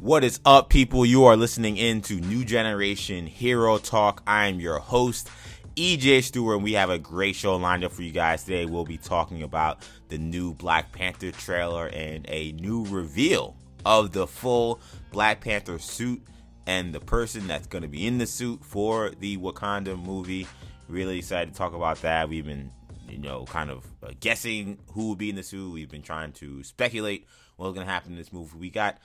What 0.00 0.22
is 0.22 0.38
up, 0.44 0.68
people? 0.68 1.04
You 1.04 1.24
are 1.24 1.36
listening 1.36 1.76
in 1.76 2.02
to 2.02 2.20
New 2.20 2.44
Generation 2.44 3.26
Hero 3.26 3.78
Talk. 3.78 4.22
I 4.28 4.46
am 4.46 4.60
your 4.60 4.78
host, 4.78 5.28
EJ 5.74 6.22
Stewart, 6.22 6.54
and 6.54 6.62
we 6.62 6.74
have 6.74 6.88
a 6.88 7.00
great 7.00 7.34
show 7.34 7.56
lined 7.56 7.82
up 7.82 7.90
for 7.90 8.02
you 8.02 8.12
guys 8.12 8.44
today. 8.44 8.64
We'll 8.64 8.84
be 8.84 8.96
talking 8.96 9.42
about 9.42 9.82
the 10.08 10.16
new 10.16 10.54
Black 10.54 10.92
Panther 10.92 11.32
trailer 11.32 11.88
and 11.88 12.24
a 12.28 12.52
new 12.52 12.86
reveal 12.86 13.56
of 13.84 14.12
the 14.12 14.28
full 14.28 14.80
Black 15.10 15.40
Panther 15.40 15.80
suit 15.80 16.22
and 16.68 16.94
the 16.94 17.00
person 17.00 17.48
that's 17.48 17.66
going 17.66 17.82
to 17.82 17.88
be 17.88 18.06
in 18.06 18.18
the 18.18 18.26
suit 18.26 18.64
for 18.64 19.10
the 19.18 19.36
Wakanda 19.38 20.00
movie. 20.00 20.46
Really 20.86 21.18
excited 21.18 21.52
to 21.52 21.58
talk 21.58 21.74
about 21.74 22.00
that. 22.02 22.28
We've 22.28 22.46
been, 22.46 22.70
you 23.08 23.18
know, 23.18 23.46
kind 23.46 23.68
of 23.68 23.84
uh, 24.04 24.12
guessing 24.20 24.78
who 24.92 25.08
will 25.08 25.16
be 25.16 25.28
in 25.28 25.34
the 25.34 25.42
suit. 25.42 25.72
We've 25.72 25.90
been 25.90 26.02
trying 26.02 26.34
to 26.34 26.62
speculate 26.62 27.26
what's 27.56 27.74
going 27.74 27.84
to 27.84 27.92
happen 27.92 28.12
in 28.12 28.18
this 28.18 28.32
movie. 28.32 28.56
We 28.56 28.70
got 28.70 28.98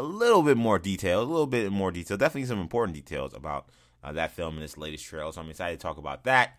a 0.00 0.02
little 0.02 0.42
bit 0.42 0.56
more 0.56 0.78
detail, 0.78 1.20
a 1.20 1.24
little 1.24 1.46
bit 1.46 1.70
more 1.70 1.90
detail, 1.92 2.16
definitely 2.16 2.48
some 2.48 2.60
important 2.60 2.94
details 2.94 3.34
about 3.34 3.68
uh, 4.02 4.12
that 4.12 4.32
film 4.32 4.54
and 4.54 4.64
this 4.64 4.78
latest 4.78 5.04
trailer. 5.04 5.30
So 5.30 5.42
I'm 5.42 5.50
excited 5.50 5.78
to 5.78 5.82
talk 5.82 5.98
about 5.98 6.24
that. 6.24 6.58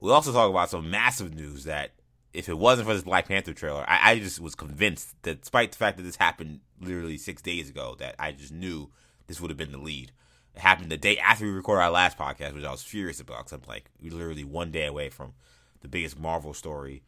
We'll 0.00 0.14
also 0.14 0.32
talk 0.32 0.48
about 0.48 0.70
some 0.70 0.90
massive 0.90 1.34
news 1.34 1.64
that 1.64 1.92
if 2.32 2.48
it 2.48 2.56
wasn't 2.56 2.88
for 2.88 2.94
this 2.94 3.02
Black 3.02 3.28
Panther 3.28 3.52
trailer, 3.52 3.84
I, 3.86 4.12
I 4.12 4.18
just 4.18 4.40
was 4.40 4.54
convinced 4.54 5.14
that 5.22 5.42
despite 5.42 5.72
the 5.72 5.78
fact 5.78 5.98
that 5.98 6.04
this 6.04 6.16
happened 6.16 6.60
literally 6.80 7.18
six 7.18 7.42
days 7.42 7.68
ago, 7.68 7.94
that 7.98 8.14
I 8.18 8.32
just 8.32 8.52
knew 8.52 8.90
this 9.26 9.40
would 9.40 9.50
have 9.50 9.58
been 9.58 9.72
the 9.72 9.78
lead. 9.78 10.10
It 10.54 10.60
happened 10.60 10.90
the 10.90 10.96
day 10.96 11.18
after 11.18 11.44
we 11.44 11.50
recorded 11.50 11.82
our 11.82 11.90
last 11.90 12.16
podcast, 12.16 12.54
which 12.54 12.64
I 12.64 12.70
was 12.70 12.82
furious 12.82 13.20
about 13.20 13.38
because 13.44 13.52
I'm 13.52 13.62
like, 13.68 13.90
we're 14.00 14.12
literally 14.12 14.44
one 14.44 14.70
day 14.70 14.86
away 14.86 15.10
from 15.10 15.34
the 15.82 15.88
biggest 15.88 16.18
Marvel 16.18 16.54
story 16.54 17.02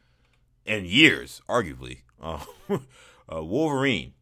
in 0.66 0.84
years, 0.84 1.40
arguably. 1.48 2.00
Uh, 2.22 2.40
uh, 3.32 3.42
Wolverine, 3.42 4.12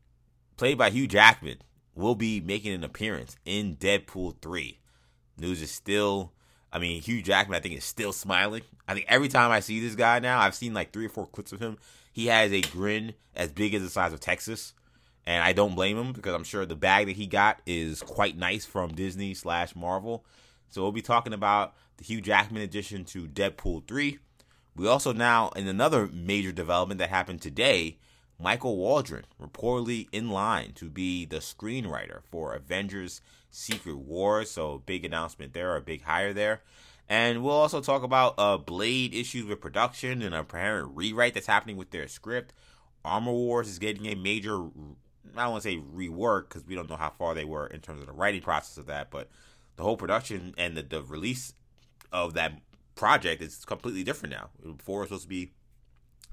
played 0.62 0.78
by 0.78 0.90
Hugh 0.90 1.08
Jackman, 1.08 1.56
will 1.92 2.14
be 2.14 2.40
making 2.40 2.72
an 2.72 2.84
appearance 2.84 3.34
in 3.44 3.74
Deadpool 3.74 4.40
3. 4.40 4.78
News 5.36 5.60
is 5.60 5.72
still, 5.72 6.34
I 6.72 6.78
mean, 6.78 7.02
Hugh 7.02 7.20
Jackman, 7.20 7.56
I 7.56 7.60
think, 7.60 7.76
is 7.76 7.82
still 7.82 8.12
smiling. 8.12 8.62
I 8.86 8.94
think 8.94 9.06
every 9.08 9.26
time 9.26 9.50
I 9.50 9.58
see 9.58 9.80
this 9.80 9.96
guy 9.96 10.20
now, 10.20 10.38
I've 10.38 10.54
seen 10.54 10.72
like 10.72 10.92
three 10.92 11.06
or 11.06 11.08
four 11.08 11.26
clips 11.26 11.50
of 11.50 11.58
him. 11.58 11.78
He 12.12 12.28
has 12.28 12.52
a 12.52 12.60
grin 12.60 13.14
as 13.34 13.50
big 13.50 13.74
as 13.74 13.82
the 13.82 13.90
size 13.90 14.12
of 14.12 14.20
Texas 14.20 14.72
and 15.26 15.42
I 15.42 15.52
don't 15.52 15.74
blame 15.74 15.98
him 15.98 16.12
because 16.12 16.32
I'm 16.32 16.44
sure 16.44 16.64
the 16.64 16.76
bag 16.76 17.06
that 17.06 17.16
he 17.16 17.26
got 17.26 17.60
is 17.66 18.00
quite 18.00 18.38
nice 18.38 18.64
from 18.64 18.94
Disney 18.94 19.34
slash 19.34 19.74
Marvel. 19.74 20.24
So 20.68 20.80
we'll 20.80 20.92
be 20.92 21.02
talking 21.02 21.32
about 21.32 21.74
the 21.96 22.04
Hugh 22.04 22.20
Jackman 22.20 22.62
addition 22.62 23.04
to 23.06 23.26
Deadpool 23.26 23.88
3. 23.88 24.16
We 24.76 24.86
also 24.86 25.12
now, 25.12 25.48
in 25.56 25.66
another 25.66 26.08
major 26.12 26.52
development 26.52 27.00
that 27.00 27.10
happened 27.10 27.42
today, 27.42 27.98
Michael 28.42 28.76
Waldron 28.76 29.24
reportedly 29.40 30.08
in 30.12 30.30
line 30.30 30.72
to 30.74 30.90
be 30.90 31.24
the 31.24 31.36
screenwriter 31.36 32.22
for 32.30 32.54
Avengers 32.54 33.20
Secret 33.50 33.96
Wars. 33.96 34.50
So 34.50 34.82
big 34.84 35.04
announcement 35.04 35.52
there, 35.52 35.76
a 35.76 35.80
big 35.80 36.02
hire 36.02 36.32
there. 36.32 36.62
And 37.08 37.42
we'll 37.42 37.54
also 37.54 37.80
talk 37.80 38.02
about 38.02 38.34
uh, 38.38 38.56
Blade 38.58 39.14
issues 39.14 39.44
with 39.44 39.60
production 39.60 40.22
and 40.22 40.34
a 40.34 40.40
apparent 40.40 40.96
rewrite 40.96 41.34
that's 41.34 41.46
happening 41.46 41.76
with 41.76 41.90
their 41.90 42.08
script. 42.08 42.52
Armor 43.04 43.32
Wars 43.32 43.68
is 43.68 43.78
getting 43.78 44.06
a 44.06 44.14
major 44.14 44.64
I 45.36 45.44
don't 45.44 45.52
want 45.52 45.62
to 45.62 45.70
say 45.70 45.76
rework 45.78 46.48
because 46.48 46.66
we 46.66 46.74
don't 46.74 46.90
know 46.90 46.96
how 46.96 47.10
far 47.10 47.34
they 47.34 47.44
were 47.44 47.66
in 47.66 47.80
terms 47.80 48.00
of 48.00 48.06
the 48.06 48.12
writing 48.12 48.42
process 48.42 48.76
of 48.76 48.86
that, 48.86 49.10
but 49.10 49.28
the 49.76 49.82
whole 49.82 49.96
production 49.96 50.54
and 50.58 50.76
the, 50.76 50.82
the 50.82 51.02
release 51.02 51.54
of 52.12 52.34
that 52.34 52.52
project 52.94 53.40
is 53.40 53.64
completely 53.64 54.04
different 54.04 54.34
now. 54.34 54.50
Before 54.76 54.98
it 54.98 55.00
was 55.02 55.08
supposed 55.08 55.22
to 55.24 55.28
be 55.28 55.52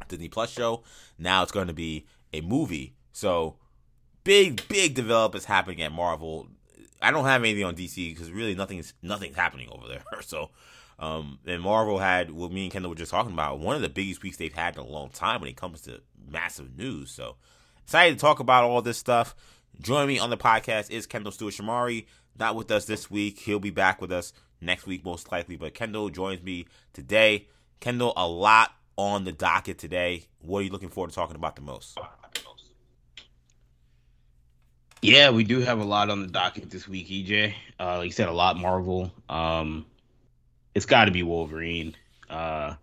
Disney 0.08 0.30
Plus 0.30 0.52
show, 0.52 0.84
now 1.18 1.44
it's 1.44 1.52
going 1.52 1.68
to 1.68 1.74
be 1.74 2.06
a 2.34 2.42
movie. 2.42 2.96
So 3.12 3.58
big, 4.24 4.68
big 4.68 4.96
developments 4.96 5.46
happening 5.46 5.82
at 5.82 5.92
Marvel. 5.92 6.48
I 7.02 7.12
don't 7.12 7.26
have 7.26 7.44
anything 7.44 7.64
on 7.64 7.76
DC 7.76 8.14
because 8.14 8.32
really 8.32 8.56
nothing's 8.56 8.94
nothing's 9.02 9.36
happening 9.36 9.70
over 9.72 9.88
there. 9.88 10.04
So, 10.22 10.50
um, 11.00 11.40
and 11.46 11.62
Marvel 11.62 11.98
had 11.98 12.32
what 12.32 12.52
me 12.52 12.64
and 12.64 12.72
Kendall 12.72 12.90
were 12.90 12.96
just 12.96 13.12
talking 13.12 13.34
about 13.34 13.60
one 13.60 13.76
of 13.76 13.82
the 13.82 13.90
biggest 13.90 14.22
weeks 14.22 14.38
they've 14.38 14.54
had 14.54 14.76
in 14.76 14.82
a 14.82 14.88
long 14.88 15.10
time 15.10 15.40
when 15.42 15.50
it 15.50 15.56
comes 15.56 15.82
to 15.82 16.02
massive 16.30 16.78
news. 16.78 17.12
So 17.12 17.36
Excited 17.90 18.20
to 18.20 18.22
talk 18.22 18.40
about 18.40 18.66
all 18.66 18.84
this 18.84 19.00
stuff. 19.00 19.36
Join 19.82 20.08
me 20.08 20.20
on 20.20 20.30
the 20.30 20.38
podcast 20.38 20.92
is 20.92 21.08
Kendall 21.08 21.32
Stewart 21.32 21.56
Shamari. 21.56 22.06
Not 22.38 22.56
with 22.56 22.70
us 22.70 22.86
this 22.86 23.10
week. 23.10 23.40
He'll 23.40 23.58
be 23.58 23.72
back 23.72 24.00
with 24.00 24.12
us 24.12 24.32
next 24.62 24.86
week, 24.86 25.04
most 25.04 25.32
likely. 25.32 25.56
But 25.56 25.74
Kendall 25.74 26.10
joins 26.10 26.44
me 26.44 26.68
today. 26.94 27.48
Kendall, 27.80 28.14
a 28.16 28.28
lot 28.28 28.74
on 29.00 29.24
the 29.24 29.32
docket 29.32 29.78
today. 29.78 30.26
What 30.42 30.60
are 30.60 30.64
you 30.64 30.72
looking 30.72 30.90
forward 30.90 31.10
to 31.10 31.16
talking 31.16 31.38
about 31.38 31.56
the 31.56 31.62
most? 31.62 31.98
Yeah, 35.02 35.30
we 35.30 35.46
do 35.46 35.62
have 35.62 35.80
a 35.80 35.86
lot 35.86 36.10
on 36.10 36.22
the 36.22 36.28
docket 36.28 36.70
this 36.70 36.86
week, 36.86 37.08
EJ. 37.08 37.54
Uh, 37.80 37.98
like 38.00 38.08
you 38.08 38.12
said, 38.12 38.28
a 38.28 38.34
lot 38.34 38.58
Marvel. 38.58 39.14
Um, 39.30 39.86
it's 40.76 40.86
got 40.86 41.06
to 41.06 41.12
be 41.12 41.24
Wolverine. 41.24 41.96
Uh, 42.30 42.76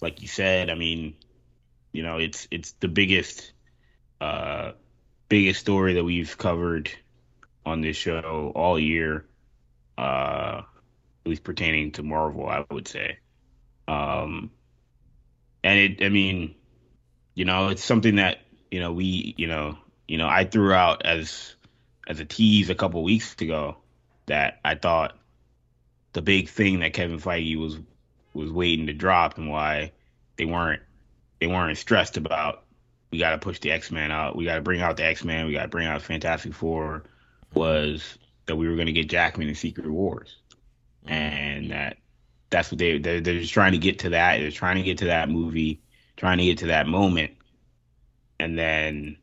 like 0.00 0.22
you 0.22 0.28
said, 0.28 0.70
I 0.70 0.74
mean, 0.74 1.14
you 1.92 2.02
know, 2.02 2.16
it's 2.16 2.48
it's 2.50 2.72
the 2.80 2.88
biggest 2.88 3.52
uh, 4.22 4.72
biggest 5.28 5.60
story 5.60 5.92
that 5.94 6.04
we've 6.04 6.38
covered 6.38 6.90
on 7.66 7.82
this 7.82 7.98
show 7.98 8.50
all 8.54 8.78
year, 8.78 9.26
uh, 9.98 10.62
at 10.62 11.28
least 11.28 11.44
pertaining 11.44 11.92
to 11.92 12.02
Marvel, 12.02 12.48
I 12.48 12.64
would 12.70 12.88
say. 12.88 13.18
Um, 13.86 14.50
and 15.64 15.78
it, 15.78 16.04
I 16.04 16.08
mean, 16.10 16.54
you 17.34 17.44
know, 17.44 17.68
it's 17.68 17.82
something 17.82 18.16
that 18.16 18.38
you 18.70 18.78
know 18.78 18.92
we, 18.92 19.34
you 19.36 19.48
know, 19.48 19.76
you 20.06 20.18
know, 20.18 20.28
I 20.28 20.44
threw 20.44 20.72
out 20.72 21.04
as 21.04 21.56
as 22.06 22.20
a 22.20 22.24
tease 22.24 22.70
a 22.70 22.74
couple 22.76 23.02
weeks 23.02 23.34
ago 23.40 23.78
that 24.26 24.60
I 24.64 24.76
thought 24.76 25.18
the 26.12 26.22
big 26.22 26.48
thing 26.48 26.80
that 26.80 26.92
Kevin 26.92 27.18
Feige 27.18 27.58
was 27.58 27.78
was 28.32 28.52
waiting 28.52 28.86
to 28.86 28.92
drop 28.92 29.38
and 29.38 29.50
why 29.50 29.90
they 30.36 30.44
weren't 30.44 30.82
they 31.40 31.48
weren't 31.48 31.76
stressed 31.76 32.16
about 32.16 32.64
we 33.14 33.20
got 33.20 33.30
to 33.30 33.38
push 33.38 33.60
the 33.60 33.70
X 33.70 33.92
Men 33.92 34.10
out. 34.10 34.34
We 34.34 34.44
got 34.44 34.56
to 34.56 34.60
bring 34.60 34.80
out 34.80 34.96
the 34.96 35.04
X 35.04 35.22
Men. 35.22 35.46
We 35.46 35.52
got 35.52 35.62
to 35.62 35.68
bring 35.68 35.86
out 35.86 36.02
Fantastic 36.02 36.52
Four. 36.52 37.04
Was 37.54 38.18
that 38.46 38.56
we 38.56 38.68
were 38.68 38.74
going 38.74 38.86
to 38.86 38.92
get 38.92 39.08
Jackman 39.08 39.48
in 39.48 39.54
Secret 39.54 39.88
Wars, 39.88 40.36
and 41.06 41.70
that 41.70 41.98
that's 42.50 42.70
what 42.70 42.78
they 42.78 42.98
they're, 42.98 43.20
they're 43.20 43.40
just 43.40 43.52
trying 43.52 43.72
to 43.72 43.78
get 43.78 44.00
to 44.00 44.10
that. 44.10 44.38
They're 44.38 44.50
trying 44.50 44.76
to 44.76 44.82
get 44.82 44.98
to 44.98 45.06
that 45.06 45.28
movie, 45.28 45.80
trying 46.16 46.38
to 46.38 46.44
get 46.44 46.58
to 46.58 46.66
that 46.66 46.86
moment, 46.86 47.32
and 48.38 48.58
then 48.58 49.16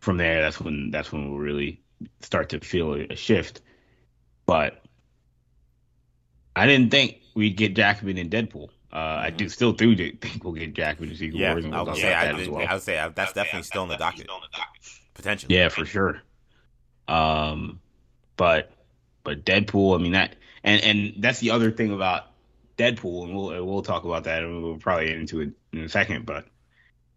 from 0.00 0.16
there, 0.16 0.40
that's 0.40 0.60
when 0.60 0.90
that's 0.90 1.12
when 1.12 1.30
we'll 1.30 1.38
really 1.38 1.80
start 2.20 2.48
to 2.50 2.60
feel 2.60 2.94
a 2.94 3.16
shift. 3.16 3.60
But 4.46 4.82
I 6.56 6.66
didn't 6.66 6.90
think 6.90 7.18
we'd 7.34 7.56
get 7.56 7.74
Jackman 7.74 8.18
in 8.18 8.30
Deadpool. 8.30 8.70
Uh, 8.92 8.96
I 8.96 9.30
do 9.30 9.48
still 9.48 9.72
do 9.72 9.94
think 9.94 10.42
we'll 10.42 10.54
get 10.54 10.74
Jackman 10.74 11.10
in 11.10 11.16
Secret 11.16 11.38
yeah, 11.38 11.52
Wars. 11.52 11.64
And 11.64 11.74
I 11.74 11.82
would 11.82 11.96
say, 11.96 12.12
I, 12.12 12.32
well. 12.48 12.66
I 12.66 12.74
would 12.74 12.82
say 12.82 13.08
that's 13.14 13.32
definitely 13.32 13.62
still 13.62 13.84
in 13.84 13.88
the 13.90 13.96
docket, 13.96 14.26
potentially. 15.14 15.54
Yeah, 15.54 15.68
for 15.68 15.84
sure. 15.84 16.20
Um, 17.06 17.80
but 18.36 18.72
but 19.22 19.44
Deadpool, 19.44 19.98
I 19.98 20.02
mean 20.02 20.12
that, 20.12 20.34
and 20.64 20.82
and 20.82 21.22
that's 21.22 21.40
the 21.40 21.50
other 21.50 21.70
thing 21.70 21.92
about 21.92 22.26
Deadpool, 22.76 23.24
and 23.24 23.34
we'll 23.34 23.66
we'll 23.66 23.82
talk 23.82 24.04
about 24.04 24.24
that, 24.24 24.42
and 24.42 24.62
we'll 24.62 24.76
probably 24.76 25.06
get 25.06 25.16
into 25.16 25.40
it 25.40 25.50
in 25.72 25.80
a 25.80 25.88
second. 25.88 26.26
But 26.26 26.44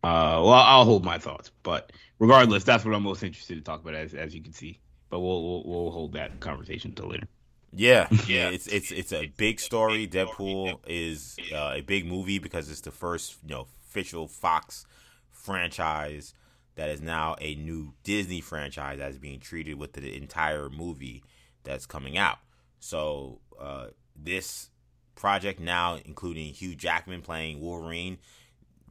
uh, 0.03 0.39
well, 0.43 0.53
I'll 0.53 0.85
hold 0.85 1.05
my 1.05 1.17
thoughts. 1.17 1.51
But 1.63 1.91
regardless, 2.19 2.63
that's 2.63 2.83
what 2.83 2.93
I'm 2.93 3.03
most 3.03 3.23
interested 3.23 3.55
to 3.55 3.61
talk 3.61 3.81
about, 3.81 3.95
as 3.95 4.13
as 4.13 4.35
you 4.35 4.41
can 4.41 4.53
see. 4.53 4.79
But 5.09 5.19
we'll 5.19 5.43
we'll, 5.43 5.63
we'll 5.65 5.91
hold 5.91 6.13
that 6.13 6.39
conversation 6.39 6.91
until 6.91 7.09
later. 7.09 7.27
Yeah, 7.75 8.07
yeah, 8.27 8.49
it's 8.49 8.67
it's 8.67 8.91
it's 8.91 9.11
a 9.11 9.33
big 9.35 9.59
story. 9.59 10.07
Deadpool 10.07 10.77
is 10.85 11.37
uh, 11.51 11.71
a 11.73 11.81
big 11.81 12.05
movie 12.05 12.37
because 12.37 12.69
it's 12.69 12.81
the 12.81 12.91
first 12.91 13.37
you 13.43 13.55
know 13.55 13.65
official 13.87 14.27
Fox 14.27 14.85
franchise 15.31 16.35
that 16.75 16.89
is 16.89 17.01
now 17.01 17.35
a 17.41 17.55
new 17.55 17.93
Disney 18.03 18.41
franchise 18.41 18.99
that 18.99 19.09
is 19.09 19.17
being 19.17 19.39
treated 19.39 19.79
with 19.79 19.93
the 19.93 20.15
entire 20.15 20.69
movie 20.69 21.23
that's 21.63 21.87
coming 21.87 22.15
out. 22.15 22.37
So 22.83 23.39
uh, 23.57 23.87
this 24.13 24.69
project 25.15 25.61
now, 25.61 25.99
including 26.03 26.53
Hugh 26.53 26.75
Jackman 26.75 27.21
playing 27.21 27.61
Wolverine, 27.61 28.17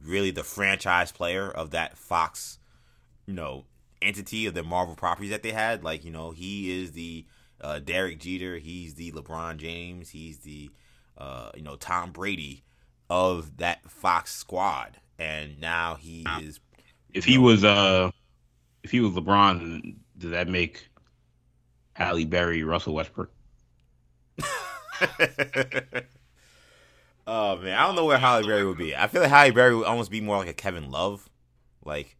really 0.03 0.31
the 0.31 0.43
franchise 0.43 1.11
player 1.11 1.47
of 1.47 1.69
that 1.71 1.95
Fox, 1.95 2.57
you 3.27 3.35
know, 3.35 3.65
entity 4.01 4.47
of 4.47 4.55
the 4.55 4.63
Marvel 4.63 4.95
properties 4.95 5.29
that 5.29 5.43
they 5.43 5.51
had. 5.51 5.83
Like 5.83 6.03
you 6.03 6.09
know, 6.09 6.31
he 6.31 6.81
is 6.81 6.93
the 6.93 7.27
uh, 7.61 7.77
Derek 7.77 8.19
Jeter. 8.19 8.57
He's 8.57 8.95
the 8.95 9.11
LeBron 9.11 9.57
James. 9.57 10.09
He's 10.09 10.39
the 10.39 10.71
uh, 11.15 11.51
you 11.53 11.61
know 11.61 11.75
Tom 11.75 12.11
Brady 12.11 12.63
of 13.11 13.57
that 13.57 13.87
Fox 13.91 14.33
squad, 14.33 14.97
and 15.19 15.61
now 15.61 15.95
he 15.95 16.25
is. 16.41 16.59
If 17.13 17.25
he 17.25 17.35
know, 17.35 17.43
was 17.43 17.63
uh, 17.63 18.09
if 18.81 18.89
he 18.89 19.01
was 19.01 19.11
LeBron, 19.11 19.97
does 20.17 20.31
that 20.31 20.47
make 20.47 20.89
Halle 21.93 22.25
Berry 22.25 22.63
Russell 22.63 22.95
Westbrook? 22.95 23.29
Oh 27.27 27.57
man, 27.57 27.77
I 27.77 27.85
don't 27.85 27.95
know 27.95 28.05
where 28.05 28.17
Halle 28.17 28.45
Berry 28.45 28.65
would 28.65 28.77
be. 28.77 28.95
I 28.95 29.07
feel 29.07 29.21
like 29.21 29.29
Halle 29.29 29.51
Berry 29.51 29.75
would 29.75 29.85
almost 29.85 30.11
be 30.11 30.21
more 30.21 30.37
like 30.37 30.47
a 30.49 30.53
Kevin 30.53 30.91
Love, 30.91 31.27
like 31.85 32.15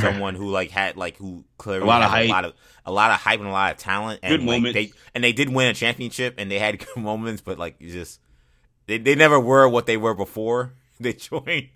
someone 0.00 0.34
who 0.34 0.48
like 0.50 0.70
had 0.70 0.96
like 0.96 1.16
who 1.16 1.44
clearly 1.58 1.82
A 1.82 1.86
lot 1.86 2.02
of 2.02 2.10
hype. 2.10 2.28
a 2.28 2.30
lot 2.30 2.44
of 2.44 2.54
a 2.86 2.92
lot 2.92 3.10
of 3.10 3.18
hype 3.20 3.40
and 3.40 3.48
a 3.48 3.52
lot 3.52 3.72
of 3.72 3.78
talent, 3.78 4.20
and 4.22 4.32
Good 4.32 4.40
like, 4.40 4.46
moments. 4.46 4.74
they 4.74 4.92
and 5.14 5.22
they 5.24 5.32
did 5.32 5.48
win 5.52 5.68
a 5.68 5.74
championship, 5.74 6.34
and 6.38 6.50
they 6.50 6.58
had 6.58 6.78
good 6.84 6.96
moments, 7.02 7.42
but 7.42 7.58
like 7.58 7.80
just 7.80 8.20
they 8.86 8.98
they 8.98 9.14
never 9.14 9.38
were 9.40 9.68
what 9.68 9.86
they 9.86 9.96
were 9.96 10.14
before 10.14 10.74
they 11.00 11.12
joined 11.14 11.68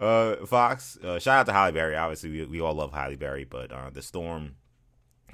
uh, 0.00 0.36
Fox. 0.46 0.98
Uh, 1.02 1.18
shout 1.18 1.40
out 1.40 1.46
to 1.46 1.52
Halle 1.52 1.72
Berry. 1.72 1.96
Obviously, 1.96 2.30
we 2.30 2.44
we 2.46 2.60
all 2.60 2.74
love 2.74 2.92
Halle 2.92 3.16
Berry, 3.16 3.44
but 3.44 3.70
uh, 3.70 3.90
the 3.90 4.02
Storm, 4.02 4.56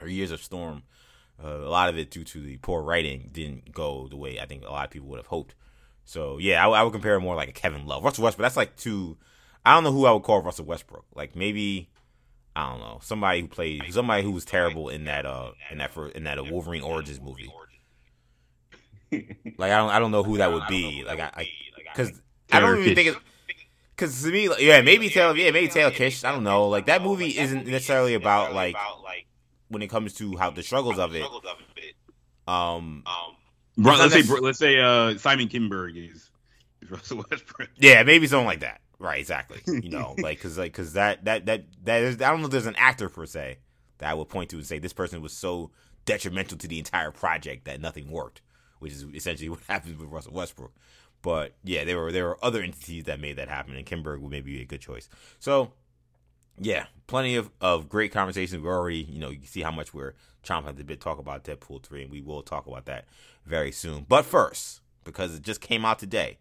or 0.00 0.08
Years 0.08 0.30
of 0.30 0.42
Storm, 0.42 0.82
uh, 1.42 1.48
a 1.48 1.70
lot 1.70 1.88
of 1.88 1.98
it 1.98 2.10
due 2.10 2.24
to 2.24 2.40
the 2.40 2.56
poor 2.58 2.82
writing 2.82 3.30
didn't 3.32 3.72
go 3.72 4.08
the 4.08 4.16
way 4.16 4.40
I 4.40 4.46
think 4.46 4.64
a 4.64 4.70
lot 4.70 4.84
of 4.84 4.90
people 4.90 5.08
would 5.08 5.18
have 5.18 5.26
hoped. 5.26 5.54
So 6.04 6.38
yeah, 6.38 6.66
I, 6.66 6.70
I 6.70 6.82
would 6.82 6.92
compare 6.92 7.14
it 7.14 7.20
more 7.20 7.36
like 7.36 7.48
a 7.48 7.52
Kevin 7.52 7.86
Love, 7.86 8.02
Russell 8.02 8.24
Westbrook. 8.24 8.44
That's 8.44 8.56
like 8.56 8.76
too. 8.76 9.16
I 9.64 9.74
don't 9.74 9.84
know 9.84 9.92
who 9.92 10.06
I 10.06 10.12
would 10.12 10.22
call 10.22 10.42
Russell 10.42 10.64
Westbrook. 10.64 11.04
Like 11.14 11.36
maybe 11.36 11.90
I 12.56 12.70
don't 12.70 12.80
know 12.80 12.98
somebody 13.02 13.42
who 13.42 13.48
played 13.48 13.82
somebody 13.90 14.22
who 14.22 14.32
was 14.32 14.44
terrible 14.44 14.88
in 14.88 15.04
that 15.04 15.26
uh 15.26 15.52
in 15.70 15.78
that 15.78 15.92
for 15.92 16.08
in 16.08 16.24
that 16.24 16.38
uh, 16.38 16.44
Wolverine 16.44 16.82
Origins 16.82 17.20
movie. 17.20 17.52
Like 19.10 19.72
I 19.72 19.78
don't 19.78 19.88
I 19.88 19.98
don't 19.98 20.10
know 20.10 20.22
who 20.22 20.36
that 20.36 20.52
would 20.52 20.66
be. 20.68 21.02
Like 21.02 21.18
I 21.18 21.48
because 21.86 22.20
I, 22.52 22.60
don't 22.60 22.78
even 22.78 22.94
think 22.94 23.08
Kitsch. 23.08 23.16
it. 23.16 23.22
Because 23.96 24.22
to 24.22 24.30
me, 24.30 24.50
like, 24.50 24.60
yeah, 24.60 24.82
maybe 24.82 25.08
Taylor, 25.08 25.34
yeah, 25.34 25.50
maybe 25.50 25.68
Taylor 25.68 25.90
Kitsch. 25.90 26.24
I 26.24 26.30
don't 26.30 26.44
know. 26.44 26.68
Like 26.68 26.86
that 26.86 27.02
movie 27.02 27.38
isn't 27.38 27.66
necessarily 27.66 28.12
about 28.12 28.52
like 28.52 28.76
when 29.68 29.82
it 29.82 29.88
comes 29.88 30.14
to 30.14 30.36
how 30.36 30.50
the 30.50 30.62
struggles 30.62 30.98
of 30.98 31.14
it. 31.14 31.24
Um, 32.46 33.04
Bro, 33.78 33.92
It's 33.92 34.00
not 34.00 34.12
let's 34.12 34.28
say 34.28 34.40
let's 34.40 34.58
say 34.58 34.80
uh, 34.80 35.18
Simon 35.18 35.48
Kinberg 35.48 35.96
is, 35.96 36.30
is 36.82 36.90
Russell 36.90 37.24
Westbrook. 37.30 37.70
yeah, 37.76 38.02
maybe 38.02 38.26
something 38.26 38.46
like 38.46 38.60
that. 38.60 38.80
Right, 38.98 39.20
exactly. 39.20 39.60
You 39.66 39.90
know, 39.90 40.16
like 40.18 40.38
because 40.38 40.58
like 40.58 40.72
because 40.72 40.94
that 40.94 41.24
that 41.26 41.46
that 41.46 41.64
that 41.84 42.02
is 42.02 42.16
I 42.16 42.30
don't 42.30 42.40
know. 42.40 42.46
if 42.46 42.50
There's 42.50 42.66
an 42.66 42.74
actor 42.76 43.08
per 43.08 43.24
se 43.24 43.58
that 43.98 44.10
I 44.10 44.14
would 44.14 44.28
point 44.28 44.50
to 44.50 44.56
and 44.56 44.66
say 44.66 44.80
this 44.80 44.92
person 44.92 45.22
was 45.22 45.32
so 45.32 45.70
detrimental 46.06 46.58
to 46.58 46.66
the 46.66 46.78
entire 46.78 47.12
project 47.12 47.66
that 47.66 47.80
nothing 47.80 48.10
worked, 48.10 48.42
which 48.80 48.92
is 48.92 49.04
essentially 49.14 49.48
what 49.50 49.60
happens 49.68 49.96
with 49.96 50.08
Russell 50.08 50.32
Westbrook. 50.32 50.72
But 51.22 51.54
yeah, 51.62 51.84
there 51.84 51.98
were 51.98 52.10
there 52.10 52.24
were 52.24 52.44
other 52.44 52.62
entities 52.62 53.04
that 53.04 53.20
made 53.20 53.36
that 53.36 53.48
happen, 53.48 53.76
and 53.76 53.86
Kinberg 53.86 54.20
would 54.20 54.30
maybe 54.32 54.56
be 54.56 54.62
a 54.62 54.66
good 54.66 54.80
choice. 54.80 55.08
So 55.38 55.72
yeah, 56.60 56.86
plenty 57.06 57.36
of, 57.36 57.50
of 57.60 57.88
great 57.88 58.12
conversations. 58.12 58.62
We're 58.62 58.76
already, 58.76 58.98
you 58.98 59.18
know, 59.18 59.30
you 59.30 59.40
see 59.44 59.62
how 59.62 59.70
much 59.70 59.92
we're 59.92 60.14
chomping 60.44 60.68
at 60.68 60.76
the 60.76 60.84
bit 60.84 61.00
talk 61.00 61.18
about 61.18 61.44
Deadpool 61.44 61.82
3, 61.82 62.02
and 62.02 62.10
we 62.10 62.20
will 62.20 62.42
talk 62.42 62.66
about 62.66 62.86
that 62.86 63.06
very 63.44 63.72
soon. 63.72 64.06
But 64.08 64.24
first, 64.24 64.80
because 65.04 65.34
it 65.34 65.42
just 65.42 65.60
came 65.60 65.84
out 65.84 65.98
today, 65.98 66.38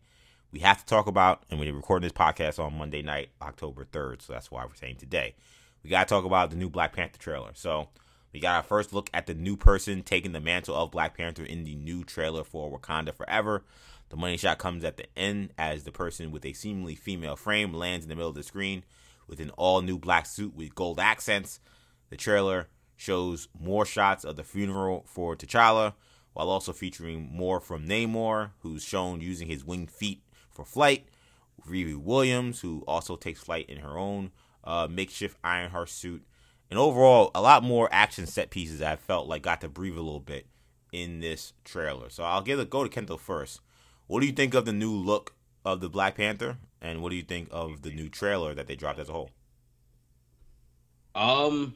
we 0.51 0.59
have 0.59 0.79
to 0.79 0.85
talk 0.85 1.07
about, 1.07 1.43
and 1.49 1.59
we're 1.59 1.73
recording 1.73 2.05
this 2.05 2.17
podcast 2.17 2.63
on 2.63 2.77
Monday 2.77 3.01
night, 3.01 3.29
October 3.41 3.85
3rd, 3.85 4.21
so 4.21 4.33
that's 4.33 4.51
why 4.51 4.65
we're 4.65 4.75
saying 4.75 4.95
today. 4.97 5.35
We 5.83 5.89
got 5.89 6.07
to 6.07 6.13
talk 6.13 6.25
about 6.25 6.49
the 6.49 6.55
new 6.55 6.69
Black 6.69 6.93
Panther 6.93 7.19
trailer. 7.19 7.51
So 7.53 7.89
we 8.33 8.39
got 8.39 8.55
our 8.57 8.63
first 8.63 8.93
look 8.93 9.09
at 9.13 9.25
the 9.25 9.33
new 9.33 9.55
person 9.55 10.03
taking 10.03 10.31
the 10.31 10.41
mantle 10.41 10.75
of 10.75 10.91
Black 10.91 11.17
Panther 11.17 11.43
in 11.43 11.63
the 11.63 11.75
new 11.75 12.03
trailer 12.03 12.43
for 12.43 12.71
Wakanda 12.71 13.13
Forever. 13.13 13.63
The 14.09 14.17
money 14.17 14.37
shot 14.37 14.57
comes 14.57 14.83
at 14.83 14.97
the 14.97 15.05
end 15.17 15.51
as 15.57 15.83
the 15.83 15.91
person 15.91 16.31
with 16.31 16.45
a 16.45 16.53
seemingly 16.53 16.95
female 16.95 17.35
frame 17.35 17.73
lands 17.73 18.05
in 18.05 18.09
the 18.09 18.15
middle 18.15 18.29
of 18.29 18.35
the 18.35 18.43
screen 18.43 18.83
with 19.27 19.39
an 19.39 19.51
all 19.51 19.81
new 19.81 19.97
black 19.97 20.25
suit 20.25 20.55
with 20.55 20.75
gold 20.75 20.99
accents. 20.99 21.59
The 22.09 22.17
trailer 22.17 22.69
shows 22.95 23.47
more 23.59 23.85
shots 23.85 24.23
of 24.23 24.35
the 24.35 24.43
funeral 24.43 25.05
for 25.07 25.35
T'Challa, 25.35 25.93
while 26.33 26.49
also 26.49 26.73
featuring 26.73 27.29
more 27.31 27.59
from 27.59 27.87
Namor, 27.87 28.51
who's 28.59 28.83
shown 28.83 29.21
using 29.21 29.47
his 29.47 29.65
winged 29.65 29.91
feet 29.91 30.23
for 30.49 30.65
flight. 30.65 31.07
Riri 31.67 31.97
Williams, 31.97 32.61
who 32.61 32.83
also 32.87 33.15
takes 33.15 33.39
flight 33.39 33.69
in 33.69 33.79
her 33.79 33.97
own 33.97 34.31
uh, 34.63 34.87
makeshift 34.89 35.37
Ironheart 35.43 35.89
suit. 35.89 36.25
And 36.69 36.77
overall, 36.77 37.31
a 37.33 37.41
lot 37.41 37.63
more 37.63 37.89
action 37.91 38.25
set 38.25 38.49
pieces 38.49 38.81
I 38.81 38.95
felt 38.95 39.27
like 39.27 39.41
got 39.41 39.61
to 39.61 39.69
breathe 39.69 39.97
a 39.97 40.01
little 40.01 40.19
bit 40.19 40.47
in 40.91 41.19
this 41.19 41.53
trailer. 41.63 42.09
So 42.09 42.23
I'll 42.23 42.41
give 42.41 42.59
it 42.59 42.69
go 42.69 42.85
to 42.85 42.89
Kento 42.89 43.19
first. 43.19 43.61
What 44.07 44.21
do 44.21 44.27
you 44.27 44.33
think 44.33 44.53
of 44.53 44.65
the 44.65 44.73
new 44.73 44.91
look 44.91 45.35
of 45.65 45.81
the 45.81 45.89
Black 45.89 46.15
Panther? 46.15 46.57
And 46.81 47.01
what 47.01 47.09
do 47.09 47.15
you 47.15 47.23
think 47.23 47.49
of 47.51 47.81
the 47.81 47.91
new 47.91 48.09
trailer 48.09 48.53
that 48.53 48.67
they 48.67 48.75
dropped 48.75 48.99
as 48.99 49.09
a 49.09 49.13
whole? 49.13 49.31
Um, 51.15 51.73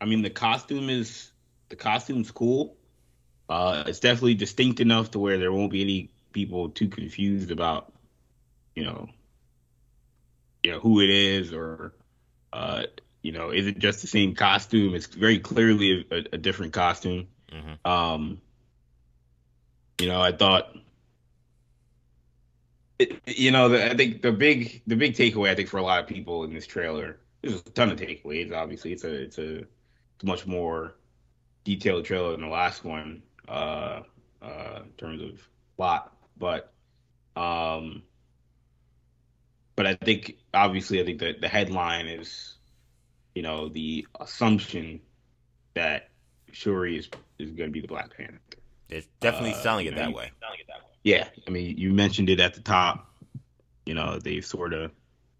I 0.00 0.04
mean 0.06 0.22
the 0.22 0.30
costume 0.30 0.90
is 0.90 1.30
the 1.68 1.76
costume's 1.76 2.30
cool. 2.30 2.76
Uh, 3.48 3.84
it's 3.86 4.00
definitely 4.00 4.34
distinct 4.34 4.80
enough 4.80 5.12
to 5.12 5.18
where 5.18 5.38
there 5.38 5.52
won't 5.52 5.72
be 5.72 5.82
any 5.82 6.10
people 6.32 6.70
too 6.70 6.88
confused 6.88 7.50
about, 7.50 7.92
you 8.74 8.84
know, 8.84 9.08
you 10.62 10.72
know 10.72 10.80
who 10.80 11.00
it 11.00 11.10
is 11.10 11.52
or, 11.52 11.94
uh, 12.52 12.84
you 13.22 13.32
know, 13.32 13.50
is 13.50 13.66
it 13.66 13.78
just 13.78 14.02
the 14.02 14.06
same 14.06 14.34
costume? 14.34 14.94
It's 14.94 15.06
very 15.06 15.38
clearly 15.38 16.06
a, 16.10 16.34
a 16.34 16.38
different 16.38 16.72
costume. 16.72 17.28
Mm-hmm. 17.52 17.90
Um, 17.90 18.40
you 20.00 20.08
know, 20.08 20.20
I 20.20 20.32
thought, 20.32 20.74
you 23.26 23.50
know, 23.50 23.68
the, 23.68 23.90
I 23.90 23.96
think 23.96 24.22
the 24.22 24.32
big 24.32 24.82
the 24.86 24.96
big 24.96 25.14
takeaway 25.14 25.50
I 25.50 25.54
think 25.54 25.68
for 25.68 25.78
a 25.78 25.82
lot 25.82 26.02
of 26.02 26.08
people 26.08 26.44
in 26.44 26.52
this 26.52 26.66
trailer, 26.66 27.18
there's 27.42 27.54
a 27.60 27.70
ton 27.70 27.90
of 27.90 27.98
takeaways. 27.98 28.52
Obviously, 28.52 28.92
it's 28.92 29.04
a 29.04 29.12
it's 29.22 29.38
a 29.38 29.58
it's 29.58 30.24
much 30.24 30.46
more 30.46 30.94
detailed 31.64 32.04
trailer 32.04 32.32
than 32.32 32.42
the 32.42 32.48
last 32.48 32.84
one, 32.84 33.22
uh, 33.48 34.02
uh, 34.42 34.80
in 34.84 34.90
terms 34.98 35.22
of 35.22 35.48
plot, 35.76 36.14
but 36.38 36.72
um. 37.36 38.02
But 39.76 39.86
I 39.86 39.94
think, 39.94 40.36
obviously, 40.52 41.00
I 41.00 41.06
think 41.06 41.20
that 41.20 41.40
the 41.40 41.48
headline 41.48 42.06
is, 42.06 42.56
you 43.34 43.40
know, 43.40 43.70
the 43.70 44.06
assumption 44.20 45.00
that 45.72 46.10
Shuri 46.52 46.98
is 46.98 47.08
is 47.38 47.52
going 47.52 47.70
to 47.70 47.72
be 47.72 47.80
the 47.80 47.88
Black 47.88 48.14
Panther. 48.14 48.40
They're 48.88 49.02
definitely 49.20 49.52
Uh, 49.52 49.62
selling 49.62 49.86
it 49.86 49.94
that 49.94 50.10
you- 50.10 50.14
way. 50.16 50.30
Yeah, 51.02 51.28
I 51.46 51.50
mean, 51.50 51.78
you 51.78 51.92
mentioned 51.92 52.28
it 52.28 52.40
at 52.40 52.54
the 52.54 52.60
top. 52.60 53.06
You 53.86 53.94
know, 53.94 54.18
they 54.18 54.40
sort 54.40 54.72
of 54.74 54.92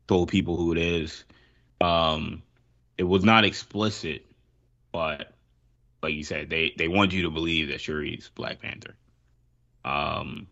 told 0.08 0.28
people 0.28 0.56
who 0.56 0.72
it 0.72 0.78
is. 0.78 1.24
Um, 1.80 2.42
it 2.98 3.04
was 3.04 3.24
not 3.24 3.44
explicit, 3.44 4.26
but 4.92 5.34
like 6.02 6.14
you 6.14 6.24
said, 6.24 6.50
they 6.50 6.72
they 6.76 6.88
want 6.88 7.12
you 7.12 7.22
to 7.22 7.30
believe 7.30 7.68
that 7.68 7.80
Shuri's 7.80 8.30
Black 8.34 8.60
Panther. 8.60 8.96
Um, 9.84 10.46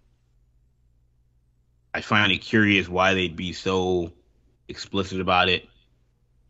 I 1.94 2.00
find 2.00 2.30
it 2.32 2.38
curious 2.38 2.88
why 2.88 3.14
they'd 3.14 3.36
be 3.36 3.52
so 3.52 4.12
explicit 4.68 5.20
about 5.20 5.48
it 5.48 5.66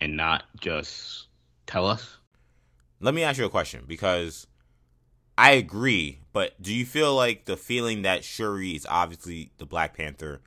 and 0.00 0.16
not 0.16 0.44
just 0.60 1.28
tell 1.66 1.86
us. 1.86 2.16
Let 3.00 3.14
me 3.14 3.22
ask 3.22 3.38
you 3.38 3.44
a 3.44 3.50
question 3.50 3.84
because 3.86 4.46
I 5.38 5.52
agree, 5.52 6.18
but 6.32 6.60
do 6.60 6.74
you 6.74 6.84
feel 6.84 7.14
like 7.14 7.44
the 7.44 7.56
feeling 7.56 8.02
that 8.02 8.24
Shuri 8.24 8.74
is 8.74 8.84
obviously 8.90 9.52
the 9.58 9.66
Black 9.66 9.96
Panther? 9.96 10.40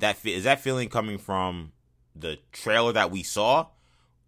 That 0.00 0.16
is 0.26 0.42
that 0.42 0.58
feeling 0.58 0.88
coming 0.88 1.18
from 1.18 1.70
the 2.16 2.40
trailer 2.50 2.92
that 2.94 3.12
we 3.12 3.22
saw, 3.22 3.68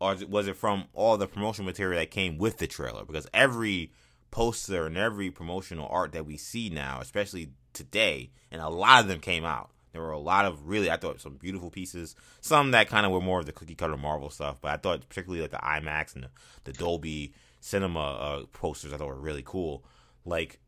or 0.00 0.16
was 0.28 0.46
it 0.46 0.54
from 0.54 0.84
all 0.94 1.16
the 1.16 1.26
promotional 1.26 1.66
material 1.66 1.98
that 1.98 2.12
came 2.12 2.38
with 2.38 2.58
the 2.58 2.68
trailer? 2.68 3.04
Because 3.04 3.26
every 3.34 3.90
poster 4.30 4.86
and 4.86 4.96
every 4.96 5.28
promotional 5.32 5.88
art 5.90 6.12
that 6.12 6.24
we 6.24 6.36
see 6.36 6.70
now, 6.70 7.00
especially 7.00 7.50
today, 7.72 8.30
and 8.52 8.62
a 8.62 8.68
lot 8.68 9.02
of 9.02 9.08
them 9.08 9.18
came 9.18 9.44
out. 9.44 9.70
There 9.90 10.02
were 10.02 10.12
a 10.12 10.20
lot 10.20 10.44
of 10.44 10.68
really, 10.68 10.88
I 10.88 10.98
thought, 10.98 11.20
some 11.20 11.34
beautiful 11.34 11.68
pieces. 11.68 12.14
Some 12.40 12.70
that 12.70 12.88
kind 12.88 13.04
of 13.06 13.10
were 13.10 13.20
more 13.20 13.40
of 13.40 13.46
the 13.46 13.52
cookie 13.52 13.74
cutter 13.74 13.96
Marvel 13.96 14.30
stuff, 14.30 14.60
but 14.60 14.70
I 14.70 14.76
thought 14.76 15.08
particularly 15.08 15.42
like 15.42 15.50
the 15.50 15.56
IMAX 15.56 16.14
and 16.14 16.22
the, 16.22 16.30
the 16.62 16.72
Dolby 16.72 17.34
Cinema 17.60 18.00
uh, 18.00 18.46
posters, 18.52 18.92
I 18.92 18.96
thought 18.96 19.08
were 19.08 19.14
really 19.14 19.42
cool. 19.44 19.84
Like, 20.24 20.58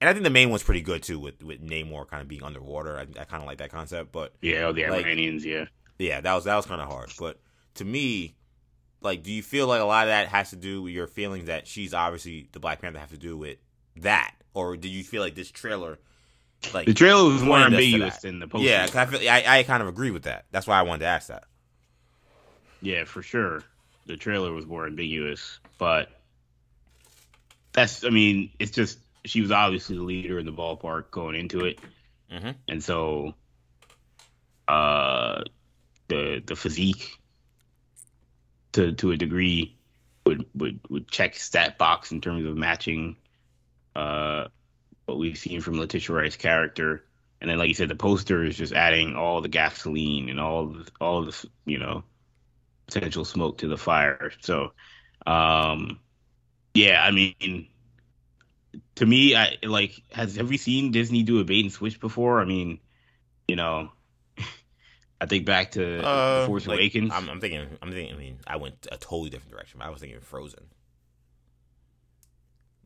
and 0.00 0.08
I 0.08 0.12
think 0.12 0.22
the 0.24 0.30
main 0.30 0.50
one's 0.50 0.62
pretty 0.62 0.80
good 0.82 1.02
too, 1.02 1.18
with 1.18 1.42
with 1.42 1.60
Namor 1.66 2.06
kind 2.08 2.22
of 2.22 2.28
being 2.28 2.42
underwater. 2.42 2.96
I, 2.98 3.02
I 3.20 3.24
kind 3.24 3.42
of 3.42 3.46
like 3.46 3.58
that 3.58 3.70
concept, 3.70 4.12
but 4.12 4.34
Yeah, 4.40 4.70
the 4.72 4.86
Like- 4.88 5.04
yeah. 5.44 5.64
yeah, 5.98 6.20
that 6.20 6.34
was 6.34 6.44
that 6.44 6.56
was 6.56 6.66
kind 6.66 6.80
of 6.80 6.88
hard. 6.88 7.12
But 7.18 7.40
to 7.74 7.84
me, 7.84 8.36
like, 9.00 9.22
do 9.22 9.32
you 9.32 9.42
feel 9.42 9.66
like 9.66 9.80
a 9.80 9.84
lot 9.84 10.04
of 10.06 10.10
that 10.10 10.28
has 10.28 10.50
to 10.50 10.56
do 10.56 10.82
with 10.82 10.92
your 10.92 11.06
feelings 11.06 11.46
that 11.46 11.66
she's 11.66 11.92
obviously 11.94 12.48
the 12.52 12.60
Black 12.60 12.80
Panther 12.80 12.98
have 12.98 13.10
to 13.10 13.18
do 13.18 13.36
with 13.36 13.58
that, 13.96 14.34
or 14.54 14.76
did 14.76 14.88
you 14.90 15.02
feel 15.04 15.22
like 15.22 15.34
this 15.34 15.50
trailer, 15.50 15.98
like, 16.72 16.86
The 16.86 16.94
trailer 16.94 17.30
was 17.32 17.42
more 17.42 17.58
pointed 17.58 17.74
us 17.74 17.78
to 17.80 17.84
ambiguous 17.86 18.16
than 18.18 18.38
the 18.38 18.46
poster. 18.48 18.68
yeah, 18.68 18.86
'cause 18.86 18.96
I 18.96 19.06
feel 19.06 19.28
I, 19.28 19.44
I 19.58 19.62
kind 19.64 19.82
of 19.82 19.88
agree 19.88 20.10
with 20.12 20.22
that. 20.24 20.46
That's 20.52 20.66
why 20.68 20.78
I 20.78 20.82
wanted 20.82 21.00
to 21.00 21.06
ask 21.06 21.28
that. 21.28 21.44
Yeah, 22.82 23.04
for 23.04 23.22
sure. 23.22 23.64
The 24.06 24.16
trailer 24.16 24.52
was 24.52 24.66
more 24.66 24.86
ambiguous, 24.86 25.58
but 25.78 26.10
that's 27.72 28.04
I 28.04 28.10
mean, 28.10 28.50
it's 28.58 28.72
just 28.72 28.98
she 29.24 29.40
was 29.40 29.50
obviously 29.50 29.96
the 29.96 30.02
leader 30.02 30.38
in 30.38 30.46
the 30.46 30.52
ballpark 30.52 31.10
going 31.10 31.34
into 31.34 31.64
it. 31.64 31.78
Mhm. 32.30 32.54
And 32.68 32.82
so 32.82 33.34
uh 34.66 35.42
the 36.08 36.42
the 36.44 36.56
physique 36.56 37.18
to 38.72 38.92
to 38.92 39.12
a 39.12 39.16
degree 39.16 39.76
would 40.26 40.46
would 40.54 40.80
would 40.88 41.10
check 41.10 41.36
stat 41.36 41.78
box 41.78 42.12
in 42.12 42.20
terms 42.20 42.46
of 42.46 42.56
matching 42.56 43.16
uh 43.96 44.48
what 45.06 45.18
we've 45.18 45.38
seen 45.38 45.60
from 45.60 45.78
Letitia 45.78 46.14
Wright's 46.14 46.36
character. 46.36 47.04
And 47.40 47.48
then, 47.48 47.58
like 47.58 47.68
you 47.68 47.74
said, 47.74 47.88
the 47.88 47.94
poster 47.94 48.44
is 48.44 48.56
just 48.56 48.72
adding 48.72 49.14
all 49.14 49.40
the 49.40 49.48
gasoline 49.48 50.28
and 50.28 50.40
all 50.40 50.66
the, 50.66 50.90
all 51.00 51.24
the 51.24 51.48
you 51.64 51.78
know 51.78 52.02
potential 52.86 53.24
smoke 53.24 53.58
to 53.58 53.68
the 53.68 53.78
fire. 53.78 54.32
So, 54.40 54.72
um, 55.26 56.00
yeah, 56.78 57.02
I 57.02 57.10
mean, 57.10 57.68
to 58.96 59.06
me, 59.06 59.34
I 59.34 59.56
like 59.62 60.02
has 60.12 60.36
have 60.36 60.48
we 60.48 60.56
seen 60.56 60.90
Disney 60.92 61.22
do 61.22 61.40
a 61.40 61.44
bait 61.44 61.64
and 61.64 61.72
switch 61.72 62.00
before? 62.00 62.40
I 62.40 62.44
mean, 62.44 62.78
you 63.46 63.56
know, 63.56 63.90
I 65.20 65.26
think 65.26 65.44
back 65.46 65.72
to 65.72 66.04
Uh, 66.06 66.46
Force 66.46 66.66
like, 66.66 66.78
Awakens. 66.78 67.12
I'm, 67.12 67.28
I'm 67.28 67.40
thinking. 67.40 67.66
I'm 67.82 67.90
thinking. 67.90 68.14
I 68.14 68.18
mean, 68.18 68.38
I 68.46 68.56
went 68.56 68.86
a 68.92 68.96
totally 68.96 69.30
different 69.30 69.52
direction. 69.52 69.82
I 69.82 69.90
was 69.90 70.00
thinking 70.00 70.20
Frozen. 70.20 70.64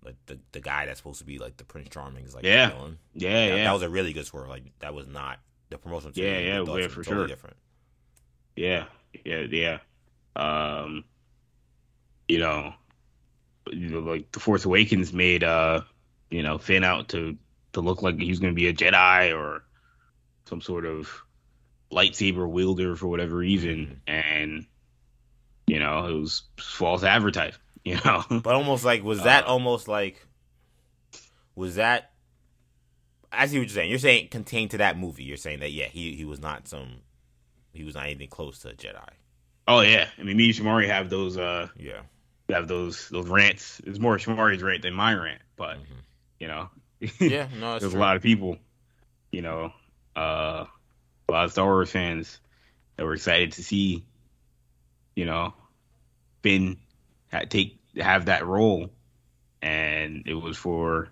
Like 0.05 0.17
the 0.27 0.39
the 0.53 0.61
guy 0.61 0.87
that's 0.87 0.99
supposed 0.99 1.21
to 1.21 1.25
be 1.27 1.39
like 1.39 1.57
the 1.59 1.65
Prince 1.65 1.89
Charming 1.91 2.25
is 2.25 2.35
like 2.35 2.45
Yeah. 2.45 2.71
villain. 2.71 2.99
yeah, 3.15 3.31
That- 3.31 3.57
yeah, 3.57 3.65
That 3.65 3.73
was 3.73 3.83
a 3.83 3.89
really 3.89 4.13
good 4.13 4.27
swerve. 4.27 4.49
Like 4.49 4.65
that 4.81 4.95
was 4.95 5.07
not 5.07 5.39
the 5.71 5.79
promotional. 5.79 6.13
Yeah, 6.17 6.39
yeah, 6.39 6.59
yeah, 6.59 6.65
for 6.65 6.73
was 6.99 7.07
totally 7.07 7.21
sure. 7.21 7.27
Different. 7.29 7.57
yeah, 8.57 8.87
yeah, 9.25 9.41
yeah. 9.43 9.79
Um, 10.35 11.05
you 12.29 12.39
know, 12.39 12.75
you 13.73 13.89
know, 13.89 14.01
like 14.01 14.31
the 14.33 14.41
Force 14.41 14.65
Awakens 14.65 15.13
made 15.13 15.43
uh, 15.45 15.83
you 16.31 16.43
know, 16.43 16.59
Finn 16.59 16.85
out 16.85 17.09
to 17.11 17.37
to 17.73 17.81
look 17.81 18.03
like 18.03 18.19
he 18.19 18.29
was 18.29 18.39
going 18.39 18.53
to 18.53 18.57
be 18.57 18.69
a 18.69 18.75
Jedi 18.75 19.37
or 19.37 19.65
some 20.47 20.61
sort 20.61 20.85
of 20.85 21.11
lightsaber 21.91 22.49
wielder 22.49 22.97
for 22.97 23.07
whatever 23.09 23.37
reason, 23.37 24.01
and 24.07 24.67
you 25.67 25.79
know, 25.79 26.07
it 26.07 26.13
was 26.13 26.43
false 26.59 27.03
advertising. 27.05 27.59
You 27.85 27.99
know, 28.05 28.23
But 28.31 28.55
almost 28.55 28.85
like 28.85 29.03
was 29.03 29.25
that 29.25 29.45
Uh, 29.45 29.49
almost 29.49 29.89
like 29.89 30.25
was 31.57 31.75
that 31.75 32.13
I 33.33 33.47
see 33.47 33.59
what 33.59 33.63
you're 33.67 33.75
saying. 33.75 33.91
You're 33.91 33.99
saying 33.99 34.29
contained 34.29 34.71
to 34.71 34.79
that 34.79 34.97
movie. 34.97 35.25
You're 35.25 35.37
saying 35.37 35.59
that 35.61 35.73
yeah, 35.73 35.87
he 35.87 36.15
he 36.15 36.25
was 36.25 36.39
not 36.39 36.69
some 36.69 36.99
he 37.73 37.83
was 37.83 37.97
not 37.97 38.05
anything 38.05 38.29
close 38.29 38.61
to 38.61 38.69
a 38.69 38.73
Jedi. 38.75 39.09
oh 39.67 39.81
yeah, 39.81 40.07
I 40.17 40.23
mean, 40.23 40.37
me 40.37 40.45
and 40.45 40.55
Shamari 40.55 40.87
have 40.87 41.11
those 41.11 41.37
uh 41.37 41.69
Yeah. 41.77 42.03
Have 42.53 42.69
those 42.69 43.09
those 43.09 43.29
rants. 43.29 43.81
It's 43.85 43.99
more 43.99 44.17
Shamari's 44.19 44.63
rant 44.63 44.83
than 44.83 44.95
my 44.95 45.15
rant, 45.15 45.43
but 45.57 45.77
Mhm. 45.79 46.03
you 46.41 46.49
know, 46.49 46.71
Yeah, 47.21 47.49
no, 47.59 47.79
there's 47.79 47.93
true. 47.93 48.01
a 48.01 48.03
lot 48.03 48.17
of 48.17 48.23
people, 48.23 48.59
you 49.31 49.43
know, 49.43 49.73
uh, 50.17 50.67
a 51.29 51.33
lot 51.33 51.45
of 51.45 51.53
Star 51.53 51.67
Wars 51.67 51.91
fans 51.91 52.41
that 52.97 53.05
were 53.05 53.15
excited 53.15 53.53
to 53.53 53.63
see, 53.65 54.05
you 55.17 55.25
know, 55.25 55.55
Finn 56.43 56.79
ha- 57.33 57.45
take 57.49 57.79
have 57.97 58.27
that 58.27 58.47
role, 58.47 58.91
and 59.61 60.25
it 60.27 60.35
was 60.35 60.57
for 60.57 61.09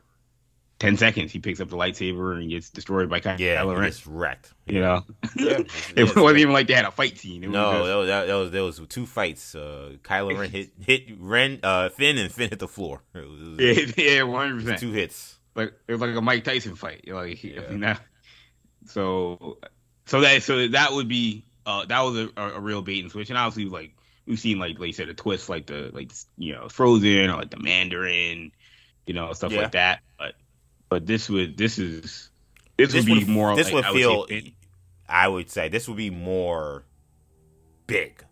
ten 0.80 0.96
seconds. 0.96 1.30
He 1.30 1.38
picks 1.38 1.60
up 1.60 1.68
the 1.68 1.76
lightsaber 1.76 2.36
and 2.36 2.50
gets 2.50 2.70
destroyed 2.70 3.08
by 3.08 3.20
Ky- 3.20 3.36
Yeah, 3.44 3.62
Kylo 3.62 3.74
he 3.76 3.80
Ren. 3.80 3.92
wrecked. 4.06 4.52
You 4.66 4.80
know, 4.80 5.04
Yeah, 5.36 5.58
it 5.96 6.16
wasn't 6.16 6.38
even 6.38 6.52
like 6.52 6.66
they 6.66 6.74
had 6.74 6.84
a 6.86 6.90
fight 6.90 7.16
scene. 7.18 7.44
It 7.44 7.46
was 7.48 7.54
No, 7.54 7.72
just- 7.72 7.86
that 7.86 7.94
was, 7.96 8.26
that, 8.26 8.34
was 8.34 8.50
there 8.50 8.64
was 8.64 8.80
two 8.88 9.06
fights. 9.06 9.54
Uh, 9.54 9.92
Kylo 10.02 10.36
Ren 10.36 10.50
hit 10.50 10.70
hit 10.84 11.02
Ren 11.20 11.60
uh, 11.62 11.90
Finn 11.90 12.18
and 12.18 12.32
Finn 12.32 12.50
hit 12.50 12.58
the 12.58 12.66
floor. 12.68 13.00
It 13.14 13.28
was, 13.30 13.40
was- 13.40 13.58
yeah, 13.96 14.04
yeah, 14.04 14.22
one 14.24 14.40
hundred 14.40 14.54
was 14.56 14.64
percent. 14.64 14.80
two 14.80 14.92
hits. 14.92 15.38
like 15.54 15.72
it 15.86 15.92
was 15.92 16.00
like 16.00 16.14
a 16.16 16.20
Mike 16.20 16.42
Tyson 16.42 16.74
fight. 16.74 17.02
You 17.04 17.12
know, 17.12 17.20
like 17.20 17.44
Yeah. 17.44 17.60
Mean, 17.70 17.80
that, 17.80 18.00
so 18.86 19.58
so 20.06 20.20
that 20.22 20.42
so 20.42 20.68
that 20.68 20.92
would 20.92 21.08
be 21.08 21.44
uh 21.66 21.84
that 21.86 22.00
was 22.00 22.16
a, 22.16 22.30
a, 22.36 22.54
a 22.54 22.60
real 22.60 22.82
bait 22.82 23.02
and 23.02 23.12
switch. 23.12 23.30
And 23.30 23.38
obviously 23.38 23.70
like 23.70 23.94
we've 24.26 24.40
seen 24.40 24.58
like 24.58 24.78
like 24.78 24.88
you 24.88 24.92
said 24.92 25.08
a 25.08 25.14
twist 25.14 25.48
like 25.48 25.66
the 25.66 25.90
like 25.92 26.12
you 26.38 26.54
know 26.54 26.68
Frozen 26.68 27.30
or 27.30 27.36
like 27.36 27.50
the 27.50 27.58
Mandarin, 27.60 28.52
you 29.06 29.14
know 29.14 29.32
stuff 29.32 29.52
Yeah. 29.52 29.62
like 29.62 29.72
that. 29.72 30.00
But 30.18 30.34
but 30.90 31.06
this 31.06 31.30
would 31.30 31.56
this 31.56 31.78
is 31.78 32.30
this, 32.76 32.92
This 32.92 32.94
would 32.94 33.06
be 33.06 33.18
would- 33.20 33.28
more. 33.28 33.56
this 33.56 33.68
like, 33.68 33.74
would 33.74 33.84
I 33.86 33.92
feel- 33.94 34.26
say 34.28 34.54
I 35.08 35.26
would 35.26 35.50
say 35.50 35.68
this 35.70 35.88
would 35.88 35.96
be 35.96 36.10
more 36.10 36.84
big. 37.86 38.22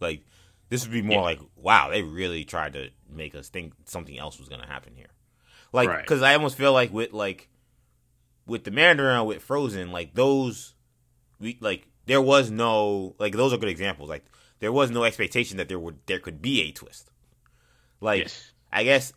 Like 0.00 0.22
this 0.68 0.84
would 0.84 0.92
be 0.92 1.02
more 1.02 1.16
Yeah. 1.16 1.22
like 1.22 1.40
wow, 1.56 1.90
they 1.90 2.02
really 2.02 2.44
tried 2.44 2.72
to 2.74 2.90
make 3.10 3.34
us 3.34 3.48
think 3.48 3.74
something 3.84 4.16
else 4.18 4.38
was 4.38 4.48
going 4.48 4.60
to 4.62 4.66
happen 4.66 4.94
here. 4.94 5.08
Like 5.72 5.88
Right. 5.88 6.00
because 6.02 6.22
I 6.22 6.34
almost 6.34 6.56
feel 6.56 6.72
like 6.72 6.92
with 6.92 7.12
like 7.12 7.48
with 8.46 8.64
the 8.64 8.70
Mandarin 8.70 9.24
with 9.26 9.42
Frozen, 9.42 9.90
like 9.92 10.14
those 10.14 10.74
we 11.38 11.58
like 11.60 11.86
there 12.06 12.20
was 12.22 12.50
no 12.50 13.14
like 13.18 13.34
those 13.34 13.52
are 13.52 13.58
good 13.58 13.68
examples. 13.68 14.08
Like 14.08 14.24
there 14.60 14.72
was 14.72 14.90
no 14.90 15.04
expectation 15.04 15.56
that 15.58 15.68
there 15.68 15.78
would 15.78 15.98
there 16.06 16.18
could 16.18 16.40
be 16.42 16.62
a 16.62 16.72
twist. 16.72 17.10
Like 18.00 18.22
yes, 18.22 18.52
I 18.72 18.84
guess 18.84 19.12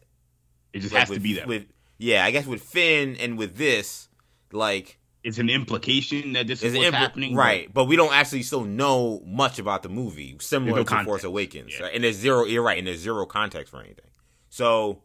it 0.73 0.79
just 0.81 0.93
like, 0.93 1.01
has 1.01 1.09
with, 1.09 1.17
to 1.19 1.23
be 1.23 1.33
that. 1.35 1.47
With 1.47 1.65
yeah, 1.97 2.25
I 2.25 2.31
guess 2.31 2.45
with 2.45 2.61
Finn 2.61 3.15
and 3.17 3.37
with 3.37 3.55
this, 3.57 4.09
like 4.51 4.99
it's 5.23 5.37
an 5.39 5.49
implication 5.49 6.33
that 6.33 6.45
this 6.47 6.61
is 6.61 6.73
what's 6.75 6.85
impl- 6.89 6.93
happening, 6.93 7.35
right? 7.35 7.73
But 7.73 7.85
we 7.85 7.95
don't 7.95 8.13
actually 8.13 8.43
still 8.43 8.63
know 8.63 9.21
much 9.25 9.57
about 9.59 9.81
the 9.83 9.89
movie, 9.89 10.37
similar 10.39 10.77
no 10.77 10.83
to 10.83 11.03
Force. 11.03 11.23
Awakens, 11.23 11.73
Yeah. 11.73 11.85
right? 11.85 11.95
and 11.95 12.03
there's 12.03 12.15
zero. 12.17 12.45
You're 12.45 12.63
right, 12.63 12.77
and 12.77 12.85
there's 12.85 12.99
zero 12.99 13.25
context 13.25 13.71
for 13.71 13.79
anything. 13.79 14.05
So, 14.49 15.01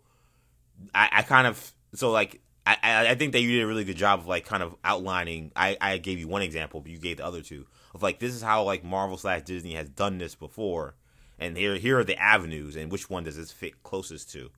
I, 0.95 1.09
I 1.13 1.23
kind 1.23 1.47
of 1.47 1.73
so 1.95 2.11
like 2.11 2.41
I, 2.67 2.77
I 2.83 3.09
I 3.09 3.15
think 3.15 3.33
that 3.33 3.41
you 3.41 3.51
did 3.53 3.63
a 3.63 3.67
really 3.67 3.85
good 3.85 3.97
job 3.97 4.21
of 4.21 4.27
like 4.27 4.45
kind 4.45 4.63
of 4.63 4.75
outlining. 4.85 5.53
I 5.57 5.77
I 5.81 5.97
gave 5.99 6.19
you 6.19 6.29
one 6.29 6.43
example, 6.43 6.81
but 6.81 6.91
you 6.91 6.99
gave 6.99 7.17
the 7.17 7.25
other 7.25 7.41
two 7.43 7.67
of 7.95 8.03
like 8.03 8.19
this 8.19 8.35
is 8.35 8.43
how 8.43 8.63
like 8.65 8.85
Marvel 8.85 9.17
slash 9.17 9.43
Disney 9.43 9.75
has 9.75 9.89
done 9.89 10.19
this 10.19 10.35
before, 10.35 10.95
and 11.39 11.57
here 11.57 11.77
here 11.77 11.99
are 11.99 12.05
the 12.05 12.19
avenues, 12.19 12.77
and 12.77 12.93
which 12.93 13.09
one 13.09 13.25
does 13.25 13.37
this 13.37 13.51
fit 13.53 13.83
closest 13.83 14.31
to? 14.33 14.51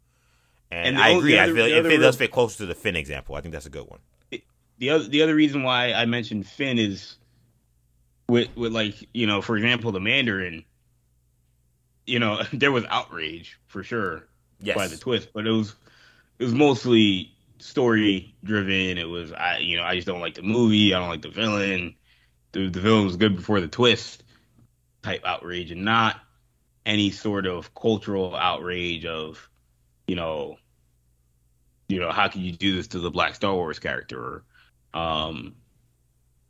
And, 0.73 0.89
And 0.97 0.99
I 0.99 1.11
agree. 1.11 1.33
the 1.33 1.39
I 1.39 1.43
other- 1.45 1.55
feel 1.55 1.65
it, 1.67 1.79
other 1.81 1.91
it 1.91 1.99
does 1.99 2.17
fit 2.17 2.31
closer 2.31 2.59
to 2.59 2.67
the 2.67 2.75
Finn 2.75 2.97
example. 2.97 3.35
I 3.35 3.41
think 3.43 3.53
that's 3.53 3.67
a 3.67 3.71
good 3.71 3.87
one. 3.89 4.01
the 4.79 4.91
other 4.91 5.05
the 5.07 5.23
other 5.23 5.35
reason 5.35 5.63
why 5.63 5.93
I 5.93 6.07
mentioned 6.07 6.47
Finn 6.47 6.79
is 6.79 7.17
with 8.29 8.49
with 8.57 8.73
like 8.73 8.95
you 9.13 9.27
know 9.27 9.43
for 9.43 9.57
example 9.57 9.93
the 9.93 10.01
Mandarin, 10.01 10.65
you 12.07 12.19
know 12.19 12.43
there 12.53 12.73
was 12.73 12.85
outrage 12.89 13.59
for 13.67 13.83
sure 13.83 14.27
Yes. 14.61 14.77
by 14.77 14.87
the 14.87 14.97
twist, 14.97 15.29
but 15.35 15.47
it 15.47 15.51
was 15.51 15.75
it 16.39 16.45
was 16.45 16.55
mostly 16.55 17.35
story 17.59 18.35
driven. 18.45 18.97
It 18.97 19.09
was 19.09 19.33
I 19.33 19.59
you 19.59 19.77
know 19.77 19.83
I 19.83 19.95
just 19.97 20.07
don't 20.07 20.21
like 20.21 20.35
the 20.35 20.43
movie. 20.43 20.95
I 20.95 21.01
don't 21.01 21.09
like 21.09 21.23
the 21.23 21.29
villain. 21.31 21.97
The 22.53 22.69
the 22.69 22.81
villain 22.81 23.05
was 23.05 23.17
good 23.17 23.37
before 23.37 23.61
the 23.61 23.69
twist 23.69 24.23
type 25.03 25.23
outrage, 25.27 25.71
and 25.73 25.85
not 25.85 26.21
any 26.87 27.11
sort 27.11 27.47
of 27.47 27.75
cultural 27.75 28.35
outrage 28.37 29.05
of 29.05 29.49
you 30.07 30.15
know 30.17 30.57
you 31.93 32.01
know 32.01 32.11
how 32.11 32.29
can 32.29 32.43
you 32.43 32.53
do 32.53 32.77
this 32.77 32.89
to 32.89 32.99
the 32.99 33.11
Black 33.11 33.35
Star 33.35 33.55
Wars 33.55 33.79
character? 33.79 34.43
Or, 34.95 35.01
um, 35.01 35.55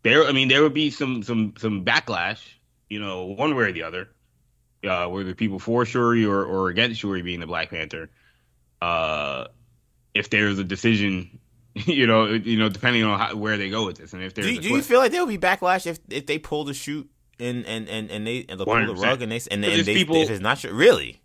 there 0.02 0.24
I 0.24 0.32
mean 0.32 0.48
there 0.48 0.62
would 0.62 0.74
be 0.74 0.90
some 0.90 1.22
some 1.22 1.54
some 1.58 1.84
backlash, 1.84 2.40
you 2.88 3.00
know, 3.00 3.26
one 3.26 3.54
way 3.54 3.64
or 3.64 3.72
the 3.72 3.82
other 3.82 4.08
uh, 4.88 5.06
whether 5.06 5.34
people 5.34 5.58
for 5.58 5.84
Shuri 5.84 6.24
or, 6.24 6.44
or 6.44 6.68
against 6.68 7.00
Shuri 7.00 7.22
being 7.22 7.40
the 7.40 7.46
Black 7.46 7.70
Panther, 7.70 8.10
uh, 8.80 9.46
if 10.14 10.30
there's 10.30 10.58
a 10.58 10.64
decision, 10.64 11.38
you 11.74 12.06
know, 12.06 12.26
you 12.26 12.58
know, 12.58 12.68
depending 12.68 13.04
on 13.04 13.18
how, 13.18 13.36
where 13.36 13.56
they 13.56 13.70
go 13.70 13.86
with 13.86 13.98
this, 13.98 14.12
and 14.12 14.22
if 14.22 14.34
there's 14.34 14.46
Do, 14.46 14.58
do 14.60 14.68
you 14.68 14.82
feel 14.82 14.98
like 14.98 15.12
there 15.12 15.20
will 15.20 15.28
be 15.28 15.38
backlash 15.38 15.86
if 15.86 15.98
if 16.08 16.26
they 16.26 16.38
pull 16.38 16.64
the 16.64 16.74
shoot 16.74 17.08
and 17.38 17.64
and 17.66 17.88
and 17.88 18.10
and 18.10 18.26
they 18.26 18.44
and 18.48 18.60
they 18.60 18.64
pull 18.64 18.86
the 18.86 18.94
rug 18.94 19.22
and 19.22 19.32
they 19.32 19.40
and, 19.50 19.64
and 19.64 19.84
they 19.84 19.94
people- 19.94 20.16
if 20.16 20.30
it's 20.30 20.42
not 20.42 20.58
sure 20.58 20.72
really 20.72 21.20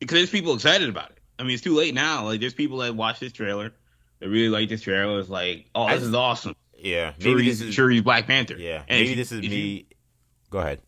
because 0.00 0.16
there's 0.16 0.30
people 0.30 0.54
excited 0.54 0.88
about 0.88 1.10
it. 1.10 1.13
I 1.38 1.42
mean, 1.42 1.52
it's 1.52 1.62
too 1.62 1.74
late 1.74 1.94
now. 1.94 2.24
Like, 2.24 2.40
there's 2.40 2.54
people 2.54 2.78
that 2.78 2.94
watch 2.94 3.20
this 3.20 3.32
trailer, 3.32 3.72
that 4.20 4.28
really 4.28 4.48
like 4.48 4.68
this 4.68 4.82
trailer. 4.82 5.18
It's 5.18 5.28
like, 5.28 5.66
oh, 5.74 5.82
I 5.84 5.94
this 5.96 6.04
is 6.04 6.14
awesome. 6.14 6.54
yeah 6.76 7.12
maybe 7.18 7.44
Shuri's, 7.44 7.58
this 7.58 7.68
is 7.68 7.74
Shuri's 7.74 8.02
Black 8.02 8.26
Panther. 8.26 8.56
yeah 8.56 8.82
And 8.88 9.00
maybe 9.00 9.10
if 9.12 9.16
this 9.16 9.32
is 9.32 9.40
me. 9.40 9.86
Go 10.50 10.58
ahead. 10.58 10.80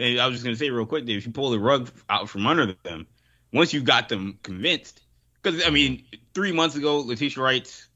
and 0.00 0.18
I 0.20 0.26
was 0.26 0.36
just 0.36 0.44
gonna 0.44 0.56
say 0.56 0.70
real 0.70 0.86
quick, 0.86 1.04
Dave, 1.04 1.18
if 1.18 1.26
you 1.26 1.32
pull 1.32 1.50
the 1.50 1.58
rug 1.58 1.90
out 2.08 2.28
from 2.28 2.46
under 2.46 2.74
them, 2.84 3.06
once 3.52 3.72
you 3.72 3.82
got 3.82 4.08
them 4.08 4.38
convinced, 4.42 5.02
because 5.42 5.66
I 5.66 5.70
mean, 5.70 6.04
three 6.34 6.52
months 6.52 6.76
ago, 6.76 6.98
Letitia 7.00 7.42
Wright's, 7.42 7.88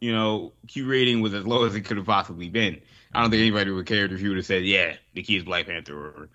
you 0.00 0.12
know, 0.12 0.52
Q 0.66 0.86
rating 0.88 1.20
was 1.20 1.34
as 1.34 1.46
low 1.46 1.64
as 1.64 1.74
it 1.74 1.82
could 1.82 1.96
have 1.96 2.06
possibly 2.06 2.48
been. 2.48 2.80
I 3.14 3.20
don't 3.20 3.30
think 3.30 3.40
anybody 3.40 3.70
would 3.70 3.86
care 3.86 4.04
if 4.04 4.20
you 4.20 4.28
would 4.28 4.36
have 4.36 4.46
said, 4.46 4.64
yeah, 4.64 4.94
the 5.14 5.22
key 5.22 5.36
is 5.36 5.44
Black 5.44 5.66
Panther 5.66 5.96
or 5.96 6.28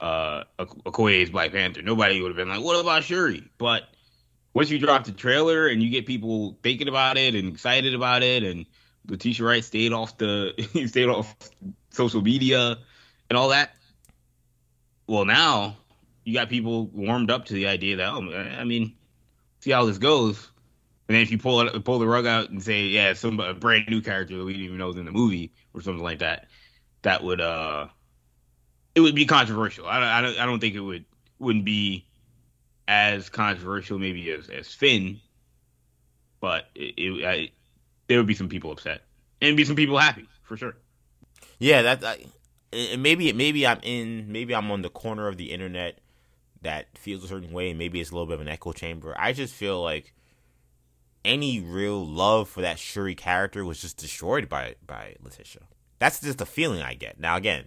uh, 0.00 0.44
Okoye 0.58 1.22
is 1.22 1.30
Black 1.30 1.52
Panther. 1.52 1.82
Nobody 1.82 2.20
would 2.20 2.28
have 2.28 2.36
been 2.36 2.48
like, 2.48 2.62
what 2.62 2.80
about 2.80 3.02
Shuri? 3.04 3.48
But 3.58 3.82
once 4.52 4.70
you 4.70 4.78
drop 4.78 5.04
the 5.04 5.12
trailer 5.12 5.68
and 5.68 5.82
you 5.82 5.90
get 5.90 6.06
people 6.06 6.58
thinking 6.62 6.88
about 6.88 7.16
it 7.16 7.34
and 7.34 7.48
excited 7.48 7.94
about 7.94 8.22
it, 8.22 8.42
and 8.42 8.66
Letitia 9.08 9.46
Wright 9.46 9.64
stayed 9.64 9.92
off 9.92 10.18
the 10.18 10.52
stayed 10.86 11.08
off 11.08 11.34
social 11.90 12.22
media 12.22 12.78
and 13.28 13.38
all 13.38 13.48
that. 13.48 13.70
Well, 15.06 15.24
now 15.24 15.76
you 16.24 16.34
got 16.34 16.48
people 16.48 16.86
warmed 16.86 17.30
up 17.30 17.46
to 17.46 17.54
the 17.54 17.66
idea 17.68 17.96
that 17.96 18.12
oh, 18.12 18.32
I 18.32 18.64
mean, 18.64 18.94
see 19.60 19.70
how 19.70 19.84
this 19.84 19.98
goes. 19.98 20.50
And 21.08 21.16
then 21.16 21.22
if 21.22 21.32
you 21.32 21.38
pull 21.38 21.60
it, 21.62 21.84
pull 21.84 21.98
the 21.98 22.06
rug 22.06 22.24
out 22.26 22.50
and 22.50 22.62
say, 22.62 22.82
yeah, 22.82 23.14
some 23.14 23.40
a 23.40 23.52
brand 23.52 23.88
new 23.88 24.00
character 24.00 24.36
that 24.36 24.44
we 24.44 24.52
didn't 24.52 24.66
even 24.66 24.78
know 24.78 24.86
was 24.86 24.96
in 24.96 25.06
the 25.06 25.10
movie 25.10 25.52
or 25.74 25.80
something 25.80 26.02
like 26.02 26.20
that, 26.20 26.46
that 27.02 27.24
would 27.24 27.40
uh, 27.40 27.88
it 28.94 29.00
would 29.00 29.14
be 29.14 29.26
controversial. 29.26 29.86
I 29.86 30.18
I 30.18 30.20
don't, 30.20 30.38
I 30.38 30.46
don't 30.46 30.60
think 30.60 30.74
it 30.74 30.80
would 30.80 31.04
wouldn't 31.38 31.64
be 31.64 32.06
as 32.90 33.28
controversial 33.28 34.00
maybe 34.00 34.32
as 34.32 34.50
as 34.50 34.74
Finn, 34.74 35.20
but 36.40 36.66
it, 36.74 36.94
it 36.98 37.24
I, 37.24 37.50
there 38.08 38.18
would 38.18 38.26
be 38.26 38.34
some 38.34 38.48
people 38.48 38.72
upset 38.72 39.02
and 39.40 39.56
be 39.56 39.64
some 39.64 39.76
people 39.76 39.96
happy 39.96 40.28
for 40.42 40.56
sure. 40.56 40.76
Yeah, 41.60 41.82
that 41.82 42.04
I, 42.04 42.96
maybe 42.96 43.32
maybe 43.32 43.64
I'm 43.64 43.78
in 43.84 44.32
maybe 44.32 44.56
I'm 44.56 44.72
on 44.72 44.82
the 44.82 44.90
corner 44.90 45.28
of 45.28 45.36
the 45.36 45.52
internet 45.52 46.00
that 46.62 46.98
feels 46.98 47.22
a 47.22 47.28
certain 47.28 47.52
way. 47.52 47.72
Maybe 47.74 48.00
it's 48.00 48.10
a 48.10 48.12
little 48.12 48.26
bit 48.26 48.34
of 48.34 48.40
an 48.40 48.48
echo 48.48 48.72
chamber. 48.72 49.14
I 49.16 49.34
just 49.34 49.54
feel 49.54 49.80
like 49.80 50.12
any 51.24 51.60
real 51.60 52.04
love 52.04 52.48
for 52.48 52.60
that 52.60 52.80
Shuri 52.80 53.14
character 53.14 53.64
was 53.64 53.80
just 53.80 53.98
destroyed 53.98 54.48
by 54.48 54.74
by 54.84 55.14
Letitia. 55.22 55.62
That's 56.00 56.20
just 56.20 56.38
the 56.38 56.46
feeling 56.46 56.82
I 56.82 56.94
get. 56.94 57.20
Now 57.20 57.36
again, 57.36 57.66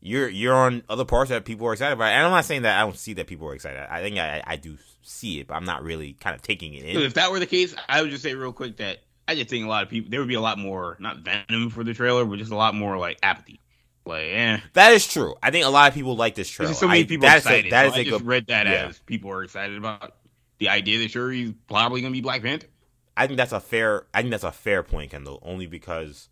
you're 0.00 0.28
you're 0.28 0.54
on 0.54 0.82
other 0.88 1.04
parts 1.04 1.30
that 1.30 1.44
people 1.44 1.66
are 1.66 1.72
excited 1.72 1.92
about, 1.92 2.12
and 2.12 2.24
I'm 2.24 2.30
not 2.30 2.44
saying 2.44 2.62
that 2.62 2.78
I 2.78 2.82
don't 2.82 2.96
see 2.96 3.14
that 3.14 3.26
people 3.26 3.48
are 3.48 3.54
excited. 3.54 3.80
I 3.90 4.00
think 4.02 4.18
I, 4.18 4.42
I 4.46 4.56
do 4.56 4.76
see 5.02 5.40
it, 5.40 5.48
but 5.48 5.54
I'm 5.54 5.64
not 5.64 5.82
really 5.82 6.14
kind 6.14 6.34
of 6.34 6.42
taking 6.42 6.74
it 6.74 6.84
in. 6.84 7.02
If 7.02 7.14
that 7.14 7.30
were 7.30 7.38
the 7.38 7.46
case, 7.46 7.74
I 7.88 8.02
would 8.02 8.10
just 8.10 8.22
say 8.22 8.34
real 8.34 8.52
quick 8.52 8.76
that 8.78 8.98
I 9.28 9.34
just 9.34 9.48
think 9.48 9.64
a 9.64 9.68
lot 9.68 9.82
of 9.82 9.88
people 9.88 10.10
there 10.10 10.20
would 10.20 10.28
be 10.28 10.34
a 10.34 10.40
lot 10.40 10.58
more 10.58 10.96
not 11.00 11.18
venom 11.18 11.70
for 11.70 11.84
the 11.84 11.94
trailer, 11.94 12.24
but 12.24 12.38
just 12.38 12.52
a 12.52 12.56
lot 12.56 12.74
more 12.74 12.96
like 12.98 13.18
apathy. 13.22 13.60
Like, 14.04 14.26
eh. 14.26 14.60
That 14.74 14.92
is 14.92 15.06
true. 15.06 15.34
I 15.42 15.50
think 15.50 15.64
a 15.64 15.68
lot 15.68 15.88
of 15.88 15.94
people 15.94 16.14
like 16.14 16.36
this 16.36 16.48
trailer. 16.48 16.74
So 16.74 16.86
many 16.86 17.00
I, 17.00 17.04
people 17.04 17.26
that 17.26 17.38
excited. 17.38 17.66
A, 17.66 17.70
that 17.70 17.82
so 17.82 17.88
is 17.88 17.94
I 17.94 18.00
a 18.00 18.04
just 18.04 18.18
good, 18.18 18.26
read 18.26 18.46
that 18.46 18.66
yeah. 18.66 18.86
as 18.86 18.98
people 19.00 19.30
are 19.32 19.42
excited 19.42 19.76
about 19.76 20.14
the 20.58 20.68
idea 20.68 20.98
that 21.00 21.10
Shuri's 21.10 21.52
probably 21.68 22.00
gonna 22.00 22.12
be 22.12 22.20
Black 22.20 22.42
Panther. 22.42 22.68
I 23.16 23.26
think 23.26 23.36
that's 23.36 23.52
a 23.52 23.60
fair. 23.60 24.06
I 24.14 24.20
think 24.20 24.30
that's 24.30 24.44
a 24.44 24.52
fair 24.52 24.82
point, 24.82 25.10
Kendall. 25.10 25.40
Only 25.42 25.66
because 25.66 26.28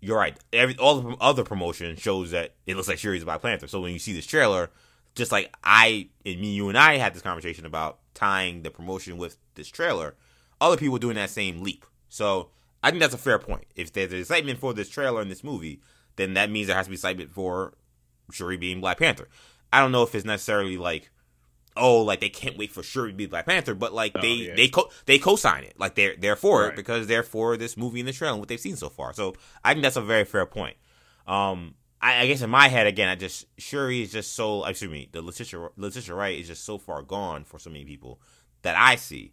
you're 0.00 0.18
right. 0.18 0.38
Every 0.52 0.76
all 0.76 1.00
the 1.00 1.16
other 1.20 1.44
promotion 1.44 1.96
shows 1.96 2.30
that 2.30 2.54
it 2.66 2.76
looks 2.76 2.88
like 2.88 2.98
Shuri's 2.98 3.24
Black 3.24 3.42
Panther. 3.42 3.66
So 3.66 3.80
when 3.80 3.92
you 3.92 3.98
see 3.98 4.12
this 4.12 4.26
trailer, 4.26 4.70
just 5.14 5.32
like 5.32 5.54
I 5.62 6.08
and 6.24 6.40
me, 6.40 6.52
you 6.52 6.68
and 6.68 6.78
I 6.78 6.96
had 6.96 7.14
this 7.14 7.22
conversation 7.22 7.66
about 7.66 7.98
tying 8.14 8.62
the 8.62 8.70
promotion 8.70 9.18
with 9.18 9.36
this 9.54 9.68
trailer, 9.68 10.14
other 10.60 10.76
people 10.76 10.98
doing 10.98 11.16
that 11.16 11.30
same 11.30 11.62
leap. 11.62 11.84
So 12.08 12.50
I 12.82 12.90
think 12.90 13.00
that's 13.00 13.14
a 13.14 13.18
fair 13.18 13.38
point. 13.38 13.66
If 13.76 13.92
there's 13.92 14.12
excitement 14.12 14.58
for 14.58 14.72
this 14.72 14.88
trailer 14.88 15.20
and 15.20 15.30
this 15.30 15.44
movie, 15.44 15.80
then 16.16 16.34
that 16.34 16.50
means 16.50 16.66
there 16.66 16.76
has 16.76 16.86
to 16.86 16.90
be 16.90 16.94
excitement 16.94 17.30
for 17.30 17.74
Shuri 18.30 18.56
being 18.56 18.80
Black 18.80 18.98
Panther. 18.98 19.28
I 19.72 19.80
don't 19.80 19.92
know 19.92 20.02
if 20.02 20.14
it's 20.14 20.24
necessarily 20.24 20.76
like 20.76 21.10
oh, 21.80 22.02
like 22.02 22.20
they 22.20 22.28
can't 22.28 22.56
wait 22.58 22.70
for 22.70 22.82
Shuri 22.82 23.10
to 23.10 23.16
be 23.16 23.26
Black 23.26 23.46
Panther, 23.46 23.74
but 23.74 23.92
like 23.92 24.12
Oh, 24.14 24.20
they 24.20 24.28
yeah. 24.34 24.54
they 24.54 24.68
co 24.68 24.88
they 25.06 25.18
co-sign 25.18 25.64
it, 25.64 25.74
like 25.78 25.94
they're 25.96 26.14
they're 26.16 26.36
for 26.36 26.68
it 26.68 26.76
because 26.76 27.06
they're 27.06 27.22
for 27.22 27.56
this 27.56 27.76
movie 27.76 28.00
and 28.00 28.08
the 28.08 28.12
trailer 28.12 28.32
and 28.34 28.40
what 28.40 28.48
they've 28.48 28.60
seen 28.60 28.76
so 28.76 28.88
far. 28.88 29.12
So 29.14 29.34
I 29.64 29.72
think 29.72 29.82
that's 29.82 29.96
a 29.96 30.02
very 30.02 30.24
fair 30.24 30.46
point. 30.46 30.76
Um, 31.26 31.74
I, 32.02 32.22
I 32.22 32.26
guess 32.26 32.42
in 32.42 32.50
my 32.50 32.68
head 32.68 32.86
again, 32.86 33.08
I 33.08 33.14
just 33.14 33.46
Shuri 33.58 34.02
is 34.02 34.12
just 34.12 34.34
so 34.34 34.64
excuse 34.64 34.90
me, 34.90 35.08
the 35.12 35.22
Letitia 35.22 35.68
Letitia 35.76 36.14
Wright 36.14 36.38
is 36.38 36.46
just 36.46 36.64
so 36.64 36.78
far 36.78 37.02
gone 37.02 37.44
for 37.44 37.58
so 37.58 37.70
many 37.70 37.84
people 37.84 38.20
that 38.62 38.76
I 38.76 38.96
see 38.96 39.32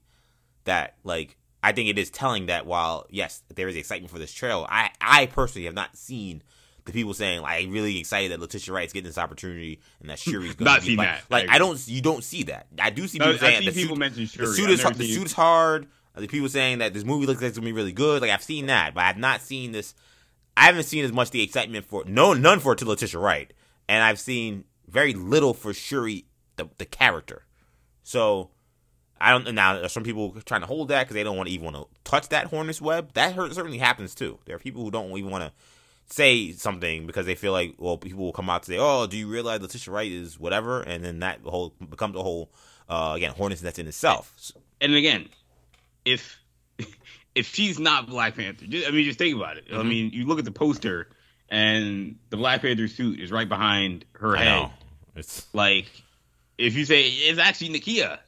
that 0.63 0.95
like 1.03 1.37
I 1.63 1.71
think 1.71 1.89
it 1.89 1.97
is 1.97 2.09
telling 2.09 2.45
that 2.47 2.65
while 2.65 3.05
yes 3.09 3.41
there 3.55 3.67
is 3.67 3.75
excitement 3.75 4.11
for 4.11 4.19
this 4.19 4.33
trailer, 4.33 4.65
I 4.69 4.91
I 5.01 5.25
personally 5.27 5.65
have 5.65 5.73
not 5.75 5.95
seen 5.97 6.43
the 6.87 6.91
people 6.93 7.13
saying 7.13 7.41
like 7.41 7.67
really 7.69 7.99
excited 7.99 8.31
that 8.31 8.39
Letitia 8.39 8.73
Wright's 8.73 8.91
getting 8.93 9.07
this 9.07 9.17
opportunity 9.19 9.79
and 10.01 10.09
that 10.09 10.17
Shuri's 10.19 10.55
going 10.55 10.65
Not 10.65 10.79
to 10.81 10.85
seen 10.87 10.97
like, 10.97 11.07
that. 11.07 11.23
like 11.29 11.49
I 11.49 11.55
I 11.55 11.57
don't 11.59 11.87
you 11.87 12.01
don't 12.01 12.23
see 12.23 12.43
that. 12.43 12.65
I 12.79 12.89
do 12.89 13.07
see 13.07 13.19
No, 13.19 13.25
people 13.27 13.39
saying 13.39 13.57
I've 13.59 13.65
the 13.65 13.71
people 13.79 13.95
suit, 13.95 13.99
mention 13.99 14.25
Shuri. 14.25 14.47
the 14.47 14.53
suit 14.53 14.69
is 14.71 14.83
the 14.83 14.93
seen- 14.95 15.13
suit 15.15 15.25
is 15.27 15.33
hard. 15.33 15.87
The 16.15 16.27
people 16.27 16.49
saying 16.49 16.79
that 16.79 16.95
this 16.95 17.03
movie 17.03 17.27
looks 17.27 17.39
like 17.41 17.49
it's 17.49 17.59
gonna 17.59 17.65
be 17.67 17.73
really 17.73 17.91
good. 17.91 18.23
Like 18.23 18.31
I've 18.31 18.41
seen 18.41 18.65
that, 18.65 18.95
but 18.95 19.03
I've 19.03 19.17
not 19.19 19.41
seen 19.41 19.71
this. 19.71 19.93
I 20.55 20.63
haven't 20.65 20.83
seen 20.85 21.05
as 21.05 21.11
much 21.13 21.29
the 21.29 21.43
excitement 21.43 21.85
for 21.85 22.03
no 22.07 22.33
none 22.33 22.59
for 22.59 22.73
it 22.73 22.79
to 22.79 22.85
Letitia 22.85 23.19
Wright, 23.19 23.53
and 23.87 24.03
I've 24.03 24.19
seen 24.19 24.63
very 24.87 25.13
little 25.13 25.53
for 25.53 25.73
Shuri 25.75 26.25
the 26.55 26.67
the 26.79 26.85
character. 26.85 27.43
So 28.01 28.49
I 29.21 29.31
don't 29.31 29.53
now. 29.53 29.85
Some 29.87 30.03
people 30.03 30.31
trying 30.45 30.61
to 30.61 30.67
hold 30.67 30.87
that 30.87 31.03
because 31.03 31.13
they 31.13 31.23
don't 31.23 31.37
want 31.37 31.49
to 31.49 31.53
even 31.53 31.65
want 31.71 31.75
to 31.75 31.85
touch 32.03 32.29
that 32.29 32.47
hornet's 32.47 32.81
web. 32.81 33.13
That 33.13 33.33
hurt, 33.35 33.53
certainly 33.53 33.77
happens 33.77 34.15
too. 34.15 34.39
There 34.45 34.55
are 34.55 34.59
people 34.59 34.83
who 34.83 34.89
don't 34.91 35.11
even 35.17 35.29
want 35.29 35.43
to 35.43 35.51
say 36.09 36.53
something 36.53 37.05
because 37.05 37.25
they 37.25 37.35
feel 37.35 37.51
like 37.51 37.75
well 37.77 37.97
people 37.97 38.23
will 38.23 38.31
come 38.33 38.49
out 38.49 38.63
to 38.63 38.71
say 38.71 38.77
oh 38.79 39.07
do 39.07 39.17
you 39.17 39.27
realize 39.27 39.61
Letitia 39.61 39.93
Wright 39.93 40.11
is 40.11 40.39
whatever 40.39 40.81
and 40.81 41.03
then 41.03 41.19
that 41.19 41.41
whole 41.43 41.73
becomes 41.89 42.15
a 42.15 42.21
whole 42.23 42.49
uh, 42.89 43.13
again 43.17 43.31
hornet's 43.33 43.61
nest 43.61 43.77
in 43.79 43.87
itself. 43.87 44.33
And 44.79 44.93
again, 44.95 45.27
if 46.05 46.39
if 47.35 47.47
she's 47.53 47.77
not 47.79 48.07
Black 48.07 48.35
Panther, 48.35 48.65
just, 48.65 48.87
I 48.87 48.91
mean, 48.91 49.03
just 49.03 49.19
think 49.19 49.35
about 49.35 49.57
it. 49.57 49.65
I 49.71 49.75
Mhm. 49.75 49.87
mean, 49.87 50.09
you 50.13 50.25
look 50.25 50.39
at 50.39 50.45
the 50.45 50.51
poster, 50.51 51.09
and 51.49 52.17
the 52.29 52.37
Black 52.37 52.61
Panther 52.61 52.87
suit 52.87 53.19
is 53.19 53.31
right 53.31 53.49
behind 53.49 54.05
her 54.13 54.37
I 54.37 54.43
head. 54.43 54.45
know 54.61 54.71
it's 55.15 55.45
Like, 55.53 55.87
if 56.57 56.75
you 56.75 56.85
say 56.85 57.07
it's 57.09 57.39
actually 57.39 57.77
Nakia, 57.77 58.19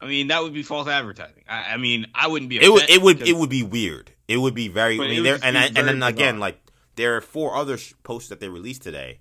I 0.00 0.06
mean, 0.06 0.28
that 0.28 0.42
would 0.42 0.52
be 0.52 0.62
false 0.62 0.88
advertising. 0.88 1.44
I, 1.48 1.72
I 1.72 1.76
mean, 1.78 2.06
I 2.14 2.28
wouldn't 2.28 2.50
be. 2.50 2.56
it 2.62 2.70
would 2.70 2.90
it 2.90 3.00
would 3.00 3.26
it 3.26 3.36
would 3.36 3.50
be 3.50 3.62
weird. 3.62 4.10
It 4.28 4.36
would 4.36 4.54
be 4.54 4.68
very. 4.68 4.96
I 5.00 5.08
mean, 5.08 5.22
there 5.22 5.38
and 5.42 5.56
I, 5.56 5.66
and 5.66 5.76
then 5.76 6.02
again 6.02 6.38
like 6.38 6.58
there 7.02 7.16
are 7.16 7.20
four 7.20 7.54
other 7.56 7.76
sh- 7.76 7.94
posts 8.04 8.28
that 8.30 8.38
they 8.40 8.48
released 8.48 8.82
today, 8.82 9.18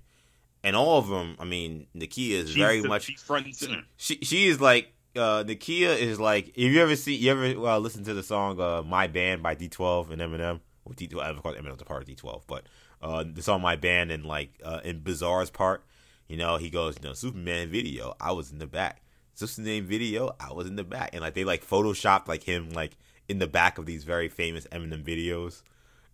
and 0.63 0.75
all 0.75 0.97
of 0.99 1.07
them. 1.07 1.35
I 1.39 1.45
mean, 1.45 1.87
Nakia 1.95 2.31
is 2.41 2.49
she's 2.49 2.57
very 2.57 2.81
the- 2.81 2.87
much 2.89 3.03
she's 3.03 3.21
front 3.23 3.45
and 3.47 3.55
center. 3.55 3.83
she 3.97 4.15
she 4.21 4.47
is 4.47 4.61
like 4.61 4.93
uh 5.15 5.43
Nakia 5.43 5.97
is 5.97 6.19
like 6.19 6.49
if 6.49 6.71
you 6.73 6.79
ever 6.81 6.95
see 6.95 7.15
you 7.15 7.31
ever 7.31 7.45
uh, 7.67 7.77
listen 7.79 8.03
to 8.05 8.13
the 8.13 8.23
song 8.23 8.61
uh 8.61 8.81
My 8.83 9.07
Band 9.07 9.43
by 9.43 9.55
D12 9.55 10.11
and 10.11 10.21
Eminem 10.21 10.59
or 10.85 10.93
D12 10.93 11.19
I 11.21 11.29
of 11.29 11.41
course 11.43 11.57
Eminem's 11.59 11.81
a 11.81 11.85
part 11.85 12.01
of 12.03 12.07
D12 12.07 12.43
but 12.47 12.63
uh 13.01 13.23
the 13.27 13.41
song 13.41 13.61
My 13.61 13.75
Band 13.75 14.09
and 14.11 14.23
like 14.25 14.51
uh 14.63 14.79
in 14.85 15.01
Bizarre's 15.01 15.49
part 15.49 15.83
you 16.29 16.37
know 16.37 16.55
he 16.57 16.69
goes 16.69 16.95
you 17.01 17.07
know 17.09 17.13
Superman 17.13 17.69
video 17.69 18.15
I 18.21 18.31
was 18.31 18.51
in 18.53 18.59
the 18.59 18.67
back 18.67 19.01
Superman 19.35 19.83
video 19.85 20.33
I 20.39 20.53
was 20.53 20.67
in 20.67 20.75
the 20.77 20.85
back 20.85 21.09
and 21.13 21.21
like 21.21 21.33
they 21.33 21.43
like 21.43 21.67
photoshopped 21.67 22.27
like 22.29 22.43
him 22.43 22.69
like 22.69 22.93
in 23.27 23.39
the 23.39 23.47
back 23.47 23.77
of 23.79 23.85
these 23.85 24.05
very 24.05 24.29
famous 24.29 24.65
Eminem 24.67 25.03
videos 25.03 25.61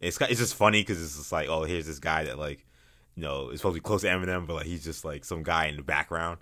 it's 0.01 0.19
it's 0.21 0.39
just 0.39 0.55
funny 0.55 0.81
because 0.81 1.01
it's 1.01 1.17
just 1.17 1.31
like 1.31 1.47
oh 1.49 1.63
here's 1.63 1.85
this 1.87 1.99
guy 1.99 2.23
that 2.25 2.37
like 2.37 2.65
you 3.15 3.23
know 3.23 3.49
is 3.49 3.59
supposed 3.59 3.75
to 3.75 3.81
be 3.81 3.83
close 3.85 4.01
to 4.01 4.07
Eminem 4.07 4.45
but 4.47 4.53
like 4.55 4.65
he's 4.65 4.83
just 4.83 5.03
like 5.05 5.25
some 5.25 5.43
guy 5.43 5.65
in 5.67 5.75
the 5.77 5.83
background. 5.83 6.39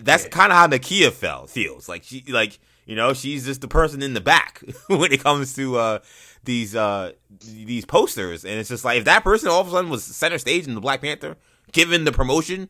That's 0.00 0.24
Yeah. 0.24 0.30
kind 0.30 0.52
of 0.52 0.58
how 0.58 0.66
Nakia 0.66 1.12
felt 1.12 1.50
feels. 1.50 1.88
Like 1.88 2.02
she 2.04 2.24
like 2.28 2.58
you 2.86 2.96
know 2.96 3.14
she's 3.14 3.44
just 3.46 3.60
the 3.60 3.68
person 3.68 4.02
in 4.02 4.12
the 4.14 4.20
back 4.20 4.62
when 4.88 5.12
it 5.12 5.22
comes 5.22 5.54
to 5.54 5.76
uh 5.78 5.98
these 6.44 6.74
uh 6.76 7.12
these 7.40 7.84
posters. 7.86 8.44
And 8.44 8.54
it's 8.58 8.68
just 8.68 8.84
like 8.84 8.98
if 8.98 9.04
that 9.04 9.24
person 9.24 9.48
all 9.48 9.60
of 9.60 9.68
a 9.68 9.70
sudden 9.70 9.90
was 9.90 10.04
center 10.04 10.38
stage 10.38 10.66
in 10.66 10.74
the 10.74 10.80
Black 10.80 11.00
Panther 11.00 11.36
given 11.72 12.04
the 12.04 12.12
promotion 12.12 12.68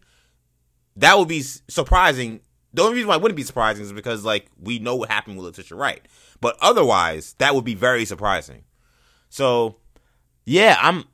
that 0.96 1.18
would 1.18 1.28
be 1.28 1.42
surprising. 1.42 2.40
The 2.72 2.82
only 2.82 2.94
reason 2.94 3.08
why 3.08 3.16
it 3.16 3.22
wouldn't 3.22 3.36
be 3.36 3.42
surprising 3.42 3.84
is 3.84 3.92
because 3.92 4.24
like 4.24 4.46
we 4.60 4.78
know 4.78 4.94
what 4.96 5.10
happened 5.10 5.36
with 5.36 5.46
Letitia 5.46 5.76
Wright. 5.76 6.06
But 6.40 6.56
otherwise 6.60 7.34
that 7.38 7.54
would 7.54 7.64
be 7.64 7.74
very 7.74 8.04
surprising. 8.04 8.64
So 9.28 9.76
yeah 10.44 10.76
I'm 10.80 11.04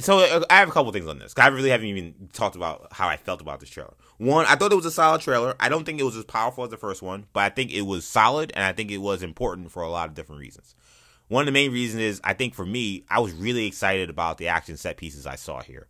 so 0.00 0.20
uh, 0.20 0.44
I 0.50 0.56
have 0.56 0.68
a 0.68 0.72
couple 0.72 0.92
things 0.92 1.08
on 1.08 1.18
this. 1.18 1.34
I 1.36 1.48
really 1.48 1.70
haven't 1.70 1.86
even 1.86 2.28
talked 2.32 2.56
about 2.56 2.88
how 2.92 3.08
I 3.08 3.16
felt 3.16 3.40
about 3.40 3.60
this 3.60 3.70
trailer. 3.70 3.94
One, 4.18 4.46
I 4.46 4.54
thought 4.54 4.72
it 4.72 4.76
was 4.76 4.86
a 4.86 4.90
solid 4.90 5.20
trailer. 5.20 5.54
I 5.58 5.68
don't 5.68 5.84
think 5.84 6.00
it 6.00 6.04
was 6.04 6.16
as 6.16 6.24
powerful 6.24 6.64
as 6.64 6.70
the 6.70 6.76
first 6.76 7.02
one, 7.02 7.26
but 7.32 7.40
I 7.40 7.48
think 7.48 7.72
it 7.72 7.82
was 7.82 8.06
solid, 8.06 8.52
and 8.54 8.64
I 8.64 8.72
think 8.72 8.90
it 8.90 8.98
was 8.98 9.22
important 9.22 9.70
for 9.70 9.82
a 9.82 9.88
lot 9.88 10.08
of 10.08 10.14
different 10.14 10.40
reasons. 10.40 10.74
One 11.28 11.42
of 11.42 11.46
the 11.46 11.52
main 11.52 11.72
reasons 11.72 12.02
is 12.02 12.20
I 12.24 12.34
think 12.34 12.54
for 12.54 12.66
me, 12.66 13.04
I 13.08 13.20
was 13.20 13.32
really 13.32 13.66
excited 13.66 14.10
about 14.10 14.38
the 14.38 14.48
action 14.48 14.76
set 14.76 14.96
pieces 14.96 15.26
I 15.26 15.36
saw 15.36 15.62
here. 15.62 15.86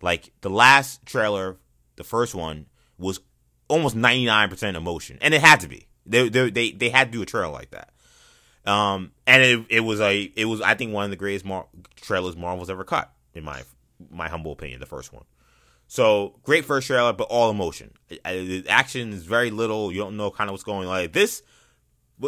Like 0.00 0.32
the 0.40 0.50
last 0.50 1.04
trailer, 1.04 1.56
the 1.96 2.04
first 2.04 2.34
one 2.34 2.66
was 2.98 3.20
almost 3.68 3.96
ninety 3.96 4.24
nine 4.24 4.48
percent 4.48 4.76
emotion, 4.76 5.18
and 5.20 5.34
it 5.34 5.40
had 5.40 5.60
to 5.60 5.68
be. 5.68 5.88
They 6.06 6.28
they 6.28 6.50
they, 6.50 6.70
they 6.72 6.88
had 6.88 7.12
to 7.12 7.18
do 7.18 7.22
a 7.22 7.26
trailer 7.26 7.52
like 7.52 7.70
that. 7.70 7.90
Um, 8.66 9.12
and 9.26 9.42
it 9.42 9.66
it 9.68 9.80
was 9.80 10.00
a 10.00 10.22
it 10.36 10.44
was 10.44 10.60
I 10.60 10.74
think 10.74 10.92
one 10.92 11.04
of 11.04 11.10
the 11.10 11.16
greatest 11.16 11.44
Mar- 11.44 11.68
trailers 11.96 12.36
Marvel's 12.36 12.70
ever 12.70 12.84
cut 12.84 13.12
in 13.34 13.44
my 13.44 13.62
my 14.10 14.28
humble 14.28 14.52
opinion. 14.52 14.80
The 14.80 14.86
first 14.86 15.12
one. 15.12 15.24
So 15.88 16.38
great 16.42 16.66
first 16.66 16.86
trailer, 16.86 17.14
but 17.14 17.28
all 17.30 17.50
emotion. 17.50 17.92
The 18.08 18.64
action 18.68 19.12
is 19.12 19.24
very 19.24 19.50
little. 19.50 19.90
You 19.90 20.00
don't 20.00 20.18
know 20.18 20.30
kind 20.30 20.50
of 20.50 20.52
what's 20.52 20.62
going 20.62 20.86
on. 20.86 20.94
Like 20.94 21.14
this, 21.14 21.42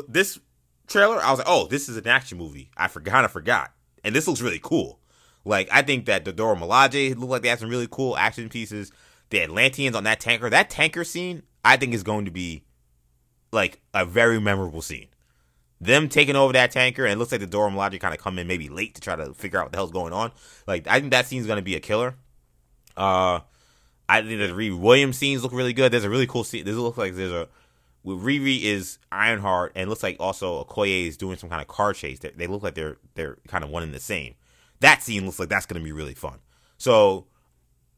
this 0.09 0.41
trailer, 0.87 1.21
I 1.23 1.31
was 1.31 1.41
like, 1.41 1.49
oh, 1.49 1.67
this 1.67 1.89
is 1.89 1.99
an 1.99 2.09
action 2.09 2.39
movie. 2.39 2.71
I 2.75 2.89
forgot, 2.89 3.27
of 3.27 3.33
forgot, 3.33 3.73
and 4.03 4.15
this 4.15 4.27
looks 4.27 4.41
really 4.41 4.61
cool. 4.63 4.99
Like 5.45 5.69
I 5.71 5.83
think 5.83 6.07
that 6.07 6.25
the 6.25 6.33
Dora 6.33 6.57
Milaje 6.57 7.11
looked 7.17 7.31
like 7.31 7.43
they 7.43 7.49
had 7.49 7.59
some 7.59 7.69
really 7.69 7.89
cool 7.91 8.17
action 8.17 8.49
pieces. 8.49 8.93
The 9.29 9.43
Atlanteans 9.43 9.95
on 9.95 10.05
that 10.05 10.21
tanker, 10.21 10.49
that 10.49 10.71
tanker 10.71 11.05
scene, 11.05 11.43
I 11.63 11.77
think 11.77 11.93
is 11.93 12.03
going 12.03 12.25
to 12.25 12.31
be 12.31 12.65
like 13.53 13.81
a 13.93 14.07
very 14.07 14.41
memorable 14.41 14.83
scene. 14.83 15.09
Them 15.81 16.09
taking 16.09 16.37
over 16.37 16.53
that 16.53 16.73
tanker, 16.73 17.05
and 17.05 17.15
it 17.15 17.19
looks 17.19 17.33
like 17.33 17.41
the 17.41 17.47
Dora 17.47 17.71
Milaje 17.71 17.99
kind 18.01 18.13
of 18.13 18.21
come 18.21 18.39
in 18.39 18.47
maybe 18.47 18.69
late 18.69 18.95
to 18.97 19.01
try 19.01 19.17
to 19.17 19.33
figure 19.33 19.59
out 19.59 19.67
what 19.67 19.73
the 19.73 19.79
hell's 19.79 19.91
going 19.91 20.13
on. 20.13 20.31
Like 20.67 20.87
I 20.87 21.01
think 21.01 21.13
that 21.13 21.27
scene's 21.27 21.47
to 21.47 21.63
be 21.63 21.75
a 21.75 21.81
killer. 21.81 22.17
Uh, 22.97 23.41
I 24.09 24.21
think 24.23 24.41
the 24.41 24.49
Riri 24.49 24.79
Williams 24.79 25.17
scenes 25.17 25.43
look 25.43 25.53
really 25.53 25.73
good. 25.73 25.93
There's 25.93 26.05
a 26.05 26.11
really 26.11 26.27
cool 26.27 26.45
scene. 26.45 26.65
This 26.65 26.77
looks 26.77 26.99
like 26.99 27.15
there's 27.15 27.33
a 27.33 27.49
Riri 28.05 28.63
is 28.63 28.99
Ironheart, 29.13 29.73
and 29.75 29.89
looks 29.89 30.03
like 30.03 30.17
also 30.21 30.65
Okoye 30.65 31.07
is 31.07 31.17
doing 31.17 31.37
some 31.37 31.51
kind 31.51 31.61
of 31.63 31.69
car 31.69 31.93
chase. 31.93 32.19
They, 32.19 32.31
they 32.31 32.47
look 32.47 32.63
like 32.63 32.75
they're 32.75 32.97
they're 33.15 33.39
kind 33.49 33.63
of 33.65 33.71
one 33.71 33.83
and 33.83 33.95
the 33.95 34.01
same. 34.01 34.35
That 34.81 35.03
scene 35.03 35.27
looks 35.27 35.39
like 35.39 35.49
that's 35.49 35.67
to 35.67 35.81
be 35.81 35.93
really 35.93 36.15
fun. 36.15 36.39
So 36.79 37.27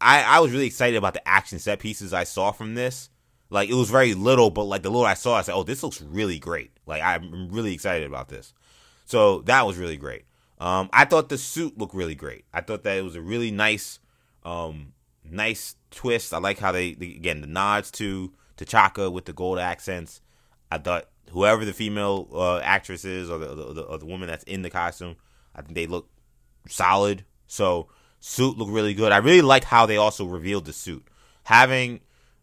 I 0.01 0.23
I 0.23 0.41
was 0.41 0.53
really 0.53 0.67
excited 0.67 0.97
about 0.97 1.15
the 1.15 1.27
action 1.27 1.59
set 1.59 1.79
pieces 1.79 2.13
I 2.13 2.25
saw 2.25 2.53
from 2.53 2.75
this. 2.75 3.11
Like 3.49 3.69
it 3.69 3.75
was 3.75 3.91
very 3.91 4.15
little, 4.15 4.51
but 4.51 4.65
like 4.65 4.83
the 4.83 4.91
little 4.91 5.07
I 5.07 5.15
saw, 5.15 5.37
I 5.37 5.43
said, 5.43 5.55
"Oh, 5.55 5.63
this 5.63 5.83
looks 5.83 6.03
really 6.03 6.39
great." 6.39 6.72
Like 6.87 7.03
I'm 7.03 7.49
really 7.51 7.75
excited 7.75 8.07
about 8.07 8.29
this. 8.29 8.55
So 9.05 9.41
that 9.43 9.67
was 9.67 9.77
really 9.77 9.97
great. 9.97 10.25
Um, 10.59 10.89
I 10.93 11.05
thought 11.05 11.29
the 11.29 11.39
suit 11.39 11.77
looked 11.77 11.95
really 11.95 12.15
great. 12.15 12.45
I 12.53 12.61
thought 12.61 12.85
that 12.85 12.97
it 12.97 13.03
was 13.03 13.17
a 13.17 13.21
really 13.21 13.51
nice, 13.51 13.99
um, 14.45 14.93
nice 15.25 15.75
twist. 15.91 16.33
I 16.33 16.39
like 16.39 16.59
how 16.59 16.73
they, 16.73 16.95
they 16.95 17.07
again 17.07 17.41
the 17.41 17.47
nods 17.47 17.91
to 17.93 18.33
T'Chaka 18.57 19.11
with 19.11 19.25
the 19.25 19.33
gold 19.33 19.59
accents. 19.59 20.21
I 20.71 20.79
thought 20.79 21.09
whoever 21.31 21.65
the 21.65 21.73
female 21.73 22.29
uh, 22.33 22.59
actress 22.61 23.05
is 23.05 23.31
or 23.31 23.39
the, 23.39 23.73
the, 23.75 23.83
or 23.83 23.99
the 23.99 24.07
woman 24.07 24.29
that's 24.29 24.45
in 24.45 24.63
the 24.63 24.71
costume, 24.71 25.17
I 25.55 25.63
think 25.63 25.75
they 25.75 25.87
look 25.87 26.09
solid. 26.69 27.25
So 27.47 27.89
suit 28.21 28.57
looked 28.57 28.71
really 28.71 28.95
good. 28.95 29.13
I 29.13 29.19
really 29.19 29.43
liked 29.43 29.65
how 29.65 29.87
they 29.87 29.97
also 29.97 30.25
revealed 30.25 30.65
the 30.65 30.73
suit. 30.73 31.07
Having 31.45 32.01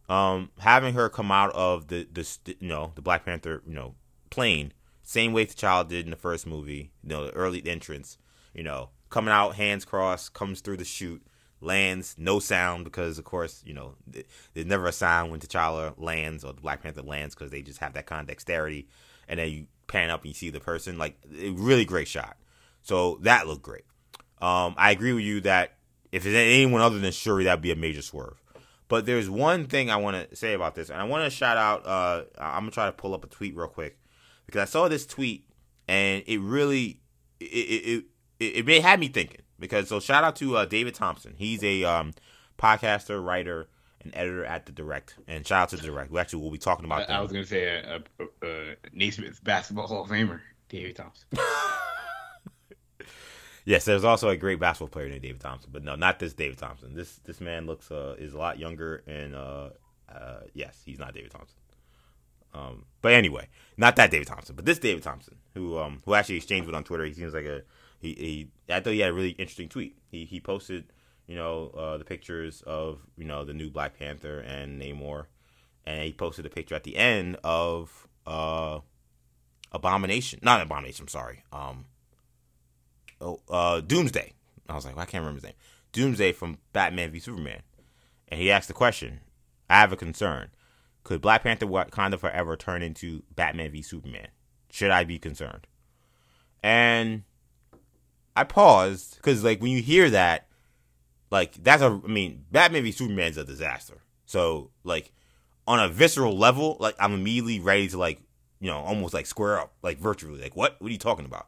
um 0.10 0.50
having 0.58 0.94
her 0.96 1.08
come 1.08 1.32
out 1.32 1.54
of 1.54 1.88
the 1.88 2.08
the 2.12 2.28
you 2.60 2.68
know 2.68 2.92
the 2.96 3.02
Black 3.02 3.24
Panther 3.26 3.62
you 3.66 3.76
know 3.76 3.96
plane 4.30 4.74
same 5.10 5.34
way 5.34 5.44
T'Challa 5.44 5.88
did 5.88 6.06
in 6.06 6.12
the 6.12 6.16
first 6.16 6.46
movie. 6.46 6.92
You 7.02 7.10
know 7.10 7.26
the 7.26 7.32
early 7.32 7.66
entrance. 7.66 8.20
You 8.54 8.62
know 8.62 8.90
coming 9.10 9.34
out 9.34 9.56
hands 9.56 9.84
crossed, 9.84 10.36
comes 10.36 10.62
through 10.62 10.78
the 10.78 10.86
chute, 10.86 11.26
lands, 11.62 12.14
no 12.20 12.38
sound 12.38 12.84
because 12.84 13.18
of 13.18 13.26
course 13.26 13.64
you 13.66 13.74
know 13.74 13.96
there's 14.54 14.68
never 14.68 14.86
a 14.86 14.92
sound 14.92 15.32
when 15.32 15.40
T'Challa 15.40 15.96
lands 15.98 16.44
or 16.44 16.54
the 16.54 16.62
Black 16.62 16.84
Panther 16.84 17.02
lands 17.02 17.34
because 17.34 17.50
they 17.50 17.64
just 17.64 17.80
have 17.80 17.94
that 17.94 18.06
kind 18.06 18.22
of 18.22 18.28
dexterity. 18.28 18.88
And 19.28 19.40
then 19.40 19.50
you 19.50 19.66
pan 19.88 20.12
up 20.12 20.22
and 20.22 20.30
you 20.30 20.36
see 20.36 20.52
the 20.52 20.60
person 20.60 21.00
like 21.00 21.18
really 21.34 21.86
great 21.86 22.08
shot. 22.08 22.38
So 22.84 23.18
that 23.22 23.48
looked 23.48 23.64
great. 23.64 23.86
Um, 24.40 24.76
I 24.78 24.92
agree 24.92 25.14
with 25.14 25.24
you 25.24 25.42
that 25.42 25.74
if 26.12 26.24
it's 26.24 26.36
anyone 26.36 26.82
other 26.82 27.00
than 27.00 27.12
Shuri, 27.12 27.46
that'd 27.46 27.64
be 27.64 27.72
a 27.72 27.76
major 27.76 28.04
swerve. 28.04 28.40
But 28.88 29.08
there's 29.08 29.30
one 29.30 29.66
thing 29.66 29.90
I 29.90 29.96
want 29.98 30.30
to 30.30 30.36
say 30.36 30.54
about 30.54 30.76
this, 30.76 30.90
and 30.92 31.02
I 31.02 31.04
want 31.06 31.24
to 31.24 31.32
shout 31.32 31.58
out. 31.58 31.86
Uh, 31.88 32.24
I'm 32.38 32.62
gonna 32.62 32.72
try 32.72 32.86
to 32.86 32.92
pull 32.92 33.16
up 33.16 33.24
a 33.24 33.28
tweet 33.28 33.56
real 33.56 33.68
quick 33.68 33.98
because 34.50 34.68
I 34.68 34.72
saw 34.72 34.88
this 34.88 35.06
tweet 35.06 35.46
and 35.88 36.24
it 36.28 36.40
really 36.40 37.00
it 37.40 37.46
it 37.46 38.04
it, 38.40 38.70
it 38.70 38.82
had 38.82 39.00
me 39.00 39.08
thinking. 39.08 39.42
Because 39.60 39.90
so 39.90 40.00
shout 40.00 40.24
out 40.24 40.36
to 40.38 40.56
uh, 40.58 40.66
David 40.66 40.96
Thompson. 40.96 41.34
He's 41.38 41.64
a 41.64 41.84
um, 41.84 42.14
podcaster, 42.58 43.24
writer, 43.24 43.68
and 44.02 44.16
editor 44.16 44.46
at 44.46 44.66
the 44.66 44.72
Direct. 44.72 45.16
And 45.28 45.46
shout 45.46 45.64
out 45.64 45.70
to 45.70 45.78
the 45.78 45.84
Direct. 45.84 46.12
We 46.12 46.20
actually 46.20 46.44
will 46.44 46.52
be 46.52 46.58
talking 46.58 46.86
about. 46.86 47.10
I, 47.10 47.16
I 47.16 47.22
was 47.22 47.32
gonna 47.32 47.46
say 47.46 47.66
a, 47.66 48.02
a, 48.20 48.48
a 48.48 48.76
Naismith's 48.94 49.42
basketball 49.42 49.88
Hall 49.88 50.04
of 50.04 50.10
Famer, 50.10 50.40
David 50.70 50.96
Thompson. 50.96 51.28
Yes, 53.66 53.86
there's 53.86 54.04
also 54.04 54.30
a 54.30 54.36
great 54.36 54.60
basketball 54.60 54.88
player 54.88 55.10
named 55.10 55.22
David 55.22 55.42
Thompson, 55.42 55.70
but 55.72 55.84
no, 55.84 55.94
not 55.94 56.18
this 56.18 56.34
David 56.34 56.58
Thompson. 56.58 56.96
This 56.96 57.18
this 57.26 57.40
man 57.40 57.68
looks 57.68 57.92
uh, 57.92 58.16
is 58.18 58.34
a 58.34 58.38
lot 58.40 58.58
younger, 58.58 59.04
and 59.06 59.36
uh, 59.36 59.70
uh, 60.12 60.40
yes, 60.56 60.82
he's 60.84 60.98
not 60.98 61.14
David 61.14 61.30
Thompson. 61.30 61.59
Um, 62.54 62.86
but 63.02 63.14
anyway, 63.14 63.48
not 63.78 63.96
that 63.96 64.12
David 64.12 64.28
Thompson, 64.28 64.56
but 64.56 64.66
this 64.66 64.80
David 64.80 65.04
Thompson, 65.04 65.38
who 65.54 65.78
um, 65.78 66.02
who 66.06 66.14
actually 66.14 66.38
exchanged 66.38 66.66
with 66.66 66.76
on 66.76 66.84
Twitter. 66.84 67.06
He 67.06 67.14
seems 67.14 67.34
like 67.34 67.46
a 67.46 67.62
he, 68.00 68.14
he 68.14 68.74
I 68.74 68.80
thought 68.80 68.94
he 68.94 69.00
had 69.00 69.12
a 69.12 69.14
really 69.14 69.32
interesting 69.32 69.70
tweet. 69.70 69.98
He 70.10 70.26
he 70.26 70.40
posted 70.40 70.86
you 71.28 71.36
know 71.36 71.70
uh, 71.78 71.98
the 71.98 72.06
pictures 72.06 72.62
of 72.66 73.00
you 73.18 73.26
know 73.26 73.46
the 73.46 73.54
new 73.54 73.70
Black 73.70 73.98
Panther 73.98 74.40
and 74.40 74.82
Namor, 74.82 75.26
and 75.86 76.04
he 76.04 76.14
posted 76.14 76.46
a 76.46 76.50
picture 76.50 76.76
at 76.76 76.84
the 76.84 76.98
end 76.98 77.38
of 77.44 78.08
uh, 78.26 78.80
Abomination, 79.72 80.40
not 80.42 80.62
Abomination. 80.62 81.04
I'm 81.04 81.10
sorry. 81.10 81.44
Um, 81.54 81.86
oh, 83.22 83.40
uh, 83.50 83.82
Doomsday. 83.82 84.34
I 84.68 84.76
was 84.76 84.86
like, 84.86 84.96
well, 84.96 85.04
I 85.04 85.06
can't 85.06 85.22
remember 85.24 85.38
his 85.38 85.44
name. 85.44 85.54
Doomsday 85.94 86.34
from 86.34 86.60
Batman 86.74 87.12
v 87.12 87.20
Superman, 87.20 87.62
and 88.28 88.40
he 88.40 88.52
asked 88.52 88.68
the 88.68 88.74
question. 88.74 89.22
I 89.70 89.80
have 89.80 89.94
a 89.94 89.98
concern. 89.98 90.50
Could 91.10 91.22
Black 91.22 91.42
Panther 91.42 91.66
Wakanda 91.66 92.20
Forever 92.20 92.56
turn 92.56 92.84
into 92.84 93.24
Batman 93.36 93.72
v 93.72 93.82
Superman? 93.82 94.28
Should 94.70 94.92
I 94.92 95.06
be 95.06 95.18
concerned? 95.18 95.66
And 96.62 97.24
I 98.36 98.44
paused 98.44 99.16
because, 99.16 99.44
like, 99.44 99.60
when 99.60 99.72
you 99.72 99.82
hear 99.82 100.12
that, 100.12 100.46
like, 101.32 101.56
that's 101.64 101.82
a, 101.82 102.00
I 102.06 102.08
mean, 102.08 102.46
Batman 102.52 102.84
v 102.84 102.92
Superman 102.92 103.32
is 103.32 103.38
a 103.38 103.44
disaster. 103.44 104.04
So, 104.28 104.70
like, 104.84 105.12
on 105.66 105.80
a 105.80 105.90
visceral 105.90 106.38
level, 106.38 106.78
like, 106.80 106.94
I'm 107.00 107.16
immediately 107.16 107.60
ready 107.60 107.88
to, 107.88 107.98
like, 107.98 108.22
you 108.60 108.70
know, 108.70 108.78
almost 108.78 109.16
like 109.16 109.26
square 109.26 109.60
up, 109.60 109.74
like, 109.82 109.98
virtually. 109.98 110.40
Like, 110.40 110.56
what? 110.56 110.76
What 110.80 110.90
are 110.90 110.92
you 110.92 111.00
talking 111.00 111.26
about? 111.26 111.48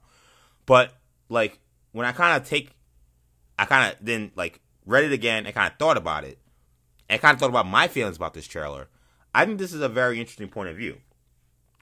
But 0.65 0.93
like 1.29 1.59
when 1.91 2.07
I 2.07 2.13
kind 2.13 2.41
of 2.41 2.47
take, 2.47 2.71
I 3.59 3.65
kind 3.65 3.93
of 3.93 3.99
then 4.03 4.31
like 4.35 4.59
read 4.87 5.03
it 5.03 5.11
again 5.11 5.45
and 5.45 5.53
kind 5.53 5.71
of 5.71 5.77
thought 5.77 5.97
about 5.97 6.23
it, 6.23 6.39
and 7.09 7.21
kind 7.21 7.35
of 7.35 7.39
thought 7.39 7.49
about 7.49 7.67
my 7.67 7.87
feelings 7.87 8.17
about 8.17 8.33
this 8.33 8.47
trailer. 8.47 8.89
I 9.33 9.45
think 9.45 9.59
this 9.59 9.73
is 9.73 9.81
a 9.81 9.89
very 9.89 10.19
interesting 10.19 10.49
point 10.49 10.69
of 10.69 10.77
view 10.77 10.97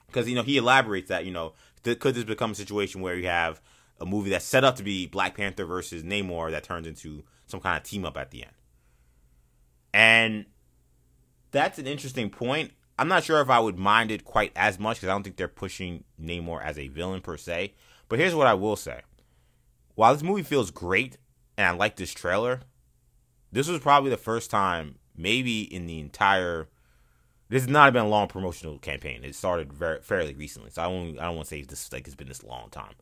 because 0.06 0.28
you 0.28 0.34
know 0.34 0.42
he 0.42 0.56
elaborates 0.56 1.08
that 1.08 1.24
you 1.24 1.32
know 1.32 1.54
th- 1.82 1.98
could 1.98 2.14
this 2.14 2.24
become 2.24 2.52
a 2.52 2.54
situation 2.54 3.00
where 3.00 3.16
you 3.16 3.26
have 3.26 3.60
a 4.00 4.06
movie 4.06 4.30
that's 4.30 4.44
set 4.44 4.64
up 4.64 4.76
to 4.76 4.82
be 4.82 5.06
Black 5.06 5.36
Panther 5.36 5.64
versus 5.64 6.02
Namor 6.02 6.50
that 6.50 6.64
turns 6.64 6.86
into 6.86 7.24
some 7.46 7.60
kind 7.60 7.76
of 7.76 7.82
team 7.82 8.04
up 8.04 8.16
at 8.16 8.30
the 8.30 8.44
end, 8.44 8.54
and 9.92 10.46
that's 11.50 11.78
an 11.78 11.86
interesting 11.86 12.30
point. 12.30 12.72
I'm 12.98 13.08
not 13.08 13.24
sure 13.24 13.40
if 13.40 13.48
I 13.48 13.60
would 13.60 13.78
mind 13.78 14.10
it 14.10 14.24
quite 14.24 14.52
as 14.54 14.78
much 14.78 14.98
because 14.98 15.08
I 15.08 15.12
don't 15.12 15.22
think 15.22 15.36
they're 15.36 15.48
pushing 15.48 16.04
Namor 16.20 16.62
as 16.62 16.78
a 16.78 16.88
villain 16.88 17.22
per 17.22 17.38
se. 17.38 17.72
But 18.10 18.18
here's 18.18 18.34
what 18.34 18.46
I 18.46 18.54
will 18.54 18.76
say 18.76 19.00
while 19.94 20.12
this 20.12 20.22
movie 20.22 20.42
feels 20.42 20.70
great 20.70 21.16
and 21.56 21.66
I 21.66 21.70
like 21.72 21.96
this 21.96 22.12
trailer, 22.12 22.60
this 23.52 23.68
was 23.68 23.80
probably 23.80 24.10
the 24.10 24.16
first 24.16 24.50
time, 24.50 24.96
maybe 25.16 25.62
in 25.62 25.86
the 25.86 25.98
entire. 25.98 26.68
This 27.50 27.64
has 27.64 27.68
not 27.68 27.92
been 27.92 28.04
a 28.04 28.08
long 28.08 28.28
promotional 28.28 28.78
campaign. 28.78 29.24
It 29.24 29.34
started 29.34 29.72
very 29.72 30.00
fairly 30.02 30.34
recently, 30.34 30.70
so 30.70 30.82
I 30.82 30.84
don't. 30.88 31.18
I 31.18 31.24
don't 31.24 31.34
want 31.34 31.48
to 31.48 31.54
say 31.56 31.62
this 31.62 31.92
like 31.92 32.06
it's 32.06 32.14
been 32.14 32.28
this 32.28 32.44
long 32.44 32.70
time, 32.70 32.94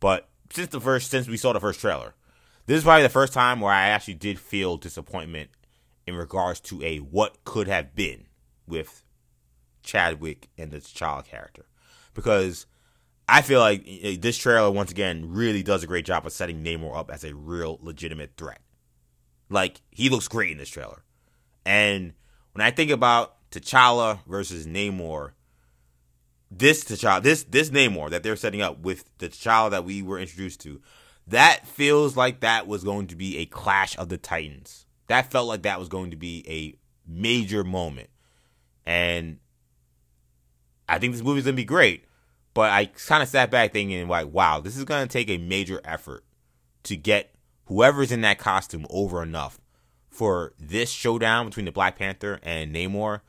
but 0.00 0.28
since 0.50 0.68
the 0.70 0.80
first 0.80 1.08
since 1.08 1.28
we 1.28 1.36
saw 1.36 1.52
the 1.52 1.60
first 1.60 1.78
trailer, 1.78 2.14
this 2.66 2.78
is 2.78 2.84
probably 2.84 3.04
the 3.04 3.08
first 3.08 3.32
time 3.32 3.60
where 3.60 3.72
I 3.72 3.88
actually 3.88 4.14
did 4.14 4.40
feel 4.40 4.76
disappointment 4.76 5.50
in 6.04 6.16
regards 6.16 6.58
to 6.62 6.82
a 6.82 6.98
what 6.98 7.44
could 7.44 7.68
have 7.68 7.94
been 7.94 8.26
with 8.66 9.04
Chadwick 9.84 10.48
and 10.58 10.72
T'Challa 10.72 11.24
character, 11.24 11.66
because 12.12 12.66
I 13.28 13.40
feel 13.40 13.60
like 13.60 13.84
eh, 13.86 14.16
this 14.18 14.36
trailer 14.36 14.72
once 14.72 14.90
again 14.90 15.30
really 15.32 15.62
does 15.62 15.84
a 15.84 15.86
great 15.86 16.06
job 16.06 16.26
of 16.26 16.32
setting 16.32 16.64
Namor 16.64 16.96
up 16.96 17.08
as 17.08 17.22
a 17.22 17.36
real 17.36 17.78
legitimate 17.80 18.32
threat. 18.36 18.62
Like 19.48 19.80
he 19.92 20.08
looks 20.08 20.26
great 20.26 20.50
in 20.50 20.58
this 20.58 20.70
trailer, 20.70 21.04
and 21.64 22.14
when 22.50 22.66
I 22.66 22.72
think 22.72 22.90
about 22.90 23.36
T'Challa 23.52 24.20
versus 24.26 24.66
Namor, 24.66 25.32
this 26.50 26.84
T'Challa, 26.84 27.22
this 27.22 27.44
this 27.44 27.70
Namor 27.70 28.10
that 28.10 28.22
they're 28.22 28.36
setting 28.36 28.62
up 28.62 28.80
with 28.80 29.04
the 29.18 29.28
T'Challa 29.28 29.70
that 29.70 29.84
we 29.84 30.02
were 30.02 30.18
introduced 30.18 30.60
to, 30.62 30.80
that 31.26 31.66
feels 31.66 32.16
like 32.16 32.40
that 32.40 32.66
was 32.66 32.84
going 32.84 33.06
to 33.08 33.16
be 33.16 33.38
a 33.38 33.46
clash 33.46 33.96
of 33.98 34.08
the 34.08 34.18
Titans. 34.18 34.86
That 35.08 35.30
felt 35.30 35.48
like 35.48 35.62
that 35.62 35.78
was 35.78 35.88
going 35.88 36.10
to 36.10 36.16
be 36.16 36.44
a 36.48 36.78
major 37.10 37.64
moment, 37.64 38.10
and 38.86 39.38
I 40.88 40.98
think 40.98 41.12
this 41.12 41.22
movie's 41.22 41.44
gonna 41.44 41.56
be 41.56 41.64
great. 41.64 42.04
But 42.54 42.70
I 42.70 42.86
kind 42.86 43.22
of 43.22 43.28
sat 43.30 43.50
back 43.50 43.72
thinking, 43.72 44.08
like, 44.08 44.30
wow, 44.30 44.60
this 44.60 44.76
is 44.76 44.84
to 44.84 45.06
take 45.06 45.30
a 45.30 45.38
major 45.38 45.80
effort 45.84 46.22
to 46.82 46.96
get 46.96 47.34
whoever's 47.66 48.12
in 48.12 48.20
that 48.22 48.38
costume 48.38 48.86
over 48.90 49.22
enough 49.22 49.58
for 50.10 50.52
this 50.58 50.90
showdown 50.90 51.46
between 51.46 51.64
the 51.64 51.72
Black 51.72 51.98
Panther 51.98 52.38
and 52.42 52.74
Namor 52.74 53.20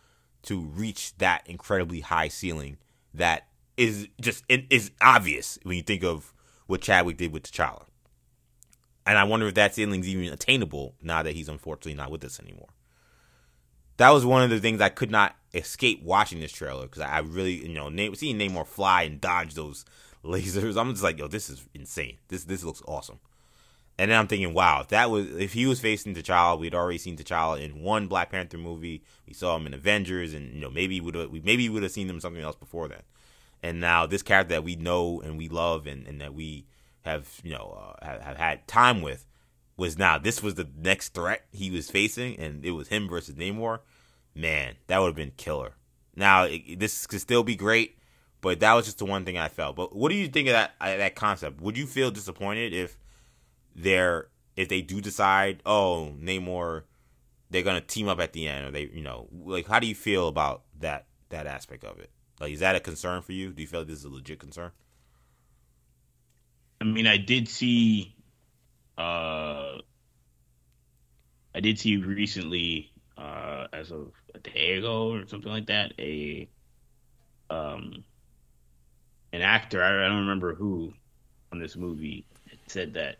to 0.43 0.61
reach 0.61 1.15
that 1.17 1.43
incredibly 1.45 2.01
high 2.01 2.27
ceiling 2.27 2.77
that 3.13 3.47
is 3.77 4.07
just 4.21 4.43
it 4.49 4.65
is 4.69 4.91
obvious 5.01 5.57
when 5.63 5.77
you 5.77 5.83
think 5.83 6.03
of 6.03 6.33
what 6.67 6.81
Chadwick 6.81 7.17
did 7.17 7.33
with 7.33 7.43
T'Challa. 7.43 7.85
And 9.05 9.17
I 9.17 9.25
wonder 9.25 9.47
if 9.47 9.55
that 9.55 9.75
ceiling's 9.75 10.07
even 10.07 10.31
attainable 10.31 10.95
now 11.01 11.23
that 11.23 11.35
he's 11.35 11.49
unfortunately 11.49 11.95
not 11.95 12.11
with 12.11 12.23
us 12.23 12.39
anymore 12.39 12.69
that 13.97 14.09
was 14.09 14.25
one 14.25 14.43
of 14.43 14.49
the 14.49 14.59
things 14.59 14.81
I 14.81 14.89
could 14.89 15.11
not 15.11 15.35
escape 15.53 16.03
watching 16.03 16.39
this 16.39 16.51
trailer 16.51 16.83
because 16.83 17.01
I 17.01 17.19
really, 17.19 17.67
you 17.67 17.73
know, 17.73 17.89
seeing 18.13 18.37
Namor 18.37 18.65
fly 18.65 19.03
and 19.03 19.21
dodge 19.21 19.53
those 19.53 19.85
lasers, 20.23 20.79
I'm 20.79 20.91
just 20.91 21.03
like, 21.03 21.19
yo, 21.19 21.27
this 21.27 21.49
is 21.49 21.67
insane. 21.73 22.17
This 22.29 22.45
this 22.45 22.63
looks 22.63 22.81
awesome. 22.87 23.19
And 23.97 24.09
then 24.09 24.17
I'm 24.17 24.27
thinking, 24.27 24.53
wow, 24.53 24.81
if 24.81 24.87
that 24.87 25.11
was 25.11 25.27
if 25.35 25.53
he 25.53 25.67
was 25.67 25.79
facing 25.79 26.15
T'Challa, 26.15 26.59
we'd 26.59 26.73
already 26.73 26.97
seen 26.97 27.15
T'Challa 27.15 27.61
in 27.61 27.81
one 27.81 28.07
Black 28.07 28.31
Panther 28.31 28.57
movie. 28.57 29.03
We 29.27 29.33
saw 29.33 29.55
him 29.55 29.67
in 29.67 29.73
Avengers, 29.73 30.33
and 30.33 30.53
you 30.53 30.61
know 30.61 30.71
maybe 30.71 30.99
would 30.99 31.15
we 31.31 31.41
maybe 31.41 31.69
would 31.69 31.83
have 31.83 31.91
seen 31.91 32.09
him 32.09 32.19
something 32.19 32.41
else 32.41 32.55
before 32.55 32.87
that. 32.87 33.05
And 33.61 33.79
now 33.79 34.05
this 34.07 34.23
character 34.23 34.55
that 34.55 34.63
we 34.63 34.75
know 34.75 35.21
and 35.21 35.37
we 35.37 35.47
love 35.47 35.85
and, 35.85 36.07
and 36.07 36.19
that 36.21 36.33
we 36.33 36.65
have 37.01 37.39
you 37.43 37.51
know 37.51 37.95
uh, 38.01 38.05
have, 38.05 38.21
have 38.21 38.37
had 38.37 38.67
time 38.67 39.01
with 39.01 39.27
was 39.77 39.97
now 39.97 40.17
this 40.17 40.41
was 40.41 40.55
the 40.55 40.67
next 40.75 41.09
threat 41.13 41.45
he 41.51 41.69
was 41.69 41.91
facing, 41.91 42.37
and 42.39 42.65
it 42.65 42.71
was 42.71 42.87
him 42.87 43.07
versus 43.07 43.35
Namor. 43.35 43.79
Man, 44.35 44.75
that 44.87 44.97
would 44.97 45.07
have 45.07 45.15
been 45.15 45.33
killer. 45.37 45.73
Now 46.15 46.45
it, 46.45 46.79
this 46.79 47.05
could 47.05 47.21
still 47.21 47.43
be 47.43 47.55
great, 47.55 47.99
but 48.41 48.59
that 48.61 48.73
was 48.73 48.85
just 48.85 48.97
the 48.97 49.05
one 49.05 49.23
thing 49.23 49.37
I 49.37 49.49
felt. 49.49 49.75
But 49.75 49.95
what 49.95 50.09
do 50.09 50.15
you 50.15 50.27
think 50.27 50.47
of 50.47 50.53
that 50.53 50.71
uh, 50.81 50.97
that 50.97 51.13
concept? 51.13 51.61
Would 51.61 51.77
you 51.77 51.85
feel 51.85 52.09
disappointed 52.09 52.73
if 52.73 52.97
they're 53.75 54.27
if 54.55 54.69
they 54.69 54.81
do 54.81 55.01
decide, 55.01 55.61
oh, 55.65 56.13
Namor, 56.19 56.83
they're 57.49 57.63
gonna 57.63 57.81
team 57.81 58.07
up 58.07 58.19
at 58.19 58.33
the 58.33 58.47
end, 58.47 58.67
or 58.67 58.71
they, 58.71 58.89
you 58.93 59.01
know, 59.01 59.27
like 59.45 59.67
how 59.67 59.79
do 59.79 59.87
you 59.87 59.95
feel 59.95 60.27
about 60.27 60.63
that 60.79 61.05
that 61.29 61.47
aspect 61.47 61.83
of 61.83 61.99
it? 61.99 62.09
Like, 62.39 62.53
is 62.53 62.59
that 62.59 62.75
a 62.75 62.79
concern 62.79 63.21
for 63.21 63.31
you? 63.31 63.51
Do 63.51 63.61
you 63.61 63.67
feel 63.67 63.81
like 63.81 63.87
this 63.87 63.99
is 63.99 64.05
a 64.05 64.09
legit 64.09 64.39
concern? 64.39 64.71
I 66.81 66.85
mean, 66.85 67.07
I 67.07 67.17
did 67.17 67.47
see 67.47 68.15
uh, 68.97 69.77
I 71.55 71.59
did 71.61 71.79
see 71.79 71.97
recently 71.97 72.91
uh, 73.17 73.67
as 73.71 73.91
of 73.91 74.11
a 74.35 74.39
day 74.39 74.73
ago 74.77 75.13
or 75.13 75.27
something 75.27 75.51
like 75.51 75.67
that. 75.67 75.93
A 75.99 76.49
um 77.49 78.03
an 79.31 79.41
actor, 79.41 79.83
I, 79.83 80.05
I 80.05 80.07
don't 80.07 80.19
remember 80.19 80.53
who 80.53 80.93
on 81.51 81.59
this 81.59 81.75
movie 81.75 82.25
said 82.67 82.93
that 82.93 83.17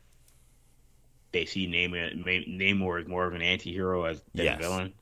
they 1.33 1.45
see 1.45 1.67
Namor, 1.67 2.23
Namor 2.47 3.01
as 3.01 3.07
more 3.07 3.25
of 3.25 3.33
an 3.33 3.41
anti-hero 3.41 4.05
as 4.05 4.21
than 4.33 4.45
yes. 4.45 4.59
a 4.59 4.61
villain. 4.61 4.93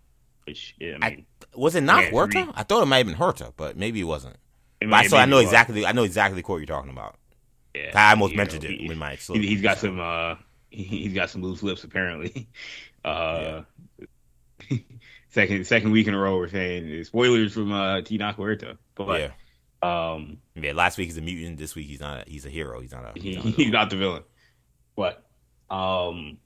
Which 0.46 0.76
I 0.82 0.86
mean, 0.86 1.04
I, 1.04 1.26
was 1.56 1.76
it 1.76 1.82
not 1.82 2.06
Huerta? 2.06 2.52
I 2.56 2.64
thought 2.64 2.82
it 2.82 2.88
might 2.88 2.98
have 2.98 3.08
been 3.08 3.16
Huerta, 3.16 3.54
but 3.56 3.78
maybe 3.78 4.02
it 4.02 4.06
wasn't. 4.06 4.38
It 4.82 4.88
might, 4.90 5.10
so 5.10 5.18
I 5.18 5.26
know 5.26 5.38
exactly. 5.38 5.86
I 5.86 5.92
know 5.92 6.04
exactly 6.04 6.42
what 6.42 6.58
you're 6.58 6.66
talking 6.66 6.90
about. 6.90 7.16
Yeah, 7.76 7.92
I 7.94 8.12
almost 8.12 8.36
mentioned 8.36 8.64
know, 8.64 8.70
it 8.72 8.88
with 8.88 8.98
my. 8.98 9.16
He, 9.16 9.54
has 9.54 9.62
got 9.62 9.78
some. 9.78 10.00
uh 10.00 10.36
He's 10.72 11.14
got 11.14 11.30
some 11.30 11.44
loose 11.44 11.62
lips 11.62 11.84
apparently. 11.84 12.48
Uh, 13.04 13.64
yeah. 14.70 14.78
second 15.30 15.66
second 15.66 15.90
week 15.90 16.06
in 16.06 16.14
a 16.14 16.20
row, 16.20 16.38
we're 16.38 16.48
saying 16.48 17.04
spoilers 17.04 17.52
from 17.52 17.72
uh, 17.72 18.00
Huerta, 18.02 18.78
but 18.94 19.20
yeah. 19.20 19.32
Um, 19.82 20.38
yeah, 20.54 20.74
last 20.74 21.00
week 21.00 21.08
he's 21.08 21.18
a 21.18 21.22
mutant. 21.22 21.58
This 21.58 21.74
week 21.74 21.88
he's 21.88 22.00
not. 22.00 22.28
A, 22.28 22.30
he's 22.30 22.46
a 22.46 22.50
hero. 22.50 22.80
He's 22.80 22.92
not 22.92 23.18
a. 23.18 23.20
He's, 23.20 23.38
not, 23.38 23.46
a 23.46 23.50
he's 23.50 23.72
not 23.72 23.90
the 23.90 23.96
villain. 23.96 24.24
But, 24.96 25.26
um, 25.72 26.38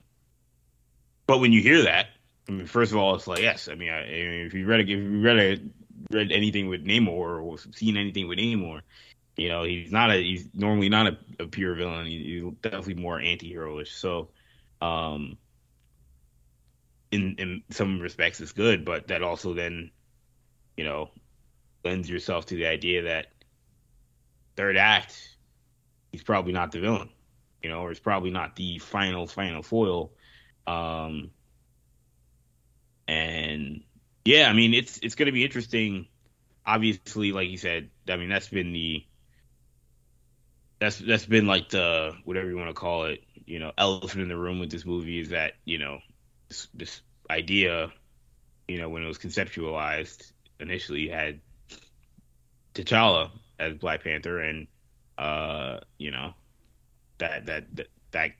but 1.27 1.39
when 1.39 1.51
you 1.51 1.61
hear 1.61 1.81
that, 1.83 2.07
I 2.47 2.51
mean, 2.51 2.67
first 2.67 2.91
of 2.91 2.97
all, 2.97 3.15
it's 3.15 3.27
like 3.27 3.41
yes. 3.41 3.67
I 3.67 3.75
mean, 3.75 3.89
I, 3.89 4.03
I 4.03 4.05
mean 4.05 4.45
if 4.45 4.53
you 4.53 4.65
read 4.67 4.81
if 4.81 4.89
you 4.89 5.21
read 5.21 5.39
a, 5.39 5.59
read 6.11 6.31
anything 6.31 6.67
with 6.67 6.85
Namor 6.85 7.43
or 7.43 7.57
seen 7.73 7.97
anything 7.97 8.27
with 8.27 8.37
Namor, 8.37 8.81
you 9.35 9.49
know 9.49 9.63
he's 9.63 9.91
not 9.91 10.11
a. 10.11 10.21
He's 10.21 10.47
normally 10.53 10.89
not 10.89 11.07
a, 11.07 11.17
a 11.39 11.47
pure 11.47 11.73
villain. 11.73 12.05
He, 12.05 12.41
he's 12.41 12.53
definitely 12.61 12.95
more 12.95 13.19
anti-heroish. 13.19 13.91
So, 13.91 14.29
um, 14.79 15.37
in 17.11 17.35
in 17.39 17.63
some 17.71 17.99
respects, 17.99 18.39
it's 18.41 18.51
good, 18.51 18.85
but 18.85 19.07
that 19.07 19.23
also 19.23 19.55
then, 19.55 19.89
you 20.77 20.83
know, 20.83 21.09
lends 21.83 22.07
yourself 22.07 22.45
to 22.47 22.55
the 22.55 22.67
idea 22.67 23.03
that 23.03 23.27
third 24.55 24.77
act, 24.77 25.35
he's 26.11 26.23
probably 26.23 26.53
not 26.53 26.71
the 26.71 26.79
villain, 26.79 27.09
you 27.65 27.71
know, 27.71 27.79
or 27.79 27.89
it's 27.89 27.99
probably 27.99 28.29
not 28.29 28.55
the 28.55 28.77
final 28.77 29.25
final 29.25 29.63
foil. 29.63 30.11
Um, 30.67 31.31
and 33.07 33.81
yeah, 34.23 34.47
I 34.47 34.53
mean, 34.53 34.75
it's 34.75 34.99
it's 35.01 35.15
going 35.15 35.25
to 35.25 35.31
be 35.31 35.43
interesting. 35.43 36.05
Obviously, 36.63 37.31
like 37.31 37.49
you 37.49 37.57
said, 37.57 37.89
I 38.07 38.17
mean, 38.17 38.29
that's 38.29 38.49
been 38.49 38.71
the 38.71 39.03
that's 40.77 40.99
that's 40.99 41.25
been 41.25 41.47
like 41.47 41.69
the 41.69 42.13
whatever 42.23 42.47
you 42.47 42.55
want 42.55 42.69
to 42.69 42.75
call 42.75 43.05
it, 43.05 43.23
you 43.47 43.57
know, 43.57 43.71
elephant 43.79 44.21
in 44.21 44.29
the 44.29 44.37
room 44.37 44.59
with 44.59 44.69
this 44.69 44.85
movie 44.85 45.19
is 45.19 45.29
that 45.29 45.53
you 45.65 45.79
know 45.79 45.97
this, 46.49 46.67
this 46.75 47.01
idea, 47.31 47.91
you 48.67 48.77
know, 48.77 48.89
when 48.89 49.01
it 49.01 49.07
was 49.07 49.17
conceptualized 49.17 50.31
initially 50.59 51.07
had 51.07 51.39
T'Challa 52.75 53.31
as 53.57 53.73
Black 53.73 54.03
Panther, 54.03 54.39
and 54.39 54.67
uh, 55.17 55.79
you 55.97 56.11
know 56.11 56.35
that 57.17 57.45
that 57.45 57.75
that 57.75 57.87
that 58.11 58.31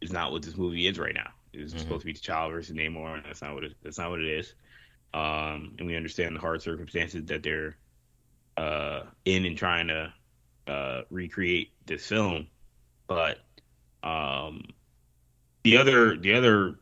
is 0.00 0.12
not 0.12 0.32
what 0.32 0.42
this 0.42 0.56
movie 0.56 0.86
is 0.86 0.98
right 0.98 1.14
now. 1.14 1.30
It's 1.52 1.72
mm-hmm. 1.72 1.80
supposed 1.80 2.00
to 2.00 2.06
be 2.06 2.14
T'Challa 2.14 2.50
versus 2.50 2.74
Namor, 2.74 3.16
and 3.16 3.24
that's 3.24 3.42
not 3.42 3.54
what 3.54 3.64
it, 3.64 3.74
that's 3.82 3.98
not 3.98 4.10
what 4.10 4.20
it 4.20 4.28
is. 4.28 4.54
Um, 5.14 5.74
and 5.78 5.86
we 5.86 5.96
understand 5.96 6.36
the 6.36 6.40
hard 6.40 6.62
circumstances 6.62 7.26
that 7.26 7.42
they're 7.42 7.76
uh, 8.56 9.02
in 9.24 9.44
and 9.44 9.56
trying 9.56 9.88
to 9.88 10.12
uh, 10.66 11.02
recreate 11.10 11.70
this 11.86 12.06
film, 12.06 12.46
but 13.06 13.38
um, 14.02 14.64
the 15.64 15.76
other 15.76 16.16
the 16.16 16.34
other 16.34 16.78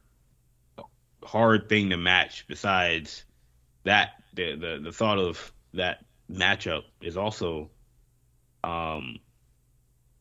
hard 1.24 1.68
thing 1.68 1.90
to 1.90 1.96
match 1.96 2.46
besides 2.48 3.24
that 3.84 4.10
the 4.34 4.54
the, 4.56 4.80
the 4.82 4.92
thought 4.92 5.18
of 5.18 5.52
that 5.74 6.04
matchup 6.30 6.84
is 7.00 7.16
also, 7.16 7.70
um, 8.64 9.18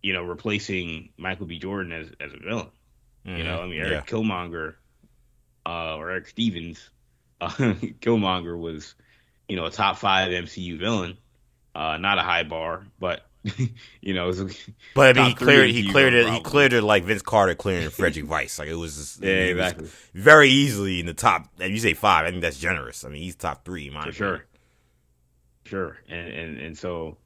you 0.01 0.13
know, 0.13 0.23
replacing 0.23 1.09
Michael 1.17 1.45
B. 1.45 1.59
Jordan 1.59 1.91
as 1.91 2.07
as 2.19 2.33
a 2.33 2.37
villain. 2.37 2.69
Mm-hmm. 3.25 3.37
You 3.37 3.43
know, 3.43 3.61
I 3.61 3.67
mean, 3.67 3.79
Eric 3.79 3.91
yeah. 3.91 4.01
Killmonger 4.01 4.75
uh, 5.65 5.97
or 5.97 6.09
Eric 6.11 6.27
Stevens, 6.27 6.89
uh, 7.41 7.49
Killmonger 7.49 8.59
was, 8.59 8.95
you 9.47 9.55
know, 9.55 9.65
a 9.65 9.71
top 9.71 9.97
five 9.97 10.31
MCU 10.31 10.79
villain. 10.79 11.17
Uh, 11.75 11.97
not 11.97 12.17
a 12.17 12.23
high 12.23 12.43
bar, 12.43 12.85
but 12.99 13.29
you 14.01 14.13
know, 14.13 14.33
but 14.95 15.17
I 15.17 15.21
mean, 15.21 15.29
he 15.29 15.35
cleared 15.35 15.69
he 15.69 15.89
cleared 15.89 16.13
it 16.13 16.27
he 16.29 16.41
cleared 16.41 16.73
it 16.73 16.81
like 16.81 17.05
Vince 17.05 17.21
Carter 17.21 17.55
clearing 17.55 17.87
Frédéric 17.87 18.23
Weis. 18.27 18.59
Like 18.59 18.67
it 18.67 18.75
was 18.75 18.97
just, 18.97 19.23
yeah, 19.23 19.29
exactly. 19.29 19.87
very 20.13 20.49
easily 20.49 20.99
in 20.99 21.05
the 21.05 21.13
top. 21.13 21.47
And 21.59 21.71
you 21.71 21.79
say 21.79 21.93
five, 21.93 22.25
I 22.25 22.31
think 22.31 22.41
that's 22.41 22.59
generous. 22.59 23.05
I 23.05 23.09
mean, 23.09 23.21
he's 23.21 23.35
top 23.35 23.63
three, 23.63 23.89
for 23.89 24.11
sure. 24.11 24.45
Sure, 25.65 25.97
and 26.09 26.27
and 26.27 26.57
and 26.59 26.77
so, 26.77 27.17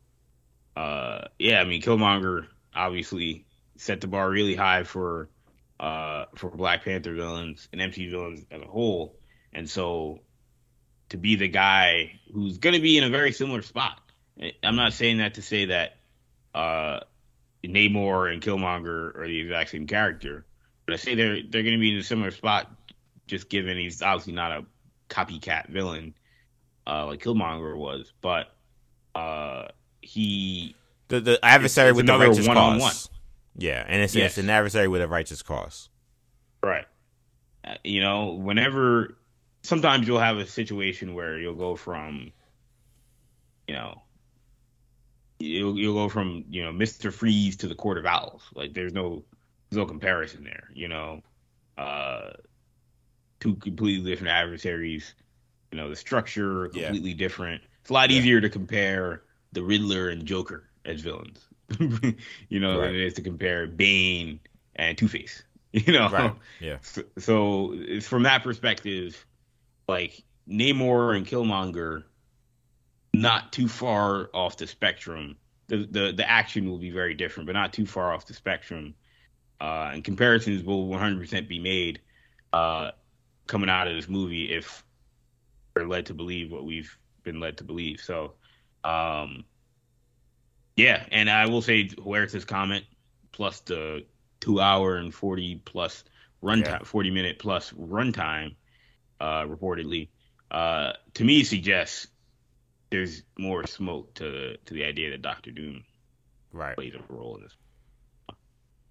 uh, 0.76 1.22
yeah, 1.40 1.62
I 1.62 1.64
mean, 1.64 1.82
Killmonger 1.82 2.46
obviously 2.76 3.46
set 3.78 4.02
the 4.02 4.08
bar 4.08 4.30
really 4.30 4.56
high 4.56 4.84
for 4.84 5.30
uh 5.80 6.26
for 6.36 6.50
Black 6.50 6.86
Panther 6.86 7.14
villains 7.14 7.68
and 7.72 7.82
MCU 7.82 8.10
villains 8.12 8.46
as 8.52 8.62
a 8.62 8.66
whole, 8.66 9.16
and 9.54 9.70
so 9.70 10.20
to 11.10 11.18
be 11.18 11.36
the 11.36 11.48
guy 11.48 12.20
who's 12.34 12.58
going 12.58 12.76
to 12.76 12.82
be 12.82 12.98
in 12.98 13.04
a 13.04 13.10
very 13.10 13.32
similar 13.32 13.62
spot. 13.62 14.00
I'm 14.64 14.76
not 14.76 14.94
saying 14.94 15.18
that 15.18 15.36
to 15.36 15.42
say 15.42 15.66
that 15.66 15.98
uh 16.54 17.02
Namor 17.64 18.32
and 18.32 18.42
Killmonger 18.42 19.18
are 19.18 19.28
the 19.28 19.40
exact 19.40 19.70
same 19.70 19.88
character, 19.88 20.46
but 20.86 20.94
I 20.94 20.98
say 20.98 21.16
they're 21.16 21.42
they're 21.50 21.64
going 21.64 21.76
to 21.76 21.80
be 21.80 21.94
in 21.94 22.00
a 22.00 22.04
similar 22.04 22.32
spot, 22.32 22.70
just 23.28 23.50
given 23.50 23.78
he's 23.78 24.02
obviously 24.02 24.34
not 24.34 24.52
a 24.52 24.66
copycat 25.10 25.70
villain 25.70 26.14
uh, 26.86 27.06
like 27.08 27.22
Killmonger 27.22 27.78
was, 27.78 28.12
but 28.22 28.54
uh, 29.16 29.68
he 30.02 30.76
the 31.14 31.32
the 31.32 31.46
adversary 31.46 31.90
it's, 31.90 31.92
it's 31.92 31.98
with 31.98 32.06
the 32.08 32.28
righteous 32.28 32.48
one-on-one. 32.48 32.80
cause. 32.80 33.10
Yeah, 33.56 33.84
and 33.88 34.02
it's, 34.02 34.16
yes. 34.16 34.32
it's 34.32 34.38
an 34.40 34.50
adversary 34.50 34.88
with 34.88 35.02
a 35.02 35.08
righteous 35.08 35.42
cause. 35.44 35.90
Right. 36.64 36.86
Uh, 37.64 37.76
you 37.84 38.02
know, 38.02 38.34
whenever 38.34 39.18
sometimes 39.62 40.08
you'll 40.08 40.20
have 40.20 40.38
a 40.38 40.48
situation 40.48 41.14
where 41.14 41.38
you'll 41.38 41.56
go 41.56 41.76
from, 41.76 42.32
you 43.68 43.76
know, 43.76 44.02
you'll 45.40 45.78
you'll 45.78 45.94
go 45.94 46.10
from 46.10 46.46
you 46.50 46.64
know 46.64 46.72
Mister 46.72 47.12
Freeze 47.12 47.58
to 47.58 47.68
the 47.68 47.76
Court 47.76 47.98
of 47.98 48.06
Owls. 48.06 48.44
Like 48.56 48.74
there's 48.74 48.94
no 48.94 49.24
there's 49.70 49.78
no 49.78 49.86
comparison 49.86 50.44
there. 50.44 50.70
You 50.74 50.88
know, 50.88 51.22
uh, 51.78 52.32
two 53.40 53.56
completely 53.56 54.10
different 54.10 54.32
adversaries 54.32 55.14
you 55.74 55.80
know, 55.80 55.90
the 55.90 55.96
structure 55.96 56.68
completely 56.68 57.12
yeah. 57.12 57.18
different. 57.18 57.64
It's 57.82 57.90
a 57.90 57.94
lot 57.94 58.12
yeah. 58.12 58.20
easier 58.20 58.40
to 58.40 58.50
compare 58.50 59.24
the 59.54 59.64
Riddler 59.64 60.10
and 60.10 60.24
Joker 60.24 60.70
as 60.86 61.02
villains, 61.02 61.48
you 62.50 62.60
know, 62.60 62.80
right. 62.80 62.88
than 62.88 62.96
it 62.96 63.02
is 63.02 63.14
to 63.16 63.22
compare 63.22 63.68
Bane 63.68 64.40
and 64.76 64.98
Two 64.98 65.08
Face. 65.08 65.44
You 65.76 65.92
know, 65.92 66.08
right. 66.08 66.36
yeah. 66.60 66.78
So, 66.84 67.02
so 67.18 67.76
from 68.02 68.24
that 68.24 68.44
perspective, 68.44 69.26
like 69.88 70.24
Namor 70.48 71.18
and 71.18 71.26
Killmonger, 71.26 72.04
not 73.12 73.52
too 73.52 73.68
far 73.68 74.30
off 74.36 74.58
the 74.58 74.68
spectrum. 74.68 75.36
The 75.70 75.78
the 75.78 76.12
the 76.12 76.30
action 76.30 76.70
will 76.70 76.78
be 76.78 76.92
very 76.92 77.16
different, 77.16 77.48
but 77.48 77.54
not 77.54 77.74
too 77.74 77.88
far 77.88 78.14
off 78.14 78.28
the 78.28 78.36
spectrum. 78.36 78.94
Uh, 79.60 79.92
and 79.94 80.04
comparisons 80.04 80.64
will 80.64 80.90
100% 80.90 81.48
be 81.48 81.58
made 81.58 82.02
uh, 82.52 82.92
coming 83.48 83.70
out 83.70 83.88
of 83.88 83.96
this 83.96 84.10
movie 84.10 84.52
if 84.52 84.84
we're 85.74 85.88
led 85.88 86.08
to 86.08 86.14
believe 86.14 86.52
what 86.52 86.66
we've 86.66 86.98
been 87.24 87.40
led 87.40 87.58
to 87.58 87.64
believe. 87.64 88.02
So, 88.02 88.34
um, 88.84 89.46
yeah, 90.76 91.06
and 91.12 91.30
I 91.30 91.46
will 91.46 91.62
say 91.62 91.88
Huerta's 91.90 92.46
comment 92.46 92.86
plus 93.32 93.60
the 93.62 94.06
two 94.40 94.60
hour 94.60 94.96
and 94.96 95.14
forty 95.14 95.62
plus 95.66 96.04
runtime, 96.44 96.66
yeah. 96.66 96.80
forty 96.84 97.12
minute 97.12 97.40
plus 97.40 97.72
runtime, 97.72 98.56
uh, 99.20 99.44
reportedly, 99.44 100.10
uh, 100.52 100.94
to 101.16 101.24
me 101.24 101.44
suggests 101.44 102.08
there's 102.90 103.24
more 103.38 103.66
smoke 103.66 104.14
to 104.16 104.58
to 104.58 104.74
the 104.74 104.84
idea 104.84 105.12
that 105.12 105.22
Doctor 105.22 105.52
Doom 105.52 105.84
right 106.52 106.76
plays 106.76 106.94
a 106.94 107.14
role 107.14 107.36
in 107.38 107.44
this. 107.44 107.56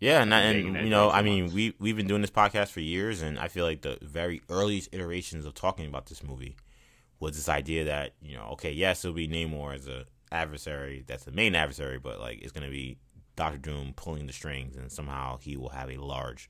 Yeah, 0.00 0.20
and, 0.20 0.34
and 0.34 0.84
you 0.84 0.90
know, 0.90 1.10
I 1.10 1.22
mean, 1.22 1.52
we 1.54 1.74
we've 1.78 1.96
been 1.96 2.08
doing 2.08 2.22
this 2.22 2.30
podcast 2.30 2.70
for 2.70 2.80
years, 2.80 3.22
and 3.22 3.38
I 3.38 3.46
feel 3.46 3.64
like 3.64 3.82
the 3.82 3.98
very 4.02 4.42
earliest 4.48 4.88
iterations 4.92 5.46
of 5.46 5.54
talking 5.54 5.86
about 5.86 6.06
this 6.06 6.24
movie 6.24 6.56
was 7.20 7.36
this 7.36 7.48
idea 7.48 7.84
that 7.84 8.14
you 8.20 8.36
know, 8.36 8.48
okay, 8.54 8.72
yes, 8.72 9.04
it'll 9.04 9.14
be 9.14 9.28
Namor 9.28 9.76
as 9.76 9.86
a 9.86 10.06
adversary, 10.32 11.04
that's 11.06 11.24
the 11.24 11.32
main 11.32 11.54
adversary, 11.54 11.98
but 11.98 12.20
like 12.20 12.40
it's 12.42 12.52
gonna 12.52 12.70
be 12.70 12.98
Doctor 13.36 13.58
Doom 13.58 13.92
pulling 13.94 14.26
the 14.26 14.32
strings, 14.32 14.76
and 14.76 14.90
somehow 14.90 15.38
he 15.38 15.56
will 15.56 15.70
have 15.70 15.90
a 15.90 15.96
large 15.96 16.48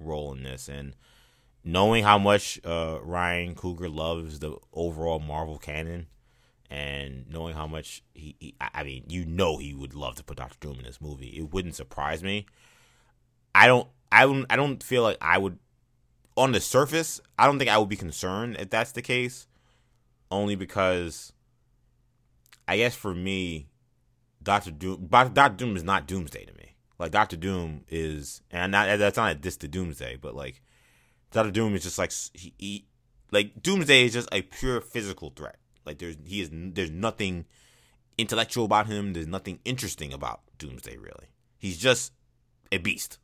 role 0.00 0.32
in 0.32 0.42
this. 0.42 0.68
And 0.68 0.94
knowing 1.64 2.04
how 2.04 2.18
much 2.18 2.60
uh, 2.64 2.98
Ryan 3.02 3.54
Coogler 3.54 3.94
loves 3.94 4.38
the 4.38 4.56
overall 4.72 5.18
Marvel 5.18 5.58
canon, 5.58 6.06
and 6.70 7.26
knowing 7.30 7.54
how 7.54 7.66
much 7.66 8.02
he, 8.14 8.36
he, 8.38 8.54
I 8.60 8.82
mean, 8.82 9.04
you 9.08 9.24
know, 9.24 9.58
he 9.58 9.74
would 9.74 9.94
love 9.94 10.16
to 10.16 10.24
put 10.24 10.36
Doctor 10.36 10.58
Doom 10.60 10.78
in 10.78 10.84
this 10.84 11.00
movie. 11.00 11.28
It 11.28 11.52
wouldn't 11.52 11.74
surprise 11.74 12.22
me. 12.22 12.46
I 13.54 13.66
don't, 13.66 13.88
I 14.12 14.24
don't, 14.24 14.46
I 14.50 14.56
don't 14.56 14.82
feel 14.82 15.02
like 15.02 15.18
I 15.20 15.38
would. 15.38 15.58
On 16.36 16.52
the 16.52 16.60
surface, 16.60 17.20
I 17.36 17.46
don't 17.46 17.58
think 17.58 17.70
I 17.70 17.78
would 17.78 17.88
be 17.88 17.96
concerned 17.96 18.56
if 18.60 18.70
that's 18.70 18.92
the 18.92 19.02
case 19.02 19.48
only 20.30 20.54
because 20.54 21.32
I 22.68 22.76
guess 22.76 22.94
for 22.94 23.14
me, 23.14 23.66
Doctor 24.42 24.70
Doom, 24.70 25.08
Doctor 25.08 25.56
Doom 25.56 25.76
is 25.76 25.82
not 25.82 26.06
Doomsday 26.06 26.44
to 26.44 26.52
me. 26.52 26.76
Like 26.98 27.12
Doctor 27.12 27.36
Doom 27.36 27.84
is, 27.88 28.42
and 28.50 28.70
not, 28.70 28.98
that's 28.98 29.16
not 29.16 29.32
a 29.32 29.34
diss 29.34 29.56
to 29.58 29.68
Doomsday, 29.68 30.18
but 30.20 30.34
like 30.34 30.60
Doctor 31.32 31.50
Doom 31.50 31.74
is 31.74 31.82
just 31.82 31.98
like 31.98 32.12
he, 32.34 32.54
he, 32.58 32.86
like 33.32 33.62
Doomsday 33.62 34.04
is 34.04 34.12
just 34.12 34.28
a 34.32 34.42
pure 34.42 34.80
physical 34.82 35.30
threat. 35.34 35.56
Like 35.86 35.98
there's 35.98 36.16
he 36.26 36.42
is 36.42 36.50
there's 36.52 36.90
nothing 36.90 37.46
intellectual 38.18 38.66
about 38.66 38.86
him. 38.86 39.14
There's 39.14 39.26
nothing 39.26 39.60
interesting 39.64 40.12
about 40.12 40.40
Doomsday 40.58 40.98
really. 40.98 41.28
He's 41.58 41.78
just 41.78 42.12
a 42.70 42.78
beast. 42.78 43.18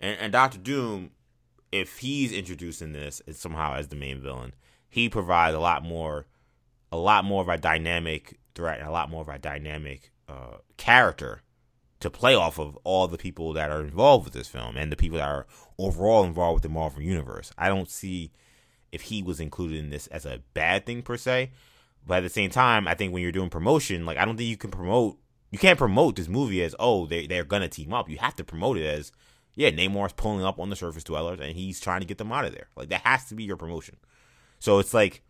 And, 0.00 0.18
and 0.20 0.32
Doctor 0.32 0.58
Doom, 0.58 1.10
if 1.72 1.98
he's 1.98 2.32
introducing 2.32 2.88
in 2.88 2.92
this 2.92 3.22
somehow 3.32 3.74
as 3.74 3.88
the 3.88 3.96
main 3.96 4.20
villain, 4.20 4.54
he 4.88 5.08
provides 5.08 5.56
a 5.56 5.60
lot 5.60 5.82
more, 5.82 6.26
a 6.92 6.96
lot 6.96 7.24
more 7.24 7.42
of 7.42 7.48
a 7.48 7.58
dynamic 7.58 8.38
threat 8.54 8.78
and 8.78 8.88
a 8.88 8.92
lot 8.92 9.10
more 9.10 9.22
of 9.22 9.28
a 9.28 9.38
dynamic 9.38 10.10
uh, 10.28 10.58
character 10.76 11.42
to 12.00 12.10
play 12.10 12.34
off 12.34 12.58
of 12.58 12.76
all 12.84 13.06
the 13.06 13.18
people 13.18 13.52
that 13.52 13.70
are 13.70 13.80
involved 13.80 14.24
with 14.24 14.34
this 14.34 14.48
film 14.48 14.76
and 14.76 14.90
the 14.90 14.96
people 14.96 15.18
that 15.18 15.28
are 15.28 15.46
overall 15.78 16.24
involved 16.24 16.54
with 16.54 16.62
the 16.64 16.68
Marvel 16.68 17.00
universe. 17.00 17.52
I 17.56 17.68
don't 17.68 17.88
see 17.88 18.32
if 18.90 19.02
he 19.02 19.22
was 19.22 19.40
included 19.40 19.78
in 19.78 19.90
this 19.90 20.08
as 20.08 20.26
a 20.26 20.42
bad 20.52 20.84
thing 20.84 21.02
per 21.02 21.16
se, 21.16 21.52
but 22.06 22.18
at 22.18 22.22
the 22.22 22.28
same 22.28 22.50
time, 22.50 22.88
I 22.88 22.94
think 22.94 23.12
when 23.12 23.22
you're 23.22 23.32
doing 23.32 23.50
promotion, 23.50 24.04
like 24.04 24.18
I 24.18 24.24
don't 24.24 24.36
think 24.36 24.48
you 24.48 24.56
can 24.56 24.70
promote 24.70 25.18
you 25.50 25.58
can't 25.58 25.78
promote 25.78 26.16
this 26.16 26.28
movie 26.28 26.62
as 26.62 26.74
oh 26.80 27.06
they 27.06 27.26
they're 27.26 27.44
gonna 27.44 27.68
team 27.68 27.94
up. 27.94 28.08
You 28.08 28.18
have 28.18 28.36
to 28.36 28.44
promote 28.44 28.78
it 28.78 28.86
as 28.86 29.12
yeah 29.54 29.70
Namor's 29.70 30.12
pulling 30.12 30.44
up 30.44 30.58
on 30.58 30.70
the 30.70 30.76
surface 30.76 31.04
dwellers 31.04 31.40
and 31.40 31.54
he's 31.54 31.80
trying 31.80 32.00
to 32.00 32.06
get 32.06 32.18
them 32.18 32.32
out 32.32 32.44
of 32.44 32.52
there. 32.52 32.68
Like 32.76 32.88
that 32.88 33.02
has 33.02 33.26
to 33.26 33.34
be 33.34 33.44
your 33.44 33.56
promotion. 33.56 33.96
So 34.58 34.78
it's 34.78 34.92
like 34.94 35.22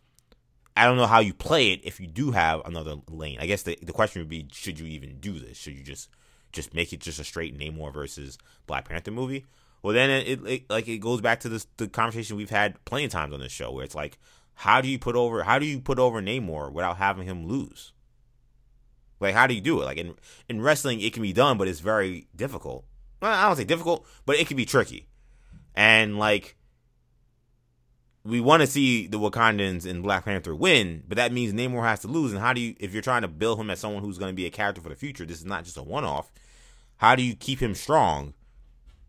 I 0.77 0.87
don't 0.87 0.97
know 0.97 1.07
how 1.07 1.21
you 1.21 1.35
play 1.35 1.73
it 1.73 1.81
if 1.85 2.01
you 2.01 2.07
do 2.07 2.31
have 2.31 2.63
another 2.65 2.97
lane. 3.09 3.39
I 3.41 3.47
guess 3.47 3.63
the 3.63 3.79
the 3.83 3.93
question 3.93 4.23
would 4.23 4.29
be 4.29 4.49
should 4.53 4.79
you 4.79 4.87
even 4.87 5.19
do 5.21 5.39
this? 5.39 5.59
Should 5.59 5.75
you 5.75 5.83
just 5.83 6.09
just 6.53 6.75
make 6.75 6.93
it 6.93 7.01
just 7.01 7.19
a 7.19 7.25
straight 7.25 7.59
Namor 7.59 7.93
versus 7.93 8.39
Black 8.67 8.89
Panther 8.89 9.11
movie? 9.11 9.45
Well, 9.83 9.95
then 9.95 10.11
it, 10.11 10.47
it, 10.47 10.71
like 10.71 10.89
it 10.89 10.99
goes 10.99 11.21
back 11.21 11.41
to 11.41 11.49
this 11.49 11.67
the 11.77 11.89
conversation 11.89 12.37
we've 12.37 12.51
had 12.51 12.83
plenty 12.85 13.05
of 13.05 13.11
times 13.11 13.35
on 13.35 13.41
this 13.41 13.53
show 13.53 13.73
where 13.73 13.85
it's 13.85 13.95
like 13.95 14.19
how 14.55 14.81
do 14.81 14.89
you 14.89 14.99
put 14.99 15.17
over 15.17 15.43
how 15.43 15.59
do 15.59 15.67
you 15.67 15.81
put 15.81 15.99
over 15.99 16.23
Namor 16.23 16.73
without 16.73 16.99
having 16.99 17.27
him 17.27 17.47
lose? 17.47 17.93
Like, 19.23 19.35
how 19.35 19.47
do 19.47 19.55
you 19.55 19.61
do 19.61 19.81
it? 19.81 19.85
Like 19.85 19.99
in 19.99 20.15
in 20.49 20.61
wrestling, 20.61 21.01
it 21.01 21.13
can 21.13 21.23
be 21.23 21.33
done, 21.33 21.57
but 21.57 21.69
it's 21.69 21.81
very 21.81 22.27
difficult. 22.35 22.85
Well, 23.21 23.33
I 23.33 23.47
don't 23.47 23.57
say 23.57 23.65
difficult, 23.65 24.05
but 24.27 24.37
it 24.37 24.49
can 24.49 24.57
be 24.57 24.65
tricky. 24.65 25.07
And 25.75 26.19
like, 26.19 26.57
we 28.25 28.41
want 28.41 28.61
to 28.61 28.67
see 28.67 29.07
the 29.07 29.19
Wakandans 29.19 29.85
and 29.85 30.03
Black 30.03 30.25
Panther 30.25 30.55
win, 30.55 31.03
but 31.09 31.17
that 31.17 31.33
means 31.33 31.53
Namor 31.53 31.83
has 31.83 32.01
to 32.01 32.09
lose. 32.09 32.33
And 32.33 32.41
how 32.41 32.53
do 32.53 32.61
you, 32.61 32.77
if 32.79 32.93
you're 32.93 33.03
trying 33.03 33.23
to 33.23 33.29
build 33.29 33.59
him 33.59 33.71
as 33.71 33.81
someone 33.81 34.03
who's 34.03 34.19
going 34.19 34.31
to 34.31 34.37
be 34.37 34.47
a 34.47 34.51
character 34.51 34.81
for 34.81 34.89
the 34.89 34.95
future, 34.95 35.27
this 35.27 35.39
is 35.39 35.45
not 35.45 35.65
just 35.65 35.77
a 35.77 35.83
one-off. 35.83 36.31
How 36.99 37.17
do 37.17 37.23
you 37.23 37.35
keep 37.35 37.61
him 37.61 37.75
strong 37.75 38.35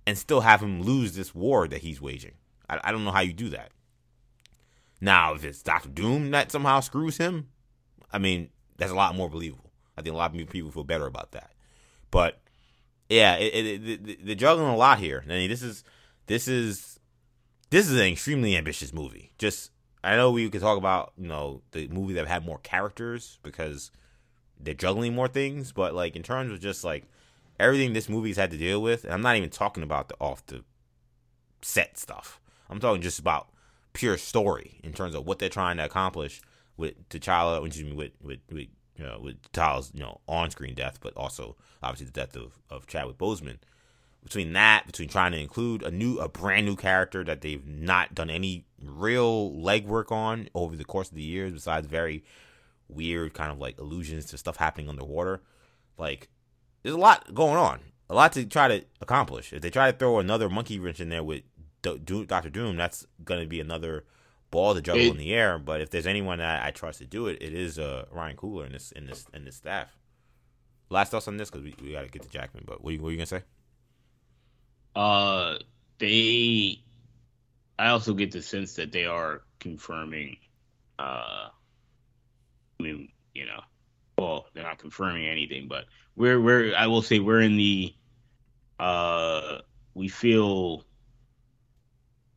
and 0.07 0.17
still 0.17 0.41
have 0.41 0.61
him 0.61 0.81
lose 0.81 1.15
this 1.15 1.35
war 1.35 1.67
that 1.67 1.81
he's 1.81 2.01
waging? 2.01 2.33
I, 2.67 2.79
I 2.83 2.91
don't 2.91 3.03
know 3.03 3.11
how 3.11 3.19
you 3.19 3.33
do 3.33 3.49
that. 3.49 3.71
Now, 4.99 5.35
if 5.35 5.43
it's 5.43 5.61
Doctor 5.61 5.89
Doom 5.89 6.31
that 6.31 6.51
somehow 6.51 6.79
screws 6.79 7.17
him, 7.17 7.49
I 8.11 8.17
mean, 8.17 8.49
that's 8.77 8.91
a 8.91 8.95
lot 8.95 9.15
more 9.15 9.29
believable. 9.29 9.71
I 9.95 10.01
think 10.01 10.15
a 10.15 10.17
lot 10.17 10.35
of 10.35 10.49
people 10.49 10.71
feel 10.71 10.83
better 10.83 11.05
about 11.05 11.33
that. 11.33 11.51
But 12.09 12.39
yeah, 13.09 13.35
it, 13.35 13.53
it, 13.53 14.09
it, 14.09 14.25
they're 14.25 14.35
juggling 14.35 14.69
a 14.69 14.77
lot 14.77 14.99
here. 14.99 15.23
I 15.25 15.29
mean, 15.29 15.49
this 15.49 15.61
is 15.61 15.83
this 16.25 16.47
is 16.47 16.92
this 17.73 17.89
is 17.89 17.99
an 17.99 18.05
extremely 18.05 18.55
ambitious 18.55 18.93
movie. 18.93 19.31
Just 19.39 19.71
I 20.03 20.15
know 20.15 20.29
we 20.29 20.47
could 20.47 20.61
talk 20.61 20.77
about 20.77 21.11
you 21.17 21.27
know 21.27 21.63
the 21.71 21.87
movie 21.87 22.13
that 22.13 22.27
had 22.27 22.45
more 22.45 22.59
characters 22.59 23.39
because 23.41 23.89
they're 24.59 24.75
juggling 24.75 25.15
more 25.15 25.27
things, 25.27 25.71
but 25.71 25.95
like 25.95 26.15
in 26.15 26.21
terms 26.21 26.53
of 26.53 26.59
just 26.59 26.83
like 26.83 27.05
everything 27.59 27.93
this 27.93 28.07
movie's 28.07 28.37
had 28.37 28.51
to 28.51 28.57
deal 28.57 28.79
with, 28.79 29.05
and 29.05 29.13
I'm 29.13 29.23
not 29.23 29.37
even 29.37 29.49
talking 29.49 29.81
about 29.81 30.09
the 30.09 30.15
off 30.19 30.45
the 30.45 30.63
set 31.63 31.97
stuff. 31.97 32.39
I'm 32.69 32.79
talking 32.79 33.01
just 33.01 33.17
about 33.17 33.47
pure 33.93 34.19
story 34.19 34.79
in 34.83 34.93
terms 34.93 35.15
of 35.15 35.25
what 35.25 35.39
they're 35.39 35.49
trying 35.49 35.77
to 35.77 35.85
accomplish 35.85 36.41
with 36.77 37.09
T'Challa, 37.09 37.65
excuse 37.65 37.91
with 37.91 38.11
with, 38.21 38.39
with 38.51 38.67
you 38.97 39.03
know, 39.03 39.19
with 39.19 39.51
Tyler's, 39.51 39.89
you 39.95 40.01
know, 40.01 40.21
on 40.27 40.51
screen 40.51 40.75
death, 40.75 40.99
but 41.01 41.17
also 41.17 41.55
obviously 41.81 42.05
the 42.05 42.11
death 42.11 42.35
of, 42.35 42.59
of 42.69 42.85
Chadwick 42.85 43.17
Boseman. 43.17 43.57
Between 44.23 44.53
that, 44.53 44.85
between 44.87 45.09
trying 45.09 45.33
to 45.33 45.37
include 45.37 45.83
a 45.83 45.91
new, 45.91 46.17
a 46.19 46.29
brand 46.29 46.65
new 46.65 46.75
character 46.75 47.23
that 47.25 47.41
they've 47.41 47.65
not 47.67 48.15
done 48.15 48.29
any 48.29 48.65
real 48.81 49.51
legwork 49.51 50.11
on 50.11 50.49
over 50.55 50.75
the 50.75 50.85
course 50.85 51.09
of 51.09 51.15
the 51.15 51.23
years, 51.23 51.51
besides 51.51 51.87
very 51.87 52.23
weird 52.87 53.33
kind 53.33 53.51
of 53.51 53.59
like 53.59 53.79
allusions 53.79 54.25
to 54.27 54.37
stuff 54.37 54.57
happening 54.57 54.87
underwater, 54.87 55.41
like 55.97 56.29
there's 56.83 56.95
a 56.95 56.99
lot 56.99 57.33
going 57.33 57.57
on, 57.57 57.79
a 58.09 58.15
lot 58.15 58.31
to 58.33 58.45
try 58.45 58.67
to 58.67 58.85
accomplish. 59.01 59.51
If 59.51 59.61
they 59.61 59.69
try 59.69 59.91
to 59.91 59.97
throw 59.97 60.19
another 60.19 60.49
monkey 60.49 60.79
wrench 60.79 60.99
in 60.99 61.09
there 61.09 61.23
with 61.23 61.43
Doctor 61.81 62.49
Doom, 62.49 62.77
that's 62.77 63.05
going 63.23 63.41
to 63.41 63.47
be 63.47 63.59
another 63.59 64.05
ball 64.51 64.73
to 64.73 64.81
juggle 64.81 65.01
it, 65.01 65.11
in 65.11 65.17
the 65.17 65.33
air. 65.33 65.59
But 65.59 65.81
if 65.81 65.89
there's 65.89 66.07
anyone 66.07 66.37
that 66.37 66.63
I 66.63 66.71
trust 66.71 66.99
to 66.99 67.05
do 67.05 67.27
it, 67.27 67.41
it 67.41 67.53
is 67.53 67.77
uh, 67.77 68.05
Ryan 68.11 68.37
Coogler 68.37 68.65
in 68.67 68.71
this 68.71 68.91
in 68.93 69.05
this 69.05 69.25
in 69.33 69.43
this 69.45 69.57
staff. 69.57 69.97
Last 70.89 71.11
thoughts 71.11 71.27
on 71.27 71.37
this 71.37 71.49
because 71.49 71.63
we, 71.63 71.75
we 71.81 71.91
got 71.91 72.03
to 72.03 72.09
get 72.09 72.21
to 72.21 72.29
Jackman. 72.29 72.63
But 72.65 72.83
what 72.83 72.91
are, 72.91 72.93
you, 72.93 73.01
what 73.01 73.09
are 73.09 73.11
you 73.11 73.17
gonna 73.17 73.25
say? 73.25 73.43
Uh, 74.95 75.55
they. 75.99 76.79
I 77.77 77.87
also 77.89 78.13
get 78.13 78.31
the 78.31 78.41
sense 78.41 78.75
that 78.75 78.91
they 78.91 79.05
are 79.05 79.41
confirming. 79.59 80.37
Uh, 80.99 81.49
I 82.79 82.83
mean, 82.83 83.09
you 83.33 83.45
know, 83.45 83.61
well, 84.17 84.45
they're 84.53 84.63
not 84.63 84.77
confirming 84.77 85.25
anything, 85.25 85.67
but 85.67 85.85
we're 86.15 86.39
we're. 86.39 86.75
I 86.75 86.87
will 86.87 87.01
say 87.01 87.19
we're 87.19 87.41
in 87.41 87.57
the. 87.57 87.93
Uh, 88.79 89.59
we 89.93 90.07
feel 90.07 90.83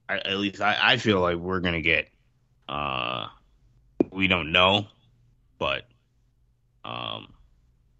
I, 0.09 0.19
at 0.19 0.39
least 0.39 0.61
I, 0.61 0.77
I 0.81 0.97
feel 0.97 1.21
like 1.21 1.37
we're 1.37 1.61
gonna 1.61 1.83
get. 1.83 2.09
Uh, 2.69 3.27
we 4.11 4.29
don't 4.29 4.53
know, 4.53 4.87
but 5.59 5.87
um, 6.85 7.33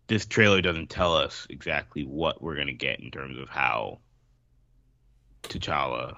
this 0.07 0.27
trailer 0.27 0.61
doesn't 0.61 0.91
tell 0.91 1.15
us 1.17 1.47
exactly 1.51 2.05
what 2.05 2.43
we're 2.43 2.57
gonna 2.57 2.73
get 2.73 3.01
in 3.01 3.11
terms 3.11 3.39
of 3.39 3.49
how 3.49 4.01
T'Challa. 5.49 6.17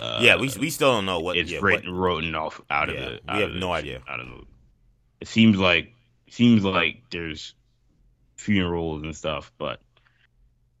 Uh, 0.00 0.20
yeah, 0.22 0.36
we 0.36 0.50
we 0.60 0.70
still 0.70 0.92
don't 0.92 1.06
know 1.06 1.20
what 1.20 1.36
it's 1.36 1.50
yeah, 1.50 1.58
written, 1.60 1.92
written 1.92 2.34
off 2.34 2.60
out 2.70 2.88
yeah, 2.88 2.94
of 2.94 3.12
it. 3.14 3.22
We 3.32 3.40
have 3.40 3.50
no 3.50 3.72
idea. 3.72 4.00
Out 4.08 4.20
of 4.20 4.28
the, 4.28 4.44
it 5.20 5.28
seems 5.28 5.58
like 5.58 5.92
seems 6.30 6.62
like 6.64 7.02
there's 7.10 7.54
funerals 8.36 9.02
and 9.02 9.16
stuff, 9.16 9.50
but 9.58 9.80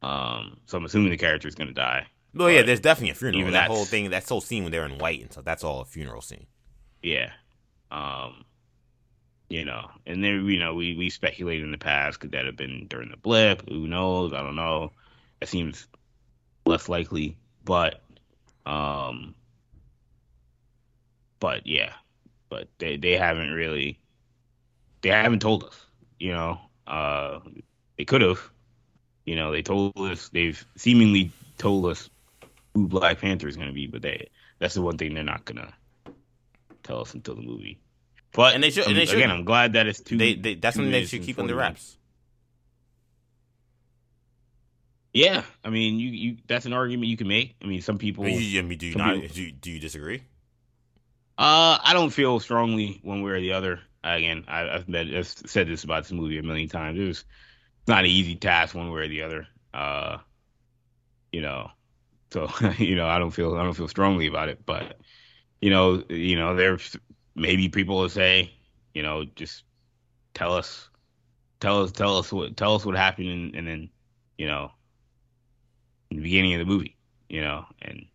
um, 0.02 0.58
so 0.66 0.78
I'm 0.78 0.84
assuming 0.84 1.10
the 1.10 1.16
character 1.16 1.48
is 1.48 1.56
gonna 1.56 1.72
die. 1.72 2.06
Well, 2.34 2.50
yeah, 2.50 2.62
there's 2.62 2.80
definitely 2.80 3.10
a 3.10 3.14
funeral. 3.14 3.50
That 3.52 3.68
whole 3.68 3.84
thing, 3.84 4.10
that 4.10 4.28
whole 4.28 4.40
scene 4.40 4.62
when 4.62 4.70
they're 4.70 4.86
in 4.86 4.98
white, 4.98 5.20
and 5.20 5.32
so 5.32 5.42
that's 5.42 5.64
all 5.64 5.80
a 5.80 5.84
funeral 5.84 6.20
scene. 6.20 6.46
Yeah, 7.02 7.32
um, 7.90 8.44
you 9.48 9.64
know, 9.64 9.90
and 10.06 10.22
then 10.22 10.44
you 10.46 10.60
know 10.60 10.74
we 10.74 10.96
we 10.96 11.10
speculated 11.10 11.64
in 11.64 11.72
the 11.72 11.78
past 11.78 12.20
could 12.20 12.32
that 12.32 12.46
have 12.46 12.56
been 12.56 12.86
during 12.88 13.10
the 13.10 13.16
blip? 13.16 13.68
Who 13.68 13.88
knows? 13.88 14.32
I 14.32 14.42
don't 14.42 14.56
know. 14.56 14.92
It 15.40 15.48
seems 15.48 15.88
less 16.68 16.88
likely, 16.88 17.36
but 17.64 18.00
um, 18.66 19.34
but 21.40 21.66
yeah, 21.66 21.92
but 22.48 22.68
they 22.78 22.96
they 22.96 23.12
haven't 23.12 23.50
really 23.50 23.98
they 25.02 25.10
haven't 25.10 25.40
told 25.40 25.64
us. 25.64 25.86
You 26.18 26.32
know, 26.32 26.60
uh, 26.86 27.40
they 27.96 28.04
could 28.04 28.22
have. 28.22 28.40
You 29.24 29.36
know, 29.36 29.52
they 29.52 29.62
told 29.62 29.92
us 29.98 30.30
they've 30.30 30.64
seemingly 30.76 31.32
told 31.58 31.86
us 31.86 32.08
who 32.74 32.88
Black 32.88 33.20
Panther 33.20 33.46
is 33.46 33.56
going 33.56 33.68
to 33.68 33.74
be, 33.74 33.86
but 33.86 34.02
they 34.02 34.30
that's 34.58 34.74
the 34.74 34.82
one 34.82 34.96
thing 34.96 35.14
they're 35.14 35.24
not 35.24 35.44
going 35.44 35.58
to 35.58 36.12
tell 36.82 37.00
us 37.00 37.12
until 37.14 37.34
the 37.34 37.42
movie. 37.42 37.78
But 38.32 38.54
and 38.54 38.62
they 38.62 38.70
should. 38.70 38.86
And 38.86 38.96
they 38.96 39.02
again, 39.02 39.30
I'm 39.30 39.44
glad 39.44 39.74
that 39.74 39.86
it's 39.86 40.00
two. 40.00 40.16
They, 40.16 40.34
they 40.34 40.54
that's 40.54 40.76
something 40.76 40.92
they 40.92 41.04
should 41.04 41.22
keep 41.22 41.38
under 41.38 41.54
wraps. 41.54 41.97
Yeah, 45.18 45.42
I 45.64 45.70
mean, 45.70 45.98
you, 45.98 46.10
you 46.10 46.36
that's 46.46 46.66
an 46.66 46.72
argument 46.72 47.08
you 47.08 47.16
can 47.16 47.28
make. 47.28 47.56
I 47.62 47.66
mean, 47.66 47.82
some 47.82 47.98
people. 47.98 48.24
I 48.24 48.28
mean, 48.28 48.78
do 48.78 48.86
you 48.86 48.94
not? 48.94 49.14
People, 49.14 49.34
do, 49.34 49.42
you, 49.42 49.52
do 49.52 49.70
you 49.70 49.80
disagree? 49.80 50.22
Uh, 51.36 51.78
I 51.82 51.92
don't 51.92 52.10
feel 52.10 52.38
strongly 52.40 53.00
one 53.02 53.22
way 53.22 53.32
or 53.32 53.40
the 53.40 53.52
other. 53.52 53.80
Again, 54.04 54.44
I, 54.46 54.60
have 54.60 55.26
said 55.26 55.66
this 55.66 55.82
about 55.84 56.04
this 56.04 56.12
movie 56.12 56.38
a 56.38 56.42
million 56.42 56.68
times. 56.68 56.98
It 56.98 57.06
was 57.06 57.24
not 57.88 58.04
an 58.04 58.10
easy 58.10 58.36
task 58.36 58.74
one 58.74 58.90
way 58.92 59.02
or 59.02 59.08
the 59.08 59.22
other. 59.22 59.46
Uh, 59.74 60.18
you 61.32 61.42
know, 61.42 61.70
so 62.30 62.48
you 62.78 62.94
know, 62.94 63.08
I 63.08 63.18
don't 63.18 63.32
feel 63.32 63.56
I 63.56 63.64
don't 63.64 63.74
feel 63.74 63.88
strongly 63.88 64.28
about 64.28 64.48
it, 64.48 64.64
but 64.64 64.98
you 65.60 65.70
know, 65.70 66.04
you 66.08 66.36
know, 66.36 66.54
there's 66.54 66.96
maybe 67.34 67.68
people 67.68 67.98
will 67.98 68.08
say, 68.08 68.52
you 68.94 69.02
know, 69.02 69.24
just 69.24 69.64
tell 70.34 70.54
us, 70.54 70.88
tell 71.58 71.82
us, 71.82 71.92
tell 71.92 72.18
us 72.18 72.32
what, 72.32 72.56
tell 72.56 72.76
us 72.76 72.84
what 72.84 72.96
happened, 72.96 73.28
and, 73.28 73.54
and 73.56 73.66
then, 73.66 73.90
you 74.36 74.46
know, 74.46 74.70
the 76.10 76.20
beginning 76.20 76.54
of 76.54 76.60
the 76.60 76.64
movie, 76.64 76.96
you 77.28 77.40
know, 77.40 77.64
and 77.82 78.06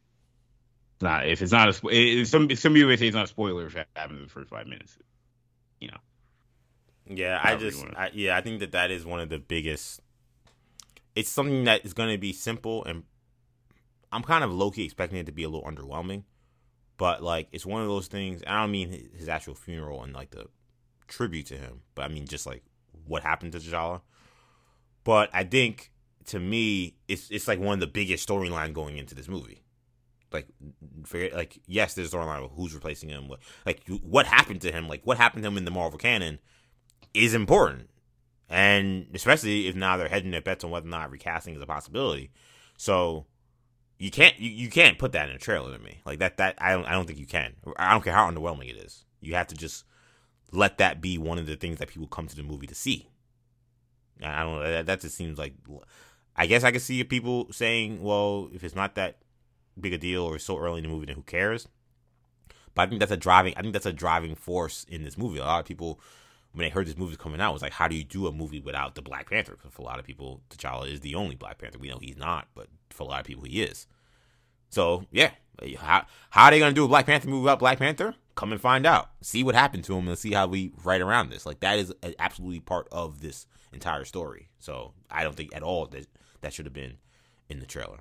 it's 0.95 1.01
not 1.01 1.27
if 1.27 1.41
it's 1.41 1.51
not 1.51 1.69
a 1.69 2.25
some 2.25 2.49
some 2.55 2.73
people 2.73 2.97
say 2.97 3.07
it's 3.07 3.15
not 3.15 3.25
a 3.25 3.27
spoiler 3.27 3.67
if 3.67 3.75
it 3.75 3.87
happens 3.95 4.17
in 4.17 4.23
the 4.23 4.29
first 4.29 4.49
five 4.49 4.67
minutes. 4.67 4.97
you 5.79 5.89
know. 5.89 5.97
Yeah, 7.05 7.39
I 7.43 7.57
just, 7.57 7.83
I, 7.97 8.11
yeah, 8.13 8.37
I 8.37 8.41
think 8.41 8.61
that 8.61 8.71
that 8.71 8.89
is 8.89 9.05
one 9.05 9.19
of 9.19 9.29
the 9.29 9.37
biggest. 9.37 9.99
It's 11.15 11.29
something 11.29 11.65
that 11.65 11.85
is 11.85 11.93
going 11.93 12.09
to 12.09 12.17
be 12.17 12.31
simple, 12.31 12.85
and 12.85 13.03
I'm 14.11 14.23
kind 14.23 14.43
of 14.43 14.51
low 14.51 14.71
key 14.71 14.85
expecting 14.85 15.19
it 15.19 15.25
to 15.25 15.31
be 15.31 15.43
a 15.43 15.49
little 15.49 15.69
underwhelming, 15.69 16.23
but 16.97 17.21
like 17.21 17.49
it's 17.51 17.65
one 17.65 17.81
of 17.81 17.87
those 17.87 18.07
things. 18.07 18.41
I 18.47 18.61
don't 18.61 18.71
mean 18.71 19.09
his 19.15 19.27
actual 19.27 19.55
funeral 19.55 20.03
and 20.03 20.13
like 20.13 20.31
the 20.31 20.47
tribute 21.07 21.47
to 21.47 21.57
him, 21.57 21.81
but 21.95 22.03
I 22.03 22.07
mean 22.07 22.25
just 22.25 22.45
like 22.45 22.63
what 23.05 23.23
happened 23.23 23.51
to 23.51 23.59
T'Challa. 23.59 24.01
But 25.03 25.29
I 25.33 25.43
think 25.43 25.91
to 26.27 26.39
me, 26.39 26.95
it's 27.07 27.29
it's 27.29 27.47
like 27.47 27.59
one 27.59 27.75
of 27.75 27.79
the 27.79 27.87
biggest 27.87 28.27
storyline 28.27 28.73
going 28.73 28.97
into 28.97 29.15
this 29.15 29.27
movie. 29.27 29.63
Like, 30.31 30.47
forget 31.05 31.33
like 31.33 31.59
yes, 31.67 31.93
there's 31.93 32.11
storyline 32.11 32.43
of 32.43 32.51
who's 32.51 32.73
replacing 32.73 33.09
him, 33.09 33.27
what 33.27 33.39
like 33.65 33.81
what 34.01 34.25
happened 34.25 34.61
to 34.61 34.71
him, 34.71 34.87
like 34.87 35.01
what 35.03 35.17
happened 35.17 35.43
to 35.43 35.47
him 35.47 35.57
in 35.57 35.65
the 35.65 35.71
Marvel 35.71 35.99
canon 35.99 36.39
is 37.13 37.33
important. 37.33 37.89
And 38.49 39.07
especially 39.13 39.67
if 39.67 39.75
now 39.75 39.97
they're 39.97 40.09
hedging 40.09 40.31
their 40.31 40.41
bets 40.41 40.63
on 40.63 40.71
whether 40.71 40.87
or 40.87 40.89
not 40.89 41.11
recasting 41.11 41.55
is 41.55 41.61
a 41.61 41.65
possibility. 41.65 42.31
So 42.77 43.25
you 43.99 44.11
can't 44.11 44.37
you, 44.39 44.49
you 44.49 44.69
can't 44.69 44.97
put 44.97 45.11
that 45.13 45.29
in 45.29 45.35
a 45.35 45.39
trailer 45.39 45.75
to 45.75 45.83
me. 45.83 46.01
Like 46.05 46.19
that 46.19 46.37
that 46.37 46.55
I 46.57 46.71
don't 46.71 46.85
I 46.85 46.93
don't 46.93 47.05
think 47.05 47.19
you 47.19 47.27
can. 47.27 47.55
I 47.77 47.91
don't 47.91 48.03
care 48.03 48.13
how 48.13 48.29
underwhelming 48.29 48.69
it 48.69 48.77
is. 48.77 49.05
You 49.21 49.35
have 49.35 49.47
to 49.47 49.55
just 49.55 49.85
let 50.51 50.77
that 50.79 51.01
be 51.01 51.17
one 51.17 51.37
of 51.37 51.45
the 51.45 51.55
things 51.55 51.79
that 51.79 51.87
people 51.87 52.07
come 52.07 52.27
to 52.27 52.35
the 52.35 52.43
movie 52.43 52.67
to 52.67 52.75
see. 52.75 53.09
I 54.21 54.43
don't 54.43 54.55
know. 54.55 54.71
That, 54.71 54.85
that 54.85 55.01
just 55.01 55.15
seems 55.15 55.37
like. 55.37 55.53
I 56.35 56.47
guess 56.47 56.63
I 56.63 56.71
could 56.71 56.81
see 56.81 57.03
people 57.03 57.47
saying, 57.51 58.01
"Well, 58.01 58.49
if 58.53 58.63
it's 58.63 58.75
not 58.75 58.95
that 58.95 59.17
big 59.79 59.93
a 59.93 59.97
deal 59.97 60.23
or 60.23 60.39
so 60.39 60.57
early 60.57 60.79
in 60.79 60.83
the 60.83 60.89
movie, 60.89 61.05
then 61.05 61.15
who 61.15 61.23
cares?" 61.23 61.67
But 62.75 62.83
I 62.83 62.85
think 62.87 62.99
that's 62.99 63.11
a 63.11 63.17
driving. 63.17 63.53
I 63.55 63.61
think 63.61 63.73
that's 63.73 63.85
a 63.85 63.93
driving 63.93 64.35
force 64.35 64.85
in 64.89 65.03
this 65.03 65.17
movie. 65.17 65.39
A 65.39 65.43
lot 65.43 65.59
of 65.59 65.65
people 65.65 65.99
when 66.53 66.65
they 66.65 66.69
heard 66.69 66.87
this 66.87 66.97
movie 66.97 67.09
was 67.09 67.17
coming 67.17 67.41
out 67.41 67.51
was 67.51 67.61
like, 67.61 67.73
how 67.73 67.87
do 67.87 67.95
you 67.95 68.03
do 68.03 68.27
a 68.27 68.31
movie 68.31 68.59
without 68.59 68.95
the 68.95 69.01
Black 69.01 69.29
Panther? 69.29 69.53
Because 69.53 69.73
for 69.73 69.81
a 69.81 69.85
lot 69.85 69.99
of 69.99 70.05
people, 70.05 70.41
T'Challa 70.51 70.91
is 70.91 70.99
the 70.99 71.15
only 71.15 71.35
Black 71.35 71.57
Panther. 71.57 71.79
We 71.79 71.89
know 71.89 71.97
he's 71.99 72.17
not, 72.17 72.47
but 72.53 72.67
for 72.91 73.03
a 73.03 73.07
lot 73.07 73.19
of 73.19 73.25
people, 73.25 73.43
he 73.43 73.63
is. 73.63 73.87
So 74.69 75.05
yeah, 75.11 75.31
how 75.77 76.05
how 76.29 76.45
are 76.45 76.51
they 76.51 76.59
gonna 76.59 76.73
do 76.73 76.85
a 76.85 76.87
Black 76.87 77.05
Panther 77.05 77.27
movie 77.27 77.43
without 77.43 77.59
Black 77.59 77.79
Panther? 77.79 78.15
Come 78.35 78.51
and 78.51 78.61
find 78.61 78.85
out. 78.85 79.11
See 79.21 79.43
what 79.43 79.55
happened 79.55 79.83
to 79.85 79.95
him 79.95 80.07
and 80.07 80.17
see 80.17 80.33
how 80.33 80.47
we 80.47 80.73
write 80.83 81.01
around 81.01 81.29
this. 81.29 81.45
Like 81.45 81.59
that 81.59 81.77
is 81.77 81.93
absolutely 82.17 82.59
part 82.59 82.87
of 82.91 83.21
this 83.21 83.45
entire 83.71 84.05
story. 84.05 84.49
So 84.59 84.93
I 85.11 85.23
don't 85.23 85.35
think 85.35 85.55
at 85.55 85.63
all 85.63 85.85
that 85.87 86.07
that 86.43 86.53
should 86.53 86.65
have 86.65 86.73
been 86.73 86.97
in 87.49 87.59
the 87.59 87.65
trailer. 87.65 87.99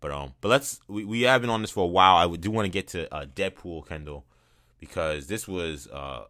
But 0.00 0.10
um, 0.10 0.34
but 0.40 0.48
let's 0.48 0.80
we, 0.88 1.04
we 1.04 1.22
have 1.22 1.40
been 1.40 1.50
on 1.50 1.62
this 1.62 1.70
for 1.70 1.84
a 1.84 1.88
while. 1.88 2.16
I 2.16 2.36
do 2.36 2.50
want 2.50 2.66
to 2.66 2.70
get 2.70 2.88
to 2.88 3.12
uh, 3.14 3.26
Deadpool, 3.26 3.88
Kendall, 3.88 4.26
because 4.78 5.28
this 5.28 5.46
was 5.46 5.86
uh 5.88 6.24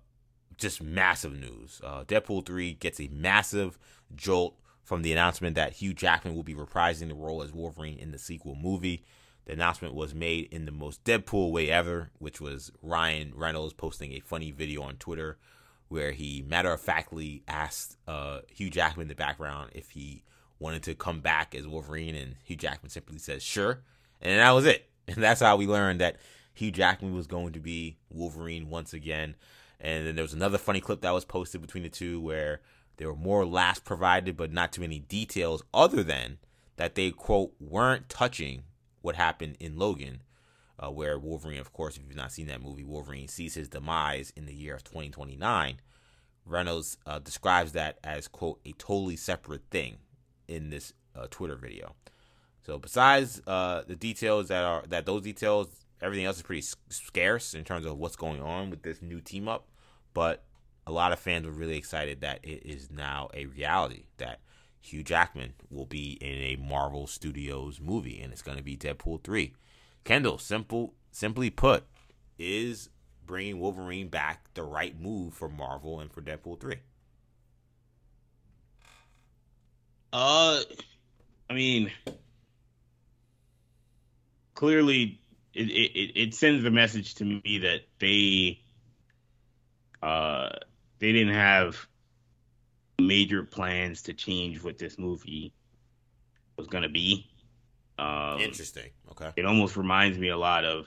just 0.56 0.82
massive 0.82 1.32
news. 1.32 1.80
Uh, 1.82 2.04
Deadpool 2.04 2.46
3 2.46 2.74
gets 2.74 3.00
a 3.00 3.08
massive 3.08 3.76
jolt 4.14 4.56
from 4.84 5.02
the 5.02 5.10
announcement 5.10 5.56
that 5.56 5.72
Hugh 5.72 5.94
Jackman 5.94 6.34
will 6.34 6.44
be 6.44 6.54
reprising 6.54 7.08
the 7.08 7.14
role 7.14 7.42
as 7.42 7.52
Wolverine 7.52 7.98
in 7.98 8.12
the 8.12 8.18
sequel 8.18 8.54
movie. 8.54 9.02
The 9.46 9.52
announcement 9.52 9.94
was 9.94 10.14
made 10.14 10.48
in 10.52 10.64
the 10.64 10.70
most 10.70 11.02
Deadpool 11.04 11.50
way 11.50 11.70
ever, 11.70 12.10
which 12.18 12.40
was 12.40 12.70
Ryan 12.82 13.32
Reynolds 13.34 13.72
posting 13.72 14.12
a 14.12 14.20
funny 14.20 14.52
video 14.52 14.82
on 14.82 14.96
Twitter 14.96 15.38
where 15.88 16.12
he 16.12 16.44
matter 16.46 16.72
of 16.72 16.80
factly 16.80 17.42
asked 17.46 17.96
uh, 18.08 18.40
Hugh 18.48 18.70
Jackman 18.70 19.04
in 19.04 19.08
the 19.08 19.14
background 19.14 19.70
if 19.74 19.90
he 19.90 20.22
wanted 20.58 20.82
to 20.84 20.94
come 20.94 21.20
back 21.20 21.54
as 21.54 21.66
Wolverine, 21.66 22.14
and 22.14 22.36
Hugh 22.44 22.56
Jackman 22.56 22.90
simply 22.90 23.18
says, 23.18 23.42
sure. 23.42 23.82
And 24.20 24.38
that 24.38 24.50
was 24.50 24.66
it. 24.66 24.90
And 25.06 25.22
that's 25.22 25.42
how 25.42 25.56
we 25.58 25.66
learned 25.66 26.00
that 26.00 26.16
Hugh 26.54 26.70
Jackman 26.70 27.14
was 27.14 27.26
going 27.26 27.52
to 27.52 27.60
be 27.60 27.98
Wolverine 28.08 28.70
once 28.70 28.94
again. 28.94 29.34
And 29.78 30.06
then 30.06 30.14
there 30.14 30.24
was 30.24 30.32
another 30.32 30.56
funny 30.56 30.80
clip 30.80 31.02
that 31.02 31.10
was 31.10 31.26
posted 31.26 31.60
between 31.60 31.82
the 31.82 31.90
two 31.90 32.22
where 32.22 32.62
there 32.96 33.08
were 33.08 33.16
more 33.16 33.44
laughs 33.44 33.80
provided, 33.80 34.34
but 34.34 34.50
not 34.50 34.72
too 34.72 34.80
many 34.80 34.98
details, 35.00 35.62
other 35.74 36.02
than 36.02 36.38
that 36.76 36.94
they, 36.94 37.10
quote, 37.10 37.52
weren't 37.60 38.08
touching 38.08 38.62
what 39.02 39.16
happened 39.16 39.56
in 39.60 39.76
Logan, 39.76 40.22
uh, 40.78 40.90
where 40.90 41.18
Wolverine, 41.18 41.60
of 41.60 41.72
course, 41.72 41.96
if 41.96 42.04
you've 42.06 42.16
not 42.16 42.32
seen 42.32 42.46
that 42.46 42.62
movie, 42.62 42.84
Wolverine 42.84 43.28
sees 43.28 43.54
his 43.54 43.68
demise 43.68 44.32
in 44.34 44.46
the 44.46 44.54
year 44.54 44.74
of 44.74 44.84
2029. 44.84 45.80
Reynolds 46.46 46.96
uh, 47.06 47.18
describes 47.18 47.72
that 47.72 47.98
as, 48.02 48.28
quote, 48.28 48.60
a 48.64 48.72
totally 48.72 49.16
separate 49.16 49.64
thing 49.70 49.98
in 50.48 50.70
this 50.70 50.92
uh, 51.16 51.26
Twitter 51.30 51.56
video. 51.56 51.94
So 52.66 52.78
besides 52.78 53.42
uh, 53.46 53.82
the 53.86 53.96
details 53.96 54.48
that 54.48 54.64
are 54.64 54.84
that 54.88 55.06
those 55.06 55.22
details, 55.22 55.68
everything 56.00 56.26
else 56.26 56.36
is 56.36 56.42
pretty 56.42 56.66
scarce 56.88 57.54
in 57.54 57.64
terms 57.64 57.86
of 57.86 57.98
what's 57.98 58.16
going 58.16 58.40
on 58.40 58.70
with 58.70 58.82
this 58.82 59.02
new 59.02 59.20
team 59.20 59.48
up 59.48 59.68
but 60.14 60.44
a 60.86 60.92
lot 60.92 61.12
of 61.12 61.18
fans 61.18 61.44
were 61.44 61.52
really 61.52 61.76
excited 61.76 62.20
that 62.20 62.40
it 62.42 62.64
is 62.64 62.90
now 62.90 63.28
a 63.34 63.46
reality 63.46 64.04
that 64.16 64.40
Hugh 64.80 65.02
Jackman 65.02 65.54
will 65.70 65.86
be 65.86 66.12
in 66.20 66.34
a 66.42 66.56
Marvel 66.56 67.06
Studios 67.06 67.80
movie, 67.80 68.20
and 68.20 68.32
it's 68.32 68.42
going 68.42 68.58
to 68.58 68.62
be 68.62 68.76
Deadpool 68.76 69.24
three. 69.24 69.54
Kendall, 70.04 70.38
simple, 70.38 70.94
simply 71.10 71.50
put, 71.50 71.84
is 72.38 72.90
bringing 73.26 73.58
Wolverine 73.58 74.08
back 74.08 74.52
the 74.54 74.62
right 74.62 74.98
move 74.98 75.34
for 75.34 75.48
Marvel 75.48 76.00
and 76.00 76.12
for 76.12 76.22
Deadpool 76.22 76.60
three? 76.60 76.80
Uh, 80.14 80.60
I 81.50 81.54
mean, 81.54 81.90
clearly, 84.54 85.20
it 85.52 85.68
it, 85.68 86.12
it 86.14 86.34
sends 86.34 86.64
a 86.64 86.70
message 86.70 87.16
to 87.16 87.24
me 87.24 87.58
that 87.62 87.80
they 87.98 88.60
uh, 90.00 90.50
they 91.00 91.10
didn't 91.10 91.34
have 91.34 91.88
major 93.00 93.42
plans 93.42 94.02
to 94.02 94.14
change 94.14 94.62
what 94.62 94.78
this 94.78 95.00
movie 95.00 95.52
was 96.56 96.68
going 96.68 96.84
to 96.84 96.88
be. 96.88 97.28
Um, 97.98 98.38
Interesting. 98.38 98.90
Okay. 99.10 99.32
It 99.34 99.46
almost 99.46 99.76
reminds 99.76 100.16
me 100.16 100.28
a 100.28 100.36
lot 100.36 100.64
of 100.64 100.86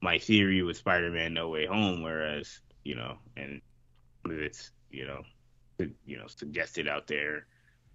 my 0.00 0.18
theory 0.18 0.62
with 0.62 0.78
Spider-Man: 0.78 1.34
No 1.34 1.50
Way 1.50 1.66
Home, 1.66 2.02
whereas 2.02 2.60
you 2.82 2.94
know, 2.94 3.18
and 3.36 3.60
it's 4.24 4.70
you 4.90 5.06
know, 5.06 5.22
you 5.78 6.16
know, 6.16 6.26
suggested 6.26 6.88
out 6.88 7.06
there, 7.06 7.46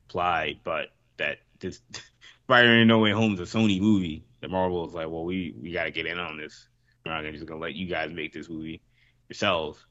applied, 0.07 0.59
but 0.63 0.89
that 1.17 1.39
this 1.59 1.81
Spider-Man: 2.45 2.87
No 2.87 2.99
Way 2.99 3.11
Home 3.11 3.33
is 3.33 3.39
a 3.39 3.57
Sony 3.57 3.79
movie. 3.79 4.23
The 4.41 4.47
Marvel 4.47 4.87
is 4.87 4.93
like, 4.93 5.09
well, 5.09 5.23
we 5.23 5.55
we 5.61 5.71
got 5.71 5.85
to 5.85 5.91
get 5.91 6.05
in 6.05 6.19
on 6.19 6.37
this. 6.37 6.67
We're 7.05 7.13
not 7.13 7.31
just 7.31 7.45
gonna 7.45 7.59
let 7.59 7.75
you 7.75 7.87
guys 7.87 8.11
make 8.11 8.33
this 8.33 8.49
movie 8.49 8.81
yourselves, 9.29 9.85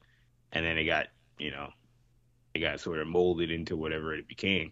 and 0.51 0.65
then 0.65 0.77
it 0.77 0.85
got 0.85 1.07
you 1.37 1.51
know 1.51 1.69
it 2.53 2.59
got 2.59 2.79
sort 2.79 2.99
of 2.99 3.07
molded 3.07 3.51
into 3.51 3.75
whatever 3.75 4.13
it 4.13 4.27
became. 4.27 4.71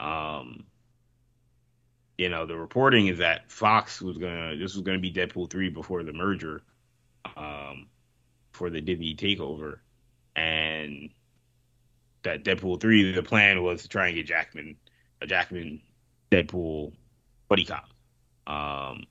Um, 0.00 0.64
you 2.18 2.28
know, 2.28 2.46
the 2.46 2.56
reporting 2.56 3.06
is 3.06 3.18
that 3.18 3.50
Fox 3.50 4.00
was 4.00 4.18
gonna 4.18 4.56
this 4.56 4.74
was 4.74 4.82
gonna 4.82 4.98
be 4.98 5.12
Deadpool 5.12 5.50
three 5.50 5.70
before 5.70 6.02
the 6.02 6.12
merger, 6.12 6.62
um, 7.36 7.88
for 8.52 8.70
the 8.70 8.80
Disney 8.80 9.14
takeover, 9.14 9.78
and 10.36 11.10
that 12.22 12.44
Deadpool 12.44 12.80
three 12.80 13.12
the 13.12 13.22
plan 13.22 13.62
was 13.62 13.82
to 13.82 13.88
try 13.88 14.08
and 14.08 14.16
get 14.16 14.26
Jackman 14.26 14.76
a 15.20 15.26
Jackman 15.26 15.80
Deadpool 16.30 16.92
buddy 17.48 17.64
cop. 17.64 17.88
Um, 18.46 19.06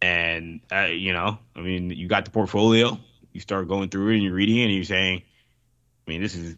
and 0.00 0.60
uh, 0.72 0.86
you 0.86 1.12
know, 1.12 1.38
I 1.56 1.60
mean, 1.60 1.90
you 1.90 2.08
got 2.08 2.24
the 2.24 2.30
portfolio. 2.30 2.98
You 3.32 3.40
start 3.40 3.68
going 3.68 3.90
through 3.90 4.10
it 4.10 4.14
and 4.14 4.22
you're 4.24 4.34
reading 4.34 4.58
it 4.58 4.64
and 4.64 4.74
you're 4.74 4.84
saying, 4.84 5.22
I 6.06 6.10
mean, 6.10 6.20
this 6.20 6.34
is 6.34 6.56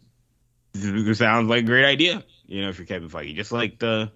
this 0.73 1.17
sounds 1.17 1.49
like 1.49 1.63
a 1.63 1.67
great 1.67 1.85
idea. 1.85 2.23
You 2.47 2.63
know, 2.63 2.69
if 2.69 2.77
you're 2.77 2.87
Kevin 2.87 3.09
Feige, 3.09 3.35
just 3.35 3.51
like 3.51 3.79
the 3.79 4.11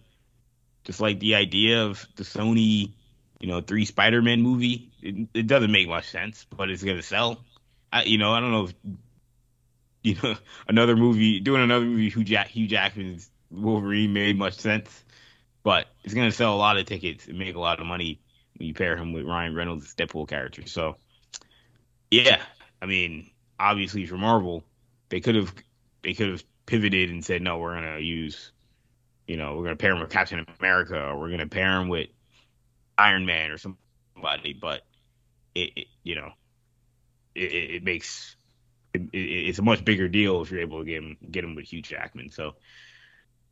just 0.84 1.02
like 1.02 1.20
the 1.20 1.36
idea 1.36 1.84
of 1.86 2.06
the 2.16 2.24
Sony, 2.24 2.94
you 3.40 3.48
know, 3.48 3.62
three 3.62 3.86
Spider-Man 3.86 4.42
movie. 4.42 4.90
It, 5.02 5.28
it 5.34 5.48
doesn't 5.48 5.72
make 5.72 5.88
much 5.88 6.10
sense, 6.10 6.46
but 6.56 6.70
it's 6.70 6.84
gonna 6.84 7.04
sell. 7.04 7.44
I, 7.92 8.04
you 8.04 8.18
know, 8.18 8.34
I 8.34 8.40
don't 8.40 8.52
know 8.52 8.66
if 8.66 8.74
you 10.08 10.16
know 10.24 10.36
another 10.68 10.96
movie 10.96 11.40
doing 11.40 11.62
another 11.62 11.86
movie 11.86 12.10
Hugh, 12.10 12.24
Jack, 12.24 12.48
Hugh 12.48 12.68
Jackman's 12.68 13.30
Wolverine 13.52 14.14
made 14.14 14.38
much 14.38 14.56
sense, 14.56 15.04
but 15.64 15.88
it's 16.04 16.14
gonna 16.14 16.32
sell 16.32 16.56
a 16.56 16.58
lot 16.58 16.78
of 16.78 16.86
tickets 16.86 17.28
and 17.28 17.38
make 17.38 17.56
a 17.56 17.60
lot 17.60 17.80
of 17.80 17.86
money 17.86 18.22
when 18.58 18.68
you 18.68 18.74
pair 18.74 18.96
him 18.96 19.14
with 19.14 19.26
Ryan 19.26 19.54
Reynolds' 19.54 19.94
Deadpool 19.96 20.28
character. 20.28 20.66
So, 20.66 20.96
yeah, 22.10 22.42
I 22.82 22.86
mean, 22.86 23.30
obviously 23.60 24.06
for 24.06 24.18
Marvel, 24.18 24.64
they 25.10 25.20
could 25.20 25.36
have 25.36 25.54
they 26.04 26.14
could 26.14 26.30
have 26.30 26.44
pivoted 26.66 27.10
and 27.10 27.24
said, 27.24 27.42
no, 27.42 27.58
we're 27.58 27.76
gonna 27.76 28.00
use, 28.00 28.52
you 29.28 29.36
know, 29.36 29.56
we're 29.58 29.64
gonna 29.64 29.76
pair 29.76 29.92
him 29.92 30.00
with 30.00 30.10
Captain 30.10 30.46
America, 30.60 30.98
or 30.98 31.20
we're 31.20 31.32
gonna 31.32 31.48
pair 31.48 31.82
him 31.82 31.90
with 31.90 32.08
Iron 32.98 33.26
Man 33.26 33.52
or 33.52 33.58
somebody. 33.58 34.54
But 34.54 34.84
it, 35.54 35.72
it 35.76 35.88
you 36.04 36.16
know, 36.16 36.32
it, 37.36 37.52
it 37.52 37.84
makes 37.84 38.37
it, 38.94 39.10
it's 39.14 39.60
a 39.60 39.64
much 39.64 39.84
bigger 39.86 40.08
deal 40.08 40.42
if 40.42 40.52
you're 40.52 40.62
able 40.62 40.80
to 40.80 40.86
get 40.86 41.04
him 41.04 41.18
get 41.30 41.44
him 41.44 41.56
with 41.56 41.66
Hugh 41.66 41.82
Jackman. 41.82 42.32
So. 42.32 42.56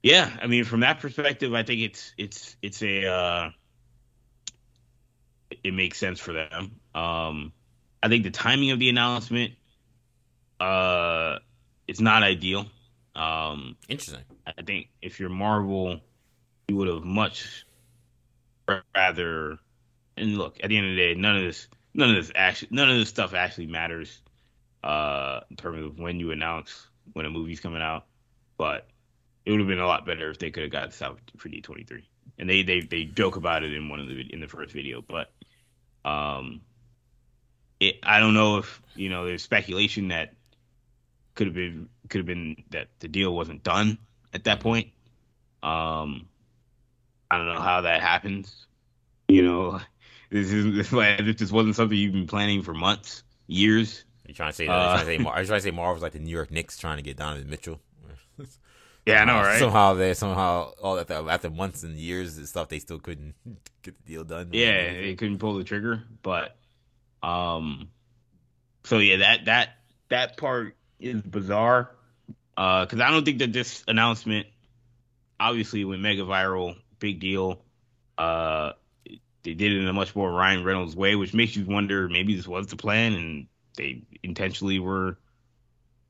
Yeah, 0.04 0.30
I 0.40 0.46
mean, 0.46 0.66
from 0.66 0.82
that 0.82 1.00
perspective, 1.00 1.56
I 1.56 1.64
think 1.64 1.82
it's 1.82 2.14
it's 2.16 2.56
it's 2.62 2.84
a 2.84 3.08
uh, 3.08 3.50
it 5.64 5.74
makes 5.74 5.98
sense 5.98 6.20
for 6.20 6.32
them. 6.32 6.80
Um, 6.94 7.54
I 8.04 8.08
think 8.08 8.24
the 8.24 8.30
timing 8.30 8.70
of 8.70 8.78
the 8.78 8.90
announcement 8.90 9.54
uh 10.60 11.40
it's 11.88 12.00
not 12.00 12.24
ideal. 12.24 12.68
Um 13.16 13.78
Interesting. 13.88 14.22
I 14.46 14.62
think 14.62 14.90
if 15.02 15.20
you're 15.20 15.30
Marvel, 15.30 16.00
you 16.68 16.76
would 16.76 16.88
have 16.88 17.04
much 17.04 17.66
rather 18.96 19.58
and 20.18 20.38
look, 20.38 20.58
at 20.64 20.70
the 20.70 20.78
end 20.78 20.88
of 20.88 20.96
the 20.96 20.98
day, 20.98 21.16
none 21.16 21.38
of 21.38 21.44
this 21.44 21.68
none 21.94 22.10
of 22.10 22.16
this 22.16 22.32
actually 22.36 22.70
none 22.72 22.90
of 22.90 22.98
this 22.98 23.10
stuff 23.10 23.34
actually 23.34 23.68
matters 23.68 24.22
uh 24.86 25.42
in 25.50 25.56
terms 25.58 25.84
of 25.84 26.00
when 26.00 26.20
you 26.20 26.32
announce 26.32 26.88
when 27.14 27.26
a 27.26 27.30
movie's 27.30 27.60
coming 27.60 27.82
out. 27.82 28.06
But 28.58 28.88
it 29.46 29.52
would 29.52 29.60
have 29.60 29.68
been 29.68 29.80
a 29.80 29.88
lot 29.88 30.06
better 30.06 30.30
if 30.30 30.40
they 30.40 30.52
could 30.52 30.64
have 30.64 30.72
got 30.72 30.92
this 30.92 31.02
out 31.02 31.20
for 31.38 31.50
D 31.50 31.62
twenty 31.62 31.84
three. 31.84 32.08
And 32.38 32.50
they, 32.50 32.64
they 32.64 32.82
they 32.82 33.06
joke 33.06 33.36
about 33.36 33.64
it 33.64 33.74
in 33.74 33.90
one 33.90 34.00
of 34.00 34.08
the 34.08 34.22
in 34.34 34.40
the 34.40 34.48
first 34.48 34.74
video, 34.74 35.02
but 35.02 35.32
um 36.10 36.62
it 37.80 38.00
I 38.04 38.20
don't 38.20 38.34
know 38.34 38.58
if 38.58 38.82
you 38.96 39.10
know 39.10 39.26
there's 39.26 39.42
speculation 39.42 40.10
that 40.10 40.34
could 41.36 41.48
have 41.48 41.54
been 41.54 41.90
could 42.10 42.20
have 42.20 42.26
been 42.26 42.64
that 42.72 42.88
the 43.00 43.08
deal 43.08 43.36
wasn't 43.36 43.64
done 43.64 43.98
at 44.34 44.46
that 44.46 44.60
point. 44.60 44.88
Um, 45.62 46.28
I 47.30 47.38
don't 47.38 47.48
know 47.48 47.62
how 47.62 47.82
that 47.82 48.02
happens. 48.02 48.68
You 49.28 49.44
know, 49.44 49.82
this 50.30 50.52
is 50.52 50.90
this, 50.90 50.90
this 51.40 51.52
wasn't 51.52 51.76
something 51.76 51.98
you've 51.98 52.14
been 52.14 52.28
planning 52.28 52.62
for 52.62 52.74
months, 52.74 53.24
years. 53.48 54.04
Are 54.26 54.30
you 54.30 54.34
trying 54.34 54.52
to 54.52 54.56
say? 54.56 54.68
Uh, 54.68 54.74
are 54.74 54.82
you 54.82 54.88
trying 54.88 55.00
to 55.00 55.06
say, 55.06 55.30
are 55.30 55.42
you 55.42 55.48
trying 55.48 55.60
to 55.60 55.64
say 55.64 55.72
Marvel's 55.72 56.02
like 56.02 56.14
the 56.14 56.20
New 56.20 56.32
York 56.32 56.50
Knicks 56.50 56.78
trying 56.78 56.98
to 56.98 57.04
get 57.04 57.18
Donovan 57.18 57.48
Mitchell? 57.48 57.80
yeah, 59.06 59.22
I 59.22 59.26
know, 59.26 59.36
right? 59.36 59.60
Somehow 59.60 59.94
they 59.94 60.16
somehow 60.16 60.72
all 60.82 60.96
that 60.96 61.12
after 61.12 61.52
months 61.52 61.84
and 61.84 61.96
years 61.96 62.38
and 62.38 62.48
stuff, 62.48 62.70
they 62.70 62.80
still 62.80 63.00
couldn't 63.00 63.36
get 63.84 63.96
the 64.04 64.14
deal 64.14 64.24
done. 64.24 64.50
Yeah, 64.52 64.94
they 64.94 65.16
couldn't 65.16 65.38
pull 65.38 65.56
the 65.58 65.64
trigger, 65.64 66.02
but 66.24 66.58
um, 67.22 67.90
so 68.84 68.98
yeah, 68.98 69.18
that 69.18 69.46
that 69.46 69.70
that 70.10 70.38
part 70.38 70.76
is 71.00 71.22
bizarre 71.22 71.92
because 72.56 73.00
uh, 73.00 73.04
I 73.04 73.12
don't 73.12 73.26
think 73.26 73.40
that 73.40 73.54
this 73.54 73.84
announcement 73.88 74.48
obviously 75.40 75.86
went 75.86 76.02
mega 76.02 76.24
viral, 76.24 76.78
big 77.00 77.20
deal. 77.20 77.62
Uh, 78.18 78.72
they 79.44 79.54
did 79.54 79.72
it 79.74 79.82
in 79.82 79.88
a 79.88 79.94
much 79.94 80.16
more 80.16 80.32
Ryan 80.32 80.64
Reynolds 80.64 80.96
way, 80.96 81.16
which 81.16 81.34
makes 81.34 81.56
you 81.56 81.66
wonder 81.66 82.10
maybe 82.10 82.36
this 82.36 82.48
was 82.48 82.68
the 82.68 82.76
plan 82.76 83.14
and 83.14 83.48
they 83.76 84.04
intentionally 84.24 84.80
were, 84.80 85.18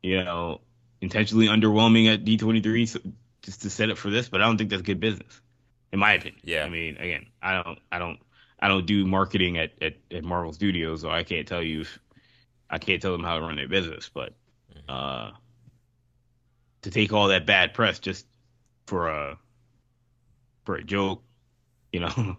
you 0.01 0.23
know, 0.23 0.61
intentionally 1.01 1.47
underwhelming 1.47 2.11
at 2.13 2.25
D23 2.25 2.87
so, 2.87 2.99
just 3.41 3.61
to 3.63 3.69
set 3.69 3.89
up 3.89 3.97
for 3.97 4.09
this. 4.09 4.29
But 4.29 4.41
I 4.41 4.45
don't 4.45 4.57
think 4.57 4.69
that's 4.69 4.81
good 4.81 4.99
business, 4.99 5.41
in 5.91 5.99
my 5.99 6.13
opinion. 6.13 6.41
Yeah. 6.43 6.63
I 6.63 6.69
mean, 6.69 6.97
again, 6.97 7.27
I 7.41 7.61
don't, 7.61 7.79
I 7.91 7.99
don't, 7.99 8.19
I 8.59 8.67
don't 8.67 8.85
do 8.85 9.05
marketing 9.05 9.57
at, 9.57 9.71
at, 9.81 9.95
at 10.11 10.23
Marvel 10.23 10.53
Studios, 10.53 11.01
so 11.01 11.09
I 11.09 11.23
can't 11.23 11.47
tell 11.47 11.61
you, 11.61 11.81
if, 11.81 11.99
I 12.69 12.77
can't 12.77 13.01
tell 13.01 13.11
them 13.11 13.23
how 13.23 13.35
to 13.35 13.41
run 13.41 13.55
their 13.55 13.67
business. 13.67 14.09
But 14.13 14.33
mm-hmm. 14.73 14.89
uh, 14.89 15.31
to 16.81 16.91
take 16.91 17.13
all 17.13 17.27
that 17.27 17.45
bad 17.45 17.73
press 17.73 17.99
just 17.99 18.25
for 18.87 19.09
a 19.09 19.37
for 20.65 20.75
a 20.75 20.83
joke, 20.83 21.21
you 21.91 21.99
know, 21.99 22.37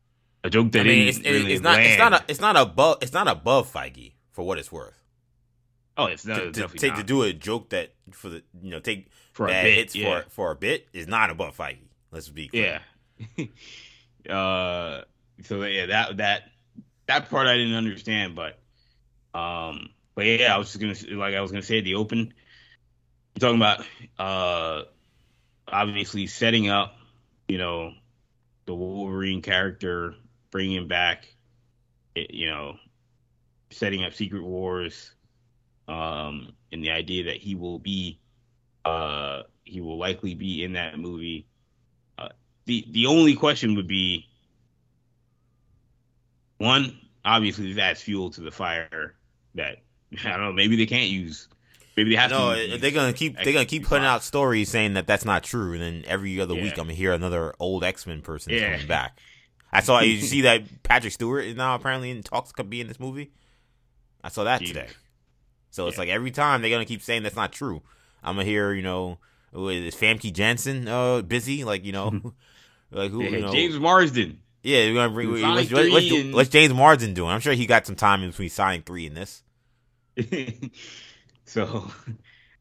a 0.44 0.50
joke 0.50 0.72
that 0.72 0.80
I 0.80 0.84
mean, 0.84 1.08
it's, 1.08 1.18
really 1.20 1.52
it's 1.52 1.62
not 1.62 1.80
it's 1.80 1.98
not 1.98 2.12
a, 2.12 2.24
it's 2.28 2.40
not 2.40 2.56
above 2.56 2.98
it's 3.02 3.12
not 3.12 3.28
above 3.28 3.72
Feige 3.72 4.12
for 4.38 4.44
what 4.44 4.56
it's 4.56 4.70
worth. 4.70 4.94
Oh, 5.96 6.04
it's 6.04 6.24
not 6.24 6.36
to, 6.36 6.52
to 6.52 6.68
take 6.68 6.92
not. 6.92 6.98
to 6.98 7.02
do 7.02 7.22
a 7.22 7.32
joke 7.32 7.70
that 7.70 7.92
for 8.12 8.28
the 8.28 8.44
you 8.62 8.70
know 8.70 8.78
take 8.78 9.08
for 9.32 9.48
bad 9.48 9.66
a 9.66 9.68
bit, 9.68 9.74
hits 9.74 9.96
yeah. 9.96 10.20
for 10.20 10.30
for 10.30 10.50
a 10.52 10.54
bit 10.54 10.86
is 10.92 11.08
not 11.08 11.30
above 11.30 11.56
Feige. 11.56 11.78
Let's 12.12 12.28
be 12.28 12.46
clear. 12.46 12.80
yeah. 13.36 14.32
uh, 14.32 15.02
so 15.42 15.64
yeah, 15.64 15.86
that 15.86 16.18
that 16.18 16.42
that 17.08 17.30
part 17.30 17.48
I 17.48 17.56
didn't 17.56 17.74
understand, 17.74 18.36
but 18.36 18.60
um, 19.36 19.88
but 20.14 20.24
yeah, 20.24 20.54
I 20.54 20.58
was 20.58 20.72
just 20.72 20.80
gonna 20.80 21.18
like 21.18 21.34
I 21.34 21.40
was 21.40 21.50
gonna 21.50 21.64
say 21.64 21.78
at 21.78 21.84
the 21.84 21.96
open. 21.96 22.32
You're 23.34 23.40
talking 23.40 23.56
about 23.56 23.84
uh, 24.20 24.84
obviously 25.66 26.28
setting 26.28 26.68
up, 26.68 26.94
you 27.48 27.58
know, 27.58 27.90
the 28.66 28.74
Wolverine 28.76 29.42
character, 29.42 30.14
bringing 30.52 30.86
back, 30.86 31.26
it, 32.14 32.32
you 32.32 32.46
know, 32.46 32.76
setting 33.70 34.04
up 34.04 34.12
Secret 34.14 34.42
Wars, 34.42 35.12
um, 35.88 36.52
and 36.72 36.82
the 36.82 36.90
idea 36.90 37.24
that 37.24 37.36
he 37.36 37.54
will 37.54 37.78
be, 37.78 38.18
uh, 38.84 39.42
he 39.64 39.80
will 39.80 39.98
likely 39.98 40.34
be 40.34 40.64
in 40.64 40.72
that 40.74 40.98
movie. 40.98 41.46
Uh, 42.18 42.28
the 42.66 42.84
the 42.90 43.06
only 43.06 43.34
question 43.34 43.74
would 43.76 43.88
be, 43.88 44.26
one, 46.58 46.98
obviously 47.24 47.72
that's 47.74 48.02
fuel 48.02 48.30
to 48.30 48.40
the 48.40 48.50
fire 48.50 49.14
that 49.54 49.78
I 50.24 50.30
don't 50.30 50.40
know. 50.40 50.52
Maybe 50.52 50.76
they 50.76 50.86
can't 50.86 51.10
use. 51.10 51.48
Maybe 51.96 52.10
they 52.10 52.16
have 52.16 52.30
no, 52.30 52.54
to. 52.54 52.78
they're 52.78 52.90
gonna 52.92 53.12
keep. 53.12 53.36
They're 53.42 53.52
gonna 53.52 53.64
keep 53.64 53.84
putting 53.84 54.04
out 54.06 54.22
stories 54.22 54.68
saying 54.70 54.94
that 54.94 55.06
that's 55.06 55.24
not 55.24 55.42
true, 55.42 55.72
and 55.72 55.82
then 55.82 56.04
every 56.06 56.40
other 56.40 56.54
Yeah. 56.54 56.62
week 56.62 56.72
I'm 56.78 56.84
gonna 56.84 56.94
hear 56.94 57.12
another 57.12 57.54
old 57.58 57.82
X 57.82 58.06
Men 58.06 58.22
person 58.22 58.52
Yeah. 58.52 58.72
coming 58.72 58.86
back. 58.86 59.18
I 59.72 59.80
saw. 59.82 60.00
you 60.00 60.20
see 60.20 60.42
that 60.42 60.82
Patrick 60.82 61.12
Stewart 61.12 61.44
is 61.44 61.56
now 61.56 61.74
apparently 61.74 62.10
in 62.10 62.22
talks 62.22 62.52
to 62.52 62.64
be 62.64 62.80
in 62.80 62.86
this 62.88 63.00
movie. 63.00 63.32
I 64.22 64.28
saw 64.28 64.44
that 64.44 64.64
today. 64.64 64.88
So 65.70 65.86
it's 65.86 65.98
like 65.98 66.08
every 66.08 66.30
time 66.30 66.60
they're 66.60 66.70
gonna 66.70 66.84
keep 66.84 67.02
saying 67.02 67.22
that's 67.22 67.36
not 67.36 67.52
true. 67.52 67.82
I'm 68.22 68.34
gonna 68.36 68.44
hear, 68.44 68.72
you 68.72 68.82
know, 68.82 69.18
is 69.52 69.94
Famke 69.94 70.32
Janssen 70.32 70.88
uh, 70.88 71.22
busy? 71.22 71.64
Like 71.64 71.84
you 71.84 71.92
know, 71.92 72.34
like 72.90 73.10
who? 73.10 73.22
Yeah, 73.22 73.30
you 73.30 73.40
know, 73.42 73.52
James 73.52 73.78
Marsden. 73.78 74.40
yeah, 74.62 74.86
we're 74.86 74.94
gonna 74.94 75.12
bring. 75.12 75.30
What's, 75.30 75.70
what's, 75.70 75.90
what's, 75.90 76.10
and- 76.10 76.34
what's 76.34 76.48
James 76.50 76.74
Marsden 76.74 77.14
doing? 77.14 77.30
I'm 77.30 77.40
sure 77.40 77.52
he 77.52 77.66
got 77.66 77.86
some 77.86 77.96
time 77.96 78.22
in 78.22 78.30
between 78.30 78.48
Sonic 78.48 78.86
Three 78.86 79.06
and 79.06 79.16
this. 79.16 79.42
so, 81.44 81.88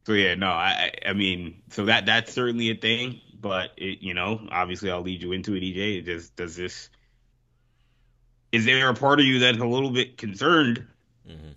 so 0.05 0.13
yeah, 0.13 0.35
no, 0.35 0.47
I, 0.47 0.91
I 1.05 1.09
I 1.09 1.13
mean, 1.13 1.63
so 1.71 1.85
that 1.85 2.05
that's 2.05 2.31
certainly 2.31 2.69
a 2.69 2.75
thing, 2.75 3.19
but 3.39 3.71
it, 3.77 3.99
you 4.01 4.13
know, 4.13 4.41
obviously, 4.51 4.91
I'll 4.91 5.01
lead 5.01 5.23
you 5.23 5.31
into 5.31 5.55
it, 5.55 5.61
EJ. 5.61 6.05
Does 6.05 6.29
does 6.29 6.55
this? 6.55 6.89
Is 8.51 8.65
there 8.65 8.89
a 8.89 8.93
part 8.93 9.19
of 9.19 9.25
you 9.25 9.39
that's 9.39 9.57
a 9.57 9.65
little 9.65 9.89
bit 9.89 10.17
concerned 10.17 10.85
hmm 11.27 11.51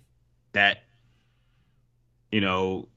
that, 0.53 0.83
you 2.31 2.41
know, 2.41 2.87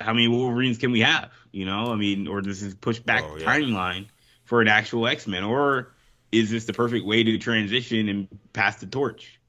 how 0.00 0.12
many 0.12 0.28
Wolverines 0.28 0.78
can 0.78 0.92
we 0.92 1.00
have? 1.00 1.32
You 1.52 1.66
know, 1.66 1.92
I 1.92 1.96
mean, 1.96 2.26
or 2.26 2.40
does 2.40 2.60
this 2.60 2.74
push 2.74 2.98
back 2.98 3.24
Oh, 3.24 3.36
the 3.36 3.40
yeah. 3.40 3.46
timeline 3.46 4.06
for 4.44 4.60
an 4.60 4.68
actual 4.68 5.06
X 5.06 5.26
Men, 5.26 5.44
or 5.44 5.94
is 6.32 6.50
this 6.50 6.64
the 6.64 6.72
perfect 6.72 7.06
way 7.06 7.22
to 7.22 7.38
transition 7.38 8.08
and 8.08 8.28
pass 8.52 8.76
the 8.76 8.86
torch? 8.86 9.40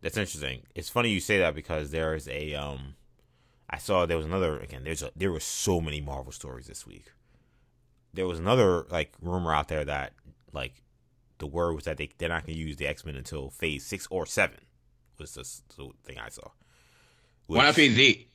That's 0.00 0.16
interesting. 0.16 0.62
It's 0.74 0.88
funny 0.88 1.10
you 1.10 1.20
say 1.20 1.38
that 1.38 1.54
because 1.54 1.90
there 1.90 2.14
is 2.14 2.28
a 2.28 2.54
um 2.54 2.94
I 3.70 3.78
saw 3.78 4.06
there 4.06 4.16
was 4.16 4.26
another 4.26 4.58
again, 4.60 4.84
there's 4.84 5.02
a 5.02 5.10
there 5.16 5.32
were 5.32 5.40
so 5.40 5.80
many 5.80 6.00
Marvel 6.00 6.32
stories 6.32 6.66
this 6.66 6.86
week. 6.86 7.12
There 8.12 8.26
was 8.26 8.38
another 8.38 8.84
like 8.90 9.12
rumor 9.20 9.52
out 9.54 9.68
there 9.68 9.84
that 9.84 10.12
like 10.52 10.82
the 11.38 11.46
word 11.46 11.74
was 11.74 11.84
that 11.84 11.96
they 11.96 12.10
they're 12.18 12.28
not 12.28 12.46
gonna 12.46 12.58
use 12.58 12.76
the 12.76 12.86
X 12.86 13.04
Men 13.04 13.16
until 13.16 13.50
phase 13.50 13.84
six 13.84 14.06
or 14.10 14.26
seven 14.26 14.60
was 15.18 15.32
the, 15.34 15.42
the 15.76 15.90
thing 16.04 16.18
I 16.18 16.28
saw. 16.28 16.48
Why 17.46 17.64
not 17.64 17.74
phase 17.74 17.98
eight? 17.98 18.30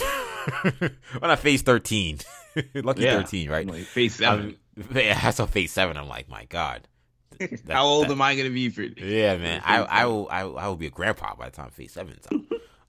Why 0.00 1.28
not 1.28 1.38
phase 1.38 1.62
thirteen? 1.62 2.18
Lucky 2.74 3.02
Yeah. 3.02 3.16
thirteen, 3.22 3.50
right? 3.50 3.66
Like 3.66 3.84
phase 3.84 4.14
seven. 4.14 4.56
Yeah, 4.94 5.18
I 5.20 5.30
saw 5.30 5.46
phase 5.46 5.72
seven. 5.72 5.96
I'm 5.96 6.06
like, 6.08 6.28
my 6.28 6.44
God. 6.44 6.86
That- 7.38 7.60
How 7.68 7.84
old 7.84 8.06
that- 8.06 8.12
am 8.12 8.22
I 8.22 8.36
gonna 8.36 8.50
be 8.50 8.68
for? 8.68 8.82
yeah, 8.82 9.36
man. 9.36 9.60
I 9.64 9.78
I 9.82 10.06
will 10.06 10.28
I, 10.30 10.40
I 10.42 10.68
will 10.68 10.76
be 10.76 10.86
a 10.86 10.90
grandpa 10.90 11.34
by 11.34 11.46
the 11.50 11.56
time 11.56 11.70
Phase 11.70 11.92
Seven's 11.92 12.26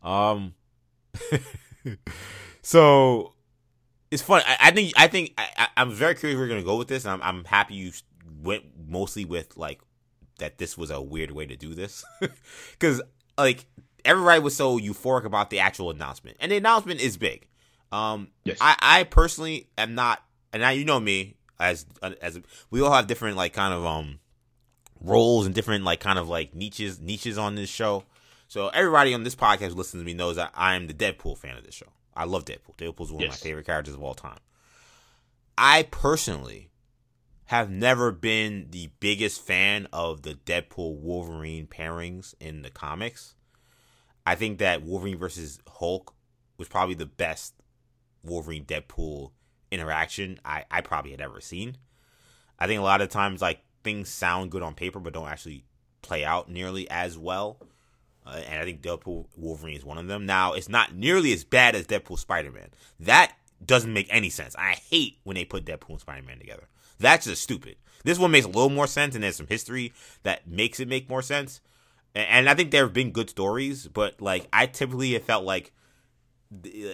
out. 0.03 0.07
um, 0.07 0.53
so 2.61 3.33
it's 4.11 4.21
fun. 4.21 4.41
I, 4.45 4.57
I 4.63 4.71
think 4.71 4.93
I 4.97 5.07
think 5.07 5.33
I, 5.37 5.47
I, 5.57 5.67
I'm 5.77 5.91
very 5.91 6.15
curious 6.15 6.37
where 6.37 6.45
we're 6.45 6.49
gonna 6.49 6.63
go 6.63 6.77
with 6.77 6.87
this. 6.87 7.05
I'm 7.05 7.21
I'm 7.21 7.43
happy 7.45 7.75
you 7.75 7.91
went 8.41 8.63
mostly 8.87 9.25
with 9.25 9.57
like 9.57 9.81
that. 10.39 10.57
This 10.57 10.77
was 10.77 10.91
a 10.91 11.01
weird 11.01 11.31
way 11.31 11.45
to 11.45 11.55
do 11.55 11.73
this 11.73 12.03
because 12.71 13.01
like 13.39 13.65
everybody 14.05 14.39
was 14.41 14.55
so 14.55 14.77
euphoric 14.79 15.25
about 15.25 15.49
the 15.49 15.59
actual 15.59 15.89
announcement, 15.89 16.37
and 16.39 16.51
the 16.51 16.57
announcement 16.57 17.01
is 17.01 17.17
big. 17.17 17.47
Um, 17.91 18.29
Yes. 18.43 18.57
I 18.61 18.75
I 18.79 19.03
personally 19.03 19.67
am 19.77 19.95
not, 19.95 20.23
and 20.53 20.61
now 20.61 20.69
you 20.69 20.85
know 20.85 20.99
me 20.99 21.35
as 21.59 21.85
as 22.21 22.39
we 22.69 22.81
all 22.81 22.91
have 22.91 23.07
different 23.07 23.35
like 23.37 23.53
kind 23.53 23.73
of 23.73 23.85
um 23.85 24.19
roles 25.01 25.45
and 25.45 25.55
different 25.55 25.83
like 25.83 25.99
kind 25.99 26.19
of 26.19 26.27
like 26.29 26.53
niches 26.53 26.99
niches 26.99 27.37
on 27.37 27.55
this 27.55 27.69
show. 27.69 28.03
So 28.47 28.69
everybody 28.69 29.13
on 29.13 29.23
this 29.23 29.35
podcast 29.35 29.75
listens 29.75 30.01
to 30.01 30.05
me 30.05 30.13
knows 30.13 30.35
that 30.37 30.51
I 30.55 30.75
am 30.75 30.87
the 30.87 30.93
Deadpool 30.93 31.37
fan 31.37 31.55
of 31.57 31.63
this 31.63 31.75
show. 31.75 31.87
I 32.15 32.25
love 32.25 32.45
Deadpool. 32.45 32.75
Deadpool's 32.77 33.11
one 33.11 33.23
of 33.23 33.29
my 33.29 33.35
favorite 33.35 33.65
characters 33.65 33.93
of 33.93 34.01
all 34.03 34.15
time. 34.15 34.39
I 35.57 35.83
personally 35.91 36.68
have 37.49 37.71
never 37.71 38.11
been 38.11 38.67
the 38.69 38.91
biggest 38.99 39.41
fan 39.41 39.87
of 39.91 40.21
the 40.21 40.35
Deadpool 40.35 40.99
Wolverine 40.99 41.65
pairings 41.65 42.35
in 42.39 42.61
the 42.61 42.69
comics. 42.69 43.33
I 44.23 44.35
think 44.35 44.59
that 44.59 44.83
Wolverine 44.83 45.17
versus 45.17 45.57
Hulk 45.67 46.13
was 46.59 46.67
probably 46.67 46.93
the 46.93 47.07
best 47.07 47.55
Wolverine 48.23 48.65
Deadpool 48.65 49.31
interaction 49.71 50.39
I, 50.45 50.65
I 50.69 50.81
probably 50.81 51.09
had 51.09 51.21
ever 51.21 51.41
seen. 51.41 51.77
I 52.59 52.67
think 52.67 52.79
a 52.79 52.83
lot 52.83 53.01
of 53.01 53.09
times 53.09 53.41
like 53.41 53.61
things 53.83 54.09
sound 54.09 54.51
good 54.51 54.61
on 54.61 54.75
paper 54.75 54.99
but 54.99 55.13
don't 55.13 55.27
actually 55.27 55.65
play 56.03 56.23
out 56.23 56.51
nearly 56.51 56.87
as 56.91 57.17
well. 57.17 57.57
uh, 58.27 58.41
and 58.47 58.61
I 58.61 58.63
think 58.63 58.81
Deadpool 58.83 59.25
Wolverine 59.35 59.75
is 59.75 59.83
one 59.83 59.97
of 59.97 60.05
them. 60.05 60.27
Now, 60.27 60.53
it's 60.53 60.69
not 60.69 60.93
nearly 60.93 61.33
as 61.33 61.43
bad 61.43 61.75
as 61.75 61.87
Deadpool 61.87 62.19
Spider 62.19 62.51
Man. 62.51 62.69
That 62.99 63.33
doesn't 63.65 63.91
make 63.91 64.07
any 64.11 64.29
sense. 64.29 64.55
I 64.55 64.73
hate 64.73 65.17
when 65.23 65.35
they 65.35 65.45
put 65.45 65.65
Deadpool 65.65 65.89
and 65.89 65.99
Spider 65.99 66.25
Man 66.25 66.37
together. 66.37 66.67
That's 66.99 67.25
just 67.25 67.43
stupid. 67.43 67.77
This 68.03 68.19
one 68.19 68.31
makes 68.31 68.45
a 68.45 68.49
little 68.49 68.69
more 68.69 68.87
sense, 68.87 69.15
and 69.15 69.23
there's 69.23 69.35
some 69.35 69.47
history 69.47 69.93
that 70.23 70.47
makes 70.47 70.79
it 70.79 70.87
make 70.87 71.09
more 71.09 71.21
sense. 71.21 71.61
And, 72.15 72.49
I 72.49 72.55
think 72.55 72.71
there 72.71 72.83
have 72.83 72.93
been 72.93 73.11
good 73.11 73.29
stories, 73.29 73.87
but 73.87 74.19
like 74.21 74.47
I 74.51 74.65
typically 74.65 75.13
have 75.13 75.23
felt 75.23 75.45
like 75.45 75.73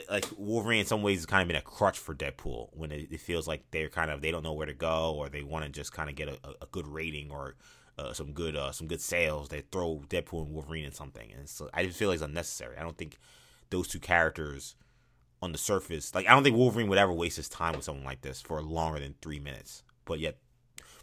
like 0.10 0.26
Wolverine 0.38 0.82
in 0.82 0.86
some 0.86 1.02
ways 1.02 1.20
has 1.20 1.26
kind 1.26 1.42
of 1.42 1.48
been 1.48 1.56
a 1.56 1.62
crutch 1.62 1.98
for 1.98 2.14
Deadpool 2.14 2.72
when 2.74 2.92
it, 2.92 3.08
it 3.10 3.22
feels 3.22 3.48
like 3.48 3.64
they're 3.72 3.88
kind 3.88 4.12
of 4.12 4.22
they 4.22 4.30
don't 4.30 4.44
know 4.44 4.52
where 4.52 4.68
to 4.68 4.74
go 4.74 5.14
or 5.16 5.30
they 5.30 5.44
want 5.44 5.64
to 5.64 5.72
just 5.72 5.94
kind 5.94 6.10
of 6.10 6.16
get 6.18 6.28
a, 6.28 6.38
a, 6.62 6.66
good 6.72 6.86
rating 6.86 7.32
or 7.32 7.56
uh, 7.98 8.12
some 8.12 8.34
good 8.34 8.58
uh, 8.58 8.74
some 8.74 8.88
good 8.88 9.00
sales. 9.00 9.48
They 9.48 9.62
throw 9.62 10.04
Deadpool 10.10 10.46
and 10.46 10.54
Wolverine 10.54 10.84
in 10.84 10.92
something, 10.92 11.32
and 11.32 11.48
so 11.48 11.70
I 11.74 11.86
just 11.86 11.98
feel 11.98 12.10
like 12.10 12.16
it's 12.16 12.24
unnecessary. 12.24 12.76
I 12.78 12.84
don't 12.84 12.98
think 12.98 13.18
those 13.70 13.88
two 13.88 14.00
characters 14.00 14.76
on 15.42 15.54
the 15.54 15.58
surface, 15.58 16.14
like 16.14 16.28
I 16.28 16.32
don't 16.32 16.44
think 16.44 16.58
Wolverine 16.58 16.90
would 16.90 16.98
ever 16.98 17.14
waste 17.14 17.38
his 17.38 17.48
time 17.48 17.76
with 17.76 17.86
someone 17.86 18.04
like 18.04 18.22
this 18.22 18.42
for 18.42 18.62
longer 18.62 19.00
than 19.00 19.16
three 19.22 19.40
minutes. 19.40 19.84
But 20.06 20.20
yet 20.20 20.38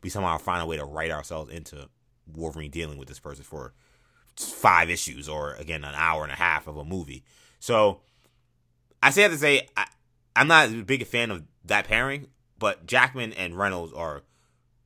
we 0.03 0.11
somehow 0.11 0.39
find 0.39 0.63
a 0.63 0.67
way 0.67 0.77
to 0.77 0.85
write 0.85 1.11
ourselves 1.11 1.53
into 1.53 1.89
Wolverine 2.27 2.71
dealing 2.71 2.99
with 2.99 3.09
this 3.09 3.19
person 3.19 3.45
for 3.45 3.75
five 4.37 4.89
issues 4.91 5.29
or 5.29 5.55
again 5.55 5.85
an 5.85 5.95
hour 5.95 6.23
and 6.23 6.33
a 6.33 6.37
half 6.37 6.67
of 6.67 6.77
a 6.77 6.85
movie. 6.85 7.25
So 7.59 8.01
I 9.03 9.11
say 9.11 9.23
have 9.23 9.33
to 9.33 9.39
say 9.39 9.69
I, 9.77 9.87
I'm 10.35 10.49
not 10.49 10.67
as 10.67 10.75
big 10.83 11.03
a 11.03 11.05
fan 11.05 11.31
of 11.31 11.45
that 11.65 11.87
pairing, 11.87 12.29
but 12.59 12.87
Jackman 12.87 13.33
and 13.35 13.57
Reynolds 13.57 13.93
are 13.93 14.23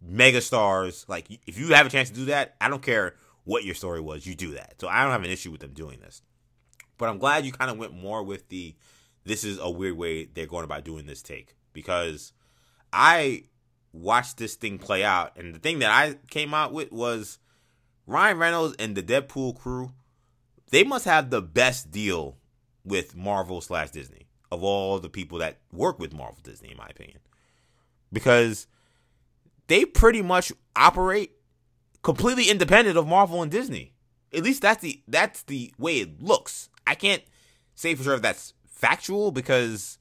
mega 0.03 0.41
stars. 0.41 1.05
Like 1.09 1.27
if 1.47 1.59
you 1.59 1.75
have 1.75 1.87
a 1.87 1.91
chance 1.91 2.11
to 2.11 2.17
do 2.17 2.25
that, 2.27 2.57
I 2.61 2.69
don't 2.69 2.83
care 2.83 3.15
what 3.45 3.65
your 3.65 3.75
story 3.75 4.01
was, 4.01 4.27
you 4.27 4.35
do 4.35 4.55
that. 4.55 4.75
So 4.81 4.89
I 4.89 5.03
don't 5.03 5.13
have 5.13 5.23
an 5.23 5.31
issue 5.31 5.53
with 5.53 5.61
them 5.61 5.73
doing 5.73 6.01
this. 6.01 6.23
But 6.99 7.09
I'm 7.09 7.19
glad 7.19 7.45
you 7.45 7.53
kind 7.53 7.71
of 7.71 7.79
went 7.79 7.95
more 7.95 8.23
with 8.23 8.49
the 8.49 8.75
this 9.25 9.45
is 9.45 9.59
a 9.59 9.71
weird 9.71 9.97
way 9.97 10.25
they're 10.25 10.47
going 10.47 10.65
about 10.65 10.85
doing 10.85 11.07
this 11.07 11.21
take 11.21 11.57
because 11.73 12.33
I 12.93 13.45
watched 13.93 14.37
this 14.37 14.55
thing 14.55 14.79
play 14.79 15.05
out 15.05 15.37
and 15.37 15.55
the 15.55 15.59
thing 15.59 15.79
that 15.81 15.91
I 15.91 16.17
came 16.29 16.53
out 16.53 16.73
with 16.73 16.93
was 16.93 17.39
Ryan 18.07 18.39
Reynolds 18.39 18.77
and 18.79 18.95
the 18.95 19.03
Deadpool 19.03 19.59
crew, 19.59 19.93
they 20.71 20.85
must 20.85 21.05
have 21.05 21.31
the 21.31 21.43
best 21.43 21.91
deal 21.91 22.37
with 22.85 23.17
Marvel 23.17 23.61
slash 23.61 23.91
Disney 23.91 24.27
of 24.51 24.63
all 24.63 24.99
the 24.99 25.09
people 25.09 25.39
that 25.39 25.59
work 25.73 25.99
with 25.99 26.15
Marvel 26.15 26.39
Disney, 26.43 26.71
in 26.71 26.77
my 26.77 26.87
opinion, 26.87 27.19
because 28.13 28.67
they 29.67 29.85
pretty 29.85 30.23
much 30.23 30.53
operate 30.77 31.33
completely 32.03 32.49
independent 32.49 32.97
of 32.97 33.07
Marvel 33.07 33.43
and 33.43 33.51
Disney. 33.51 33.93
At 34.33 34.45
least 34.45 34.63
that's 34.63 34.83
the 34.83 35.03
that's 35.09 35.43
the 35.45 35.73
way 35.79 36.01
it 36.01 36.23
looks. 36.23 36.69
I 36.87 36.95
can't 36.95 37.23
say 37.75 37.95
for 37.95 38.05
sure 38.05 38.15
if 38.15 38.23
that's 38.23 38.55
factual 38.69 39.33
because 39.33 39.99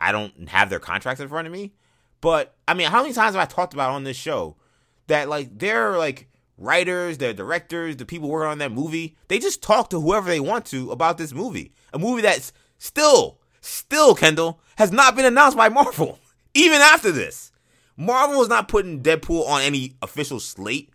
I 0.00 0.12
don't 0.12 0.48
have 0.48 0.70
their 0.70 0.78
contracts 0.78 1.20
in 1.20 1.28
front 1.28 1.46
of 1.46 1.52
me. 1.52 1.74
But 2.20 2.54
I 2.66 2.74
mean, 2.74 2.90
how 2.90 3.02
many 3.02 3.14
times 3.14 3.34
have 3.34 3.42
I 3.42 3.46
talked 3.46 3.74
about 3.74 3.90
on 3.90 4.04
this 4.04 4.16
show 4.16 4.56
that 5.06 5.28
like 5.28 5.58
they're 5.58 5.96
like 5.98 6.28
writers, 6.58 7.18
their 7.18 7.32
directors, 7.32 7.96
the 7.96 8.04
people 8.04 8.28
working 8.28 8.50
on 8.50 8.58
that 8.58 8.72
movie, 8.72 9.16
they 9.28 9.38
just 9.38 9.62
talk 9.62 9.90
to 9.90 10.00
whoever 10.00 10.28
they 10.28 10.40
want 10.40 10.66
to 10.66 10.90
about 10.90 11.18
this 11.18 11.32
movie. 11.32 11.72
A 11.92 11.98
movie 11.98 12.22
that's 12.22 12.52
still, 12.78 13.38
still, 13.60 14.14
Kendall, 14.14 14.60
has 14.76 14.92
not 14.92 15.16
been 15.16 15.24
announced 15.24 15.56
by 15.56 15.68
Marvel. 15.68 16.18
Even 16.54 16.80
after 16.80 17.12
this. 17.12 17.52
Marvel 17.96 18.42
is 18.42 18.48
not 18.48 18.68
putting 18.68 19.02
Deadpool 19.02 19.46
on 19.46 19.62
any 19.62 19.94
official 20.02 20.40
slate. 20.40 20.90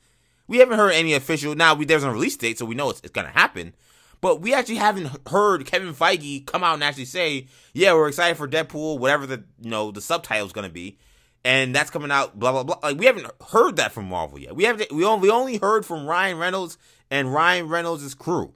We 0.47 0.57
haven't 0.57 0.79
heard 0.79 0.91
any 0.91 1.13
official. 1.13 1.55
Now, 1.55 1.73
we, 1.73 1.85
there's 1.85 2.03
a 2.03 2.11
release 2.11 2.37
date, 2.37 2.59
so 2.59 2.65
we 2.65 2.75
know 2.75 2.89
it's, 2.89 3.01
it's 3.01 3.11
going 3.11 3.27
to 3.27 3.33
happen. 3.33 3.73
But 4.21 4.41
we 4.41 4.53
actually 4.53 4.75
haven't 4.75 5.27
heard 5.27 5.65
Kevin 5.65 5.93
Feige 5.93 6.45
come 6.45 6.63
out 6.63 6.75
and 6.75 6.83
actually 6.83 7.05
say, 7.05 7.47
yeah, 7.73 7.93
we're 7.93 8.07
excited 8.07 8.37
for 8.37 8.47
Deadpool, 8.47 8.99
whatever 8.99 9.25
the, 9.25 9.43
you 9.59 9.69
know, 9.69 9.91
the 9.91 9.99
subtitle 9.99 10.47
is 10.47 10.53
going 10.53 10.67
to 10.67 10.73
be 10.73 10.97
and 11.45 11.75
that's 11.75 11.89
coming 11.89 12.11
out. 12.11 12.37
Blah 12.37 12.51
blah 12.51 12.63
blah. 12.63 12.79
Like 12.83 12.97
we 12.97 13.05
haven't 13.05 13.27
heard 13.49 13.77
that 13.77 13.91
from 13.91 14.05
Marvel 14.05 14.39
yet. 14.39 14.55
We 14.55 14.63
haven't. 14.63 14.91
We 14.91 15.05
only, 15.05 15.27
we 15.27 15.31
only 15.31 15.57
heard 15.57 15.85
from 15.85 16.05
Ryan 16.05 16.37
Reynolds 16.37 16.77
and 17.11 17.33
Ryan 17.33 17.67
Reynolds' 17.67 18.13
crew. 18.15 18.53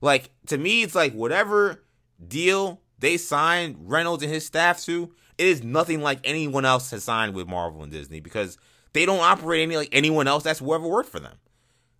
Like 0.00 0.30
to 0.46 0.58
me, 0.58 0.82
it's 0.82 0.94
like 0.94 1.12
whatever 1.12 1.84
deal 2.26 2.80
they 2.98 3.16
signed 3.16 3.76
Reynolds 3.80 4.22
and 4.22 4.32
his 4.32 4.46
staff 4.46 4.82
to, 4.84 5.12
it 5.38 5.46
is 5.46 5.62
nothing 5.62 6.00
like 6.00 6.20
anyone 6.24 6.64
else 6.64 6.90
has 6.90 7.04
signed 7.04 7.34
with 7.34 7.48
Marvel 7.48 7.82
and 7.82 7.92
Disney 7.92 8.20
because 8.20 8.58
they 8.92 9.06
don't 9.06 9.20
operate 9.20 9.62
any 9.62 9.76
like 9.76 9.88
anyone 9.92 10.28
else 10.28 10.44
that's 10.44 10.60
whoever 10.60 10.86
worked 10.86 11.10
for 11.10 11.20
them. 11.20 11.36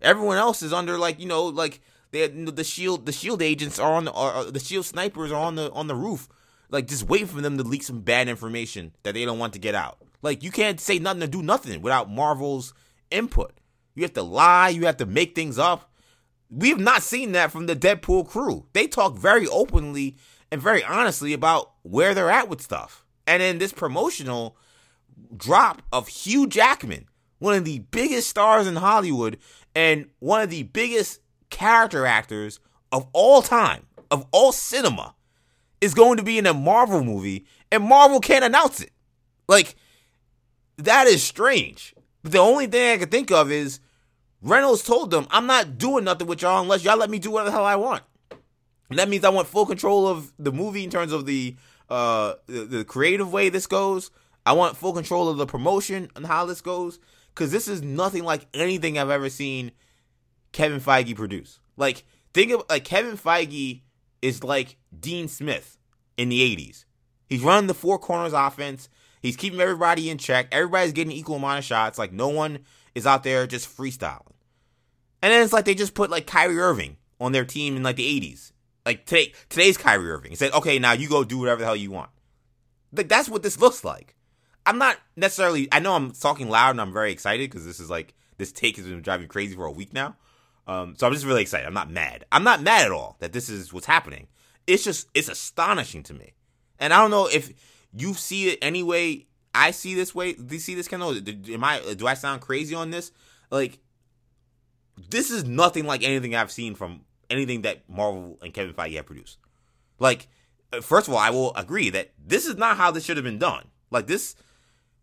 Everyone 0.01 0.37
else 0.37 0.63
is 0.63 0.73
under 0.73 0.99
like 0.99 1.21
you 1.21 1.27
know 1.27 1.47
like 1.47 1.81
they 2.11 2.27
the 2.27 2.65
shield 2.65 3.07
the 3.07 3.13
shield 3.13 3.43
agents 3.43 3.79
are 3.79 3.95
on 3.95 4.05
the 4.05 4.13
are, 4.13 4.45
the 4.45 4.61
shield 4.61 4.85
snipers 4.85 5.33
are 5.33 5.41
on 5.41 5.55
the 5.55 5.71
on 5.73 5.87
the 5.87 5.95
roof 5.95 6.29
like 6.71 6.89
just 6.89 7.05
wait 7.05 7.29
for 7.29 7.41
them 7.41 7.57
to 7.57 7.63
leak 7.63 7.83
some 7.83 8.01
bad 8.01 8.29
information 8.29 8.93
that 9.05 9.15
they 9.15 9.25
don't 9.25 9.39
want 9.39 9.53
to 9.53 9.59
get 9.59 9.75
out. 9.75 9.99
Like 10.25 10.43
you 10.43 10.51
can't 10.51 10.81
say 10.81 10.99
nothing 10.99 11.21
to 11.21 11.29
do 11.29 11.43
nothing 11.43 11.83
without 11.83 12.11
Marvel's 12.11 12.73
input. 13.11 13.53
You 13.95 14.03
have 14.05 14.15
to 14.15 14.23
lie, 14.23 14.71
you 14.71 14.87
have 14.87 14.97
to 14.97 15.07
make 15.07 15.35
things 15.35 15.59
up. 15.59 15.93
We've 16.51 16.81
not 16.81 17.03
seen 17.03 17.33
that 17.33 17.53
from 17.53 17.67
the 17.67 17.77
Deadpool 17.77 18.27
crew. 18.29 18.67
They 18.73 18.87
talk 18.87 19.19
very 19.19 19.47
openly 19.47 20.17
and 20.51 20.63
very 20.63 20.83
honestly 20.83 21.35
about 21.35 21.73
where 21.83 22.15
they're 22.15 22.31
at 22.31 22.49
with 22.49 22.63
stuff. 22.63 23.05
And 23.27 23.43
in 23.43 23.59
this 23.59 23.73
promotional 23.75 24.57
drop 25.37 25.83
of 25.93 26.09
Hugh 26.09 26.47
Jackman, 26.47 27.07
one 27.39 27.55
of 27.55 27.67
the 27.67 27.81
biggest 27.81 28.31
stars 28.31 28.67
in 28.67 28.77
Hollywood 28.77 29.37
and 29.75 30.09
one 30.21 30.41
of 30.41 30.49
the 30.49 30.63
biggest 30.63 31.21
character 31.51 32.07
actors 32.07 32.61
of 32.93 33.07
all 33.13 33.43
time, 33.43 33.87
of 34.11 34.27
all 34.33 34.53
cinema, 34.53 35.15
is 35.83 35.93
going 35.93 36.17
to 36.17 36.23
be 36.23 36.39
in 36.39 36.47
a 36.47 36.55
Marvel 36.55 37.05
movie, 37.05 37.45
and 37.71 37.85
Marvel 37.85 38.21
can't 38.21 38.45
announce 38.45 38.81
it. 38.81 38.91
Like, 39.49 39.77
that 40.79 41.07
is 41.07 41.23
strange. 41.23 41.95
But 42.23 42.33
the 42.33 42.39
only 42.39 42.67
thing 42.67 42.93
I 42.93 42.99
can 42.99 43.09
think 43.09 43.31
of 43.31 43.51
is 43.51 43.81
Reynolds 44.43 44.83
told 44.83 45.11
them, 45.11 45.27
I'm 45.31 45.47
not 45.47 45.79
doing 45.79 46.05
nothing 46.05 46.27
with 46.27 46.43
y'all 46.43 46.63
unless 46.63 46.85
y'all 46.85 46.97
let 46.97 47.11
me 47.11 47.19
do 47.19 47.31
whatever 47.31 47.51
the 47.51 47.57
hell 47.57 47.65
I 47.65 47.77
want. 47.77 48.03
And 48.91 48.99
that 48.99 49.09
means 49.09 49.25
I 49.25 49.31
want 49.31 49.49
full 49.49 49.67
control 49.67 50.07
of 50.07 50.33
the 50.39 50.53
movie 50.53 50.85
in 50.85 50.91
terms 50.91 51.13
of 51.13 51.27
the 51.27 51.57
uh 51.91 52.35
the, 52.47 52.65
the 52.65 52.85
creative 52.85 53.33
way 53.33 53.49
this 53.49 53.67
goes. 53.67 54.11
I 54.47 54.53
want 54.53 54.77
full 54.77 54.93
control 54.93 55.29
of 55.29 55.37
the 55.37 55.47
promotion 55.47 56.11
and 56.17 56.27
how 56.27 56.45
this 56.45 56.61
goes. 56.61 56.99
Cause 57.35 57.51
this 57.51 57.67
is 57.67 57.83
nothing 57.83 58.23
like 58.23 58.47
anything 58.55 58.99
I've 58.99 59.11
ever 59.11 59.29
seen 59.29 59.73
Kevin 60.53 60.81
Feige 60.81 61.17
produce. 61.17 61.59
Like, 61.77 62.05
think 62.33 62.53
of 62.53 62.63
like 62.71 62.85
Kevin 62.85 63.19
Feige 63.19 63.83
is 64.23 64.45
like 64.45 64.77
Dean 64.99 65.29
Smith 65.29 65.77
in 66.17 66.29
the 66.29 66.41
80s. 66.57 66.85
He's 67.29 67.43
running 67.43 67.67
the 67.67 67.75
four 67.75 67.99
corners 67.99 68.33
offense. 68.33 68.89
He's 69.25 69.37
keeping 69.37 69.59
everybody 69.59 70.11
in 70.11 70.19
check. 70.19 70.49
Everybody's 70.53 70.93
getting 70.93 71.11
equal 71.11 71.37
amount 71.37 71.59
of 71.59 71.65
shots. 71.65 71.99
Like 71.99 72.13
no 72.13 72.29
one 72.29 72.59
is 72.95 73.07
out 73.07 73.23
there 73.23 73.47
just 73.47 73.75
freestyling. 73.75 74.35
And 75.23 75.33
then 75.33 75.43
it's 75.43 75.53
like 75.55 75.65
they 75.65 75.75
just 75.75 75.95
put 75.95 76.11
like 76.11 76.27
Kyrie 76.27 76.59
Irving 76.59 76.99
on 77.19 77.33
their 77.33 77.47
team 77.47 77.75
in 77.75 77.83
like 77.83 77.97
the 77.97 78.21
80s. 78.21 78.53
Like 78.85 79.07
today, 79.07 79.33
today's 79.49 79.79
Kyrie 79.79 80.11
Irving. 80.11 80.31
He 80.31 80.37
said, 80.37 80.53
okay, 80.53 80.79
now 80.79 80.93
you 80.93 81.09
go 81.09 81.25
do 81.25 81.39
whatever 81.39 81.61
the 81.61 81.65
hell 81.65 81.75
you 81.75 81.91
want. 81.91 82.11
Like 82.95 83.09
that's 83.09 83.31
what 83.31 83.43
this 83.43 83.59
looks 83.59 83.83
like. 83.83 84.15
I'm 84.67 84.77
not 84.77 84.99
necessarily. 85.17 85.69
I 85.73 85.79
know 85.79 85.95
I'm 85.95 86.11
talking 86.11 86.51
loud 86.51 86.73
and 86.73 86.81
I'm 86.83 86.93
very 86.93 87.11
excited 87.11 87.51
because 87.51 87.65
this 87.65 87.81
is 87.81 87.89
like 87.89 88.13
this 88.37 88.53
take 88.53 88.77
has 88.77 88.87
been 88.87 89.01
driving 89.01 89.29
crazy 89.29 89.57
for 89.57 89.65
a 89.65 89.73
week 89.73 89.95
now. 89.95 90.17
Um, 90.67 90.97
so 90.99 91.07
I'm 91.07 91.15
just 91.15 91.25
really 91.25 91.41
excited. 91.41 91.67
I'm 91.67 91.73
not 91.73 91.91
mad. 91.91 92.27
I'm 92.31 92.45
not 92.45 92.61
mad 92.61 92.85
at 92.85 92.93
all 92.93 93.17
that 93.21 93.33
this 93.33 93.49
is 93.49 93.73
what's 93.73 93.87
happening. 93.87 94.27
It's 94.67 94.85
just 94.85 95.09
it's 95.15 95.31
astonishing 95.31 96.03
to 96.03 96.13
me, 96.13 96.35
and 96.79 96.93
I 96.93 97.01
don't 97.01 97.11
know 97.11 97.27
if 97.27 97.51
you 97.97 98.15
see 98.15 98.49
it 98.51 98.59
anyway. 98.63 99.27
I 99.55 99.71
see 99.71 99.95
this 99.95 100.15
way. 100.15 100.33
Do 100.33 100.55
you 100.55 100.61
see 100.61 100.75
this 100.75 100.89
of? 100.89 101.29
Am 101.49 101.65
I? 101.65 101.95
Do 101.97 102.07
I 102.07 102.15
sound 102.15 102.41
crazy 102.41 102.75
on 102.75 102.91
this? 102.91 103.13
Like, 103.51 103.79
this 105.11 105.31
is 105.31 105.45
nothing 105.45 105.87
like 105.87 106.03
anything 106.03 106.35
I've 106.35 106.51
seen 106.51 106.75
from 106.75 107.03
anything 107.31 107.63
that 107.63 107.89
Marvel 107.89 108.39
and 108.43 108.53
Kevin 108.53 108.75
Feige 108.75 108.97
have 108.97 109.07
produced. 109.07 109.39
Like, 109.99 110.29
uh, 110.73 110.81
first 110.81 111.07
of 111.07 111.15
all, 111.15 111.21
I 111.21 111.31
will 111.31 111.55
agree 111.55 111.91
that 111.91 112.13
this 112.19 112.47
is 112.47 112.57
not 112.57 112.77
how 112.77 112.91
this 112.91 113.05
should 113.05 113.17
have 113.17 113.25
been 113.25 113.39
done. 113.39 113.65
Like, 113.91 114.07
this 114.07 114.35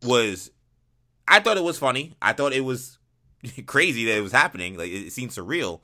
was. 0.03 0.51
I 1.27 1.39
thought 1.39 1.57
it 1.57 1.63
was 1.63 1.77
funny. 1.77 2.15
I 2.21 2.33
thought 2.33 2.51
it 2.51 2.65
was 2.65 2.97
crazy 3.65 4.05
that 4.05 4.17
it 4.17 4.21
was 4.21 4.33
happening. 4.33 4.77
Like, 4.77 4.91
it 4.91 5.13
seemed 5.13 5.31
surreal, 5.31 5.79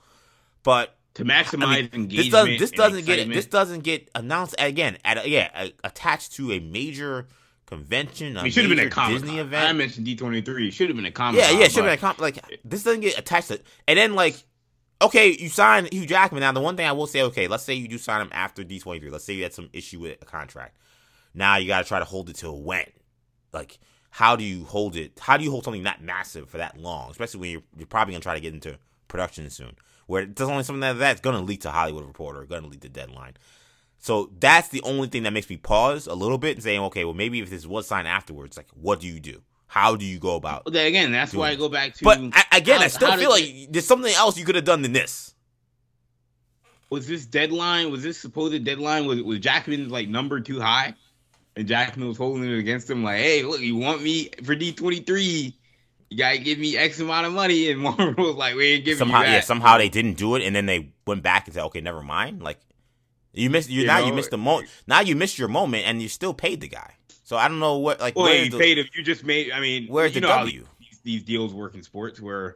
but 0.63 0.96
to 1.17 1.25
maximize 1.25 1.63
I 1.63 1.81
mean, 1.81 1.89
engagement. 1.93 2.09
This 2.09 2.29
doesn't, 2.29 2.59
this 2.59 2.71
doesn't 2.71 3.05
get 3.05 3.33
this 3.33 3.45
doesn't 3.47 3.83
get 3.83 4.09
announced 4.13 4.53
again 4.59 4.99
at 5.03 5.25
a, 5.25 5.27
yeah 5.27 5.69
attached 5.83 6.33
to 6.33 6.51
a 6.51 6.59
major 6.59 7.27
convention. 7.65 8.37
it 8.37 8.51
should 8.51 8.65
have 8.65 8.75
been 8.75 8.85
a 8.85 8.89
Comic 8.89 9.21
Disney 9.21 9.39
event. 9.39 9.67
I 9.67 9.73
mentioned 9.73 10.05
D 10.05 10.15
twenty 10.15 10.41
three. 10.41 10.69
Should 10.69 10.89
have 10.89 10.95
been 10.95 11.07
a 11.07 11.11
comic. 11.11 11.41
Yeah, 11.41 11.49
yeah, 11.51 11.67
should 11.69 11.77
have 11.77 11.85
been 11.85 11.93
a 11.93 11.97
comic. 11.97 12.21
Like 12.21 12.61
this 12.63 12.83
doesn't 12.83 13.01
get 13.01 13.17
attached 13.17 13.47
to. 13.47 13.59
And 13.87 13.97
then 13.97 14.13
like, 14.13 14.35
okay, 15.01 15.35
you 15.35 15.49
sign 15.49 15.87
Hugh 15.91 16.05
Jackman. 16.05 16.41
Now 16.41 16.51
the 16.51 16.61
one 16.61 16.77
thing 16.77 16.85
I 16.85 16.91
will 16.91 17.07
say, 17.07 17.23
okay, 17.23 17.47
let's 17.47 17.63
say 17.63 17.73
you 17.73 17.87
do 17.87 17.97
sign 17.97 18.21
him 18.21 18.29
after 18.31 18.63
D 18.63 18.77
twenty 18.77 18.99
three. 18.99 19.09
Let's 19.09 19.25
say 19.25 19.33
you 19.33 19.41
had 19.41 19.53
some 19.53 19.69
issue 19.73 19.99
with 19.99 20.21
a 20.21 20.25
contract. 20.25 20.77
Now 21.33 21.57
you 21.57 21.65
got 21.67 21.81
to 21.81 21.87
try 21.87 21.97
to 21.97 22.05
hold 22.05 22.29
it 22.29 22.35
till 22.35 22.61
when? 22.61 22.85
Like, 23.53 23.79
how 24.11 24.35
do 24.35 24.43
you 24.43 24.65
hold 24.65 24.95
it? 24.95 25.17
How 25.19 25.35
do 25.37 25.43
you 25.43 25.49
hold 25.49 25.63
something 25.63 25.83
that 25.83 26.03
massive 26.03 26.47
for 26.47 26.57
that 26.59 26.77
long? 26.77 27.09
Especially 27.09 27.39
when 27.39 27.49
you're, 27.49 27.63
you're 27.75 27.87
probably 27.87 28.13
gonna 28.13 28.21
try 28.21 28.35
to 28.35 28.39
get 28.39 28.53
into 28.53 28.77
production 29.07 29.49
soon 29.49 29.75
where 30.07 30.23
it 30.23 30.35
does 30.35 30.49
only 30.49 30.63
something 30.63 30.81
like 30.81 30.97
that's 30.97 31.21
gonna 31.21 31.41
lead 31.41 31.61
to 31.61 31.71
Hollywood 31.71 32.05
Reporter, 32.05 32.45
gonna 32.45 32.67
lead 32.67 32.81
to 32.81 32.89
Deadline. 32.89 33.33
So 33.99 34.31
that's 34.39 34.69
the 34.69 34.81
only 34.81 35.07
thing 35.07 35.23
that 35.23 35.33
makes 35.33 35.49
me 35.49 35.57
pause 35.57 36.07
a 36.07 36.15
little 36.15 36.37
bit 36.37 36.55
and 36.55 36.63
saying, 36.63 36.81
okay, 36.81 37.05
well 37.05 37.13
maybe 37.13 37.39
if 37.39 37.49
this 37.49 37.67
was 37.67 37.87
signed 37.87 38.07
afterwards, 38.07 38.57
like 38.57 38.67
what 38.73 38.99
do 38.99 39.07
you 39.07 39.19
do? 39.19 39.43
How 39.67 39.95
do 39.95 40.05
you 40.05 40.17
go 40.17 40.35
about? 40.35 40.65
Okay, 40.67 40.87
again, 40.87 41.11
that's 41.11 41.33
why 41.33 41.49
I 41.49 41.55
go 41.55 41.67
back 41.67 41.93
to. 41.95 42.03
But 42.03 42.19
I, 42.31 42.57
again, 42.57 42.79
how, 42.79 42.85
I 42.85 42.87
still 42.87 43.17
feel 43.17 43.29
like 43.29 43.67
there's 43.69 43.85
something 43.85 44.13
else 44.13 44.37
you 44.37 44.45
could 44.45 44.55
have 44.55 44.63
done 44.63 44.81
than 44.81 44.93
this. 44.93 45.33
Was 46.89 47.05
this 47.05 47.25
deadline? 47.25 47.91
Was 47.91 48.01
this 48.01 48.17
supposed 48.17 48.63
deadline? 48.63 49.05
Was 49.05 49.21
was 49.21 49.39
Jackman's 49.39 49.91
like 49.91 50.07
number 50.07 50.39
too 50.39 50.61
high? 50.61 50.93
And 51.57 51.67
Jackman 51.67 52.07
was 52.07 52.17
holding 52.17 52.49
it 52.49 52.57
against 52.57 52.89
him, 52.89 53.03
like, 53.03 53.17
"Hey, 53.17 53.43
look, 53.43 53.59
you 53.59 53.75
want 53.75 54.01
me 54.01 54.29
for 54.43 54.55
D 54.55 54.71
twenty 54.71 54.99
three? 54.99 55.53
You 56.09 56.17
gotta 56.17 56.37
give 56.37 56.57
me 56.57 56.77
X 56.77 56.99
amount 56.99 57.27
of 57.27 57.33
money." 57.33 57.69
And 57.69 57.79
Marvel 57.81 58.13
was 58.17 58.35
like, 58.35 58.55
"We 58.55 58.73
ain't 58.73 58.85
giving 58.85 58.99
somehow, 58.99 59.19
you 59.19 59.25
that." 59.25 59.33
Yeah, 59.33 59.39
somehow 59.41 59.77
they 59.77 59.89
didn't 59.89 60.13
do 60.13 60.35
it, 60.35 60.43
and 60.43 60.55
then 60.55 60.65
they 60.65 60.91
went 61.05 61.23
back 61.23 61.47
and 61.47 61.53
said, 61.53 61.63
"Okay, 61.65 61.81
never 61.81 62.01
mind." 62.01 62.41
Like, 62.41 62.59
you 63.33 63.49
missed. 63.49 63.69
You, 63.69 63.81
you 63.81 63.87
now 63.87 63.99
know, 63.99 64.07
you 64.07 64.13
missed 64.13 64.31
the 64.31 64.37
moment. 64.37 64.69
Now 64.87 65.01
you 65.01 65.15
missed 65.15 65.37
your 65.37 65.47
moment, 65.47 65.85
and 65.85 66.01
you 66.01 66.09
still 66.09 66.33
paid 66.33 66.61
the 66.61 66.67
guy. 66.67 66.93
So 67.23 67.35
I 67.35 67.49
don't 67.49 67.59
know 67.59 67.77
what 67.77 67.99
like. 67.99 68.15
Well, 68.15 68.33
you 68.33 68.49
the, 68.49 68.57
paid 68.57 68.77
if 68.77 68.95
You 68.95 69.03
just 69.03 69.25
made. 69.25 69.51
I 69.51 69.59
mean, 69.59 69.87
where's 69.87 70.13
the 70.13 70.21
W? 70.21 70.65
These, 70.79 70.99
these, 71.03 71.23
deals 71.23 71.53
work 71.53 71.75
in 71.75 71.83
sports 71.83 72.21
where, 72.21 72.55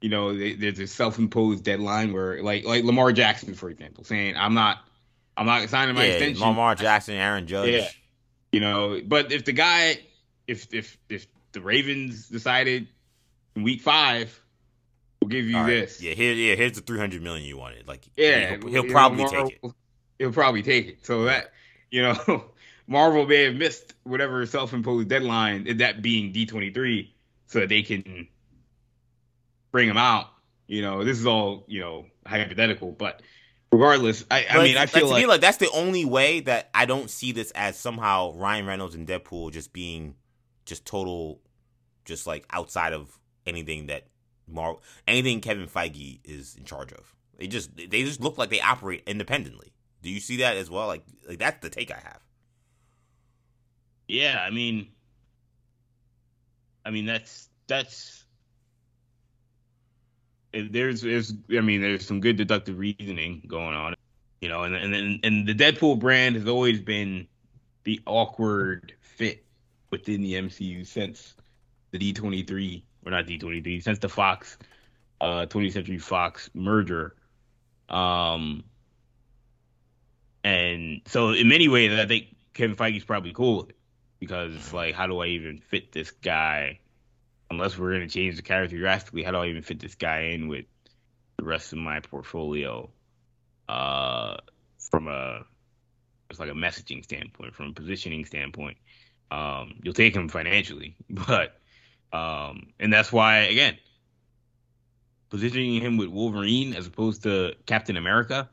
you 0.00 0.08
know, 0.08 0.36
they, 0.36 0.54
there's 0.54 0.78
a 0.78 0.86
self-imposed 0.86 1.64
deadline 1.64 2.12
where, 2.12 2.40
like, 2.40 2.64
like 2.64 2.84
Lamar 2.84 3.12
Jackson, 3.12 3.54
for 3.54 3.70
example, 3.70 4.04
saying, 4.04 4.36
"I'm 4.36 4.54
not, 4.54 4.78
I'm 5.36 5.46
not 5.46 5.68
signing 5.68 5.96
my 5.96 6.04
yeah, 6.04 6.12
extension." 6.12 6.46
Lamar 6.46 6.76
Jackson, 6.76 7.14
Aaron 7.16 7.48
Judge. 7.48 7.70
Yeah, 7.70 7.88
you 8.52 8.60
know, 8.60 9.00
but 9.04 9.32
if 9.32 9.44
the 9.44 9.52
guy, 9.52 9.98
if 10.46 10.72
if 10.72 10.96
if 11.08 11.26
the 11.54 11.62
Ravens 11.62 12.28
decided 12.28 12.88
in 13.56 13.62
week 13.62 13.80
five, 13.80 14.38
we'll 15.20 15.30
give 15.30 15.46
you 15.46 15.56
right. 15.56 15.66
this. 15.66 16.02
Yeah, 16.02 16.12
here, 16.12 16.34
yeah, 16.34 16.54
here's 16.54 16.72
the 16.72 16.82
three 16.82 16.98
hundred 16.98 17.22
million 17.22 17.46
you 17.46 17.56
wanted. 17.56 17.88
Like, 17.88 18.06
yeah, 18.16 18.56
he'll, 18.56 18.68
he'll 18.68 18.90
probably 18.90 19.24
take 19.26 19.60
it. 19.62 19.72
He'll 20.18 20.32
probably 20.32 20.62
take 20.62 20.86
it. 20.86 21.06
So 21.06 21.24
that 21.24 21.52
you 21.90 22.02
know. 22.02 22.44
Marvel 22.86 23.26
may 23.26 23.44
have 23.44 23.54
missed 23.54 23.94
whatever 24.02 24.44
self-imposed 24.44 25.08
deadline, 25.08 25.78
that 25.78 26.02
being 26.02 26.34
D23, 26.34 27.08
so 27.46 27.60
that 27.60 27.70
they 27.70 27.82
can 27.82 28.28
bring 29.72 29.88
him 29.88 29.96
out. 29.96 30.26
You 30.66 30.82
know, 30.82 31.04
this 31.04 31.18
is 31.18 31.26
all 31.26 31.64
you 31.66 31.80
know 31.80 32.06
hypothetical, 32.26 32.92
but 32.92 33.22
regardless, 33.72 34.24
I, 34.30 34.46
I 34.48 34.62
mean, 34.62 34.76
I 34.76 34.86
feel 34.86 35.08
like, 35.08 35.22
me 35.22 35.26
like 35.26 35.40
that's 35.40 35.58
the 35.58 35.70
only 35.70 36.04
way 36.04 36.40
that 36.40 36.70
I 36.74 36.86
don't 36.86 37.10
see 37.10 37.32
this 37.32 37.50
as 37.52 37.78
somehow 37.78 38.34
Ryan 38.34 38.66
Reynolds 38.66 38.94
and 38.94 39.06
Deadpool 39.06 39.52
just 39.52 39.72
being 39.72 40.14
just 40.64 40.86
total, 40.86 41.40
just 42.04 42.26
like 42.26 42.44
outside 42.50 42.92
of 42.92 43.18
anything 43.46 43.86
that 43.86 44.06
Marvel, 44.46 44.82
anything 45.06 45.40
Kevin 45.40 45.66
Feige 45.66 46.20
is 46.24 46.56
in 46.56 46.64
charge 46.64 46.92
of. 46.92 47.14
They 47.38 47.46
just 47.46 47.76
they 47.76 48.04
just 48.04 48.20
look 48.20 48.38
like 48.38 48.50
they 48.50 48.60
operate 48.60 49.02
independently. 49.06 49.72
Do 50.02 50.10
you 50.10 50.20
see 50.20 50.38
that 50.38 50.56
as 50.56 50.70
well? 50.70 50.86
Like, 50.86 51.02
like 51.28 51.38
that's 51.38 51.60
the 51.60 51.70
take 51.70 51.90
I 51.90 52.00
have. 52.02 52.20
Yeah, 54.06 54.38
I 54.40 54.50
mean, 54.50 54.88
I 56.84 56.90
mean 56.90 57.06
that's 57.06 57.48
that's 57.66 58.24
there's 60.52 61.00
there's 61.00 61.32
I 61.56 61.60
mean 61.60 61.80
there's 61.80 62.06
some 62.06 62.20
good 62.20 62.36
deductive 62.36 62.78
reasoning 62.78 63.42
going 63.46 63.74
on, 63.74 63.94
you 64.40 64.48
know, 64.48 64.62
and 64.62 64.74
and 64.74 65.20
and 65.24 65.46
the 65.46 65.54
Deadpool 65.54 65.98
brand 65.98 66.36
has 66.36 66.46
always 66.46 66.80
been 66.80 67.26
the 67.84 68.00
awkward 68.06 68.94
fit 69.00 69.44
within 69.90 70.22
the 70.22 70.34
MCU 70.34 70.86
since 70.86 71.34
the 71.98 72.12
D23 72.12 72.82
or 73.06 73.12
not 73.12 73.26
D23 73.26 73.82
since 73.82 73.98
the 74.00 74.08
Fox 74.08 74.58
uh 75.20 75.46
20th 75.46 75.72
Century 75.72 75.98
Fox 75.98 76.50
merger. 76.54 77.14
Um 77.88 78.64
and 80.42 81.02
so 81.06 81.30
in 81.30 81.48
many 81.48 81.68
ways 81.68 81.98
I 81.98 82.06
think 82.06 82.34
Kevin 82.52 82.76
Feige's 82.76 83.04
probably 83.04 83.32
cool 83.32 83.68
because 84.18 84.72
like, 84.72 84.94
how 84.94 85.06
do 85.06 85.20
I 85.20 85.26
even 85.28 85.58
fit 85.58 85.92
this 85.92 86.10
guy? 86.10 86.80
Unless 87.50 87.78
we're 87.78 87.92
gonna 87.92 88.08
change 88.08 88.36
the 88.36 88.42
character 88.42 88.76
drastically, 88.76 89.22
how 89.22 89.30
do 89.30 89.38
I 89.38 89.46
even 89.46 89.62
fit 89.62 89.78
this 89.78 89.94
guy 89.94 90.30
in 90.32 90.48
with 90.48 90.64
the 91.36 91.44
rest 91.44 91.72
of 91.72 91.78
my 91.78 92.00
portfolio? 92.00 92.90
Uh, 93.68 94.36
from 94.90 95.08
a 95.08 95.44
it's 96.28 96.40
like 96.40 96.50
a 96.50 96.54
messaging 96.54 97.04
standpoint, 97.04 97.54
from 97.54 97.68
a 97.68 97.72
positioning 97.72 98.24
standpoint, 98.24 98.78
um, 99.30 99.74
you'll 99.82 99.94
take 99.94 100.16
him 100.16 100.28
financially, 100.28 100.96
but 101.10 101.60
um, 102.14 102.68
and 102.78 102.92
that's 102.92 103.12
why 103.12 103.38
again, 103.38 103.76
positioning 105.30 105.80
him 105.80 105.96
with 105.96 106.08
Wolverine 106.08 106.74
as 106.74 106.86
opposed 106.86 107.24
to 107.24 107.54
Captain 107.66 107.96
America 107.96 108.48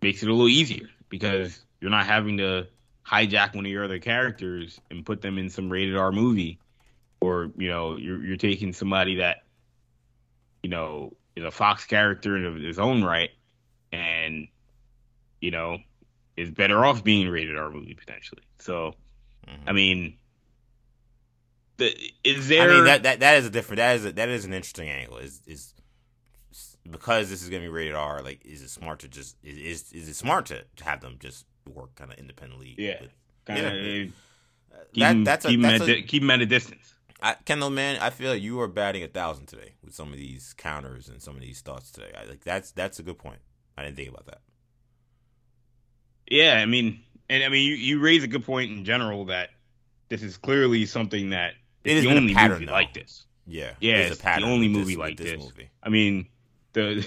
makes 0.00 0.22
it 0.22 0.28
a 0.28 0.32
little 0.32 0.48
easier 0.48 0.88
because 1.10 1.62
you're 1.82 1.90
not 1.90 2.06
having 2.06 2.38
to 2.38 2.66
hijack 3.06 3.54
one 3.54 3.66
of 3.66 3.70
your 3.70 3.84
other 3.84 3.98
characters 3.98 4.80
and 4.90 5.04
put 5.04 5.20
them 5.20 5.36
in 5.36 5.50
some 5.50 5.68
rated 5.68 5.98
R 5.98 6.12
movie, 6.12 6.58
or 7.20 7.50
you 7.58 7.68
know 7.68 7.98
you're 7.98 8.24
you're 8.24 8.38
taking 8.38 8.72
somebody 8.72 9.16
that 9.16 9.42
you 10.62 10.70
know 10.70 11.12
is 11.36 11.44
a 11.44 11.50
Fox 11.50 11.84
character 11.84 12.38
in 12.38 12.64
his 12.64 12.78
own 12.78 13.04
right, 13.04 13.30
and 13.92 14.48
you 15.42 15.50
know 15.50 15.76
is 16.38 16.50
better 16.50 16.86
off 16.86 17.04
being 17.04 17.28
rated 17.28 17.58
R 17.58 17.68
movie 17.70 17.92
potentially. 17.92 18.44
So, 18.60 18.94
mm-hmm. 19.46 19.68
I 19.68 19.72
mean. 19.72 20.16
The, 21.80 21.96
is 22.22 22.48
there? 22.48 22.70
I 22.70 22.74
mean 22.74 22.84
that, 22.84 23.02
that 23.04 23.20
that 23.20 23.38
is 23.38 23.46
a 23.46 23.50
different 23.50 23.78
that 23.78 23.96
is 23.96 24.04
a, 24.04 24.12
that 24.12 24.28
is 24.28 24.44
an 24.44 24.52
interesting 24.52 24.90
angle. 24.90 25.16
Is 25.16 25.40
is 25.46 25.74
because 26.88 27.30
this 27.30 27.42
is 27.42 27.48
going 27.48 27.62
to 27.62 27.66
be 27.66 27.72
rated 27.72 27.94
R? 27.94 28.22
Like, 28.22 28.44
is 28.44 28.60
it 28.60 28.68
smart 28.68 29.00
to 29.00 29.08
just 29.08 29.36
is 29.42 29.56
is, 29.56 29.92
is 29.92 30.08
it 30.10 30.14
smart 30.14 30.46
to, 30.46 30.64
to 30.76 30.84
have 30.84 31.00
them 31.00 31.16
just 31.18 31.46
work 31.74 31.94
kind 31.94 32.12
of 32.12 32.18
independently. 32.18 32.74
Yeah, 32.76 33.00
kind 33.46 33.66
of. 33.66 33.74
Yeah. 34.92 35.12
That, 35.14 35.24
that's 35.24 35.46
keep, 35.46 35.58
a, 35.58 35.62
that's 35.62 35.88
a, 35.88 36.02
keep 36.02 36.22
them 36.22 36.30
at 36.30 36.40
a 36.40 36.46
distance. 36.46 36.94
I, 37.22 37.34
Kendall, 37.44 37.70
man, 37.70 37.98
I 38.00 38.10
feel 38.10 38.30
like 38.32 38.42
you 38.42 38.60
are 38.60 38.68
batting 38.68 39.02
a 39.02 39.08
thousand 39.08 39.46
today 39.46 39.74
with 39.84 39.94
some 39.94 40.12
of 40.12 40.18
these 40.18 40.54
counters 40.56 41.08
and 41.08 41.20
some 41.20 41.34
of 41.34 41.40
these 41.40 41.60
thoughts 41.60 41.90
today. 41.90 42.12
I, 42.18 42.26
like 42.26 42.44
that's 42.44 42.72
that's 42.72 42.98
a 42.98 43.02
good 43.02 43.18
point. 43.18 43.40
I 43.76 43.84
didn't 43.84 43.96
think 43.96 44.10
about 44.10 44.26
that. 44.26 44.40
Yeah, 46.30 46.54
I 46.54 46.66
mean, 46.66 47.00
and 47.28 47.42
I 47.42 47.48
mean, 47.48 47.66
you, 47.66 47.74
you 47.74 48.00
raise 48.00 48.22
a 48.22 48.28
good 48.28 48.44
point 48.44 48.70
in 48.70 48.84
general 48.84 49.26
that 49.26 49.50
this 50.08 50.22
is 50.22 50.36
clearly 50.36 50.86
something 50.86 51.30
that 51.30 51.54
it 51.84 51.96
is 51.96 52.04
the 52.04 52.10
only 52.10 52.34
movie 52.34 52.66
though. 52.66 52.72
like 52.72 52.94
this. 52.94 53.26
Yeah, 53.46 53.72
yeah, 53.80 53.96
it's, 53.96 54.12
it's 54.12 54.22
the 54.22 54.42
only 54.42 54.68
movie 54.68 54.94
this, 54.94 54.98
like 54.98 55.16
this. 55.16 55.32
this. 55.32 55.42
Movie. 55.42 55.70
I 55.82 55.88
mean, 55.88 56.28
the 56.72 57.06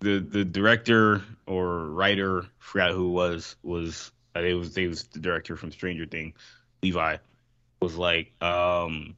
the 0.00 0.18
the 0.18 0.44
director 0.44 1.22
or 1.46 1.86
writer, 1.86 2.46
forgot 2.58 2.92
who 2.92 3.10
was 3.10 3.56
was 3.62 4.12
uh, 4.36 4.40
it 4.40 4.54
was 4.54 4.76
it 4.76 4.88
was 4.88 5.04
the 5.04 5.20
director 5.20 5.56
from 5.56 5.72
Stranger 5.72 6.06
Things, 6.06 6.34
Levy, 6.82 7.18
was 7.80 7.96
like, 7.96 8.32
um, 8.42 9.16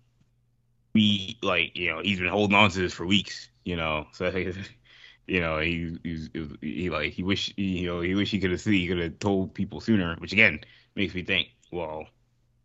we 0.94 1.38
like 1.42 1.76
you 1.76 1.90
know 1.90 2.00
he's 2.00 2.18
been 2.18 2.28
holding 2.28 2.56
on 2.56 2.70
to 2.70 2.78
this 2.78 2.92
for 2.94 3.06
weeks, 3.06 3.50
you 3.64 3.76
know, 3.76 4.06
so 4.12 4.30
you 5.26 5.40
know 5.40 5.58
he 5.58 5.98
he, 6.02 6.28
he 6.60 6.90
like 6.90 7.12
he 7.12 7.22
wish 7.22 7.52
you 7.56 7.86
know 7.86 8.00
he 8.00 8.14
wish 8.14 8.30
he 8.30 8.38
could 8.38 8.52
have 8.52 8.62
he 8.62 8.86
could 8.86 8.98
have 8.98 9.18
told 9.18 9.54
people 9.54 9.80
sooner, 9.80 10.16
which 10.16 10.32
again 10.32 10.60
makes 10.94 11.14
me 11.14 11.22
think, 11.22 11.48
well, 11.70 12.06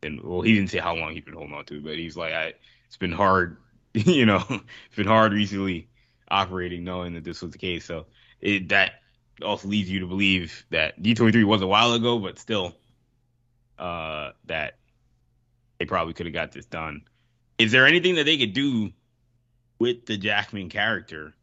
and 0.04 0.22
well 0.22 0.41
he 0.41 0.54
didn't 0.54 0.70
say 0.70 0.80
how 0.80 0.95
long 0.95 1.14
he's 1.14 1.24
been 1.24 1.34
holding 1.34 1.54
on 1.54 1.66
to, 1.66 1.82
but 1.82 1.97
he's 1.97 2.18
like, 2.18 2.34
I, 2.34 2.54
it's 2.88 2.97
been 2.97 3.12
hard, 3.12 3.58
you 3.93 4.26
know, 4.26 4.43
it's 4.49 4.95
been 4.95 5.08
hard 5.08 5.34
recently 5.34 5.88
operating 6.30 6.84
knowing 6.84 7.14
that 7.14 7.24
this 7.24 7.41
was 7.41 7.51
the 7.51 7.58
case. 7.58 7.86
So 7.86 8.06
it, 8.41 8.70
that 8.70 8.93
also 9.43 9.68
leads 9.68 9.89
you 9.89 9.99
to 10.01 10.08
believe 10.08 10.66
that 10.70 11.01
D23 11.01 11.43
was 11.45 11.62
a 11.62 11.68
while 11.68 11.93
ago, 11.93 12.20
but 12.20 12.39
still, 12.39 12.76
uh, 13.80 14.32
that 14.45 14.78
they 15.80 15.86
probably 15.86 16.14
could 16.14 16.26
have 16.26 16.34
got 16.34 16.51
this 16.51 16.66
done. 16.66 17.01
Is 17.58 17.72
there 17.72 17.86
anything 17.86 18.16
that 18.16 18.26
they 18.26 18.38
could 18.38 18.54
do 18.54 18.91
with 19.80 20.06
the 20.06 20.18
Jackman 20.18 20.70
character? 20.70 21.34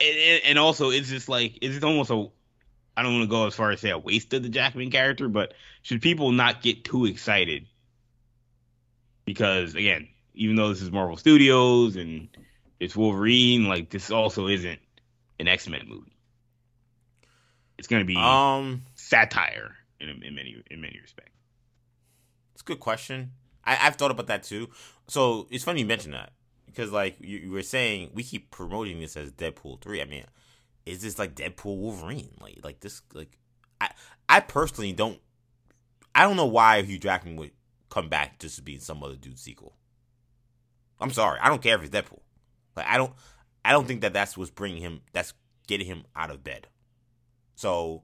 And, 0.00 0.42
and 0.44 0.58
also, 0.58 0.90
is 0.90 1.10
this 1.10 1.28
like, 1.28 1.58
is 1.62 1.76
it 1.76 1.84
almost 1.84 2.10
a, 2.10 2.28
I 2.98 3.02
don't 3.02 3.12
want 3.12 3.24
to 3.24 3.30
go 3.30 3.46
as 3.46 3.54
far 3.54 3.70
as 3.70 3.80
say 3.80 3.90
a 3.90 3.98
waste 3.98 4.32
of 4.34 4.42
the 4.42 4.48
Jackman 4.48 4.90
character, 4.90 5.28
but 5.28 5.54
should 5.82 6.02
people 6.02 6.32
not 6.32 6.62
get 6.62 6.84
too 6.84 7.06
excited? 7.06 7.66
Because 9.24 9.74
again, 9.74 10.08
even 10.34 10.56
though 10.56 10.70
this 10.70 10.82
is 10.82 10.90
Marvel 10.90 11.16
Studios 11.16 11.96
and 11.96 12.28
it's 12.80 12.96
Wolverine. 12.96 13.66
Like 13.66 13.90
this 13.90 14.10
also 14.10 14.46
isn't 14.48 14.80
an 15.38 15.48
X 15.48 15.68
Men 15.68 15.82
movie. 15.88 16.16
It's 17.78 17.88
gonna 17.88 18.04
be 18.04 18.16
um 18.16 18.82
satire 18.94 19.76
in, 20.00 20.08
in 20.08 20.34
many 20.34 20.62
in 20.70 20.80
many 20.80 20.98
respects. 21.00 21.30
It's 22.54 22.62
a 22.62 22.64
good 22.64 22.80
question. 22.80 23.32
I, 23.64 23.74
have 23.74 23.96
thought 23.96 24.10
about 24.10 24.28
that 24.28 24.44
too. 24.44 24.70
So 25.08 25.46
it's 25.50 25.62
funny 25.62 25.80
you 25.80 25.86
mentioned 25.86 26.14
that 26.14 26.32
because 26.66 26.90
like 26.90 27.16
you, 27.20 27.38
you, 27.38 27.50
were 27.50 27.62
saying, 27.62 28.10
we 28.14 28.22
keep 28.22 28.50
promoting 28.50 28.98
this 28.98 29.16
as 29.16 29.30
Deadpool 29.30 29.80
three. 29.82 30.00
I 30.00 30.06
mean, 30.06 30.24
is 30.88 31.02
this 31.02 31.18
like 31.18 31.34
Deadpool 31.34 31.76
Wolverine? 31.76 32.34
Like 32.40 32.60
like 32.62 32.80
this 32.80 33.02
like 33.14 33.38
I 33.80 33.90
I 34.28 34.40
personally 34.40 34.92
don't. 34.92 35.20
I 36.14 36.22
don't 36.22 36.36
know 36.36 36.46
why 36.46 36.82
Hugh 36.82 36.98
Jackman 36.98 37.36
would 37.36 37.52
come 37.90 38.08
back 38.08 38.38
just 38.38 38.56
to 38.56 38.62
be 38.62 38.78
some 38.78 39.02
other 39.02 39.16
dude's 39.16 39.42
sequel. 39.42 39.74
I'm 41.00 41.12
sorry. 41.12 41.38
I 41.40 41.48
don't 41.48 41.62
care 41.62 41.76
if 41.76 41.82
it's 41.82 41.94
Deadpool. 41.94 42.20
Like 42.76 42.86
I 42.86 42.96
don't, 42.96 43.12
I 43.64 43.72
don't 43.72 43.86
think 43.86 44.00
that 44.00 44.12
that's 44.12 44.36
what's 44.36 44.50
bringing 44.50 44.82
him. 44.82 45.02
That's 45.12 45.32
getting 45.66 45.86
him 45.86 46.04
out 46.16 46.30
of 46.30 46.42
bed. 46.42 46.66
So 47.54 48.02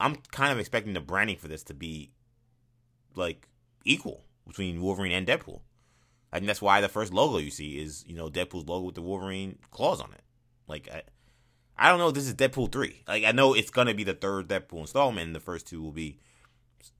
I'm 0.00 0.16
kind 0.32 0.52
of 0.52 0.58
expecting 0.58 0.94
the 0.94 1.00
branding 1.00 1.36
for 1.36 1.48
this 1.48 1.62
to 1.64 1.74
be 1.74 2.12
like 3.14 3.48
equal 3.84 4.24
between 4.46 4.80
Wolverine 4.80 5.12
and 5.12 5.26
Deadpool. 5.26 5.60
I 6.32 6.38
think 6.38 6.46
that's 6.46 6.62
why 6.62 6.80
the 6.80 6.88
first 6.88 7.12
logo 7.12 7.38
you 7.38 7.50
see 7.50 7.78
is 7.78 8.04
you 8.06 8.16
know 8.16 8.28
Deadpool's 8.28 8.68
logo 8.68 8.86
with 8.86 8.94
the 8.94 9.02
Wolverine 9.02 9.58
claws 9.70 10.00
on 10.00 10.12
it. 10.12 10.22
Like 10.66 10.88
I, 10.92 11.02
I 11.78 11.88
don't 11.88 11.98
know 11.98 12.08
if 12.08 12.14
this 12.14 12.26
is 12.26 12.34
Deadpool 12.34 12.70
three. 12.72 13.02
Like 13.08 13.24
I 13.24 13.32
know 13.32 13.54
it's 13.54 13.70
gonna 13.70 13.94
be 13.94 14.04
the 14.04 14.14
third 14.14 14.48
Deadpool 14.48 14.80
installment. 14.80 15.26
and 15.26 15.34
The 15.34 15.40
first 15.40 15.66
two 15.66 15.82
will 15.82 15.92
be 15.92 16.18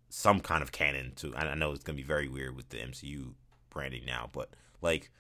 some 0.09 0.41
kind 0.41 0.63
of 0.63 0.73
canon 0.73 1.13
to. 1.17 1.35
I 1.37 1.55
know 1.55 1.73
it's 1.73 1.85
gonna 1.85 1.97
be 1.97 2.03
very 2.03 2.29
weird 2.29 2.57
with 2.57 2.69
the 2.71 2.79
MCU 2.79 3.35
branding 3.71 4.05
now, 4.07 4.29
but 4.33 4.51
like 4.81 5.11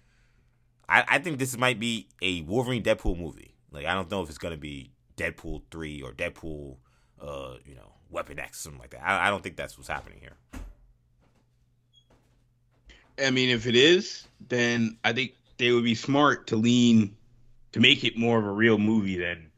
I, 0.88 1.04
I 1.08 1.18
think 1.18 1.38
this 1.38 1.56
might 1.56 1.78
be 1.78 2.08
a 2.20 2.42
Wolverine 2.42 2.82
Deadpool 2.82 3.18
movie. 3.18 3.54
Like 3.70 3.86
I 3.86 3.94
don't 3.94 4.10
know 4.10 4.22
if 4.22 4.28
it's 4.28 4.38
gonna 4.38 4.56
be 4.56 4.92
Deadpool 5.16 5.62
three 5.70 6.02
or 6.02 6.12
Deadpool, 6.12 6.76
uh, 7.20 7.54
you 7.64 7.74
know, 7.74 7.92
Weapon 8.10 8.38
X, 8.38 8.58
or 8.58 8.62
something 8.62 8.80
like 8.80 8.90
that. 8.90 9.02
I, 9.02 9.26
I 9.26 9.30
don't 9.30 9.42
think 9.42 9.56
that's 9.56 9.76
what's 9.76 9.88
happening 9.88 10.18
here. 10.20 10.36
I 13.22 13.30
mean, 13.30 13.50
if 13.50 13.66
it 13.66 13.76
is, 13.76 14.26
then 14.48 14.98
I 15.04 15.12
think 15.12 15.34
they 15.58 15.70
would 15.72 15.84
be 15.84 15.94
smart 15.94 16.46
to 16.48 16.56
lean 16.56 17.14
to 17.72 17.80
make 17.80 18.04
it 18.04 18.16
more 18.16 18.38
of 18.38 18.44
a 18.44 18.50
real 18.50 18.78
movie 18.78 19.18
than 19.18 19.50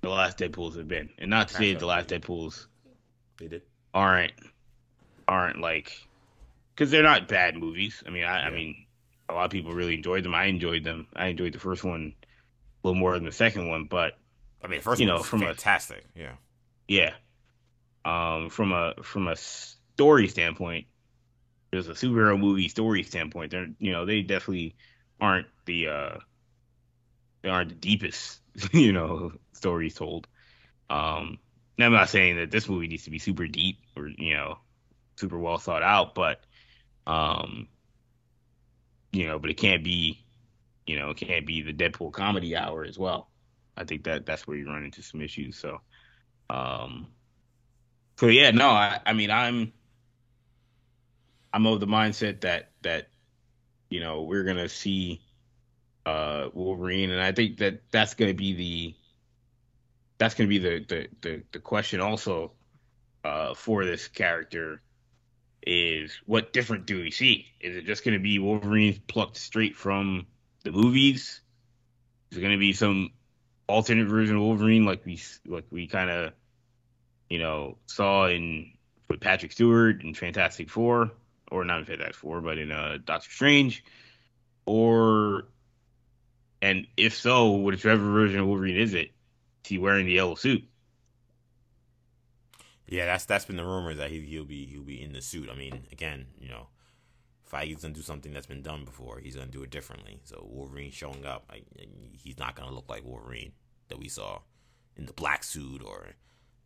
the 0.00 0.10
last 0.10 0.38
Deadpool's 0.38 0.76
have 0.76 0.88
been. 0.88 1.10
And 1.18 1.30
not 1.30 1.48
to 1.48 1.54
say 1.54 1.74
the 1.74 1.86
last 1.86 2.08
Deadpool's 2.08 2.68
they 3.38 3.48
did 3.48 3.62
aren't 3.92 4.32
aren't 5.26 5.60
like 5.60 5.92
because 6.74 6.90
they're 6.90 7.02
not 7.02 7.28
bad 7.28 7.56
movies. 7.56 8.02
I 8.06 8.10
mean, 8.10 8.24
I, 8.24 8.40
yeah. 8.40 8.46
I 8.46 8.50
mean, 8.50 8.86
a 9.28 9.34
lot 9.34 9.44
of 9.46 9.50
people 9.50 9.72
really 9.72 9.94
enjoyed 9.94 10.24
them. 10.24 10.34
I 10.34 10.44
enjoyed 10.44 10.84
them. 10.84 11.06
I 11.14 11.28
enjoyed 11.28 11.52
the 11.52 11.58
first 11.58 11.84
one 11.84 12.14
a 12.22 12.86
little 12.86 12.98
more 12.98 13.14
than 13.14 13.24
the 13.24 13.32
second 13.32 13.68
one, 13.68 13.84
but 13.84 14.18
I 14.62 14.68
mean, 14.68 14.80
first 14.80 15.00
you 15.00 15.06
know, 15.06 15.18
from 15.18 15.40
fantastic, 15.40 16.04
a, 16.16 16.20
yeah, 16.20 16.32
yeah. 16.88 17.14
Um, 18.04 18.50
from 18.50 18.72
a 18.72 18.94
from 19.02 19.28
a 19.28 19.36
story 19.36 20.28
standpoint, 20.28 20.86
there's 21.70 21.88
a 21.88 21.92
superhero 21.92 22.38
movie 22.38 22.68
story 22.68 23.02
standpoint. 23.02 23.52
They're 23.52 23.68
you 23.78 23.92
know 23.92 24.04
they 24.04 24.22
definitely 24.22 24.76
aren't 25.20 25.46
the 25.66 25.88
uh 25.88 26.18
they 27.42 27.48
aren't 27.48 27.68
the 27.70 27.74
deepest 27.74 28.40
you 28.72 28.92
know 28.92 29.32
stories 29.52 29.94
told. 29.94 30.26
Um, 30.90 31.38
I'm 31.78 31.92
not 31.92 32.08
saying 32.08 32.36
that 32.36 32.50
this 32.50 32.68
movie 32.68 32.86
needs 32.86 33.04
to 33.04 33.10
be 33.10 33.18
super 33.18 33.46
deep 33.46 33.78
or 33.96 34.08
you 34.08 34.34
know 34.34 34.58
super 35.16 35.38
well 35.38 35.58
thought 35.58 35.82
out, 35.82 36.14
but 36.14 36.44
um, 37.06 37.68
you 39.12 39.26
know, 39.26 39.38
but 39.38 39.50
it 39.50 39.54
can't 39.54 39.84
be 39.84 40.24
you 40.86 40.98
know, 40.98 41.10
it 41.10 41.16
can't 41.16 41.46
be 41.46 41.62
the 41.62 41.72
Deadpool 41.72 42.12
comedy 42.12 42.56
hour 42.56 42.84
as 42.84 42.98
well. 42.98 43.30
I 43.76 43.84
think 43.84 44.04
that 44.04 44.26
that's 44.26 44.46
where 44.46 44.56
you 44.56 44.66
run 44.66 44.84
into 44.84 45.02
some 45.02 45.20
issues. 45.20 45.56
So, 45.56 45.80
um, 46.50 47.08
so 48.18 48.26
yeah, 48.26 48.50
no, 48.50 48.68
I, 48.68 49.00
I 49.04 49.12
mean, 49.12 49.30
I'm, 49.30 49.72
I'm 51.52 51.66
of 51.66 51.80
the 51.80 51.86
mindset 51.86 52.42
that 52.42 52.70
that, 52.82 53.08
you 53.94 54.00
know, 54.00 54.22
we're 54.22 54.42
gonna 54.42 54.68
see, 54.68 55.20
uh, 56.04 56.48
Wolverine, 56.52 57.12
and 57.12 57.20
I 57.20 57.30
think 57.30 57.58
that 57.58 57.80
that's 57.92 58.14
gonna 58.14 58.34
be 58.34 58.52
the, 58.52 58.94
that's 60.18 60.34
gonna 60.34 60.48
be 60.48 60.58
the 60.58 60.84
the 60.84 61.08
the, 61.20 61.42
the 61.52 61.58
question 61.60 62.00
also, 62.00 62.50
uh, 63.22 63.54
for 63.54 63.84
this 63.84 64.08
character 64.08 64.82
is 65.64 66.20
what 66.26 66.52
different 66.52 66.86
do 66.86 67.02
we 67.02 67.12
see? 67.12 67.46
Is 67.60 67.76
it 67.76 67.86
just 67.86 68.04
gonna 68.04 68.18
be 68.18 68.40
Wolverine 68.40 69.00
plucked 69.06 69.36
straight 69.36 69.76
from 69.76 70.26
the 70.64 70.72
movies? 70.72 71.40
Is 72.32 72.38
it 72.38 72.40
gonna 72.40 72.58
be 72.58 72.72
some 72.72 73.12
alternate 73.68 74.08
version 74.08 74.34
of 74.34 74.42
Wolverine, 74.42 74.84
like 74.84 75.06
we 75.06 75.22
like 75.46 75.66
we 75.70 75.86
kind 75.86 76.10
of 76.10 76.32
you 77.30 77.38
know 77.38 77.78
saw 77.86 78.26
in 78.26 78.72
with 79.08 79.20
Patrick 79.20 79.52
Stewart 79.52 80.02
in 80.02 80.14
Fantastic 80.14 80.68
Four, 80.68 81.12
or 81.54 81.64
not 81.64 81.78
in 81.78 81.84
Fantastic 81.84 82.16
Four, 82.16 82.40
but 82.40 82.58
in 82.58 82.72
uh, 82.72 82.98
Doctor 83.04 83.30
Strange, 83.30 83.84
or 84.66 85.44
and 86.60 86.86
if 86.96 87.14
so, 87.14 87.52
whichever 87.52 88.10
version 88.12 88.40
of 88.40 88.46
Wolverine 88.46 88.76
is 88.76 88.94
it? 88.94 89.10
Is 89.64 89.68
he 89.68 89.78
wearing 89.78 90.06
the 90.06 90.12
yellow 90.12 90.34
suit? 90.34 90.64
Yeah, 92.86 93.06
that's 93.06 93.24
that's 93.24 93.44
been 93.44 93.56
the 93.56 93.64
rumors 93.64 93.98
that 93.98 94.10
he 94.10 94.20
he'll 94.20 94.44
be 94.44 94.66
he'll 94.66 94.82
be 94.82 95.00
in 95.00 95.12
the 95.12 95.22
suit. 95.22 95.48
I 95.50 95.54
mean, 95.56 95.86
again, 95.92 96.26
you 96.38 96.48
know, 96.48 96.68
Feige's 97.50 97.82
gonna 97.82 97.94
do 97.94 98.02
something 98.02 98.32
that's 98.32 98.46
been 98.46 98.62
done 98.62 98.84
before. 98.84 99.20
He's 99.20 99.36
gonna 99.36 99.46
do 99.46 99.62
it 99.62 99.70
differently. 99.70 100.20
So 100.24 100.46
Wolverine 100.50 100.90
showing 100.90 101.24
up, 101.24 101.44
like, 101.50 101.64
he's 102.12 102.38
not 102.38 102.56
gonna 102.56 102.74
look 102.74 102.88
like 102.88 103.04
Wolverine 103.04 103.52
that 103.88 103.98
we 103.98 104.08
saw 104.08 104.40
in 104.96 105.06
the 105.06 105.12
black 105.12 105.44
suit 105.44 105.82
or 105.84 106.14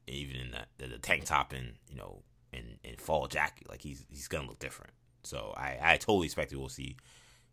even 0.07 0.37
in 0.37 0.51
the, 0.51 0.65
the, 0.79 0.93
the 0.93 0.99
tank 0.99 1.25
top 1.25 1.53
and 1.53 1.75
you 1.89 1.97
know 1.97 2.23
in, 2.53 2.79
in 2.85 2.97
fall 2.97 3.27
jacket. 3.27 3.69
Like 3.69 3.83
he's 3.83 4.05
he's 4.09 4.29
gonna 4.29 4.49
look 4.49 4.59
different. 4.59 4.93
So 5.23 5.53
I 5.57 5.79
I 5.81 5.97
totally 5.97 6.27
expect 6.27 6.55
we'll 6.55 6.69
see 6.69 6.97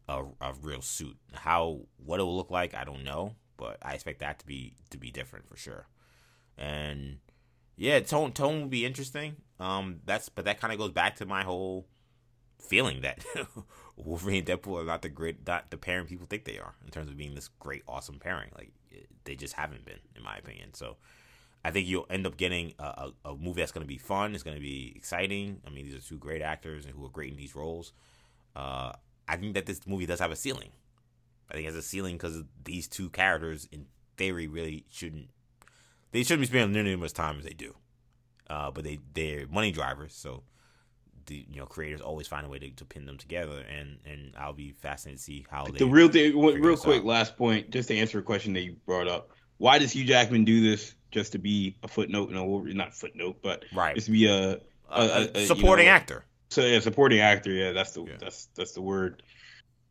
a, 0.08 0.24
a 0.42 0.54
real 0.62 0.82
suit. 0.82 1.18
How 1.34 1.82
what 1.98 2.20
it 2.20 2.24
will 2.24 2.36
look 2.36 2.52
like, 2.52 2.74
I 2.76 2.84
don't 2.84 3.04
know, 3.04 3.36
but 3.58 3.78
I 3.82 3.94
expect 3.94 4.20
that 4.20 4.40
to 4.40 4.46
be 4.46 4.74
to 4.92 4.98
be 4.98 5.12
different 5.12 5.48
for 5.48 5.58
sure. 5.58 5.88
And 6.58 7.20
yeah, 7.76 8.00
tone 8.00 8.32
tone 8.32 8.62
will 8.62 8.70
be 8.70 8.86
interesting. 8.86 9.38
Um, 9.60 10.02
that's 10.06 10.30
but 10.30 10.46
that 10.46 10.60
kind 10.60 10.74
of 10.74 10.80
goes 10.80 10.92
back 10.92 11.16
to 11.18 11.26
my 11.26 11.44
whole 11.44 11.88
feeling 12.60 13.02
that 13.02 13.24
Wolverine 13.98 14.40
and 14.40 14.48
Deadpool 14.48 14.82
are 14.82 14.86
not 14.86 15.02
the 15.02 15.10
great, 15.10 15.46
not 15.46 15.72
the 15.72 15.78
pairing 15.78 16.08
people 16.08 16.26
think 16.26 16.46
they 16.46 16.58
are 16.58 16.76
in 16.84 16.92
terms 16.92 17.10
of 17.10 17.18
being 17.18 17.36
this 17.36 17.48
great, 17.60 17.84
awesome 17.88 18.20
pairing. 18.20 18.50
Like 18.56 18.72
they 19.24 19.36
just 19.36 19.54
haven't 19.54 19.86
been, 19.86 20.00
in 20.16 20.24
my 20.24 20.38
opinion. 20.38 20.74
So 20.74 20.98
I 21.66 21.72
think 21.72 21.88
you'll 21.88 22.06
end 22.12 22.28
up 22.28 22.38
getting 22.38 22.74
a, 22.78 22.84
a, 22.84 23.30
a 23.32 23.36
movie 23.36 23.62
that's 23.62 23.72
going 23.72 23.84
to 23.84 23.88
be 23.88 23.98
fun. 23.98 24.36
It's 24.36 24.44
going 24.44 24.56
to 24.56 24.62
be 24.62 24.94
exciting. 24.96 25.62
I 25.66 25.72
mean, 25.72 25.86
these 25.88 25.96
are 25.96 26.08
two 26.08 26.20
great 26.20 26.44
actors 26.44 26.86
and 26.86 26.94
who 26.94 27.04
are 27.04 27.10
great 27.10 27.32
in 27.32 27.38
these 27.38 27.56
roles. 27.56 27.92
Uh, 28.56 28.92
I 29.28 29.38
think 29.38 29.56
that 29.56 29.66
this 29.66 29.82
movie 29.88 30.06
does 30.06 30.20
have 30.20 30.32
a 30.32 30.36
ceiling. 30.36 30.70
I 31.50 31.56
think 31.56 31.64
it 31.64 31.70
has 31.70 31.76
a 31.76 31.82
ceiling 31.82 32.18
because 32.18 32.44
these 32.64 32.88
two 32.88 33.10
characters, 33.10 33.68
in 33.72 33.88
theory, 34.16 34.48
really 34.48 34.86
shouldn't. 34.92 35.30
They 36.12 36.22
shouldn't 36.22 36.42
be 36.42 36.46
spending 36.46 36.72
nearly 36.72 36.94
as 36.94 37.00
much 37.00 37.14
time 37.14 37.40
as 37.40 37.46
they 37.46 37.54
do. 37.54 37.74
Uh, 38.48 38.70
but 38.70 38.84
they 38.84 39.00
they're 39.16 39.48
money 39.48 39.72
drivers, 39.72 40.14
so 40.14 40.44
the 41.26 41.48
you 41.50 41.60
know 41.60 41.66
creators 41.66 42.00
always 42.00 42.28
find 42.28 42.46
a 42.46 42.50
way 42.50 42.60
to, 42.60 42.70
to 42.70 42.86
pin 42.86 43.08
them 43.08 43.18
together, 43.18 43.66
and 43.76 43.98
and 44.06 44.36
I'll 44.38 44.54
be 44.54 44.72
fascinated 44.72 45.18
to 45.18 45.24
see 45.24 45.46
how 45.50 45.66
they. 45.66 45.80
The 45.80 45.88
real 45.88 46.10
thing, 46.10 46.40
real 46.40 46.78
quick, 46.78 47.00
out. 47.00 47.06
last 47.06 47.38
point, 47.38 47.72
just 47.72 47.88
to 47.88 47.98
answer 47.98 48.20
a 48.20 48.22
question 48.22 48.54
that 48.54 48.62
you 48.62 48.76
brought 48.86 49.08
up. 49.08 49.32
Why 49.58 49.80
does 49.80 49.92
Hugh 49.92 50.06
Jackman 50.06 50.46
do 50.46 50.62
this? 50.62 50.94
Just 51.12 51.32
to 51.32 51.38
be 51.38 51.78
a 51.82 51.88
footnote, 51.88 52.30
no, 52.32 52.60
not 52.60 52.94
footnote, 52.94 53.38
but 53.42 53.64
right, 53.74 53.96
just 53.96 54.08
to 54.08 54.12
be 54.12 54.28
a, 54.28 54.54
a, 54.54 54.60
a, 54.90 55.32
a 55.34 55.46
supporting 55.46 55.86
you 55.86 55.92
know, 55.92 55.96
actor. 55.96 56.26
So 56.50 56.62
yeah, 56.62 56.80
supporting 56.80 57.20
actor. 57.20 57.52
Yeah, 57.52 57.72
that's 57.72 57.94
the 57.94 58.04
yeah. 58.04 58.18
that's 58.20 58.48
that's 58.56 58.74
the 58.74 58.82
word. 58.82 59.24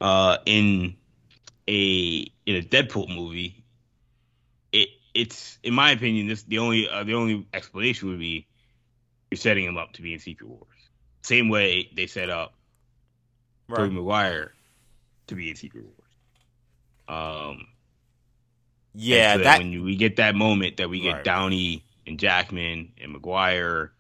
Uh, 0.00 0.36
in 0.44 0.96
a 1.66 2.30
in 2.44 2.56
a 2.56 2.62
Deadpool 2.62 3.14
movie, 3.14 3.64
it 4.70 4.88
it's 5.14 5.58
in 5.62 5.72
my 5.72 5.92
opinion 5.92 6.26
this 6.26 6.42
the 6.42 6.58
only 6.58 6.88
uh, 6.88 7.04
the 7.04 7.14
only 7.14 7.46
explanation 7.54 8.10
would 8.10 8.18
be 8.18 8.46
you're 9.30 9.38
setting 9.38 9.64
him 9.64 9.76
up 9.76 9.92
to 9.94 10.02
be 10.02 10.12
in 10.12 10.18
Secret 10.18 10.48
Wars. 10.48 10.68
Same 11.22 11.48
way 11.48 11.90
they 11.96 12.06
set 12.06 12.28
up 12.28 12.54
right. 13.68 13.78
Tobey 13.78 13.94
Maguire 13.94 14.52
to 15.28 15.34
be 15.34 15.50
in 15.50 15.56
Secret 15.56 15.84
Wars. 15.84 16.04
Um, 17.08 17.66
yeah, 18.94 19.36
so 19.36 19.42
that, 19.42 19.58
when 19.58 19.72
you, 19.72 19.82
we 19.82 19.96
get 19.96 20.16
that 20.16 20.34
moment 20.34 20.76
that 20.78 20.88
we 20.88 21.00
get 21.00 21.12
right. 21.12 21.24
Downey 21.24 21.84
and 22.06 22.18
Jackman 22.18 22.92
and 23.00 23.12
Maguire 23.12 23.92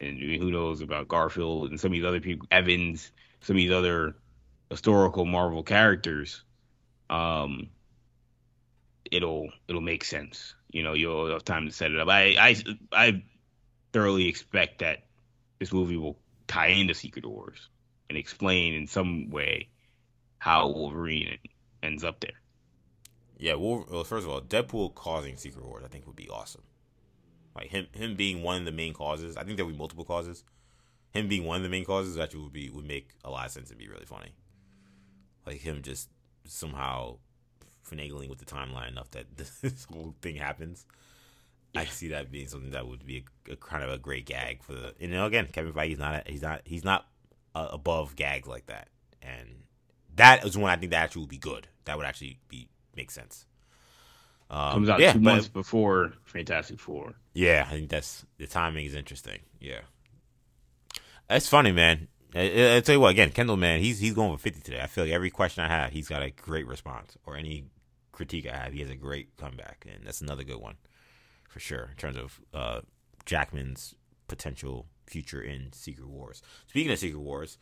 and 0.00 0.18
who 0.18 0.50
knows 0.50 0.80
about 0.80 1.08
Garfield 1.08 1.70
and 1.70 1.80
some 1.80 1.88
of 1.88 1.92
these 1.92 2.04
other 2.04 2.20
people, 2.20 2.46
Evans, 2.50 3.10
some 3.40 3.56
of 3.56 3.58
these 3.58 3.70
other 3.72 4.16
historical 4.70 5.24
Marvel 5.24 5.62
characters, 5.62 6.42
um, 7.08 7.68
it'll 9.10 9.50
it'll 9.68 9.80
make 9.80 10.04
sense. 10.04 10.54
You 10.70 10.82
know, 10.82 10.94
you'll 10.94 11.30
have 11.30 11.44
time 11.44 11.66
to 11.66 11.72
set 11.72 11.92
it 11.92 12.00
up. 12.00 12.08
I 12.08 12.34
I 12.38 12.56
I 12.92 13.22
thoroughly 13.92 14.28
expect 14.28 14.80
that 14.80 15.04
this 15.60 15.72
movie 15.72 15.96
will 15.96 16.18
tie 16.48 16.68
into 16.68 16.94
Secret 16.94 17.24
Wars 17.24 17.68
and 18.08 18.18
explain 18.18 18.74
in 18.74 18.86
some 18.86 19.30
way 19.30 19.68
how 20.38 20.68
Wolverine 20.68 21.38
ends 21.82 22.04
up 22.04 22.20
there. 22.20 22.40
Yeah, 23.38 23.54
well, 23.54 24.04
first 24.04 24.26
of 24.26 24.32
all, 24.32 24.40
Deadpool 24.40 24.94
causing 24.94 25.36
Secret 25.36 25.64
Wars, 25.64 25.82
I 25.84 25.88
think, 25.88 26.06
would 26.06 26.16
be 26.16 26.28
awesome. 26.28 26.62
Like 27.54 27.68
him, 27.68 27.86
him 27.92 28.16
being 28.16 28.42
one 28.42 28.58
of 28.58 28.64
the 28.64 28.72
main 28.72 28.92
causes. 28.92 29.36
I 29.36 29.44
think 29.44 29.56
there 29.56 29.66
would 29.66 29.72
be 29.72 29.78
multiple 29.78 30.04
causes. 30.04 30.44
Him 31.12 31.28
being 31.28 31.44
one 31.44 31.58
of 31.58 31.62
the 31.62 31.68
main 31.68 31.84
causes 31.84 32.18
actually 32.18 32.42
would 32.42 32.52
be 32.52 32.70
would 32.70 32.86
make 32.86 33.10
a 33.24 33.30
lot 33.30 33.46
of 33.46 33.52
sense 33.52 33.70
and 33.70 33.78
be 33.78 33.88
really 33.88 34.06
funny. 34.06 34.32
Like 35.46 35.60
him 35.60 35.82
just 35.82 36.08
somehow 36.44 37.18
finagling 37.88 38.28
with 38.28 38.38
the 38.38 38.44
timeline 38.44 38.88
enough 38.88 39.10
that 39.12 39.36
this 39.36 39.86
whole 39.92 40.14
thing 40.20 40.36
happens. 40.36 40.86
I 41.76 41.86
see 41.86 42.08
that 42.08 42.30
being 42.30 42.46
something 42.46 42.70
that 42.70 42.86
would 42.86 43.04
be 43.04 43.24
a, 43.48 43.52
a, 43.52 43.56
kind 43.56 43.82
of 43.82 43.90
a 43.90 43.98
great 43.98 44.26
gag 44.26 44.62
for 44.62 44.74
the. 44.74 44.94
You 44.98 45.08
know, 45.08 45.26
again, 45.26 45.48
Kevin 45.52 45.72
Feige's 45.72 45.98
not 45.98 46.14
a, 46.14 46.30
he's 46.30 46.42
not 46.42 46.62
he's 46.64 46.84
not 46.84 47.06
uh, 47.54 47.68
above 47.70 48.16
gags 48.16 48.46
like 48.48 48.66
that, 48.66 48.88
and 49.22 49.64
that 50.16 50.44
is 50.44 50.56
when 50.56 50.70
I 50.70 50.76
think 50.76 50.90
that 50.92 51.02
actually 51.02 51.22
would 51.22 51.30
be 51.30 51.38
good. 51.38 51.68
That 51.84 51.96
would 51.96 52.06
actually 52.06 52.38
be 52.48 52.68
make 52.96 53.10
sense. 53.10 53.46
Um, 54.50 54.72
Comes 54.72 54.88
out 54.88 55.00
yeah, 55.00 55.12
two 55.12 55.20
months 55.20 55.48
before 55.48 56.12
Fantastic 56.24 56.78
Four. 56.78 57.14
Yeah, 57.32 57.66
I 57.68 57.72
think 57.72 57.90
that's 57.90 58.24
the 58.38 58.46
timing 58.46 58.86
is 58.86 58.94
interesting. 58.94 59.40
Yeah, 59.60 59.80
that's 61.28 61.48
funny, 61.48 61.72
man. 61.72 62.08
I, 62.34 62.76
I, 62.76 62.80
tell 62.80 62.96
you 62.96 63.00
what, 63.00 63.10
again, 63.10 63.30
Kendall, 63.30 63.56
man, 63.56 63.80
he's 63.80 64.00
he's 64.00 64.12
going 64.12 64.36
for 64.36 64.42
fifty 64.42 64.60
today. 64.60 64.80
I 64.80 64.86
feel 64.86 65.04
like 65.04 65.12
every 65.12 65.30
question 65.30 65.64
I 65.64 65.68
have, 65.68 65.92
he's 65.92 66.08
got 66.08 66.22
a 66.22 66.30
great 66.30 66.66
response, 66.66 67.16
or 67.24 67.36
any 67.36 67.64
critique 68.12 68.46
I 68.46 68.56
have, 68.56 68.72
he 68.72 68.80
has 68.80 68.90
a 68.90 68.96
great 68.96 69.36
comeback, 69.36 69.86
and 69.90 70.06
that's 70.06 70.20
another 70.20 70.44
good 70.44 70.60
one 70.60 70.76
for 71.48 71.60
sure 71.60 71.90
in 71.90 71.96
terms 71.96 72.16
of 72.16 72.40
uh, 72.52 72.80
Jackman's 73.24 73.94
potential 74.28 74.86
future 75.06 75.40
in 75.40 75.72
Secret 75.72 76.08
Wars. 76.08 76.42
Speaking 76.66 76.92
of 76.92 76.98
Secret 76.98 77.20
Wars, 77.20 77.58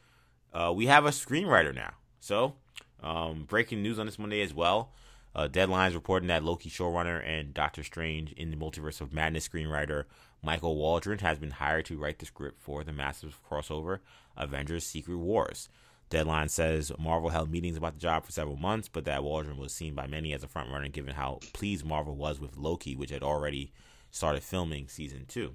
uh, 0.52 0.72
we 0.74 0.86
have 0.86 1.04
a 1.04 1.10
screenwriter 1.10 1.74
now. 1.74 1.92
So, 2.20 2.54
um, 3.02 3.44
breaking 3.44 3.82
news 3.82 3.98
on 3.98 4.06
this 4.06 4.18
Monday 4.18 4.42
as 4.42 4.54
well. 4.54 4.92
Uh, 5.34 5.48
Deadline's 5.48 5.94
reporting 5.94 6.28
that 6.28 6.44
Loki 6.44 6.68
showrunner 6.68 7.26
and 7.26 7.54
Doctor 7.54 7.82
Strange 7.82 8.32
in 8.32 8.50
the 8.50 8.56
Multiverse 8.56 9.00
of 9.00 9.12
Madness 9.12 9.48
screenwriter 9.48 10.04
Michael 10.42 10.76
Waldron 10.76 11.20
has 11.20 11.38
been 11.38 11.52
hired 11.52 11.86
to 11.86 11.96
write 11.96 12.18
the 12.18 12.26
script 12.26 12.60
for 12.60 12.82
the 12.82 12.92
massive 12.92 13.38
crossover 13.48 14.00
Avengers 14.36 14.84
Secret 14.84 15.16
Wars. 15.16 15.68
Deadline 16.10 16.48
says 16.48 16.92
Marvel 16.98 17.30
held 17.30 17.50
meetings 17.50 17.76
about 17.76 17.94
the 17.94 18.00
job 18.00 18.26
for 18.26 18.32
several 18.32 18.56
months, 18.56 18.88
but 18.88 19.06
that 19.06 19.24
Waldron 19.24 19.56
was 19.56 19.72
seen 19.72 19.94
by 19.94 20.06
many 20.06 20.34
as 20.34 20.42
a 20.42 20.46
frontrunner 20.46 20.92
given 20.92 21.14
how 21.14 21.38
pleased 21.54 21.86
Marvel 21.86 22.14
was 22.14 22.38
with 22.38 22.58
Loki, 22.58 22.94
which 22.94 23.10
had 23.10 23.22
already 23.22 23.72
started 24.10 24.42
filming 24.42 24.88
season 24.88 25.24
two. 25.26 25.54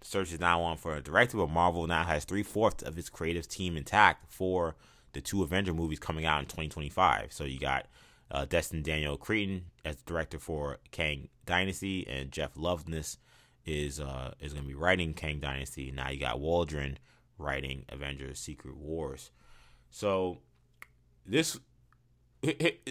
The 0.00 0.06
search 0.06 0.32
is 0.32 0.38
now 0.38 0.60
on 0.62 0.76
for 0.76 0.94
a 0.94 1.02
director, 1.02 1.38
but 1.38 1.50
Marvel 1.50 1.86
now 1.88 2.04
has 2.04 2.24
three 2.24 2.44
fourths 2.44 2.84
of 2.84 2.96
its 2.98 3.08
creative 3.08 3.48
team 3.48 3.76
intact 3.76 4.30
for 4.30 4.76
the 5.12 5.20
two 5.20 5.42
Avenger 5.42 5.72
movies 5.72 5.98
coming 5.98 6.24
out 6.24 6.40
in 6.40 6.46
2025. 6.46 7.32
So 7.32 7.44
you 7.44 7.58
got 7.58 7.86
uh, 8.30 8.44
Destin 8.44 8.82
Daniel 8.82 9.16
Cretton 9.16 9.66
as 9.84 9.96
director 10.02 10.38
for 10.38 10.78
Kang 10.90 11.28
Dynasty, 11.44 12.06
and 12.08 12.32
Jeff 12.32 12.54
Loveness 12.54 13.18
is 13.64 14.00
uh, 14.00 14.32
is 14.40 14.52
going 14.52 14.64
to 14.64 14.68
be 14.68 14.74
writing 14.74 15.14
Kang 15.14 15.40
Dynasty. 15.40 15.90
Now 15.90 16.10
you 16.10 16.20
got 16.20 16.40
Waldron 16.40 16.98
writing 17.38 17.84
Avengers: 17.88 18.38
Secret 18.38 18.76
Wars. 18.76 19.30
So 19.90 20.38
this, 21.24 21.58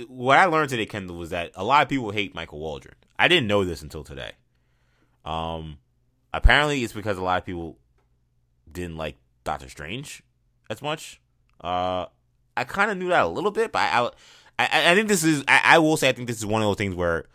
what 0.08 0.38
I 0.38 0.46
learned 0.46 0.70
today, 0.70 0.86
Kendall, 0.86 1.18
was 1.18 1.30
that 1.30 1.52
a 1.56 1.64
lot 1.64 1.84
of 1.84 1.90
people 1.90 2.12
hate 2.12 2.36
Michael 2.36 2.60
Waldron. 2.60 2.96
I 3.18 3.28
didn't 3.28 3.48
know 3.48 3.64
this 3.64 3.82
until 3.82 4.04
today. 4.04 4.32
Um, 5.24 5.78
apparently 6.34 6.84
it's 6.84 6.94
because 6.94 7.18
a 7.18 7.24
lot 7.24 7.40
of 7.40 7.46
people 7.46 7.78
didn't 8.72 8.98
like 8.98 9.18
Doctor 9.44 9.70
Strange 9.70 10.24
as 10.70 10.82
much. 10.82 11.22
Uh, 11.62 12.06
I 12.58 12.64
kind 12.64 12.92
of 12.92 12.98
knew 12.98 13.10
that 13.10 13.24
a 13.24 13.28
little 13.28 13.52
bit, 13.52 13.72
but 13.72 13.80
I, 13.80 14.00
I, 14.00 14.10
I 14.58 14.96
think 14.96 15.08
this 15.08 15.24
is. 15.24 15.44
I, 15.48 15.62
I 15.64 15.80
will 15.80 15.98
say 15.98 16.10
I 16.10 16.14
think 16.14 16.28
this 16.28 16.38
is 16.38 16.46
one 16.46 16.62
of 16.62 16.68
those 16.68 16.78
things 16.78 16.96
where 16.96 17.26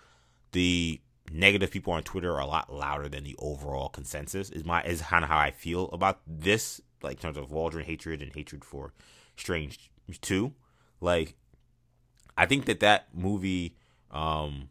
the 0.53 1.01
negative 1.33 1.71
people 1.71 1.93
on 1.93 2.03
Twitter 2.03 2.33
are 2.33 2.41
a 2.41 2.47
lot 2.47 2.73
louder 2.73 3.09
than 3.09 3.25
the 3.25 3.37
overall 3.39 3.89
consensus. 3.89 4.51
Is 4.51 4.65
my 4.65 4.83
is 4.83 5.03
kind 5.03 5.25
of 5.25 5.31
how 5.31 5.39
I 5.39 5.51
feel 5.51 5.89
about 5.93 6.21
this, 6.27 6.81
like 7.03 7.17
in 7.17 7.23
terms 7.23 7.37
of 7.37 7.51
Waldron 7.51 7.85
hatred 7.85 8.23
and 8.23 8.33
hatred 8.35 8.65
for 8.65 8.93
Strange 9.37 9.91
too. 10.21 10.53
Like, 11.01 11.35
I 12.37 12.47
think 12.47 12.67
that 12.67 12.81
that 12.81 13.09
movie, 13.15 13.77
um, 14.11 14.71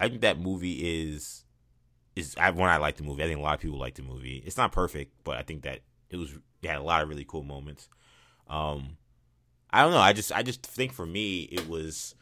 I 0.00 0.08
think 0.08 0.20
that 0.22 0.38
movie 0.38 1.10
is 1.12 1.44
is 2.16 2.34
I, 2.38 2.50
when 2.50 2.70
I 2.70 2.76
like 2.76 2.96
the 2.96 3.02
movie. 3.02 3.22
I 3.22 3.26
think 3.26 3.38
a 3.38 3.42
lot 3.42 3.54
of 3.54 3.60
people 3.60 3.78
like 3.78 3.94
the 3.94 4.02
movie. 4.02 4.42
It's 4.46 4.56
not 4.56 4.72
perfect, 4.72 5.12
but 5.24 5.36
I 5.36 5.42
think 5.42 5.62
that 5.62 5.80
it 6.10 6.16
was 6.16 6.32
it 6.62 6.68
had 6.68 6.78
a 6.78 6.82
lot 6.82 7.02
of 7.02 7.08
really 7.08 7.24
cool 7.24 7.42
moments. 7.42 7.88
Um, 8.48 8.96
I 9.74 9.82
don't 9.82 9.90
know. 9.90 9.98
I 9.98 10.12
just 10.12 10.30
I 10.30 10.44
just 10.44 10.64
think 10.64 10.92
for 10.92 11.04
me 11.04 11.48
it 11.50 11.68
was 11.68 12.14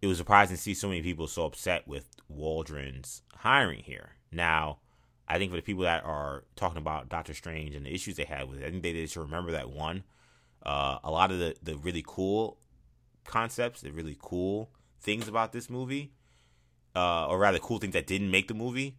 it 0.00 0.06
was 0.06 0.18
surprising 0.18 0.54
to 0.54 0.62
see 0.62 0.72
so 0.72 0.86
many 0.86 1.02
people 1.02 1.26
so 1.26 1.44
upset 1.44 1.88
with 1.88 2.06
Waldron's 2.28 3.22
hiring 3.34 3.82
here. 3.82 4.10
Now, 4.30 4.78
I 5.26 5.36
think 5.36 5.50
for 5.50 5.56
the 5.56 5.62
people 5.62 5.82
that 5.82 6.04
are 6.04 6.44
talking 6.54 6.78
about 6.78 7.08
Doctor 7.08 7.34
Strange 7.34 7.74
and 7.74 7.86
the 7.86 7.92
issues 7.92 8.14
they 8.14 8.24
had 8.24 8.48
with 8.48 8.60
it, 8.60 8.66
I 8.66 8.70
think 8.70 8.84
they 8.84 9.04
should 9.06 9.22
remember 9.22 9.50
that 9.50 9.70
one, 9.70 10.04
uh, 10.64 10.98
a 11.02 11.10
lot 11.10 11.32
of 11.32 11.40
the 11.40 11.56
the 11.60 11.76
really 11.76 12.04
cool 12.06 12.58
concepts, 13.26 13.80
the 13.80 13.90
really 13.90 14.16
cool 14.22 14.70
things 15.00 15.26
about 15.26 15.50
this 15.50 15.68
movie, 15.68 16.12
uh, 16.94 17.26
or 17.26 17.40
rather 17.40 17.58
cool 17.58 17.78
things 17.78 17.94
that 17.94 18.06
didn't 18.06 18.30
make 18.30 18.46
the 18.46 18.54
movie, 18.54 18.96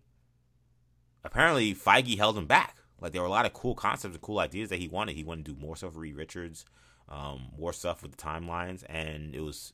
apparently 1.23 1.73
Feige 1.73 2.17
held 2.17 2.37
him 2.37 2.47
back. 2.47 2.79
Like 2.99 3.13
there 3.13 3.21
were 3.21 3.29
a 3.29 3.31
lot 3.31 3.45
of 3.45 3.53
cool 3.53 3.75
concepts 3.75 4.13
and 4.13 4.21
cool 4.21 4.39
ideas 4.39 4.67
that 4.71 4.79
he 4.79 4.89
wanted. 4.89 5.15
He 5.15 5.23
wanted 5.23 5.45
to 5.45 5.53
do 5.53 5.61
more 5.61 5.77
stuff 5.77 5.93
with 5.93 6.01
Reed 6.01 6.17
Richards, 6.17 6.65
um, 7.11 7.49
more 7.57 7.73
stuff 7.73 8.01
with 8.01 8.11
the 8.11 8.17
timelines, 8.17 8.83
and 8.87 9.35
it 9.35 9.41
was 9.41 9.73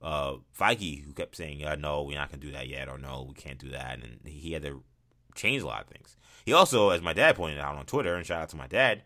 uh, 0.00 0.34
Feige 0.58 1.04
who 1.04 1.12
kept 1.12 1.36
saying, 1.36 1.64
"No, 1.80 2.04
we're 2.04 2.16
not 2.16 2.30
gonna 2.30 2.40
do 2.40 2.52
that 2.52 2.68
yet," 2.68 2.88
or 2.88 2.98
"No, 2.98 3.26
we 3.28 3.34
can't 3.34 3.58
do 3.58 3.70
that," 3.70 3.98
and 4.02 4.20
he 4.24 4.52
had 4.52 4.62
to 4.62 4.82
change 5.34 5.62
a 5.62 5.66
lot 5.66 5.82
of 5.82 5.88
things. 5.88 6.16
He 6.44 6.52
also, 6.52 6.90
as 6.90 7.02
my 7.02 7.12
dad 7.12 7.36
pointed 7.36 7.58
out 7.58 7.76
on 7.76 7.84
Twitter, 7.84 8.14
and 8.14 8.24
shout 8.24 8.42
out 8.42 8.48
to 8.50 8.56
my 8.56 8.66
dad, 8.66 9.02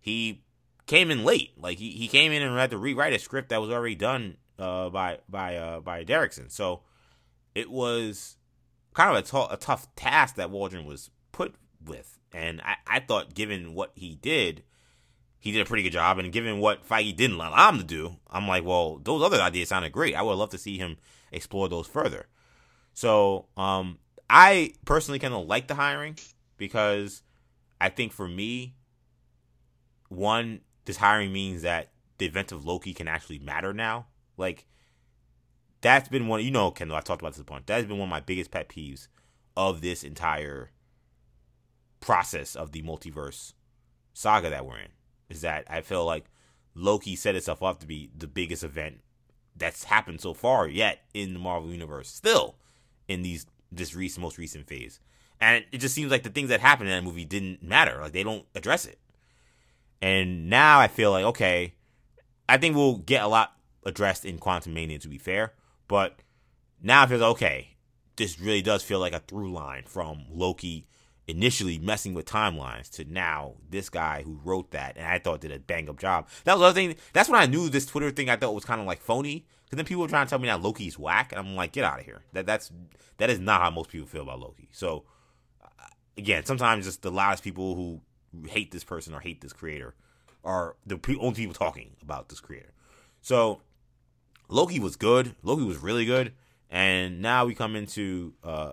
he 0.00 0.42
came 0.86 1.10
in 1.10 1.24
late. 1.24 1.52
Like 1.56 1.78
he, 1.78 1.90
he 1.90 2.08
came 2.08 2.32
in 2.32 2.42
and 2.42 2.56
had 2.58 2.70
to 2.70 2.78
rewrite 2.78 3.12
a 3.12 3.18
script 3.18 3.50
that 3.50 3.60
was 3.60 3.70
already 3.70 3.94
done 3.94 4.36
uh, 4.58 4.90
by 4.90 5.18
by 5.28 5.56
uh, 5.56 5.80
by 5.80 6.04
Derrickson. 6.04 6.50
So 6.50 6.82
it 7.54 7.70
was 7.70 8.36
kind 8.94 9.16
of 9.16 9.16
a, 9.16 9.22
t- 9.22 9.54
a 9.54 9.56
tough 9.56 9.94
task 9.94 10.36
that 10.36 10.50
Waldron 10.50 10.84
was 10.84 11.10
put 11.30 11.54
with. 11.84 12.18
And 12.32 12.60
I, 12.62 12.76
I 12.86 13.00
thought, 13.00 13.34
given 13.34 13.74
what 13.74 13.92
he 13.94 14.14
did, 14.14 14.64
he 15.42 15.50
did 15.50 15.60
a 15.60 15.64
pretty 15.64 15.82
good 15.82 15.92
job. 15.92 16.20
And 16.20 16.32
given 16.32 16.60
what 16.60 16.88
Feige 16.88 17.16
didn't 17.16 17.34
allow 17.34 17.68
him 17.68 17.78
to 17.78 17.84
do, 17.84 18.14
I'm 18.30 18.46
like, 18.46 18.64
well, 18.64 19.00
those 19.02 19.24
other 19.24 19.40
ideas 19.40 19.70
sounded 19.70 19.90
great. 19.90 20.14
I 20.14 20.22
would 20.22 20.34
love 20.34 20.50
to 20.50 20.58
see 20.58 20.78
him 20.78 20.98
explore 21.32 21.68
those 21.68 21.88
further. 21.88 22.28
So 22.94 23.46
um, 23.56 23.98
I 24.30 24.72
personally 24.84 25.18
kind 25.18 25.34
of 25.34 25.48
like 25.48 25.66
the 25.66 25.74
hiring 25.74 26.16
because 26.58 27.24
I 27.80 27.88
think 27.88 28.12
for 28.12 28.28
me, 28.28 28.76
one, 30.10 30.60
this 30.84 30.98
hiring 30.98 31.32
means 31.32 31.62
that 31.62 31.90
the 32.18 32.26
event 32.26 32.52
of 32.52 32.64
Loki 32.64 32.94
can 32.94 33.08
actually 33.08 33.40
matter 33.40 33.72
now. 33.72 34.06
Like, 34.36 34.68
that's 35.80 36.08
been 36.08 36.28
one, 36.28 36.44
you 36.44 36.52
know, 36.52 36.70
Kendall, 36.70 36.96
I've 36.96 37.02
talked 37.02 37.20
about 37.20 37.32
this 37.32 37.42
a 37.42 37.44
bunch. 37.44 37.66
That's 37.66 37.88
been 37.88 37.98
one 37.98 38.06
of 38.06 38.10
my 38.10 38.20
biggest 38.20 38.52
pet 38.52 38.68
peeves 38.68 39.08
of 39.56 39.80
this 39.80 40.04
entire 40.04 40.70
process 41.98 42.54
of 42.54 42.70
the 42.70 42.82
multiverse 42.82 43.54
saga 44.14 44.50
that 44.50 44.64
we're 44.64 44.78
in. 44.78 44.90
Is 45.32 45.40
that 45.42 45.64
I 45.68 45.80
feel 45.80 46.04
like 46.04 46.24
Loki 46.74 47.16
set 47.16 47.34
itself 47.34 47.62
up 47.62 47.80
to 47.80 47.86
be 47.86 48.10
the 48.16 48.26
biggest 48.26 48.62
event 48.62 49.00
that's 49.56 49.84
happened 49.84 50.20
so 50.20 50.34
far 50.34 50.66
yet 50.66 51.00
in 51.14 51.32
the 51.32 51.38
Marvel 51.38 51.70
universe. 51.70 52.08
Still 52.08 52.56
in 53.08 53.22
these 53.22 53.46
this 53.70 53.94
recent 53.94 54.22
most 54.22 54.38
recent 54.38 54.66
phase. 54.66 55.00
And 55.40 55.64
it 55.72 55.78
just 55.78 55.94
seems 55.94 56.10
like 56.10 56.22
the 56.22 56.30
things 56.30 56.50
that 56.50 56.60
happened 56.60 56.88
in 56.88 56.94
that 56.94 57.04
movie 57.08 57.24
didn't 57.24 57.62
matter. 57.62 57.98
Like 58.00 58.12
they 58.12 58.22
don't 58.22 58.46
address 58.54 58.86
it. 58.86 58.98
And 60.00 60.48
now 60.50 60.78
I 60.78 60.88
feel 60.88 61.10
like, 61.10 61.24
okay, 61.24 61.74
I 62.48 62.58
think 62.58 62.76
we'll 62.76 62.98
get 62.98 63.22
a 63.22 63.28
lot 63.28 63.56
addressed 63.84 64.24
in 64.24 64.38
Quantumania 64.38 65.00
to 65.00 65.08
be 65.08 65.18
fair. 65.18 65.54
But 65.88 66.20
now 66.82 67.02
I 67.02 67.06
feel 67.06 67.18
like, 67.18 67.30
okay, 67.32 67.76
this 68.16 68.38
really 68.38 68.62
does 68.62 68.82
feel 68.82 68.98
like 68.98 69.12
a 69.12 69.20
through 69.20 69.52
line 69.52 69.84
from 69.86 70.26
Loki 70.30 70.86
initially 71.28 71.78
messing 71.78 72.14
with 72.14 72.26
timelines 72.26 72.90
to 72.90 73.04
now 73.04 73.54
this 73.70 73.88
guy 73.88 74.22
who 74.22 74.40
wrote 74.44 74.72
that 74.72 74.96
and 74.96 75.06
I 75.06 75.18
thought 75.18 75.40
did 75.40 75.52
a 75.52 75.58
bang 75.58 75.88
up 75.88 75.98
job. 75.98 76.28
That 76.44 76.54
was 76.54 76.60
the 76.60 76.66
other 76.66 76.74
thing. 76.74 76.96
That's 77.12 77.28
when 77.28 77.40
I 77.40 77.46
knew 77.46 77.68
this 77.68 77.86
Twitter 77.86 78.10
thing 78.10 78.28
I 78.28 78.36
thought 78.36 78.54
was 78.54 78.64
kind 78.64 78.80
of 78.80 78.86
like 78.86 79.00
phony. 79.00 79.46
Because 79.64 79.76
then 79.76 79.86
people 79.86 80.02
were 80.02 80.08
trying 80.08 80.26
to 80.26 80.30
tell 80.30 80.38
me 80.38 80.48
that 80.48 80.60
Loki's 80.60 80.98
whack, 80.98 81.32
and 81.32 81.38
I'm 81.38 81.56
like, 81.56 81.72
get 81.72 81.82
out 81.82 81.98
of 81.98 82.04
here. 82.04 82.24
That 82.34 82.44
that's 82.44 82.70
that 83.16 83.30
is 83.30 83.38
not 83.38 83.62
how 83.62 83.70
most 83.70 83.88
people 83.88 84.06
feel 84.06 84.22
about 84.22 84.40
Loki. 84.40 84.68
So 84.70 85.04
uh, 85.64 85.86
again, 86.18 86.44
sometimes 86.44 86.84
just 86.84 87.00
the 87.00 87.10
loudest 87.10 87.42
people 87.42 87.74
who 87.74 88.02
hate 88.48 88.70
this 88.70 88.84
person 88.84 89.14
or 89.14 89.20
hate 89.20 89.40
this 89.40 89.54
creator 89.54 89.94
are 90.44 90.76
the 90.84 91.00
only 91.18 91.34
people 91.34 91.54
talking 91.54 91.92
about 92.02 92.28
this 92.28 92.40
creator. 92.40 92.72
So 93.22 93.62
Loki 94.48 94.78
was 94.78 94.96
good. 94.96 95.34
Loki 95.42 95.64
was 95.64 95.78
really 95.78 96.04
good. 96.04 96.32
And 96.68 97.20
now 97.20 97.44
we 97.44 97.54
come 97.54 97.76
into 97.76 98.34
uh, 98.42 98.72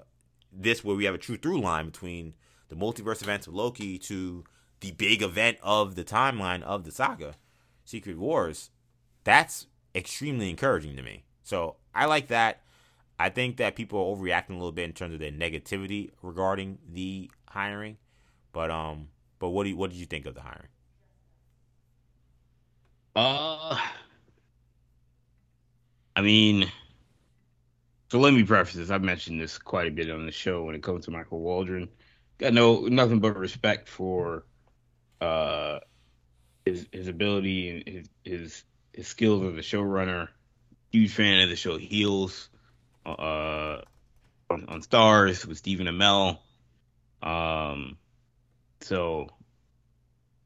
this 0.51 0.83
where 0.83 0.95
we 0.95 1.05
have 1.05 1.15
a 1.15 1.19
true 1.19 1.37
through 1.37 1.61
line 1.61 1.85
between 1.85 2.33
the 2.69 2.75
multiverse 2.75 3.21
events 3.21 3.47
of 3.47 3.53
Loki 3.53 3.97
to 3.99 4.43
the 4.79 4.91
big 4.91 5.21
event 5.21 5.57
of 5.61 5.95
the 5.95 6.03
timeline 6.03 6.61
of 6.63 6.83
the 6.83 6.91
saga, 6.91 7.35
Secret 7.83 8.17
Wars. 8.17 8.69
That's 9.23 9.67
extremely 9.93 10.49
encouraging 10.49 10.95
to 10.95 11.01
me. 11.01 11.23
So 11.43 11.77
I 11.93 12.05
like 12.05 12.27
that. 12.27 12.61
I 13.17 13.29
think 13.29 13.57
that 13.57 13.75
people 13.75 13.99
are 13.99 14.15
overreacting 14.15 14.51
a 14.51 14.53
little 14.53 14.71
bit 14.71 14.85
in 14.85 14.93
terms 14.93 15.13
of 15.13 15.19
their 15.19 15.31
negativity 15.31 16.11
regarding 16.21 16.77
the 16.87 17.29
hiring. 17.49 17.97
But 18.53 18.71
um, 18.71 19.09
but 19.39 19.49
what 19.49 19.63
do 19.63 19.69
you, 19.69 19.77
what 19.77 19.89
did 19.91 19.99
you 19.99 20.05
think 20.05 20.25
of 20.25 20.35
the 20.35 20.41
hiring? 20.41 20.67
Uh, 23.15 23.77
I 26.15 26.21
mean, 26.21 26.71
so 28.09 28.19
let 28.19 28.33
me 28.33 28.43
preface 28.43 28.75
this. 28.75 28.89
I've 28.89 29.03
mentioned 29.03 29.39
this 29.39 29.57
quite 29.57 29.87
a 29.87 29.91
bit 29.91 30.09
on 30.11 30.25
the 30.25 30.31
show 30.31 30.63
when 30.63 30.75
it 30.75 30.83
comes 30.83 31.05
to 31.05 31.11
Michael 31.11 31.39
Waldron. 31.39 31.89
Got 32.37 32.53
no 32.53 32.81
nothing 32.81 33.19
but 33.19 33.37
respect 33.37 33.87
for 33.87 34.45
uh 35.21 35.79
his 36.65 36.87
his 36.91 37.07
ability 37.07 37.69
and 37.69 38.09
his 38.23 38.63
his 38.93 39.07
skills 39.07 39.43
as 39.43 39.57
a 39.57 39.61
showrunner. 39.61 40.29
Huge 40.91 41.13
fan 41.13 41.41
of 41.41 41.49
the 41.49 41.55
show 41.55 41.77
Heels, 41.77 42.49
uh, 43.05 43.81
on, 44.49 44.65
on 44.67 44.81
Starz 44.81 45.45
with 45.45 45.57
Stephen 45.57 45.87
Amell. 45.87 46.39
Um, 47.21 47.97
so, 48.81 49.29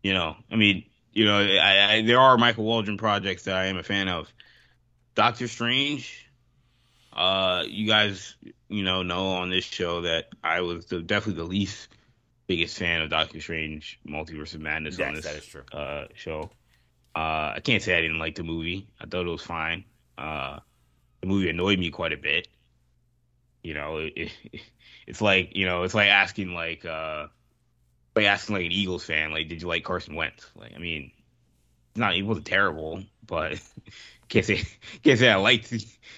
you 0.02 0.14
know, 0.14 0.36
I 0.52 0.56
mean, 0.56 0.86
you 1.12 1.26
know, 1.26 1.40
I, 1.40 1.94
I, 1.94 2.02
there 2.02 2.20
are 2.20 2.38
Michael 2.38 2.66
Waldron 2.66 2.98
projects 2.98 3.44
that 3.44 3.56
I 3.56 3.66
am 3.66 3.78
a 3.78 3.84
fan 3.84 4.10
of. 4.10 4.32
Doctor 5.16 5.48
Strange, 5.48 6.28
uh, 7.16 7.64
you 7.68 7.88
guys, 7.88 8.36
you 8.70 8.84
know, 8.84 9.04
know 9.04 9.28
on 9.34 9.50
this 9.50 9.66
show 9.66 10.02
that 10.02 10.30
I 10.44 10.62
was 10.62 10.86
the, 10.88 11.02
definitely 11.02 11.42
the 11.42 11.50
least 11.50 11.90
biggest 12.48 12.78
fan 12.78 13.02
of 13.02 13.10
Doctor 13.10 13.40
Strange 13.40 14.00
Multiverse 14.08 14.56
of 14.56 14.62
Madness 14.62 14.98
Yes, 14.98 15.08
on 15.08 15.14
this 15.16 15.26
that 15.26 15.36
is 15.36 15.46
true. 15.46 15.64
Uh, 15.72 16.06
show. 16.16 16.50
Uh, 17.16 17.54
I 17.56 17.60
can't 17.64 17.82
say 17.82 17.96
I 17.96 18.02
didn't 18.02 18.20
like 18.20 18.36
the 18.36 18.44
movie. 18.44 18.88
I 19.00 19.06
thought 19.06 19.26
it 19.26 19.30
was 19.30 19.42
fine. 19.42 19.86
Uh, 20.18 20.60
the 21.22 21.28
movie 21.28 21.50
annoyed 21.50 21.80
me 21.80 21.92
quite 21.92 22.14
a 22.14 22.18
bit. 22.18 22.48
You 23.62 23.76
know, 23.76 23.98
it, 23.98 24.14
it, 24.16 24.32
it's 25.08 25.22
like 25.22 25.56
you 25.56 25.66
know, 25.66 25.84
it's 25.84 25.94
like 25.94 26.10
asking 26.10 26.54
like 26.54 26.86
uh, 26.86 27.28
like 28.16 28.26
asking 28.26 28.56
like 28.56 28.66
an 28.66 28.72
Eagles 28.72 29.06
fan, 29.06 29.32
like, 29.32 29.48
did 29.48 29.62
you 29.62 29.68
like 29.68 29.84
Carson 29.84 30.16
Wentz? 30.16 30.50
Like, 30.56 30.74
I 30.76 30.80
mean, 30.80 31.12
not 31.96 32.14
he 32.14 32.24
wasn't 32.24 32.46
terrible, 32.46 33.04
but 33.26 33.62
can't 34.30 34.46
say 34.46 34.64
can't 35.04 35.20
say 35.20 35.30
I 35.30 35.36
liked 35.36 35.70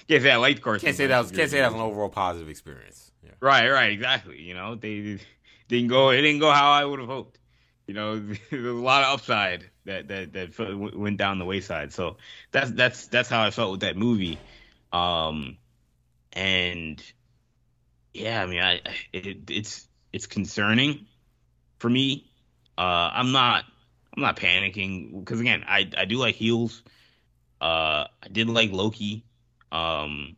can't 0.08 0.24
say 0.24 0.32
I 0.32 0.38
liked 0.38 0.62
Carson. 0.62 0.88
Can't 0.88 0.98
say 0.98 1.08
that 1.08 1.20
was 1.20 1.32
can't 1.32 1.50
say 1.50 1.60
that 1.60 1.72
was 1.72 1.76
an 1.76 1.82
overall 1.82 2.10
positive 2.10 2.50
experience. 2.50 3.12
Yeah. 3.24 3.32
Right, 3.40 3.70
right, 3.70 3.92
exactly. 3.92 4.42
You 4.42 4.54
know, 4.54 4.76
they 4.76 5.20
didn't 5.68 5.88
go. 5.88 6.10
It 6.10 6.22
didn't 6.22 6.40
go 6.40 6.52
how 6.52 6.72
I 6.72 6.86
would 6.86 7.00
have 7.00 7.10
hoped. 7.10 7.40
You 7.88 7.94
know, 7.94 8.20
there's 8.50 8.66
a 8.66 8.72
lot 8.72 9.04
of 9.04 9.14
upside 9.14 9.70
that 9.86 10.08
that 10.08 10.34
that 10.34 10.96
went 10.96 11.18
down 11.18 11.40
the 11.40 11.46
wayside. 11.46 11.94
So 11.94 12.18
that's 12.52 12.72
that's 12.72 13.08
that's 13.08 13.30
how 13.30 13.44
I 13.44 13.52
felt 13.52 13.72
with 13.72 13.82
that 13.82 13.98
movie. 13.98 14.40
Um, 14.92 15.58
and 16.34 17.02
yeah, 18.14 18.42
I 18.42 18.46
mean, 18.46 18.62
I 18.62 18.82
it, 19.12 19.50
it's 19.50 19.88
it's 20.14 20.28
concerning 20.28 21.06
for 21.80 21.90
me. 21.90 22.30
Uh, 22.78 23.10
I'm 23.14 23.32
not 23.32 23.66
I'm 24.16 24.22
not 24.22 24.38
panicking 24.38 25.20
because 25.20 25.40
again, 25.40 25.64
I 25.68 25.90
I 25.98 26.06
do 26.06 26.18
like 26.18 26.36
heels. 26.36 26.82
Uh, 27.60 28.08
I 28.24 28.28
did 28.32 28.50
like 28.50 28.72
Loki. 28.72 29.26
Um, 29.72 30.38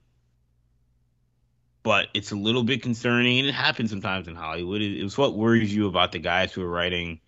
but 1.83 2.07
it's 2.13 2.31
a 2.31 2.35
little 2.35 2.63
bit 2.63 2.81
concerning, 2.81 3.39
and 3.39 3.47
it 3.47 3.53
happens 3.53 3.91
sometimes 3.91 4.27
in 4.27 4.35
Hollywood. 4.35 4.81
It, 4.81 5.01
it's 5.01 5.17
what 5.17 5.37
worries 5.37 5.73
you 5.73 5.87
about 5.87 6.11
the 6.11 6.19
guys 6.19 6.51
who 6.51 6.61
are 6.61 6.69
writing 6.69 7.21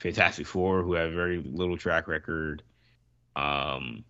Fantastic 0.00 0.46
Four, 0.46 0.82
who 0.82 0.94
have 0.94 1.12
very 1.12 1.42
little 1.42 1.78
track 1.78 2.08
record. 2.08 2.62
Um, 3.34 4.04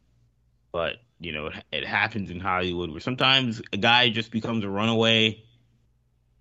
but 0.73 0.97
you 1.21 1.31
know, 1.33 1.47
it, 1.47 1.65
it 1.71 1.87
happens 1.87 2.31
in 2.31 2.41
Hollywood 2.41 2.91
where 2.91 3.01
sometimes 3.01 3.63
a 3.73 3.77
guy 3.77 4.09
just 4.09 4.33
becomes 4.33 4.65
a 4.65 4.69
runaway, 4.69 5.45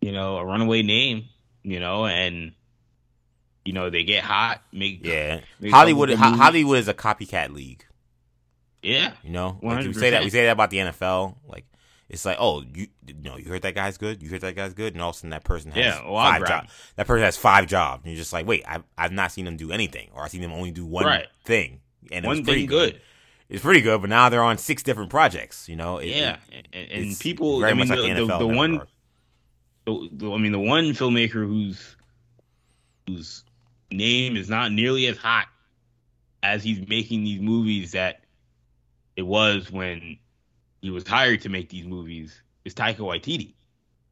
you 0.02 0.12
know, 0.12 0.38
a 0.38 0.46
runaway 0.46 0.82
name, 0.82 1.26
you 1.62 1.80
know, 1.80 2.08
and 2.08 2.54
you 3.66 3.74
know 3.74 3.90
they 3.90 4.04
get 4.04 4.24
hot, 4.24 4.62
make 4.72 5.06
Yeah, 5.06 5.42
make 5.60 5.72
Hollywood. 5.72 6.10
Ho- 6.10 6.16
Hollywood 6.36 6.80
is 6.80 6.88
a 6.88 6.94
copycat 6.94 7.54
league. 7.54 7.86
yeah, 8.82 9.14
You 9.24 9.32
know, 9.32 9.60
like 9.62 9.86
we 9.86 9.94
say 9.94 10.10
that 10.12 10.24
we 10.24 10.30
say 10.30 10.46
that 10.46 10.52
about 10.52 10.70
the 10.72 10.78
NFL. 10.78 11.36
Like 11.48 11.66
it's 12.10 12.26
like, 12.26 12.38
oh, 12.40 12.62
you, 12.76 12.88
you 13.08 13.14
know, 13.24 13.38
you 13.38 13.46
heard 13.46 13.62
that 13.62 13.74
guy's 13.76 13.98
good. 13.98 14.22
You 14.22 14.30
heard 14.30 14.42
that 14.42 14.56
guy's 14.56 14.74
good, 14.74 14.94
and 14.94 15.02
all 15.02 15.12
of 15.12 15.16
a 15.16 15.20
sudden 15.20 15.30
that 15.30 15.44
person 15.46 15.72
has 15.72 15.78
Yeah, 15.96 16.04
well, 16.06 16.16
five 16.16 16.46
jobs. 16.48 16.74
That 16.98 17.08
person 17.08 17.24
has 17.24 17.38
five 17.38 17.68
jobs, 17.68 18.04
and 18.04 18.12
you're 18.14 18.20
just 18.20 18.34
like, 18.34 18.46
wait, 18.48 18.64
I've 18.68 18.84
I've 18.98 19.12
not 19.14 19.32
seen 19.32 19.46
them 19.46 19.56
do 19.58 19.72
anything, 19.72 20.10
or 20.14 20.24
I've 20.24 20.32
seen 20.32 20.42
them 20.42 20.52
only 20.52 20.72
do 20.72 20.86
one 20.86 21.06
Right. 21.06 21.28
thing, 21.46 21.80
and 22.12 22.26
one 22.26 22.44
pretty 22.44 22.62
thing 22.62 22.68
good. 22.70 23.02
It's 23.48 23.62
pretty 23.62 23.82
good, 23.82 24.00
but 24.02 24.10
now 24.10 24.30
they're 24.30 24.42
on 24.44 24.58
six 24.58 24.82
different 24.82 25.10
projects. 25.10 25.68
You 25.70 25.76
know, 25.76 25.98
It- 26.00 26.08
yeah, 26.08 26.38
it- 26.52 26.68
and, 26.74 26.92
and 26.92 27.20
people. 27.20 27.64
I 27.66 27.74
mean, 27.74 27.88
the, 27.88 27.96
like 27.98 28.16
the, 28.16 28.38
the 28.40 28.48
one 28.48 28.82
the, 29.86 30.10
the- 30.12 30.32
I 30.32 30.38
mean, 30.38 30.52
the 30.54 30.60
one 30.60 30.86
filmmaker 30.92 31.46
who's 31.48 31.96
whose 33.08 33.44
name 33.92 34.36
is 34.36 34.50
not 34.50 34.72
nearly 34.72 35.08
as 35.08 35.18
hot 35.18 35.48
as 36.44 36.64
he's 36.64 36.88
making 36.88 37.24
these 37.24 37.40
movies 37.40 37.92
that 37.92 38.22
it 39.16 39.24
was 39.24 39.72
when 39.72 40.18
he 40.82 40.90
was 40.90 41.08
hired 41.08 41.42
to 41.42 41.50
make 41.50 41.70
these 41.70 41.86
movies 41.86 42.42
is 42.66 42.74
Taika 42.74 42.98
Waititi. 42.98 43.54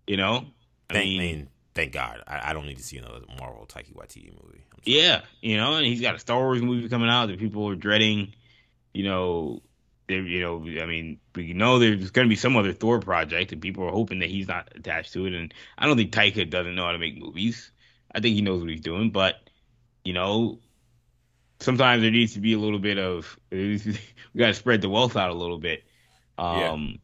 You 0.07 0.17
know, 0.17 0.45
I 0.89 0.93
Thank, 0.93 1.09
mean, 1.19 1.49
thank 1.75 1.93
God, 1.93 2.23
I, 2.27 2.49
I 2.49 2.53
don't 2.53 2.65
need 2.65 2.77
to 2.77 2.83
see 2.83 2.97
another 2.97 3.21
Marvel 3.39 3.65
Taika 3.67 3.93
Waititi 3.93 4.31
movie. 4.43 4.63
Yeah, 4.83 5.21
you 5.41 5.57
know, 5.57 5.75
and 5.75 5.85
he's 5.85 6.01
got 6.01 6.15
a 6.15 6.19
Star 6.19 6.37
Wars 6.37 6.61
movie 6.61 6.87
coming 6.89 7.09
out 7.09 7.27
that 7.27 7.39
people 7.39 7.67
are 7.69 7.75
dreading. 7.75 8.33
You 8.93 9.03
know, 9.03 9.61
they, 10.07 10.15
you 10.15 10.41
know, 10.41 10.81
I 10.81 10.85
mean, 10.85 11.19
we 11.35 11.53
know 11.53 11.79
there's 11.79 12.11
going 12.11 12.27
to 12.27 12.29
be 12.29 12.35
some 12.35 12.55
other 12.55 12.73
Thor 12.73 12.99
project, 12.99 13.51
and 13.51 13.61
people 13.61 13.83
are 13.85 13.91
hoping 13.91 14.19
that 14.19 14.29
he's 14.29 14.47
not 14.47 14.71
attached 14.75 15.13
to 15.13 15.25
it. 15.25 15.33
And 15.33 15.53
I 15.77 15.85
don't 15.85 15.97
think 15.97 16.11
Taika 16.11 16.49
doesn't 16.49 16.75
know 16.75 16.85
how 16.85 16.93
to 16.93 16.97
make 16.97 17.17
movies. 17.17 17.71
I 18.13 18.19
think 18.19 18.35
he 18.35 18.41
knows 18.41 18.61
what 18.61 18.69
he's 18.69 18.81
doing, 18.81 19.11
but 19.11 19.35
you 20.09 20.13
know, 20.13 20.57
sometimes 21.59 22.01
there 22.01 22.09
needs 22.09 22.33
to 22.33 22.39
be 22.39 22.53
a 22.53 22.57
little 22.57 22.79
bit 22.79 22.97
of 22.97 23.39
we 23.51 23.79
got 24.35 24.47
to 24.47 24.53
spread 24.55 24.81
the 24.81 24.89
wealth 24.89 25.15
out 25.15 25.29
a 25.29 25.35
little 25.35 25.59
bit. 25.59 25.83
Um, 26.35 26.97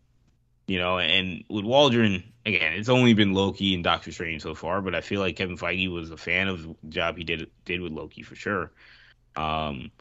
you 0.65 0.79
know, 0.79 0.97
and 0.97 1.43
with 1.47 1.65
Waldron, 1.65 2.23
again, 2.47 2.73
it's 2.73 2.89
only 2.89 3.13
been 3.13 3.35
Loki 3.35 3.75
and 3.75 3.83
Doctor 3.83 4.11
Strange 4.11 4.41
so 4.41 4.55
far, 4.55 4.81
but 4.81 4.95
I 4.95 5.01
feel 5.01 5.19
like 5.19 5.35
Kevin 5.35 5.55
Feige 5.55 5.93
was 5.93 6.09
a 6.09 6.17
fan 6.17 6.47
of 6.47 6.63
the 6.63 6.75
job 6.89 7.15
he 7.15 7.23
did 7.23 7.47
did 7.63 7.79
with 7.79 7.91
Loki 7.91 8.23
for 8.23 8.33
sure. 8.33 8.71
Um, 9.35 9.91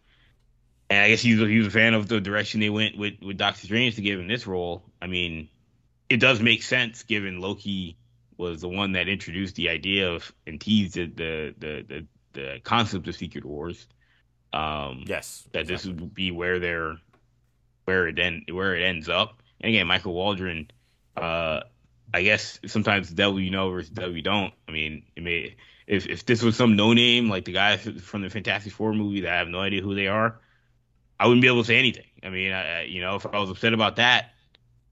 and 0.88 1.04
I 1.04 1.10
guess 1.10 1.20
he 1.20 1.34
was, 1.34 1.50
he 1.50 1.58
was 1.58 1.66
a 1.66 1.70
fan 1.70 1.92
of 1.92 2.08
the 2.08 2.22
direction 2.22 2.60
they 2.60 2.70
went 2.70 2.96
with 2.96 3.20
with 3.20 3.36
Doctor 3.36 3.66
Strange 3.66 3.96
to 3.96 4.00
give 4.00 4.18
him 4.18 4.28
this 4.28 4.46
role. 4.46 4.82
I 5.02 5.08
mean, 5.08 5.50
it 6.08 6.20
does 6.20 6.40
make 6.40 6.62
sense 6.62 7.02
given 7.02 7.38
Loki 7.38 7.98
was 8.38 8.62
the 8.62 8.68
one 8.68 8.92
that 8.92 9.10
introduced 9.10 9.56
the 9.56 9.68
idea 9.68 10.10
of 10.10 10.32
and 10.46 10.58
teased 10.58 10.94
the 10.94 11.04
the 11.04 11.54
the, 11.58 11.84
the, 11.86 12.06
the 12.34 12.60
concept 12.62 13.08
of 13.08 13.16
Secret 13.16 13.44
Wars. 13.44 13.86
Um, 14.52 15.04
Yes, 15.06 15.48
that 15.52 15.66
this 15.66 15.84
would 15.84 16.14
be 16.14 16.30
where 16.30 16.60
they're 16.60 16.96
where 17.86 18.06
it 18.06 18.18
end 18.18 18.44
where 18.52 18.76
it 18.76 18.82
ends 18.82 19.08
up. 19.08 19.42
And 19.60 19.70
again, 19.70 19.86
Michael 19.86 20.14
Waldron, 20.14 20.70
uh, 21.16 21.60
I 22.12 22.22
guess 22.22 22.60
sometimes 22.66 23.08
the 23.08 23.14
devil 23.14 23.40
you 23.40 23.50
know 23.50 23.70
versus 23.70 23.90
the 23.90 24.00
devil 24.02 24.16
you 24.16 24.22
don't. 24.22 24.52
I 24.68 24.72
mean, 24.72 25.04
it 25.16 25.22
may 25.22 25.56
if 25.86 26.06
if 26.06 26.24
this 26.26 26.42
was 26.42 26.56
some 26.56 26.76
no 26.76 26.92
name 26.92 27.28
like 27.28 27.44
the 27.44 27.52
guys 27.52 27.82
from 27.82 28.22
the 28.22 28.30
Fantastic 28.30 28.72
Four 28.72 28.92
movie 28.92 29.22
that 29.22 29.32
I 29.32 29.38
have 29.38 29.48
no 29.48 29.60
idea 29.60 29.82
who 29.82 29.94
they 29.94 30.06
are, 30.06 30.38
I 31.18 31.26
wouldn't 31.26 31.42
be 31.42 31.48
able 31.48 31.62
to 31.62 31.66
say 31.66 31.78
anything. 31.78 32.06
I 32.22 32.28
mean, 32.30 32.52
I- 32.52 32.84
you 32.84 33.00
know, 33.00 33.16
if 33.16 33.26
I 33.26 33.38
was 33.38 33.50
upset 33.50 33.72
about 33.74 33.96
that, 33.96 34.30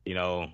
you 0.05 0.15
know, 0.15 0.51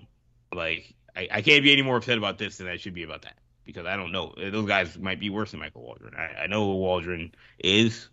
like 0.53 0.93
I, 1.15 1.27
I 1.31 1.41
can't 1.41 1.63
be 1.63 1.73
any 1.73 1.81
more 1.81 1.97
upset 1.97 2.17
about 2.17 2.37
this 2.37 2.57
than 2.57 2.67
I 2.67 2.77
should 2.77 2.93
be 2.93 3.03
about 3.03 3.23
that 3.23 3.37
because 3.71 3.87
I 3.87 3.95
don't 3.95 4.11
know. 4.11 4.33
Those 4.35 4.67
guys 4.67 4.97
might 4.97 5.19
be 5.19 5.29
worse 5.29 5.51
than 5.51 5.59
Michael 5.59 5.83
Waldron. 5.83 6.15
I, 6.15 6.43
I 6.43 6.47
know 6.47 6.65
who 6.65 6.75
Waldron 6.77 7.31
is, 7.59 8.09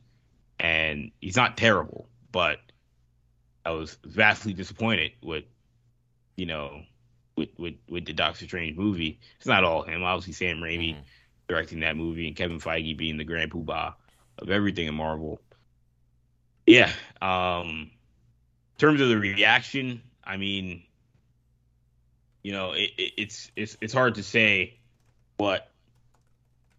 and 0.60 1.10
he's 1.20 1.36
not 1.36 1.56
terrible, 1.56 2.08
but 2.30 2.58
I 3.64 3.70
was 3.70 3.98
vastly 4.04 4.52
disappointed 4.52 5.12
with, 5.22 5.44
you 6.36 6.46
know, 6.46 6.82
with 7.36 7.48
with 7.58 7.74
with 7.88 8.04
the 8.04 8.12
Doctor 8.12 8.44
Strange 8.44 8.76
movie. 8.76 9.18
It's 9.38 9.46
not 9.46 9.64
all 9.64 9.82
him. 9.82 10.02
Obviously, 10.02 10.34
Sam 10.34 10.58
Raimi 10.58 10.94
Mhm. 10.94 11.02
directing 11.48 11.80
that 11.80 11.96
movie, 11.96 12.26
and 12.26 12.36
Kevin 12.36 12.60
Feige 12.60 12.96
being 12.96 13.16
the 13.16 13.24
grand 13.24 13.50
poobah 13.50 13.94
of 14.38 14.50
everything 14.50 14.86
in 14.86 14.94
Marvel. 14.94 15.40
Yeah. 16.66 16.92
Um, 17.22 17.90
in 18.74 18.78
terms 18.78 19.00
of 19.00 19.08
the 19.08 19.16
reaction, 19.18 20.02
I 20.22 20.36
mean, 20.36 20.82
you 22.42 22.52
know, 22.52 22.72
it, 22.72 22.90
it, 22.98 23.12
it's 23.16 23.50
it's 23.56 23.76
it's 23.80 23.92
hard 23.92 24.16
to 24.16 24.22
say, 24.22 24.78
but 25.36 25.70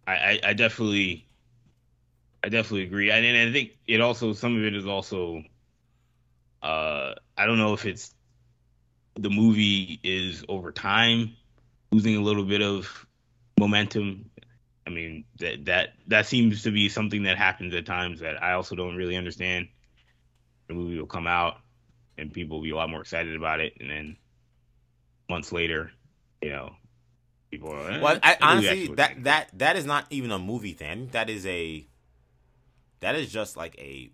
I, 0.06 0.12
I, 0.12 0.40
I 0.44 0.52
definitely 0.54 1.26
I 2.42 2.48
definitely 2.48 2.84
agree, 2.84 3.10
and, 3.10 3.24
and 3.24 3.48
I 3.48 3.52
think 3.52 3.72
it 3.86 4.00
also 4.00 4.32
some 4.32 4.56
of 4.56 4.64
it 4.64 4.74
is 4.74 4.86
also 4.86 5.42
uh 6.62 7.14
I 7.36 7.46
don't 7.46 7.58
know 7.58 7.72
if 7.74 7.84
it's 7.84 8.14
the 9.14 9.30
movie 9.30 10.00
is 10.02 10.44
over 10.48 10.72
time 10.72 11.36
losing 11.90 12.16
a 12.16 12.20
little 12.20 12.44
bit 12.44 12.62
of 12.62 13.06
momentum. 13.58 14.30
I 14.86 14.90
mean 14.90 15.24
that 15.38 15.64
that 15.66 15.88
that 16.06 16.26
seems 16.26 16.62
to 16.62 16.70
be 16.70 16.88
something 16.88 17.24
that 17.24 17.36
happens 17.36 17.74
at 17.74 17.86
times 17.86 18.20
that 18.20 18.42
I 18.42 18.52
also 18.52 18.74
don't 18.74 18.96
really 18.96 19.16
understand. 19.16 19.68
The 20.68 20.74
movie 20.74 20.98
will 20.98 21.06
come 21.06 21.26
out 21.26 21.58
and 22.16 22.32
people 22.32 22.58
will 22.58 22.64
be 22.64 22.70
a 22.70 22.76
lot 22.76 22.90
more 22.90 23.00
excited 23.00 23.36
about 23.36 23.60
it, 23.60 23.74
and 23.80 23.90
then 23.90 24.16
months 25.28 25.52
later, 25.52 25.90
you 26.42 26.50
know, 26.50 26.72
people 27.50 27.70
are. 27.72 28.00
Well, 28.00 28.18
I, 28.22 28.36
honestly, 28.40 28.88
that 28.88 29.24
that 29.24 29.50
that 29.58 29.76
is 29.76 29.84
not 29.84 30.06
even 30.10 30.30
a 30.30 30.38
movie 30.38 30.72
thing. 30.72 31.08
That 31.12 31.30
is 31.30 31.46
a 31.46 31.86
that 33.00 33.14
is 33.14 33.30
just 33.30 33.56
like 33.56 33.78
a 33.78 34.10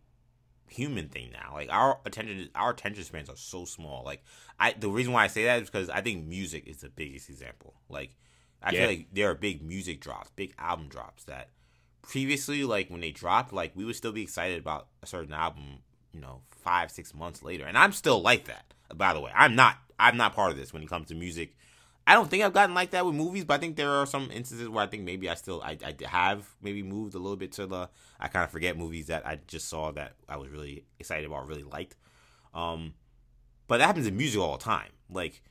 human 0.69 1.09
thing 1.09 1.31
now. 1.33 1.53
Like 1.55 1.69
our 1.71 1.99
attention, 2.05 2.49
our 2.55 2.71
attention 2.71 3.05
spans 3.05 3.29
are 3.31 3.37
so 3.37 3.65
small. 3.65 4.03
Like 4.05 4.23
I, 4.59 4.73
the 4.73 4.89
reason 4.91 5.13
why 5.13 5.25
I 5.25 5.29
say 5.29 5.45
that 5.45 5.63
is 5.63 5.71
because 5.71 5.89
I 5.91 6.01
think 6.01 6.27
music 6.27 6.67
is 6.67 6.79
the 6.79 6.89
biggest 6.89 7.29
example. 7.29 7.75
Like 7.89 8.17
I 8.63 8.73
Yeah. 8.73 8.81
feel 8.81 8.89
like 8.89 9.07
there 9.13 9.31
are 9.31 9.35
big 9.35 9.63
music 9.63 10.01
drops, 10.01 10.31
big 10.37 10.55
album 10.59 10.89
drops 10.89 11.25
that 11.25 11.51
previously, 12.03 12.65
like 12.65 12.91
when 12.91 13.01
they 13.01 13.11
dropped, 13.11 13.53
like 13.53 13.73
we 13.75 13.85
would 13.85 13.97
still 13.97 14.13
be 14.13 14.23
excited 14.23 14.59
about 14.59 14.89
a 15.03 15.07
certain 15.07 15.33
album 15.33 15.79
you 16.15 16.21
know, 16.21 16.43
five, 16.51 16.91
six 16.91 17.13
months 17.13 17.43
later. 17.43 17.65
And 17.67 17.77
I'm 17.77 17.93
still 17.93 18.23
like 18.23 18.45
that. 18.45 18.73
By 18.95 19.13
the 19.13 19.21
way, 19.21 19.33
I'm 19.35 19.57
not. 19.57 19.79
I'm 19.99 20.17
not 20.17 20.35
part 20.35 20.51
of 20.53 20.57
this 20.57 20.73
when 20.73 20.83
it 20.83 20.89
comes 20.89 21.09
to 21.09 21.15
music. 21.15 21.57
I 22.07 22.15
don't 22.15 22.29
think 22.29 22.43
I've 22.43 22.53
gotten 22.53 22.75
like 22.75 22.91
that 22.91 23.07
with 23.07 23.15
movies, 23.15 23.45
but 23.45 23.55
I 23.55 23.59
think 23.59 23.77
there 23.77 23.91
are 23.91 24.05
some 24.05 24.31
instances 24.31 24.69
where 24.69 24.85
I 24.85 24.87
think 24.87 25.05
maybe 25.05 25.31
I 25.31 25.35
still 25.35 25.63
I, 25.63 25.79
I 25.85 25.95
have 26.07 26.47
maybe 26.61 26.83
moved 26.83 27.15
a 27.15 27.19
little 27.19 27.37
bit 27.37 27.53
to 27.53 27.67
the 27.67 27.89
I 28.21 28.29
kind 28.29 28.45
of 28.45 28.51
forget 28.51 28.77
movies 28.77 29.07
that 29.07 29.27
I 29.27 29.39
just 29.47 29.69
saw 29.69 29.91
that 29.93 30.15
I 30.29 30.37
was 30.37 30.51
really 30.51 30.85
excited 30.99 31.25
about, 31.25 31.49
really 31.49 31.63
liked. 31.63 31.97
Um, 32.53 32.95
but 33.69 33.79
that 33.79 33.87
happens 33.87 34.07
in 34.07 34.17
music 34.17 34.41
all 34.41 34.59
the 34.59 34.65
time. 34.65 34.91
Like, 35.11 35.43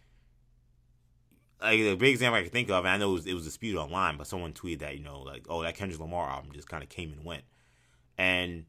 like 1.59 1.79
the 1.79 1.95
big 1.95 2.11
example 2.11 2.39
I 2.39 2.43
can 2.43 2.51
think 2.51 2.69
of, 2.69 2.85
and 2.85 2.93
I 2.93 2.97
know 2.97 3.11
it 3.11 3.13
was, 3.13 3.25
it 3.25 3.33
was 3.33 3.45
disputed 3.45 3.79
online, 3.79 4.17
but 4.17 4.27
someone 4.27 4.53
tweeted 4.53 4.79
that 4.79 4.95
you 4.95 5.03
know 5.03 5.21
like 5.21 5.47
oh 5.49 5.63
that 5.63 5.75
Kendrick 5.75 5.99
Lamar 5.99 6.29
album 6.29 6.51
just 6.53 6.69
kind 6.69 6.83
of 6.83 6.89
came 6.89 7.11
and 7.13 7.25
went, 7.25 7.43
and 8.17 8.65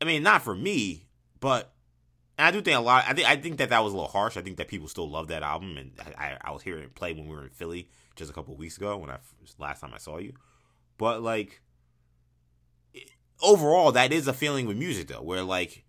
I 0.00 0.04
mean 0.04 0.24
not 0.24 0.42
for 0.42 0.54
me, 0.54 1.06
but 1.38 1.72
and 2.38 2.46
I 2.46 2.50
do 2.50 2.62
think 2.62 2.76
a 2.76 2.80
lot. 2.80 3.04
I 3.06 3.14
think 3.14 3.28
I 3.28 3.36
think 3.36 3.58
that 3.58 3.70
that 3.70 3.84
was 3.84 3.92
a 3.92 3.96
little 3.96 4.10
harsh. 4.10 4.36
I 4.36 4.42
think 4.42 4.56
that 4.56 4.68
people 4.68 4.88
still 4.88 5.08
love 5.10 5.28
that 5.28 5.42
album, 5.42 5.76
and 5.76 5.92
I, 6.16 6.36
I 6.40 6.50
was 6.50 6.62
hearing 6.62 6.84
it 6.84 6.94
play 6.94 7.12
when 7.12 7.28
we 7.28 7.34
were 7.34 7.44
in 7.44 7.50
Philly 7.50 7.88
just 8.16 8.30
a 8.30 8.34
couple 8.34 8.56
weeks 8.56 8.76
ago 8.76 8.96
when 8.96 9.10
I 9.10 9.18
last 9.58 9.80
time 9.80 9.92
I 9.94 9.98
saw 9.98 10.18
you. 10.18 10.34
But 10.98 11.22
like 11.22 11.60
overall, 13.42 13.92
that 13.92 14.12
is 14.12 14.28
a 14.28 14.32
feeling 14.32 14.66
with 14.66 14.76
music 14.76 15.08
though, 15.08 15.22
where 15.22 15.42
like 15.42 15.84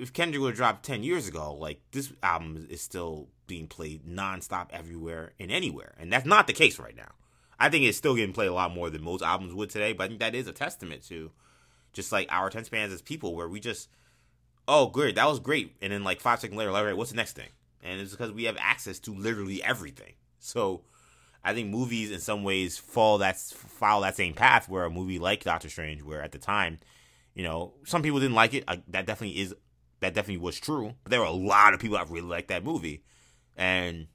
if 0.00 0.12
Kendrick 0.12 0.40
would 0.40 0.50
have 0.50 0.56
dropped 0.56 0.84
ten 0.84 1.02
years 1.02 1.28
ago, 1.28 1.54
like 1.54 1.80
this 1.92 2.12
album 2.22 2.66
is 2.70 2.80
still 2.80 3.28
being 3.46 3.66
played 3.66 4.04
nonstop 4.06 4.68
everywhere 4.70 5.32
and 5.38 5.50
anywhere, 5.50 5.94
and 5.98 6.12
that's 6.12 6.26
not 6.26 6.46
the 6.46 6.52
case 6.52 6.78
right 6.78 6.96
now. 6.96 7.12
I 7.58 7.68
think 7.68 7.84
it's 7.84 7.98
still 7.98 8.16
getting 8.16 8.32
played 8.32 8.48
a 8.48 8.54
lot 8.54 8.74
more 8.74 8.88
than 8.88 9.04
most 9.04 9.22
albums 9.22 9.52
would 9.52 9.68
today, 9.68 9.92
but 9.92 10.04
I 10.04 10.08
think 10.08 10.20
that 10.20 10.34
is 10.34 10.48
a 10.48 10.52
testament 10.52 11.06
to 11.08 11.30
just 11.92 12.10
like 12.10 12.26
our 12.30 12.46
attention 12.46 12.64
spans 12.64 12.92
as 12.92 13.02
people, 13.02 13.34
where 13.34 13.48
we 13.48 13.60
just, 13.60 13.90
oh, 14.70 14.86
good, 14.86 15.16
that 15.16 15.26
was 15.26 15.40
great, 15.40 15.74
and 15.82 15.92
then 15.92 16.04
like 16.04 16.20
five 16.20 16.38
seconds 16.38 16.56
later, 16.56 16.70
like, 16.70 16.84
right, 16.84 16.96
what's 16.96 17.10
the 17.10 17.16
next 17.16 17.34
thing? 17.34 17.48
And 17.82 18.00
it's 18.00 18.12
because 18.12 18.30
we 18.30 18.44
have 18.44 18.56
access 18.58 19.00
to 19.00 19.14
literally 19.14 19.62
everything. 19.62 20.12
So 20.38 20.82
I 21.42 21.54
think 21.54 21.70
movies 21.70 22.12
in 22.12 22.20
some 22.20 22.44
ways 22.44 22.78
fall 22.78 23.18
that 23.18 23.38
follow 23.38 24.02
that 24.02 24.16
same 24.16 24.32
path 24.32 24.68
where 24.68 24.84
a 24.84 24.90
movie 24.90 25.18
like 25.18 25.42
Doctor 25.42 25.68
Strange, 25.68 26.02
where 26.02 26.22
at 26.22 26.30
the 26.30 26.38
time, 26.38 26.78
you 27.34 27.42
know, 27.42 27.74
some 27.84 28.02
people 28.02 28.20
didn't 28.20 28.36
like 28.36 28.54
it. 28.54 28.64
I, 28.68 28.82
that 28.88 29.06
definitely 29.06 29.40
is 29.40 29.54
that 29.98 30.14
definitely 30.14 30.38
was 30.38 30.58
true. 30.60 30.94
But 31.02 31.10
there 31.10 31.20
were 31.20 31.26
a 31.26 31.32
lot 31.32 31.74
of 31.74 31.80
people 31.80 31.96
that 31.96 32.08
really 32.08 32.28
liked 32.28 32.48
that 32.48 32.64
movie, 32.64 33.02
and 33.56 34.06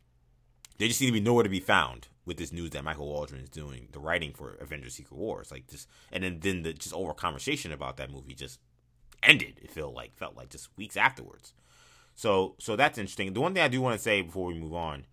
they 0.77 0.87
just 0.87 0.99
seem 0.99 1.09
to 1.09 1.13
be 1.13 1.19
nowhere 1.19 1.43
to 1.43 1.49
be 1.49 1.59
found 1.59 2.07
with 2.25 2.37
this 2.37 2.53
news 2.53 2.71
that 2.71 2.83
Michael 2.83 3.07
Waldron 3.07 3.41
is 3.41 3.49
doing 3.49 3.89
the 3.91 3.99
writing 3.99 4.31
for 4.31 4.53
Avengers: 4.61 4.95
Secret 4.95 5.17
Wars. 5.17 5.51
Like 5.51 5.67
just, 5.67 5.89
and 6.13 6.23
then 6.23 6.39
then 6.39 6.61
the 6.61 6.71
just 6.73 6.93
over 6.93 7.13
conversation 7.13 7.73
about 7.73 7.97
that 7.97 8.09
movie 8.09 8.35
just 8.35 8.59
ended. 9.27 9.59
It 9.61 9.71
felt 9.71 9.93
like 9.93 10.15
felt 10.15 10.35
like 10.35 10.49
just 10.49 10.69
weeks 10.77 10.97
afterwards. 10.97 11.53
So 12.15 12.55
so 12.59 12.75
that's 12.75 12.97
interesting. 12.97 13.33
The 13.33 13.41
one 13.41 13.53
thing 13.53 13.63
I 13.63 13.67
do 13.67 13.81
want 13.81 13.95
to 13.95 14.01
say 14.01 14.21
before 14.21 14.47
we 14.47 14.53
move 14.53 14.73
on, 14.73 15.05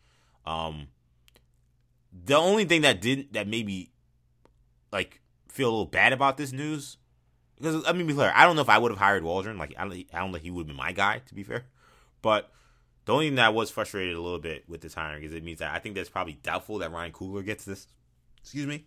um, 0.47 0.89
the 2.13 2.37
only 2.37 2.65
thing 2.65 2.83
that 2.83 3.01
didn't 3.01 3.33
that 3.33 3.49
made 3.49 3.67
me 3.67 3.91
like 4.93 5.21
feel 5.49 5.69
a 5.69 5.71
little 5.71 5.87
bad 5.87 6.13
about 6.13 6.37
this 6.37 6.53
news 6.53 6.97
because 7.57 7.85
let 7.85 7.97
me 7.97 8.03
be 8.03 8.15
clear, 8.15 8.33
I 8.35 8.45
don't 8.45 8.57
know 8.57 8.63
if 8.63 8.69
I 8.69 8.79
would 8.79 8.91
have 8.91 8.99
hired 8.99 9.23
Waldron. 9.23 9.57
Like 9.57 9.75
I 9.79 9.85
don't, 9.85 9.95
I 10.13 10.19
don't 10.19 10.33
think 10.33 10.43
he 10.43 10.51
would 10.51 10.63
have 10.63 10.67
been 10.69 10.77
my 10.77 10.93
guy 10.93 11.21
to 11.27 11.35
be 11.35 11.45
fair, 11.45 11.67
but 12.21 12.51
the 13.05 13.13
only 13.13 13.29
thing 13.29 13.37
that 13.37 13.47
I 13.47 13.51
was 13.51 13.71
frustrated 13.71 14.17
a 14.17 14.21
little 14.21 14.39
bit 14.39 14.69
with 14.69 14.81
this 14.81 14.95
hiring 14.95 15.25
is 15.25 15.33
it 15.33 15.45
means 15.45 15.59
that 15.59 15.75
I 15.75 15.79
think 15.79 15.95
that's 15.95 16.09
probably 16.09 16.35
doubtful 16.35 16.79
that 16.79 16.93
Ryan 16.93 17.13
Coogler 17.13 17.45
gets 17.45 17.65
this. 17.65 17.87
Excuse 18.41 18.67
me, 18.67 18.87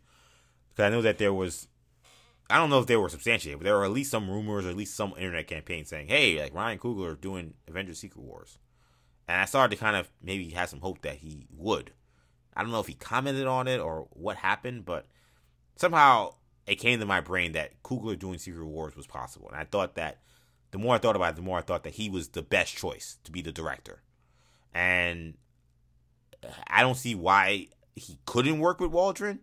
because 0.69 0.85
I 0.85 0.89
know 0.89 1.01
that 1.01 1.17
there 1.17 1.33
was. 1.33 1.67
I 2.49 2.57
don't 2.57 2.69
know 2.69 2.79
if 2.79 2.85
they 2.85 2.95
were 2.95 3.09
substantiated, 3.09 3.59
but 3.59 3.63
there 3.63 3.75
were 3.75 3.85
at 3.85 3.91
least 3.91 4.11
some 4.11 4.29
rumors 4.29 4.65
or 4.65 4.69
at 4.69 4.77
least 4.77 4.95
some 4.95 5.13
internet 5.17 5.47
campaign 5.47 5.85
saying, 5.85 6.07
"Hey, 6.07 6.39
like 6.39 6.53
Ryan 6.53 6.77
Coogler 6.77 7.19
doing 7.19 7.55
Avengers: 7.67 7.99
Secret 7.99 8.21
Wars," 8.21 8.59
and 9.27 9.41
I 9.41 9.45
started 9.45 9.75
to 9.75 9.83
kind 9.83 9.95
of 9.95 10.09
maybe 10.21 10.49
have 10.51 10.69
some 10.69 10.81
hope 10.81 11.01
that 11.01 11.17
he 11.17 11.47
would. 11.51 11.93
I 12.55 12.61
don't 12.61 12.71
know 12.71 12.79
if 12.79 12.87
he 12.87 12.93
commented 12.93 13.47
on 13.47 13.67
it 13.67 13.79
or 13.79 14.07
what 14.11 14.37
happened, 14.37 14.85
but 14.85 15.07
somehow 15.75 16.35
it 16.67 16.75
came 16.75 16.99
to 16.99 17.05
my 17.05 17.19
brain 17.19 17.51
that 17.53 17.81
Coogler 17.83 18.17
doing 18.17 18.37
Secret 18.37 18.65
Wars 18.65 18.95
was 18.95 19.07
possible. 19.07 19.49
And 19.49 19.57
I 19.57 19.65
thought 19.65 19.95
that 19.95 20.19
the 20.71 20.77
more 20.77 20.95
I 20.95 20.97
thought 20.97 21.15
about 21.15 21.33
it, 21.33 21.35
the 21.35 21.41
more 21.41 21.57
I 21.57 21.61
thought 21.61 21.83
that 21.83 21.95
he 21.95 22.09
was 22.09 22.29
the 22.29 22.41
best 22.41 22.75
choice 22.75 23.17
to 23.23 23.31
be 23.31 23.41
the 23.41 23.51
director. 23.51 24.01
And 24.73 25.35
I 26.67 26.81
don't 26.81 26.95
see 26.95 27.15
why 27.15 27.67
he 27.95 28.19
couldn't 28.25 28.59
work 28.59 28.79
with 28.79 28.91
Waldron, 28.91 29.39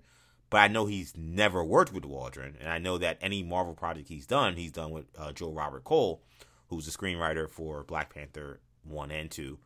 but 0.52 0.58
I 0.58 0.68
know 0.68 0.84
he's 0.84 1.16
never 1.16 1.64
worked 1.64 1.94
with 1.94 2.04
Waldron. 2.04 2.58
And 2.60 2.68
I 2.68 2.76
know 2.76 2.98
that 2.98 3.16
any 3.22 3.42
Marvel 3.42 3.72
project 3.72 4.08
he's 4.08 4.26
done, 4.26 4.54
he's 4.54 4.70
done 4.70 4.90
with 4.90 5.06
uh, 5.18 5.32
Joe 5.32 5.50
Robert 5.50 5.82
Cole, 5.82 6.22
who's 6.66 6.84
the 6.84 6.92
screenwriter 6.92 7.48
for 7.48 7.84
Black 7.84 8.12
Panther 8.12 8.60
1 8.84 9.10
and 9.10 9.30
2. 9.30 9.58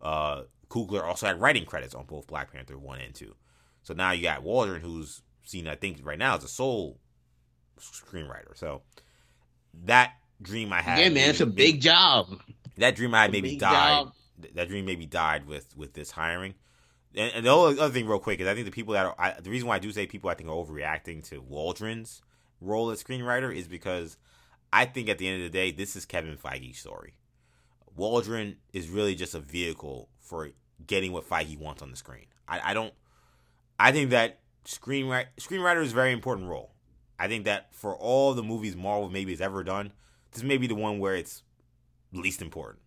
Uh, 0.00 0.42
Coogler 0.70 1.04
also 1.04 1.26
had 1.26 1.38
writing 1.38 1.66
credits 1.66 1.94
on 1.94 2.06
both 2.06 2.26
Black 2.26 2.50
Panther 2.50 2.78
1 2.78 3.00
and 3.00 3.14
2. 3.14 3.34
So 3.82 3.92
now 3.92 4.12
you 4.12 4.22
got 4.22 4.42
Waldron, 4.42 4.80
who's 4.80 5.20
seen, 5.44 5.68
I 5.68 5.74
think, 5.74 6.00
right 6.02 6.18
now 6.18 6.36
as 6.38 6.44
a 6.44 6.48
sole 6.48 6.98
screenwriter. 7.78 8.56
So 8.56 8.80
that 9.84 10.14
dream 10.40 10.72
I 10.72 10.80
had. 10.80 11.00
Yeah, 11.00 11.04
man, 11.04 11.14
maybe, 11.14 11.28
it's 11.28 11.40
a 11.42 11.46
big 11.46 11.74
maybe, 11.74 11.78
job. 11.80 12.40
That 12.78 12.96
dream 12.96 13.14
I 13.14 13.22
had 13.22 13.32
maybe 13.32 13.58
died. 13.58 14.04
Job. 14.04 14.12
That 14.54 14.68
dream 14.68 14.86
maybe 14.86 15.04
died 15.04 15.46
with 15.46 15.76
with 15.76 15.92
this 15.92 16.10
hiring. 16.10 16.54
And, 17.14 17.32
and 17.34 17.46
the 17.46 17.52
other 17.52 17.90
thing, 17.90 18.06
real 18.06 18.18
quick, 18.18 18.40
is 18.40 18.46
I 18.46 18.54
think 18.54 18.66
the 18.66 18.72
people 18.72 18.94
that 18.94 19.06
are 19.06 19.14
I, 19.18 19.40
the 19.40 19.50
reason 19.50 19.68
why 19.68 19.76
I 19.76 19.80
do 19.80 19.92
say 19.92 20.06
people 20.06 20.30
I 20.30 20.34
think 20.34 20.48
are 20.48 20.52
overreacting 20.52 21.28
to 21.30 21.40
Waldron's 21.40 22.22
role 22.60 22.90
as 22.90 23.02
screenwriter 23.02 23.54
is 23.54 23.66
because 23.66 24.16
I 24.72 24.84
think 24.84 25.08
at 25.08 25.18
the 25.18 25.26
end 25.26 25.42
of 25.42 25.52
the 25.52 25.58
day, 25.58 25.72
this 25.72 25.96
is 25.96 26.04
Kevin 26.04 26.36
Feige's 26.36 26.78
story. 26.78 27.14
Waldron 27.96 28.56
is 28.72 28.88
really 28.88 29.14
just 29.14 29.34
a 29.34 29.40
vehicle 29.40 30.08
for 30.20 30.50
getting 30.86 31.12
what 31.12 31.28
Feige 31.28 31.58
wants 31.58 31.82
on 31.82 31.90
the 31.90 31.96
screen. 31.96 32.26
I, 32.46 32.70
I 32.70 32.74
don't. 32.74 32.94
I 33.78 33.92
think 33.92 34.10
that 34.10 34.40
screenwriter 34.64 35.26
screenwriter 35.38 35.82
is 35.82 35.92
a 35.92 35.94
very 35.94 36.12
important 36.12 36.48
role. 36.48 36.74
I 37.18 37.28
think 37.28 37.44
that 37.44 37.74
for 37.74 37.94
all 37.96 38.34
the 38.34 38.42
movies 38.42 38.76
Marvel 38.76 39.10
maybe 39.10 39.32
has 39.32 39.40
ever 39.40 39.62
done, 39.64 39.92
this 40.32 40.42
may 40.42 40.56
be 40.56 40.66
the 40.66 40.74
one 40.74 40.98
where 40.98 41.14
it's 41.16 41.42
least 42.12 42.40
important. 42.40 42.82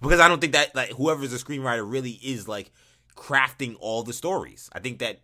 Because 0.00 0.20
I 0.20 0.28
don't 0.28 0.40
think 0.40 0.52
that 0.52 0.74
like 0.74 0.90
whoever's 0.90 1.32
a 1.32 1.38
screenwriter 1.38 1.90
really 1.90 2.18
is 2.22 2.48
like 2.48 2.70
crafting 3.16 3.76
all 3.80 4.02
the 4.02 4.12
stories. 4.12 4.70
I 4.72 4.78
think 4.80 4.98
that 5.00 5.20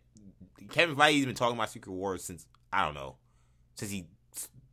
Kevin 0.70 0.97
Feige's 0.97 1.27
been 1.27 1.35
talking 1.35 1.56
about 1.56 1.70
Secret 1.70 1.93
Wars 1.93 2.24
since 2.24 2.47
I 2.73 2.85
don't 2.85 2.94
know, 2.94 3.16
since 3.74 3.90
he 3.90 4.06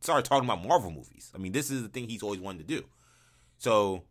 started 0.00 0.24
talking 0.24 0.48
about 0.48 0.66
Marvel 0.66 0.90
movies. 0.90 1.30
I 1.34 1.38
mean, 1.38 1.52
this 1.52 1.70
is 1.70 1.82
the 1.82 1.88
thing 1.88 2.08
he's 2.08 2.22
always 2.22 2.40
wanted 2.40 2.66
to 2.66 2.80
do. 2.80 2.86
So 3.58 4.04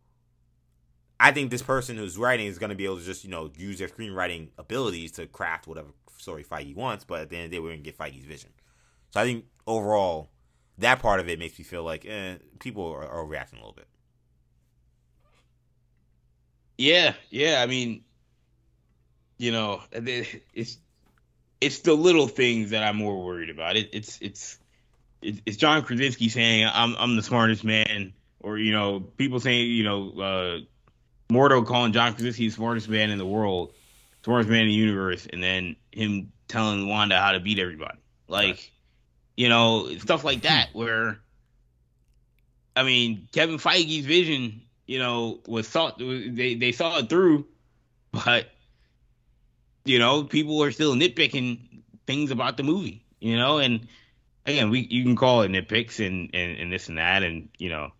I 1.18 1.32
think 1.32 1.50
this 1.50 1.62
person 1.62 1.96
who's 1.96 2.16
writing 2.16 2.46
is 2.46 2.58
going 2.58 2.70
to 2.70 2.76
be 2.76 2.84
able 2.84 2.98
to 2.98 3.04
just 3.04 3.24
you 3.24 3.30
know 3.30 3.50
use 3.56 3.78
their 3.78 3.88
screenwriting 3.88 4.48
abilities 4.56 5.12
to 5.12 5.26
craft 5.26 5.66
whatever 5.66 5.88
story 6.16 6.44
Feige 6.44 6.76
wants. 6.76 7.04
But 7.04 7.22
at 7.22 7.30
the 7.30 7.36
end 7.36 7.46
of 7.46 7.50
the 7.50 7.56
day, 7.56 7.60
we're 7.60 7.70
going 7.70 7.82
to 7.82 7.84
get 7.84 7.98
Feige's 7.98 8.24
vision. 8.24 8.50
So 9.10 9.20
I 9.20 9.24
think 9.24 9.44
overall, 9.66 10.30
that 10.78 11.00
part 11.00 11.20
of 11.20 11.28
it 11.28 11.38
makes 11.38 11.58
me 11.58 11.64
feel 11.64 11.82
like 11.82 12.06
eh, 12.06 12.36
people 12.60 12.86
are, 12.90 13.06
are 13.06 13.26
reacting 13.26 13.58
a 13.58 13.62
little 13.62 13.74
bit. 13.74 13.88
Yeah, 16.78 17.14
yeah. 17.28 17.60
I 17.62 17.66
mean, 17.66 18.04
you 19.40 19.52
know, 19.52 19.80
it's 19.92 20.76
it's 21.60 21.78
the 21.80 21.94
little 21.94 22.28
things 22.28 22.70
that 22.70 22.82
I'm 22.82 22.96
more 22.96 23.24
worried 23.24 23.48
about. 23.48 23.76
It, 23.76 23.88
it's 23.92 24.18
it's 24.20 24.58
it's 25.22 25.56
John 25.56 25.82
Krasinski 25.82 26.28
saying 26.28 26.68
I'm 26.70 26.94
I'm 26.98 27.16
the 27.16 27.22
smartest 27.22 27.64
man, 27.64 28.12
or 28.40 28.58
you 28.58 28.72
know, 28.72 29.00
people 29.00 29.40
saying 29.40 29.70
you 29.70 29.84
know. 29.84 30.10
Uh, 30.10 30.58
Mordo 31.30 31.64
calling 31.64 31.92
John 31.92 32.12
Krasinski 32.12 32.48
the 32.48 32.54
smartest 32.54 32.88
man 32.88 33.10
in 33.10 33.16
the 33.16 33.24
world, 33.24 33.72
smartest 34.24 34.50
man 34.50 34.62
in 34.62 34.66
the 34.66 34.74
universe, 34.74 35.28
and 35.32 35.40
then 35.40 35.76
him 35.92 36.32
telling 36.48 36.88
Wanda 36.88 37.16
how 37.20 37.30
to 37.30 37.38
beat 37.38 37.60
everybody. 37.60 38.00
Like, 38.26 38.46
right. 38.46 38.70
you 39.36 39.48
know, 39.48 39.96
stuff 39.98 40.24
like 40.24 40.42
that 40.42 40.70
where 40.72 41.20
I 42.74 42.82
mean, 42.82 43.28
Kevin 43.32 43.58
Feige's 43.58 44.04
vision, 44.04 44.62
you 44.86 44.98
know, 44.98 45.38
was 45.46 45.68
thought 45.68 45.98
they 45.98 46.56
they 46.56 46.72
saw 46.72 46.98
it 46.98 47.08
through, 47.08 47.46
but 48.10 48.50
you 49.84 49.98
know, 49.98 50.24
people 50.24 50.62
are 50.62 50.70
still 50.70 50.94
nitpicking 50.94 51.82
things 52.06 52.30
about 52.30 52.56
the 52.56 52.62
movie, 52.62 53.04
you 53.20 53.36
know, 53.36 53.58
and 53.58 53.86
again, 54.46 54.70
we 54.70 54.80
you 54.90 55.04
can 55.04 55.16
call 55.16 55.42
it 55.42 55.50
nitpicks 55.50 56.04
and, 56.04 56.30
and, 56.34 56.58
and 56.58 56.72
this 56.72 56.88
and 56.88 56.98
that, 56.98 57.22
and 57.22 57.48
you 57.58 57.68
know, 57.68 57.90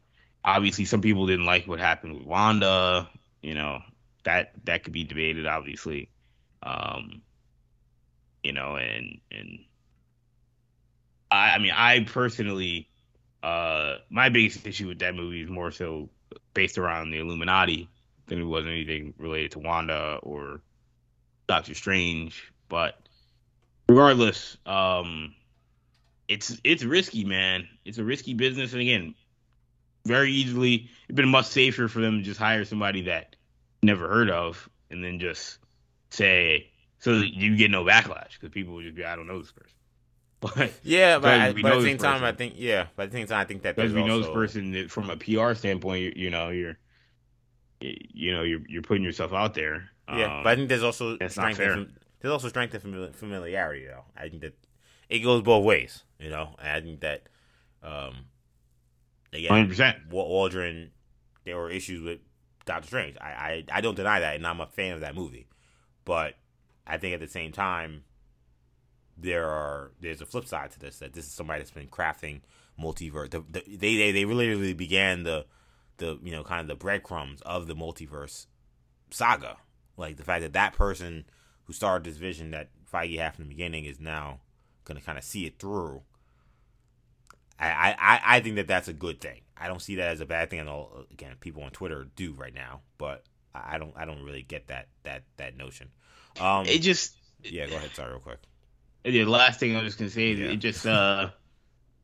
obviously 0.45 0.85
some 0.85 1.01
people 1.01 1.27
didn't 1.27 1.47
like 1.47 1.67
what 1.67 1.79
happened 1.79 2.15
with 2.15 2.27
Wanda, 2.27 3.09
you 3.43 3.55
know, 3.55 3.81
that 4.25 4.53
that 4.65 4.85
could 4.85 4.93
be 4.93 5.05
debated, 5.05 5.47
obviously. 5.47 6.11
Um, 6.63 7.23
you 8.43 8.53
know, 8.53 8.77
and 8.77 9.21
and 9.31 9.61
I, 11.31 11.53
I 11.53 11.59
mean, 11.59 11.73
I 11.75 12.01
personally, 12.05 12.89
uh, 13.43 13.97
my 14.11 14.29
biggest 14.29 14.67
issue 14.67 14.89
with 14.89 14.99
that 15.01 15.15
movie 15.15 15.43
is 15.43 15.51
more 15.51 15.71
so 15.71 16.11
based 16.55 16.79
around 16.79 17.11
the 17.11 17.19
Illuminati 17.19 17.89
than 18.27 18.41
it 18.41 18.45
was 18.45 18.67
anything 18.67 19.15
related 19.19 19.53
to 19.53 19.59
Wanda 19.59 20.19
or 20.23 20.61
Doctor 21.51 21.75
Strange. 21.75 22.53
But 22.69 22.97
regardless, 23.89 24.57
um, 24.67 25.35
it's 26.29 26.61
it's 26.63 26.85
risky, 26.85 27.25
man. 27.25 27.69
It's 27.85 27.99
a 27.99 28.05
risky 28.05 28.35
business, 28.35 28.73
and 28.73 28.81
again, 28.81 29.15
very 30.07 30.31
easily 30.31 30.89
it'd 31.07 31.17
been 31.17 31.29
much 31.29 31.47
safer 31.47 31.89
for 31.89 32.01
them 32.01 32.19
to 32.19 32.23
just 32.23 32.39
hire 32.39 32.65
somebody 32.65 33.03
that 33.03 33.35
never 33.83 34.09
heard 34.09 34.31
of 34.31 34.69
and 34.91 35.03
then 35.03 35.19
just 35.19 35.59
say 36.11 36.71
so 36.99 37.13
you 37.13 37.57
get 37.57 37.71
no 37.71 37.85
backlash 37.85 38.33
because 38.33 38.51
people 38.51 38.75
would 38.75 38.85
just 38.85 38.95
be 38.95 39.05
I 39.05 39.17
don't 39.17 39.27
know 39.27 39.41
this 39.41 39.53
person. 39.53 39.73
But 40.41 40.73
yeah, 40.83 41.19
but, 41.19 41.39
I, 41.39 41.53
but 41.53 41.67
at 41.73 41.79
the 41.81 41.85
same 41.85 41.99
time, 41.99 42.25
I 42.25 42.33
think 42.33 42.55
yeah, 42.57 42.87
but 42.97 43.03
at 43.03 43.11
the 43.11 43.19
same 43.19 43.27
time, 43.27 43.41
I 43.41 43.45
think 43.45 43.63
that 43.63 43.77
because 43.77 43.93
we 43.93 44.03
know 44.03 44.21
this 44.21 44.31
person 44.31 44.89
from 44.89 45.11
a 45.11 45.17
PR 45.17 45.53
standpoint, 45.53 46.01
you, 46.01 46.13
you 46.17 46.31
know, 46.31 46.49
you're 46.49 46.79
you 47.81 48.33
know 48.33 48.43
you're 48.43 48.63
you're 48.67 48.81
putting 48.81 49.05
yourself 49.05 49.35
out 49.35 49.53
there. 49.53 49.90
Yeah, 50.17 50.39
um, 50.39 50.45
but 50.45 50.51
I 50.51 50.57
think 50.57 50.69
there's 50.69 50.83
also 50.83 51.17
strength. 51.29 51.61
And, 51.61 51.93
there's 52.21 52.33
also 52.33 52.49
strength 52.49 52.75
and 52.75 53.15
familiarity, 53.15 53.87
though. 53.87 54.05
I 54.17 54.29
think 54.29 54.43
that 54.43 54.55
it 55.09 55.21
goes 55.21 55.43
both 55.43 55.65
ways. 55.65 56.05
You 56.19 56.31
know, 56.31 56.55
and 56.59 56.69
I 56.69 56.81
think 56.81 57.01
that 57.01 57.29
um, 57.83 58.27
again, 59.33 59.69
100%. 59.69 60.09
Waldron, 60.11 60.91
there 61.45 61.57
were 61.57 61.71
issues 61.71 62.03
with 62.03 62.21
Doctor 62.65 62.87
Strange. 62.87 63.17
I, 63.21 63.27
I 63.27 63.65
I 63.73 63.81
don't 63.81 63.95
deny 63.95 64.21
that, 64.21 64.37
and 64.37 64.47
I'm 64.47 64.61
a 64.61 64.67
fan 64.67 64.93
of 64.93 65.01
that 65.01 65.15
movie. 65.15 65.47
But 66.05 66.35
I 66.87 66.99
think 66.99 67.15
at 67.15 67.21
the 67.21 67.29
same 67.29 67.53
time, 67.53 68.05
there 69.17 69.49
are 69.49 69.93
there's 70.01 70.21
a 70.21 70.27
flip 70.27 70.47
side 70.47 70.71
to 70.73 70.79
this 70.79 70.99
that 70.99 71.13
this 71.13 71.27
is 71.27 71.33
somebody 71.33 71.61
that's 71.61 71.71
been 71.71 71.89
crafting 71.89 72.41
multiverse. 72.79 73.31
The, 73.31 73.45
the, 73.51 73.63
they 73.77 73.97
they 73.97 74.13
they 74.13 74.25
really 74.25 74.49
really 74.49 74.75
began 74.75 75.23
the 75.23 75.47
the 75.99 76.19
you 76.23 76.33
know 76.33 76.45
kind 76.45 76.61
of 76.61 76.69
the 76.69 76.75
breadcrumbs 76.75 77.41
of 77.43 77.67
the 77.67 77.75
multiverse 77.75 78.47
saga. 79.11 79.57
Like 80.01 80.17
the 80.17 80.25
fact 80.25 80.43
that 80.43 80.55
that 80.55 80.73
person 80.73 81.25
who 81.65 81.73
started 81.73 82.05
this 82.05 82.17
vision 82.17 82.51
that 82.51 82.71
Feige 82.93 83.19
had 83.19 83.35
from 83.35 83.45
the 83.45 83.51
beginning 83.51 83.85
is 83.85 84.01
now 84.01 84.41
going 84.85 84.99
to 84.99 85.05
kind 85.05 85.19
of 85.19 85.25
see 85.25 85.47
it 85.47 85.59
through. 85.59 86.03
I, 87.63 87.95
I, 87.99 88.21
I 88.37 88.41
think 88.41 88.57
that 88.57 88.67
that's 88.67 88.89
a 88.89 88.95
good 88.95 89.21
thing. 89.21 89.43
I 89.55 89.69
don't 89.69 89.83
see 89.83 89.97
that 89.97 90.09
as 90.09 90.23
a 90.23 90.27
bad 90.27 90.49
thing. 90.49 90.61
And 90.61 90.69
all 90.69 91.05
again, 91.13 91.37
people 91.41 91.63
on 91.63 91.71
Twitter 91.71 92.07
do 92.17 92.33
right 92.33 92.55
now, 92.55 92.81
but 92.97 93.23
I 93.55 93.77
don't 93.77 93.93
I 93.97 94.07
don't 94.07 94.23
really 94.23 94.43
get 94.43 94.69
that 94.69 94.89
that 95.03 95.25
that 95.37 95.59
notion. 95.59 95.89
Um, 96.41 96.65
it 96.65 96.79
just 96.79 97.17
yeah. 97.43 97.67
Go 97.67 97.77
ahead. 97.77 97.91
Sorry, 97.95 98.11
real 98.11 98.21
quick. 98.21 98.39
The 99.05 99.25
last 99.27 99.61
thing 99.61 99.77
I 99.77 99.83
was 99.83 99.95
gonna 99.95 100.11
say 100.11 100.31
is 100.31 100.39
yeah. 100.39 100.47
it 100.47 100.57
just 100.57 100.87
uh 100.87 101.31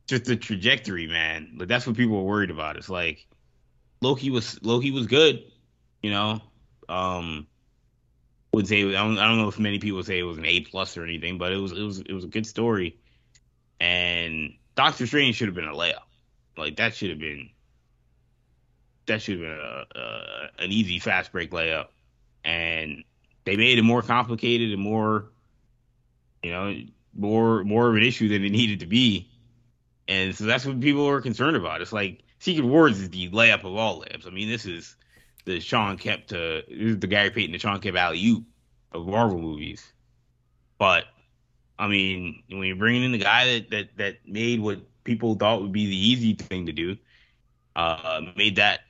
just 0.05 0.25
the 0.25 0.35
trajectory, 0.35 1.07
man. 1.07 1.55
Like 1.57 1.67
that's 1.67 1.87
what 1.87 1.97
people 1.97 2.17
were 2.17 2.29
worried 2.29 2.51
about. 2.51 2.77
It's 2.77 2.89
like 2.89 3.25
Loki 4.01 4.29
was 4.29 4.61
Loki 4.63 4.91
was 4.91 5.07
good, 5.07 5.43
you 6.03 6.11
know. 6.11 6.39
Um, 6.87 7.47
would 8.57 8.67
say 8.67 8.83
I 8.83 8.91
don't, 8.91 9.19
I 9.19 9.27
don't 9.27 9.37
know 9.37 9.47
if 9.47 9.59
many 9.59 9.79
people 9.79 10.03
say 10.03 10.19
it 10.19 10.23
was 10.23 10.37
an 10.37 10.45
A 10.45 10.61
plus 10.61 10.97
or 10.97 11.03
anything, 11.03 11.37
but 11.37 11.51
it 11.51 11.57
was 11.57 11.71
it 11.71 11.81
was 11.81 11.99
it 11.99 12.11
was 12.11 12.23
a 12.23 12.27
good 12.27 12.45
story. 12.45 12.97
And 13.79 14.55
Doctor 14.75 15.05
Strange 15.07 15.35
should 15.35 15.47
have 15.47 15.55
been 15.55 15.67
a 15.67 15.73
layup. 15.73 16.03
Like 16.57 16.77
that 16.77 16.95
should 16.95 17.11
have 17.11 17.19
been 17.19 17.51
that 19.05 19.21
should 19.21 19.39
have 19.39 19.41
been 19.41 19.59
a, 19.59 19.85
a, 19.95 20.63
an 20.63 20.71
easy 20.71 20.99
fast 20.99 21.31
break 21.31 21.51
layup. 21.51 21.87
And 22.43 23.03
they 23.45 23.57
made 23.57 23.77
it 23.77 23.83
more 23.83 24.01
complicated 24.01 24.73
and 24.73 24.81
more 24.81 25.29
you 26.43 26.51
know, 26.51 26.75
more 27.13 27.63
more 27.63 27.89
of 27.89 27.95
an 27.95 28.03
issue 28.03 28.29
than 28.29 28.43
it 28.43 28.51
needed 28.51 28.79
to 28.79 28.87
be. 28.87 29.29
And 30.07 30.33
so 30.35 30.45
that's 30.45 30.65
what 30.65 30.79
people 30.79 31.07
are 31.07 31.21
concerned 31.21 31.57
about. 31.57 31.81
It's 31.81 31.93
like 31.93 32.23
Secret 32.39 32.65
Wars 32.65 32.99
is 32.99 33.09
the 33.09 33.29
layup 33.29 33.65
of 33.65 33.75
all 33.75 34.01
layups. 34.01 34.25
I 34.25 34.31
mean, 34.31 34.49
this 34.49 34.65
is 34.65 34.95
the 35.47 35.61
Shawn 35.61 35.97
Kemp 35.97 36.27
to 36.27 36.61
the 36.67 37.07
Gary 37.07 37.31
Payton 37.31 37.53
to 37.53 37.59
Shawn 37.59 37.79
Kemp 37.79 37.97
alley 37.97 38.43
of 38.91 39.07
Marvel 39.07 39.39
movies. 39.39 39.93
But 40.77 41.05
I 41.79 41.87
mean, 41.87 42.43
when 42.49 42.63
you're 42.63 42.75
bringing 42.75 43.03
in 43.03 43.13
the 43.13 43.17
guy 43.17 43.45
that 43.45 43.69
that 43.71 43.97
that 43.97 44.15
made 44.27 44.59
what 44.59 44.81
people 45.05 45.35
thought 45.35 45.61
would 45.61 45.71
be 45.71 45.85
the 45.87 45.97
easy 45.97 46.33
thing 46.33 46.65
to 46.65 46.73
do, 46.73 46.97
uh, 47.77 48.21
made 48.35 48.57
that 48.57 48.81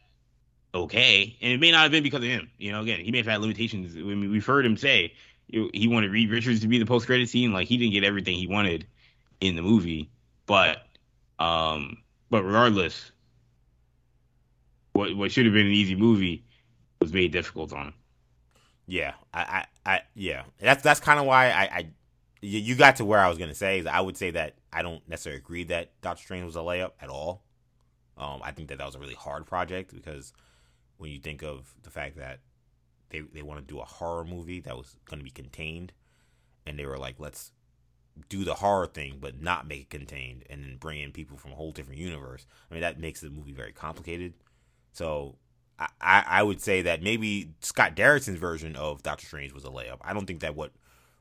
okay, 0.74 1.38
and 1.42 1.54
it 1.54 1.60
may 1.60 1.72
not 1.72 1.84
have 1.84 1.92
been 1.92 2.04
because 2.04 2.24
of 2.24 2.30
him. 2.30 2.50
You 2.58 2.72
know, 2.72 2.82
again, 2.82 3.02
he 3.02 3.12
may 3.12 3.20
have 3.20 3.28
had 3.28 3.40
limitations. 3.40 3.96
I 3.96 4.00
mean, 4.00 4.32
we've 4.32 4.46
heard 4.46 4.66
him 4.66 4.78
say 4.78 5.14
he 5.48 5.88
wanted 5.88 6.12
Reed 6.12 6.32
Richards 6.32 6.62
to 6.62 6.68
be 6.68 6.80
the 6.80 6.86
post 6.86 7.06
credit 7.06 7.30
scene. 7.30 7.54
Like 7.54 7.68
he 7.68 7.78
didn't 7.78 7.94
get 7.94 8.04
everything 8.04 8.36
he 8.36 8.48
wanted 8.48 8.88
in 9.42 9.56
the 9.56 9.62
movie, 9.62 10.10
but 10.48 10.88
um, 11.38 11.98
but 12.32 12.44
regardless, 12.44 13.12
what 14.94 15.16
what 15.16 15.32
should 15.32 15.46
have 15.46 15.54
been 15.54 15.68
an 15.68 15.72
easy 15.72 15.94
movie 15.94 16.46
was 17.00 17.14
made 17.14 17.32
difficult 17.32 17.74
on 17.74 17.88
him. 17.88 17.94
Yeah, 18.88 19.14
I, 19.34 19.66
I, 19.86 19.92
I 19.94 20.02
yeah, 20.16 20.44
that's 20.60 20.82
that's 20.82 21.00
kind 21.00 21.20
of 21.20 21.26
why 21.26 21.50
I, 21.50 21.62
I, 21.64 21.88
you 22.42 22.76
got 22.76 22.98
to 22.98 23.06
where 23.06 23.20
I 23.20 23.28
was 23.28 23.38
gonna 23.38 23.56
say 23.56 23.80
is 23.80 23.86
I 23.86 24.00
would 24.00 24.16
say 24.16 24.32
that 24.32 24.56
I 24.72 24.82
don't 24.82 25.08
necessarily 25.10 25.40
agree 25.40 25.66
that 25.66 26.00
Doctor 26.02 26.24
Strange 26.24 26.46
was 26.46 26.56
a 26.56 26.60
layup 26.60 26.92
at 27.02 27.10
all. 27.10 27.44
Um, 28.18 28.42
I 28.44 28.52
think 28.52 28.70
that 28.70 28.78
that 28.80 28.86
was 28.86 28.96
a 28.96 29.00
really 29.00 29.14
hard 29.14 29.46
project 29.46 29.94
because 29.94 30.34
when 30.98 31.12
you 31.12 31.20
think 31.20 31.44
of 31.44 31.74
the 31.84 31.90
fact 31.90 32.18
that 32.18 32.40
they 33.10 33.22
they 33.22 33.42
want 33.42 33.60
to 33.60 33.74
do 33.74 33.80
a 33.80 33.86
horror 33.86 34.26
movie 34.26 34.60
that 34.62 34.78
was 34.78 34.96
going 35.06 35.20
to 35.20 35.24
be 35.24 35.32
contained, 35.32 35.94
and 36.66 36.80
they 36.80 36.86
were 36.86 36.98
like, 36.98 37.16
let's 37.20 37.52
do 38.30 38.44
the 38.44 38.56
horror 38.56 38.88
thing 38.88 39.18
but 39.20 39.42
not 39.42 39.68
make 39.68 39.82
it 39.82 39.90
contained, 39.90 40.44
and 40.50 40.64
then 40.64 40.78
bring 40.78 41.02
in 41.02 41.12
people 41.12 41.38
from 41.38 41.52
a 41.52 41.56
whole 41.56 41.72
different 41.72 42.00
universe. 42.00 42.46
I 42.70 42.74
mean, 42.74 42.82
that 42.82 43.00
makes 43.00 43.22
the 43.22 43.30
movie 43.30 43.54
very 43.54 43.74
complicated. 43.74 44.34
So 44.94 45.36
I, 45.80 46.24
I 46.26 46.44
would 46.44 46.62
say 46.62 46.82
that 46.84 47.04
maybe 47.04 47.52
Scott 47.62 47.96
Derrickson's 47.96 48.40
version 48.40 48.76
of 48.76 49.04
Doctor 49.04 49.28
Strange 49.28 49.54
was 49.54 49.64
a 49.64 49.70
layup. 49.70 50.00
I 50.02 50.14
don't 50.14 50.26
think 50.26 50.40
that 50.40 50.56
what 50.56 50.72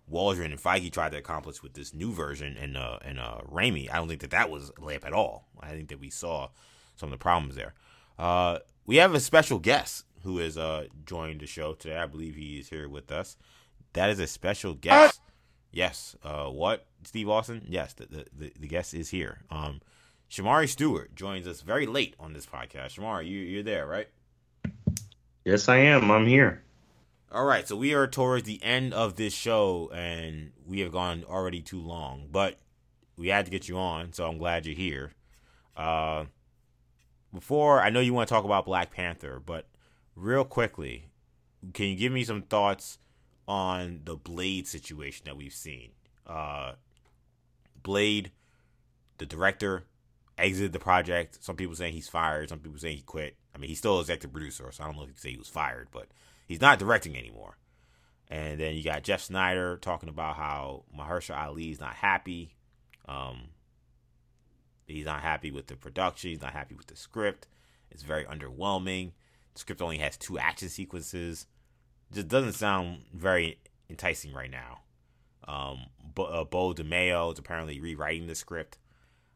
Waldron 0.08 0.52
and 0.52 0.60
Feige 0.60 0.90
tried 0.90 1.12
to 1.12 1.18
accomplish 1.18 1.62
with 1.62 1.74
this 1.74 1.92
new 1.92 2.12
version 2.12 2.56
and 2.56 2.76
uh 2.76 2.98
and 3.04 3.18
uh 3.18 3.38
Raimi, 3.50 3.90
I 3.90 3.96
don't 3.96 4.08
think 4.08 4.20
that 4.20 4.30
that 4.30 4.50
was 4.50 4.70
a 4.70 4.80
layup 4.80 5.04
at 5.04 5.12
all. 5.12 5.46
I 5.60 5.70
think 5.70 5.88
that 5.88 6.00
we 6.00 6.10
saw 6.10 6.48
some 6.96 7.08
of 7.08 7.10
the 7.10 7.22
problems 7.22 7.54
there. 7.54 7.74
Uh, 8.18 8.58
we 8.86 8.96
have 8.96 9.14
a 9.14 9.20
special 9.20 9.58
guest 9.58 10.04
who 10.22 10.38
has 10.38 10.56
uh, 10.56 10.86
joined 11.04 11.40
the 11.40 11.46
show 11.46 11.74
today. 11.74 11.96
I 11.96 12.06
believe 12.06 12.34
he 12.34 12.58
is 12.58 12.68
here 12.68 12.88
with 12.88 13.12
us. 13.12 13.36
That 13.92 14.10
is 14.10 14.18
a 14.18 14.26
special 14.26 14.74
guest. 14.74 15.20
Yes. 15.72 16.16
Uh, 16.22 16.46
what? 16.46 16.86
Steve 17.04 17.28
Austin? 17.28 17.66
Yes, 17.68 17.92
the, 17.92 18.06
the, 18.36 18.52
the, 18.58 18.66
guest 18.66 18.94
is 18.94 19.10
here. 19.10 19.42
Um, 19.50 19.80
Shamari 20.30 20.68
Stewart 20.68 21.14
joins 21.14 21.46
us 21.46 21.60
very 21.60 21.86
late 21.86 22.14
on 22.18 22.32
this 22.32 22.46
podcast. 22.46 22.98
Shamari, 22.98 23.28
you, 23.28 23.38
you're 23.38 23.62
there, 23.62 23.86
right? 23.86 24.08
Yes, 25.46 25.68
I 25.68 25.76
am. 25.76 26.10
I'm 26.10 26.26
here. 26.26 26.64
All 27.30 27.44
right, 27.44 27.68
so 27.68 27.76
we 27.76 27.94
are 27.94 28.08
towards 28.08 28.42
the 28.42 28.60
end 28.64 28.92
of 28.92 29.14
this 29.14 29.32
show, 29.32 29.88
and 29.94 30.50
we 30.66 30.80
have 30.80 30.90
gone 30.90 31.22
already 31.22 31.62
too 31.62 31.80
long, 31.80 32.26
but 32.32 32.58
we 33.16 33.28
had 33.28 33.44
to 33.44 33.50
get 33.52 33.68
you 33.68 33.78
on, 33.78 34.12
so 34.12 34.26
I'm 34.26 34.38
glad 34.38 34.66
you're 34.66 34.74
here. 34.74 35.12
Uh, 35.76 36.24
before, 37.32 37.80
I 37.80 37.90
know 37.90 38.00
you 38.00 38.12
want 38.12 38.28
to 38.28 38.34
talk 38.34 38.44
about 38.44 38.64
Black 38.64 38.90
Panther, 38.90 39.38
but 39.38 39.68
real 40.16 40.44
quickly, 40.44 41.10
can 41.74 41.86
you 41.86 41.94
give 41.94 42.10
me 42.10 42.24
some 42.24 42.42
thoughts 42.42 42.98
on 43.46 44.00
the 44.02 44.16
Blade 44.16 44.66
situation 44.66 45.26
that 45.26 45.36
we've 45.36 45.54
seen? 45.54 45.92
Uh, 46.26 46.72
Blade, 47.84 48.32
the 49.18 49.26
director, 49.26 49.84
exited 50.36 50.72
the 50.72 50.80
project. 50.80 51.38
Some 51.40 51.54
people 51.54 51.76
saying 51.76 51.92
he's 51.92 52.08
fired. 52.08 52.48
Some 52.48 52.58
people 52.58 52.78
saying 52.78 52.96
he 52.96 53.02
quit. 53.02 53.36
I 53.56 53.58
mean, 53.58 53.68
he's 53.70 53.78
still 53.78 54.00
executive 54.00 54.32
producer, 54.32 54.70
so 54.70 54.84
I 54.84 54.86
don't 54.86 54.96
know 54.96 55.02
if 55.02 55.08
you 55.08 55.14
can 55.14 55.22
say 55.22 55.30
he 55.30 55.38
was 55.38 55.48
fired, 55.48 55.88
but 55.90 56.08
he's 56.46 56.60
not 56.60 56.78
directing 56.78 57.16
anymore. 57.16 57.56
And 58.28 58.60
then 58.60 58.74
you 58.74 58.84
got 58.84 59.02
Jeff 59.02 59.22
Sneider 59.22 59.78
talking 59.80 60.10
about 60.10 60.36
how 60.36 60.84
Mahershala 60.96 61.46
Ali 61.46 61.70
is 61.70 61.80
not 61.80 61.94
happy. 61.94 62.54
Um, 63.08 63.48
he's 64.86 65.06
not 65.06 65.22
happy 65.22 65.50
with 65.50 65.68
the 65.68 65.76
production. 65.76 66.30
He's 66.30 66.42
not 66.42 66.52
happy 66.52 66.74
with 66.74 66.88
the 66.88 66.96
script. 66.96 67.46
It's 67.90 68.02
very 68.02 68.24
underwhelming. 68.24 69.12
The 69.54 69.60
script 69.60 69.80
only 69.80 69.98
has 69.98 70.18
two 70.18 70.38
action 70.38 70.68
sequences. 70.68 71.46
just 72.12 72.28
doesn't 72.28 72.52
sound 72.52 73.04
very 73.14 73.58
enticing 73.88 74.34
right 74.34 74.50
now. 74.50 74.80
Um, 75.48 75.86
Bo, 76.14 76.24
uh, 76.24 76.44
Beau 76.44 76.74
DeMayo 76.74 77.32
is 77.32 77.38
apparently 77.38 77.80
rewriting 77.80 78.26
the 78.26 78.34
script 78.34 78.76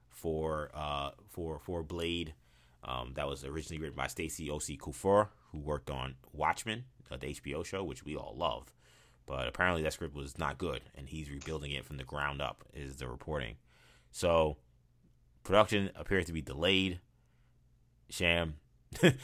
for 0.09 0.71
uh, 0.75 1.13
for 1.31 1.59
for 1.59 1.83
Blade. 1.83 2.35
Um, 2.91 3.13
that 3.15 3.29
was 3.29 3.45
originally 3.45 3.81
written 3.81 3.97
by 3.97 4.07
Stacy 4.09 4.49
Osei-Kuffour, 4.49 5.29
who 5.53 5.59
worked 5.59 5.91
on 5.91 6.17
Watchmen, 6.33 6.85
uh, 7.11 7.17
the 7.17 7.29
HBO 7.29 7.65
show, 7.65 7.85
which 7.85 8.05
we 8.05 8.17
all 8.17 8.35
love. 8.37 8.73
But 9.27 9.47
apparently 9.47 9.83
that 9.83 9.93
script 9.93 10.15
was 10.15 10.39
not 10.39 10.59
good, 10.59 10.83
and 10.97 11.09
he's 11.09 11.31
rebuilding 11.31 11.71
it 11.71 11.85
from 11.85 11.99
the 11.99 12.05
ground 12.05 12.43
up. 12.43 12.65
Is 12.75 12.97
the 12.97 13.07
reporting? 13.07 13.57
So 14.11 14.57
production 15.45 15.91
appears 15.95 16.27
to 16.27 16.33
be 16.33 16.43
delayed. 16.43 17.01
Sham, 18.09 18.55
I 19.03 19.15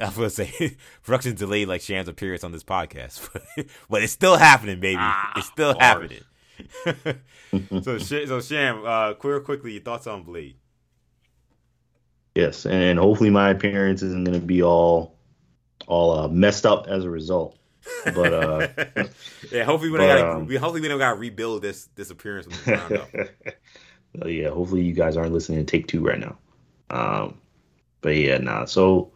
was 0.00 0.16
gonna 0.16 0.30
say 0.30 0.76
production 1.02 1.36
delayed 1.36 1.68
like 1.68 1.80
Sham's 1.80 2.08
appearance 2.08 2.44
on 2.44 2.52
this 2.52 2.64
podcast, 2.64 3.30
but 3.88 4.02
it's 4.02 4.12
still 4.12 4.36
happening, 4.36 4.78
baby. 4.78 4.98
Ah, 5.00 5.32
it's 5.36 5.46
still 5.46 5.78
happening. 5.78 6.20
so, 7.82 7.96
so 7.98 8.40
Sham, 8.40 8.84
uh, 8.84 9.14
queer 9.14 9.40
quickly, 9.40 9.72
your 9.72 9.82
thoughts 9.82 10.06
on 10.06 10.22
Blade? 10.22 10.56
Yes, 12.36 12.66
and 12.66 12.98
hopefully 12.98 13.30
my 13.30 13.48
appearance 13.48 14.02
isn't 14.02 14.24
gonna 14.24 14.40
be 14.40 14.62
all 14.62 15.16
all 15.86 16.18
uh, 16.18 16.28
messed 16.28 16.66
up 16.66 16.86
as 16.86 17.04
a 17.04 17.10
result. 17.10 17.56
But 18.04 18.34
uh, 18.34 18.68
yeah, 19.50 19.64
hopefully 19.64 19.90
we 19.90 19.96
don't 19.96 20.06
gotta 20.06 20.32
um, 20.32 20.50
hopefully 20.50 20.82
we 20.82 20.88
don't 20.88 20.98
gotta 20.98 21.18
rebuild 21.18 21.62
this 21.62 21.88
this 21.94 22.10
appearance 22.10 22.46
from 22.46 22.56
the 22.56 22.78
ground 22.78 22.92
up. 22.92 24.28
yeah, 24.28 24.50
hopefully 24.50 24.82
you 24.82 24.92
guys 24.92 25.16
aren't 25.16 25.32
listening 25.32 25.64
to 25.64 25.64
take 25.64 25.86
two 25.86 26.04
right 26.04 26.18
now. 26.18 26.36
Um, 26.90 27.40
but 28.02 28.16
yeah, 28.16 28.36
nah. 28.36 28.66
So, 28.66 29.12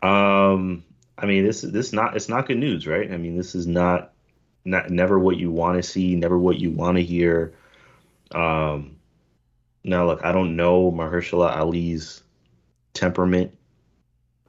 um, 0.00 0.82
I 1.18 1.26
mean, 1.26 1.44
this 1.44 1.62
is 1.62 1.72
this 1.72 1.92
not 1.92 2.16
it's 2.16 2.30
not 2.30 2.46
good 2.46 2.56
news, 2.56 2.86
right? 2.86 3.12
I 3.12 3.18
mean, 3.18 3.36
this 3.36 3.54
is 3.54 3.66
not 3.66 4.12
not 4.64 4.88
never 4.88 5.18
what 5.18 5.36
you 5.36 5.50
want 5.50 5.76
to 5.76 5.82
see, 5.82 6.16
never 6.16 6.38
what 6.38 6.58
you 6.58 6.70
want 6.70 6.96
to 6.96 7.04
hear. 7.04 7.52
Um, 8.32 8.96
now 9.84 10.06
look, 10.06 10.24
I 10.24 10.32
don't 10.32 10.56
know 10.56 10.90
Mahershala 10.90 11.54
Ali's 11.54 12.22
temperament, 12.94 13.56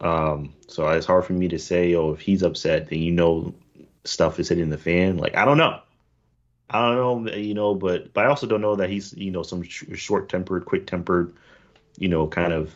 um, 0.02 0.54
so 0.68 0.88
it's 0.90 1.06
hard 1.06 1.26
for 1.26 1.34
me 1.34 1.48
to 1.50 1.60
say, 1.60 1.94
oh, 1.96 2.12
if 2.12 2.20
he's 2.20 2.44
upset, 2.44 2.90
then 2.90 3.00
you 3.00 3.12
know 3.12 3.54
stuff 4.04 4.40
is 4.40 4.50
hitting 4.50 4.70
the 4.70 4.78
fan. 4.78 5.18
Like 5.18 5.36
I 5.36 5.46
don't 5.46 5.58
know. 5.58 5.80
I 6.70 6.82
don't 6.82 7.26
know, 7.26 7.34
you 7.34 7.54
know, 7.54 7.76
but 7.76 8.14
but 8.14 8.26
I 8.26 8.28
also 8.28 8.48
don't 8.48 8.62
know 8.62 8.76
that 8.76 8.90
he's 8.90 9.14
you 9.14 9.32
know 9.32 9.44
some 9.44 9.62
sh- 9.64 9.84
short 9.96 10.30
tempered, 10.30 10.66
quick 10.66 10.88
tempered, 10.88 11.34
you 11.98 12.08
know, 12.08 12.28
kind 12.28 12.54
of 12.54 12.74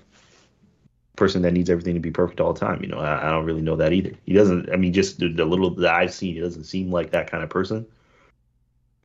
person 1.15 1.41
that 1.43 1.53
needs 1.53 1.69
everything 1.69 1.93
to 1.93 2.01
be 2.01 2.11
perfect 2.11 2.41
all 2.41 2.53
the 2.53 2.59
time. 2.59 2.81
You 2.81 2.89
know, 2.89 2.99
I, 2.99 3.27
I 3.27 3.31
don't 3.31 3.45
really 3.45 3.61
know 3.61 3.77
that 3.77 3.93
either. 3.93 4.11
He 4.25 4.33
doesn't. 4.33 4.69
I 4.71 4.75
mean, 4.75 4.93
just 4.93 5.19
the, 5.19 5.29
the 5.29 5.45
little 5.45 5.71
that 5.75 5.93
I've 5.93 6.13
seen, 6.13 6.35
he 6.35 6.41
doesn't 6.41 6.65
seem 6.65 6.91
like 6.91 7.11
that 7.11 7.31
kind 7.31 7.43
of 7.43 7.49
person. 7.49 7.85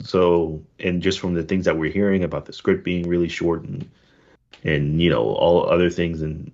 So, 0.02 0.62
and 0.78 1.02
just 1.02 1.20
from 1.20 1.34
the 1.34 1.42
things 1.42 1.66
that 1.66 1.78
we're 1.78 1.92
hearing 1.92 2.24
about 2.24 2.46
the 2.46 2.52
script 2.52 2.84
being 2.84 3.08
really 3.08 3.28
short 3.28 3.62
and 3.62 3.88
and 4.64 5.00
you 5.00 5.10
know 5.10 5.22
all 5.22 5.68
other 5.68 5.90
things 5.90 6.22
and 6.22 6.50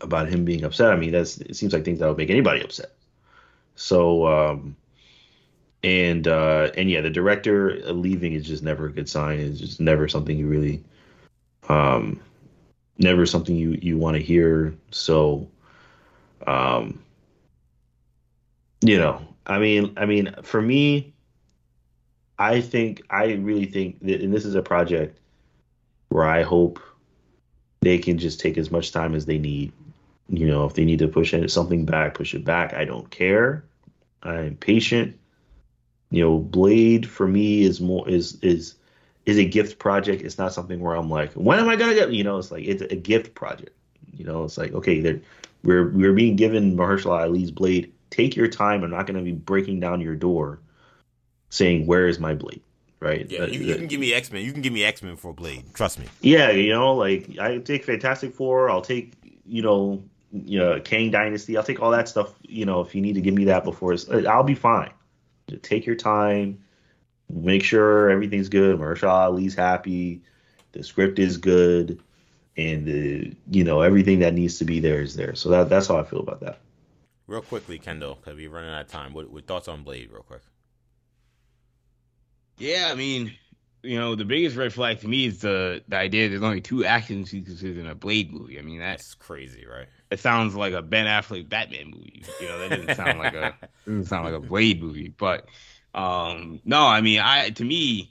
about 0.00 0.28
him 0.28 0.44
being 0.44 0.64
upset, 0.64 0.92
I 0.92 0.96
mean, 0.96 1.12
that's 1.12 1.38
it 1.38 1.56
seems 1.56 1.72
like 1.72 1.84
things 1.84 1.98
that 1.98 2.08
would 2.08 2.16
make 2.16 2.30
anybody 2.30 2.62
upset. 2.62 2.92
So, 3.74 4.26
um, 4.26 4.76
and 5.82 6.26
uh, 6.26 6.70
and 6.76 6.90
yeah, 6.90 7.00
the 7.00 7.10
director 7.10 7.80
leaving 7.92 8.34
is 8.34 8.46
just 8.46 8.62
never 8.62 8.86
a 8.86 8.92
good 8.92 9.08
sign. 9.08 9.38
It's 9.38 9.58
just 9.58 9.80
never 9.80 10.08
something 10.08 10.36
you 10.36 10.46
really, 10.46 10.82
um, 11.68 12.20
never 12.98 13.26
something 13.26 13.56
you 13.56 13.78
you 13.80 13.98
want 13.98 14.16
to 14.16 14.22
hear. 14.22 14.74
So, 14.90 15.48
um, 16.46 17.02
you 18.82 18.98
know, 18.98 19.20
I 19.46 19.58
mean, 19.58 19.94
I 19.96 20.06
mean, 20.06 20.34
for 20.42 20.60
me, 20.60 21.12
I 22.38 22.60
think 22.60 23.02
I 23.10 23.32
really 23.34 23.66
think 23.66 24.00
that, 24.00 24.20
and 24.20 24.32
this 24.32 24.44
is 24.44 24.54
a 24.54 24.62
project 24.62 25.19
where 26.10 26.26
I 26.26 26.42
hope 26.42 26.78
they 27.80 27.98
can 27.98 28.18
just 28.18 28.38
take 28.38 28.58
as 28.58 28.70
much 28.70 28.92
time 28.92 29.14
as 29.14 29.26
they 29.26 29.38
need. 29.38 29.72
You 30.28 30.46
know, 30.46 30.64
if 30.66 30.74
they 30.74 30.84
need 30.84 31.00
to 31.00 31.08
push 31.08 31.34
something 31.48 31.86
back, 31.86 32.14
push 32.14 32.34
it 32.34 32.44
back. 32.44 32.74
I 32.74 32.84
don't 32.84 33.10
care. 33.10 33.64
I'm 34.22 34.56
patient 34.56 35.16
you 36.10 36.22
know, 36.22 36.38
Blade 36.38 37.08
for 37.08 37.26
me 37.26 37.62
is 37.62 37.80
more 37.80 38.08
is 38.08 38.36
is 38.42 38.74
is 39.26 39.38
a 39.38 39.44
gift 39.44 39.78
project. 39.78 40.22
It's 40.22 40.38
not 40.38 40.52
something 40.52 40.80
where 40.80 40.96
I'm 40.96 41.08
like, 41.08 41.32
when 41.34 41.58
am 41.58 41.68
I 41.68 41.76
gonna 41.76 41.94
get? 41.94 42.12
You 42.12 42.24
know, 42.24 42.38
it's 42.38 42.50
like 42.50 42.64
it's 42.64 42.82
a 42.82 42.96
gift 42.96 43.34
project. 43.34 43.76
You 44.12 44.24
know, 44.24 44.44
it's 44.44 44.58
like 44.58 44.72
okay, 44.72 45.20
we're 45.62 45.88
we're 45.90 46.12
being 46.12 46.36
given 46.36 46.76
Mahershala 46.76 47.22
Ali's 47.22 47.52
Blade. 47.52 47.92
Take 48.10 48.34
your 48.34 48.48
time. 48.48 48.82
I'm 48.82 48.90
not 48.90 49.06
gonna 49.06 49.22
be 49.22 49.32
breaking 49.32 49.78
down 49.78 50.00
your 50.00 50.16
door, 50.16 50.58
saying 51.50 51.86
where 51.86 52.08
is 52.08 52.18
my 52.18 52.34
Blade. 52.34 52.62
Right. 53.00 53.30
Yeah, 53.30 53.46
you, 53.46 53.60
you 53.60 53.74
can 53.76 53.86
give 53.86 53.98
me 54.00 54.12
X 54.12 54.30
Men. 54.30 54.44
You 54.44 54.52
can 54.52 54.60
give 54.60 54.74
me 54.74 54.84
X 54.84 55.02
Men 55.02 55.16
for 55.16 55.32
Blade. 55.32 55.72
Trust 55.72 55.98
me. 55.98 56.06
Yeah, 56.20 56.50
you 56.50 56.72
know, 56.72 56.94
like 56.94 57.38
I 57.38 57.58
take 57.58 57.84
Fantastic 57.84 58.34
Four. 58.34 58.70
I'll 58.70 58.82
take 58.82 59.14
you 59.46 59.62
know, 59.62 60.02
you 60.32 60.58
know, 60.58 60.78
Kang 60.80 61.10
Dynasty. 61.10 61.56
I'll 61.56 61.64
take 61.64 61.80
all 61.80 61.92
that 61.92 62.08
stuff. 62.08 62.34
You 62.42 62.66
know, 62.66 62.82
if 62.82 62.94
you 62.94 63.00
need 63.00 63.14
to 63.14 63.22
give 63.22 63.34
me 63.34 63.44
that 63.46 63.64
before, 63.64 63.94
uh, 63.94 64.22
I'll 64.28 64.42
be 64.42 64.54
fine 64.54 64.90
take 65.58 65.86
your 65.86 65.96
time, 65.96 66.62
make 67.28 67.62
sure 67.62 68.10
everything's 68.10 68.48
good. 68.48 68.78
Mahershala 68.78 69.26
Ali's 69.26 69.54
happy, 69.54 70.22
the 70.72 70.82
script 70.82 71.18
is 71.18 71.36
good, 71.36 72.00
and 72.56 72.86
the 72.86 73.34
you 73.50 73.64
know 73.64 73.80
everything 73.80 74.20
that 74.20 74.34
needs 74.34 74.58
to 74.58 74.64
be 74.64 74.80
there 74.80 75.02
is 75.02 75.16
there. 75.16 75.34
So 75.34 75.48
that 75.50 75.68
that's 75.68 75.88
how 75.88 75.98
I 75.98 76.04
feel 76.04 76.20
about 76.20 76.40
that. 76.40 76.60
Real 77.26 77.42
quickly, 77.42 77.78
Kendall, 77.78 78.16
because 78.16 78.36
we're 78.36 78.50
running 78.50 78.70
out 78.70 78.82
of 78.82 78.88
time. 78.88 79.14
What, 79.14 79.30
what 79.30 79.46
thoughts 79.46 79.68
on 79.68 79.84
Blade, 79.84 80.10
real 80.10 80.22
quick? 80.22 80.42
Yeah, 82.60 82.90
I 82.92 82.94
mean, 82.94 83.32
you 83.82 83.98
know, 83.98 84.14
the 84.14 84.26
biggest 84.26 84.54
red 84.54 84.72
flag 84.72 85.00
to 85.00 85.08
me 85.08 85.26
is 85.26 85.40
the 85.40 85.82
the 85.88 85.96
idea 85.96 86.28
there's 86.28 86.42
only 86.42 86.60
two 86.60 86.84
action 86.84 87.24
sequences 87.24 87.78
in 87.78 87.86
a 87.86 87.94
Blade 87.94 88.32
movie. 88.32 88.58
I 88.58 88.62
mean, 88.62 88.78
that's, 88.78 89.02
that's 89.02 89.14
crazy, 89.14 89.66
right? 89.66 89.86
It 90.10 90.20
sounds 90.20 90.54
like 90.54 90.74
a 90.74 90.82
Ben 90.82 91.06
Affleck 91.06 91.48
Batman 91.48 91.90
movie. 91.90 92.22
You 92.40 92.48
know, 92.48 92.58
that 92.58 92.70
doesn't 92.70 92.96
sound 92.96 93.18
like 93.18 93.34
a 93.34 93.54
doesn't 93.86 94.04
sound 94.04 94.26
like 94.26 94.34
a 94.34 94.46
Blade 94.46 94.82
movie. 94.82 95.08
But 95.08 95.46
um, 95.94 96.60
no, 96.64 96.86
I 96.86 97.00
mean, 97.00 97.20
I 97.20 97.50
to 97.50 97.64
me, 97.64 98.10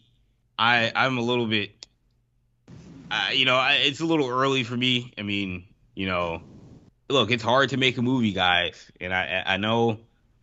I 0.57 0.91
I'm 0.95 1.19
a 1.19 1.21
little 1.21 1.45
bit, 1.45 1.85
uh, 3.11 3.29
you 3.31 3.45
know, 3.45 3.55
I, 3.55 3.73
it's 3.75 3.99
a 3.99 4.05
little 4.05 4.27
early 4.27 4.63
for 4.63 4.75
me. 4.75 5.13
I 5.15 5.21
mean, 5.21 5.65
you 5.93 6.07
know, 6.07 6.41
look, 7.07 7.29
it's 7.29 7.43
hard 7.43 7.69
to 7.69 7.77
make 7.77 7.99
a 7.99 8.01
movie, 8.01 8.33
guys, 8.33 8.91
and 8.99 9.13
I 9.13 9.43
I 9.45 9.57
know 9.57 9.99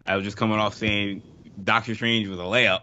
I 0.06 0.14
was 0.14 0.24
just 0.24 0.36
coming 0.36 0.60
off 0.60 0.74
saying 0.74 1.22
Doctor 1.64 1.96
Strange 1.96 2.28
was 2.28 2.38
a 2.38 2.42
layup 2.42 2.82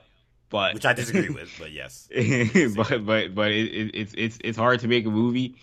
but 0.53 0.75
which 0.75 0.85
I 0.85 0.93
disagree 0.93 1.29
with. 1.33 1.51
But 1.57 1.71
yes, 1.71 2.07
but 2.75 3.05
but 3.05 3.33
but 3.33 3.51
it, 3.51 3.73
it, 3.73 3.91
it's 3.95 4.13
it's 4.15 4.37
it's 4.43 4.57
hard 4.57 4.81
to 4.81 4.87
make 4.87 5.05
a 5.07 5.09
movie, 5.09 5.55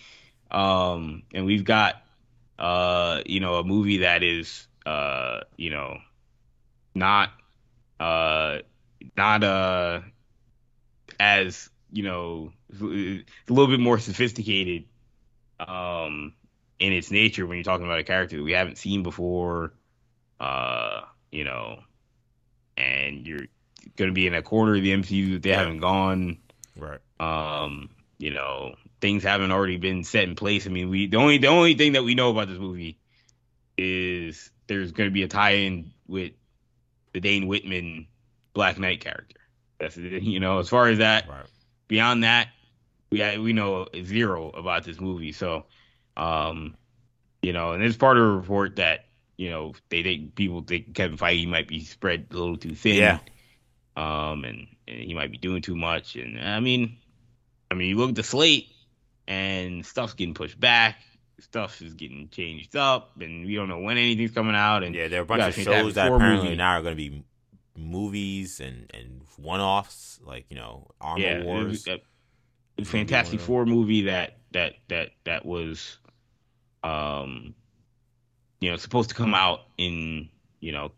um, 0.51 1.23
and 1.33 1.47
we've 1.47 1.65
got 1.65 2.03
uh, 2.59 3.23
you 3.25 3.39
know 3.39 3.55
a 3.55 3.65
movie 3.65 3.99
that 3.99 4.25
is 4.25 4.67
uh, 4.85 5.43
you 5.57 5.71
know 5.71 5.99
not 6.93 7.31
uh 8.01 8.59
not 9.17 9.45
uh 9.45 10.01
as 11.21 11.71
you 11.93 12.03
know 12.03 12.53
a 12.83 13.23
little 13.49 13.69
bit 13.69 13.79
more 13.79 13.99
sophisticated 14.01 14.87
um 15.61 16.33
in 16.81 16.93
its 16.93 17.12
nature 17.12 17.47
when 17.47 17.57
you're 17.59 17.65
talking 17.65 17.87
about 17.87 18.01
a 18.01 18.05
character 18.05 18.39
that 18.39 18.43
we 18.43 18.53
haven't 18.53 18.77
seen 18.77 19.05
before 19.05 19.73
uh 20.41 21.03
you 21.31 21.45
know 21.45 21.79
and 22.77 23.25
you're 23.25 23.47
going 23.97 24.11
to 24.11 24.15
be 24.15 24.27
in 24.27 24.35
a 24.35 24.43
corner 24.43 24.77
of 24.77 24.82
the 24.82 24.93
MCU 24.93 25.35
that 25.35 25.43
they 25.43 25.52
haven't 25.52 25.78
gone. 25.78 26.39
Right. 26.77 27.01
Um, 27.19 27.90
you 28.19 28.32
know, 28.32 28.74
things 29.01 29.23
haven't 29.23 29.52
already 29.52 29.77
been 29.77 30.05
set 30.05 30.24
in 30.24 30.35
place. 30.35 30.66
I 30.66 30.70
mean, 30.70 30.90
we 30.90 31.07
the 31.07 31.16
only 31.16 31.39
the 31.39 31.48
only 31.48 31.74
thing 31.74 31.93
that 31.93 32.05
we 32.05 32.15
know 32.15 32.31
about 32.31 32.48
this 32.48 32.59
movie 32.59 32.98
is 33.77 34.51
there's 34.66 34.93
going 34.93 35.09
to 35.09 35.12
be 35.12 35.23
a 35.23 35.28
tie-in 35.28 35.93
with 36.07 36.32
the 37.12 37.20
Dane 37.20 37.47
Whitman 37.47 38.07
Black 38.52 38.78
Knight 38.78 39.01
character. 39.01 39.40
That's 39.78 39.97
it. 39.97 40.23
you 40.23 40.40
know, 40.40 40.59
as 40.59 40.69
far 40.69 40.89
as 40.89 40.98
that. 40.98 41.28
Right. 41.28 41.47
Beyond 41.89 42.24
that, 42.24 42.48
we 43.11 43.39
we 43.39 43.52
know 43.52 43.89
zero 44.05 44.51
about 44.51 44.85
this 44.85 45.01
movie. 45.01 45.32
So, 45.32 45.65
um, 46.16 46.77
you 47.43 47.52
know, 47.52 47.73
and 47.73 47.82
it's 47.82 47.97
part 47.97 48.16
of 48.16 48.24
a 48.24 48.36
report 48.36 48.77
that 48.77 49.07
you 49.36 49.51
know 49.51 49.73
they 49.89 50.02
think 50.02 50.35
people 50.35 50.62
think 50.62 50.94
Kevin 50.94 51.16
Feige 51.16 51.48
might 51.48 51.66
be 51.66 51.85
spread 51.85 52.27
a 52.31 52.36
little 52.36 52.57
too 52.57 52.74
thin. 52.74 52.97
Yeah 52.97 53.19
um, 53.97 54.45
and, 54.45 54.67
and 54.87 54.99
he 55.01 55.15
might 55.15 55.31
be 55.31 55.39
doing 55.39 55.62
too 55.62 55.77
much. 55.77 56.17
And 56.17 56.41
I 56.41 56.61
mean, 56.61 56.97
I 57.71 57.75
mean, 57.75 57.89
you 57.89 57.97
look 57.97 58.11
at 58.11 58.15
the 58.17 58.23
slate, 58.23 58.69
and 59.27 59.85
stuff's 59.85 60.15
getting 60.15 60.35
pushed 60.35 60.59
back. 60.59 60.97
Stuff 61.41 61.81
is 61.81 61.95
getting 61.95 62.29
changed 62.29 62.77
up, 62.77 63.12
and 63.21 63.47
we 63.47 63.55
don't 63.55 63.69
know 63.69 63.81
when 63.81 63.97
anything's 63.97 64.33
coming 64.33 64.55
out. 64.55 64.83
And 64.83 64.95
yeah, 64.95 65.09
there 65.09 65.21
are 65.21 65.23
a 65.23 65.27
bunch 65.27 65.43
of 65.43 65.55
shows 65.55 65.95
that 65.95 66.12
apparently 66.12 66.45
movies. 66.45 66.59
now 66.59 66.73
are 66.73 66.83
going 66.83 66.97
to 66.97 67.11
be 67.11 67.25
movies 67.77 68.61
and 68.61 68.91
and 68.93 69.23
one 69.37 69.61
offs, 69.61 70.21
like 70.25 70.47
you 70.51 70.57
know, 70.57 70.89
Armor 71.01 71.23
yeah, 71.23 71.43
Wars. 71.43 71.87
A, 71.87 72.01
a 72.79 72.85
Fantastic 72.85 73.41
Four 73.41 73.65
movie 73.65 74.03
that 74.03 74.37
that 74.53 74.75
that 74.89 75.11
that 75.25 75.47
was, 75.47 75.97
um, 76.83 77.55
you 78.61 78.71
know, 78.71 78.77
supposed 78.77 79.11
to 79.11 79.15
come 79.15 79.35
out 79.35 79.61
in 79.79 80.29
you 80.61 80.73
know, 80.73 80.93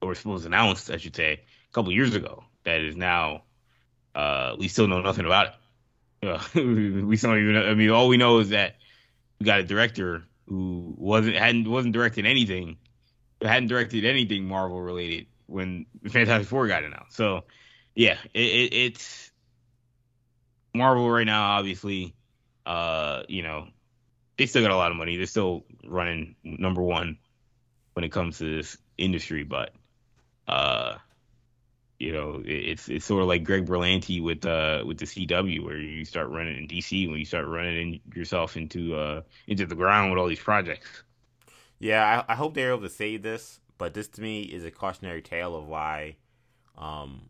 or 0.00 0.14
supposed 0.14 0.46
announced, 0.46 0.90
I 0.90 0.96
should 0.96 1.16
say, 1.16 1.42
couple 1.72 1.92
years 1.92 2.14
ago 2.14 2.44
that 2.64 2.80
is 2.80 2.96
now 2.96 3.42
uh, 4.14 4.54
we 4.58 4.68
still 4.68 4.88
know 4.88 5.00
nothing 5.00 5.26
about 5.26 5.46
it. 5.46 5.54
We 6.54 7.16
still 7.16 7.36
even. 7.36 7.56
I 7.56 7.74
mean, 7.74 7.90
all 7.90 8.06
we 8.06 8.16
know 8.16 8.38
is 8.38 8.50
that 8.50 8.76
we 9.40 9.46
got 9.46 9.58
a 9.58 9.64
director 9.64 10.22
who 10.46 10.94
wasn't 10.96 11.36
hadn't 11.36 11.68
wasn't 11.68 11.94
directing 11.94 12.26
anything, 12.26 12.76
hadn't 13.40 13.68
directed 13.68 14.04
anything 14.04 14.44
Marvel 14.44 14.80
related 14.80 15.26
when 15.46 15.86
Fantastic 16.08 16.48
Four 16.48 16.68
got 16.68 16.84
announced. 16.84 17.16
So, 17.16 17.44
yeah, 17.96 18.18
it, 18.34 18.40
it, 18.40 18.74
it's 18.74 19.32
Marvel 20.74 21.10
right 21.10 21.26
now. 21.26 21.56
Obviously, 21.58 22.14
uh, 22.66 23.24
you 23.28 23.42
know, 23.42 23.66
they 24.38 24.46
still 24.46 24.62
got 24.62 24.70
a 24.70 24.76
lot 24.76 24.92
of 24.92 24.96
money. 24.96 25.16
They're 25.16 25.26
still 25.26 25.64
running 25.84 26.36
number 26.44 26.82
one 26.82 27.18
when 27.94 28.04
it 28.04 28.12
comes 28.12 28.38
to 28.38 28.56
this 28.56 28.78
industry, 28.96 29.42
but 29.42 29.72
uh, 30.46 30.98
you 32.02 32.12
know, 32.12 32.42
it's 32.44 32.88
it's 32.88 33.04
sort 33.04 33.22
of 33.22 33.28
like 33.28 33.44
Greg 33.44 33.64
Berlanti 33.64 34.20
with 34.20 34.44
uh 34.44 34.82
with 34.84 34.98
the 34.98 35.06
CW, 35.06 35.64
where 35.64 35.78
you 35.78 36.04
start 36.04 36.28
running 36.30 36.58
in 36.58 36.66
DC 36.66 37.08
when 37.08 37.20
you 37.20 37.24
start 37.24 37.46
running 37.46 37.76
in 37.76 38.00
yourself 38.12 38.56
into 38.56 38.96
uh 38.96 39.22
into 39.46 39.66
the 39.66 39.76
ground 39.76 40.10
with 40.10 40.18
all 40.18 40.26
these 40.26 40.40
projects. 40.40 41.04
Yeah, 41.78 42.24
I, 42.28 42.32
I 42.32 42.34
hope 42.34 42.54
they're 42.54 42.72
able 42.72 42.82
to 42.82 42.88
save 42.88 43.22
this, 43.22 43.60
but 43.78 43.94
this 43.94 44.08
to 44.08 44.20
me 44.20 44.42
is 44.42 44.64
a 44.64 44.70
cautionary 44.72 45.22
tale 45.22 45.54
of 45.54 45.68
why 45.68 46.16
um 46.76 47.28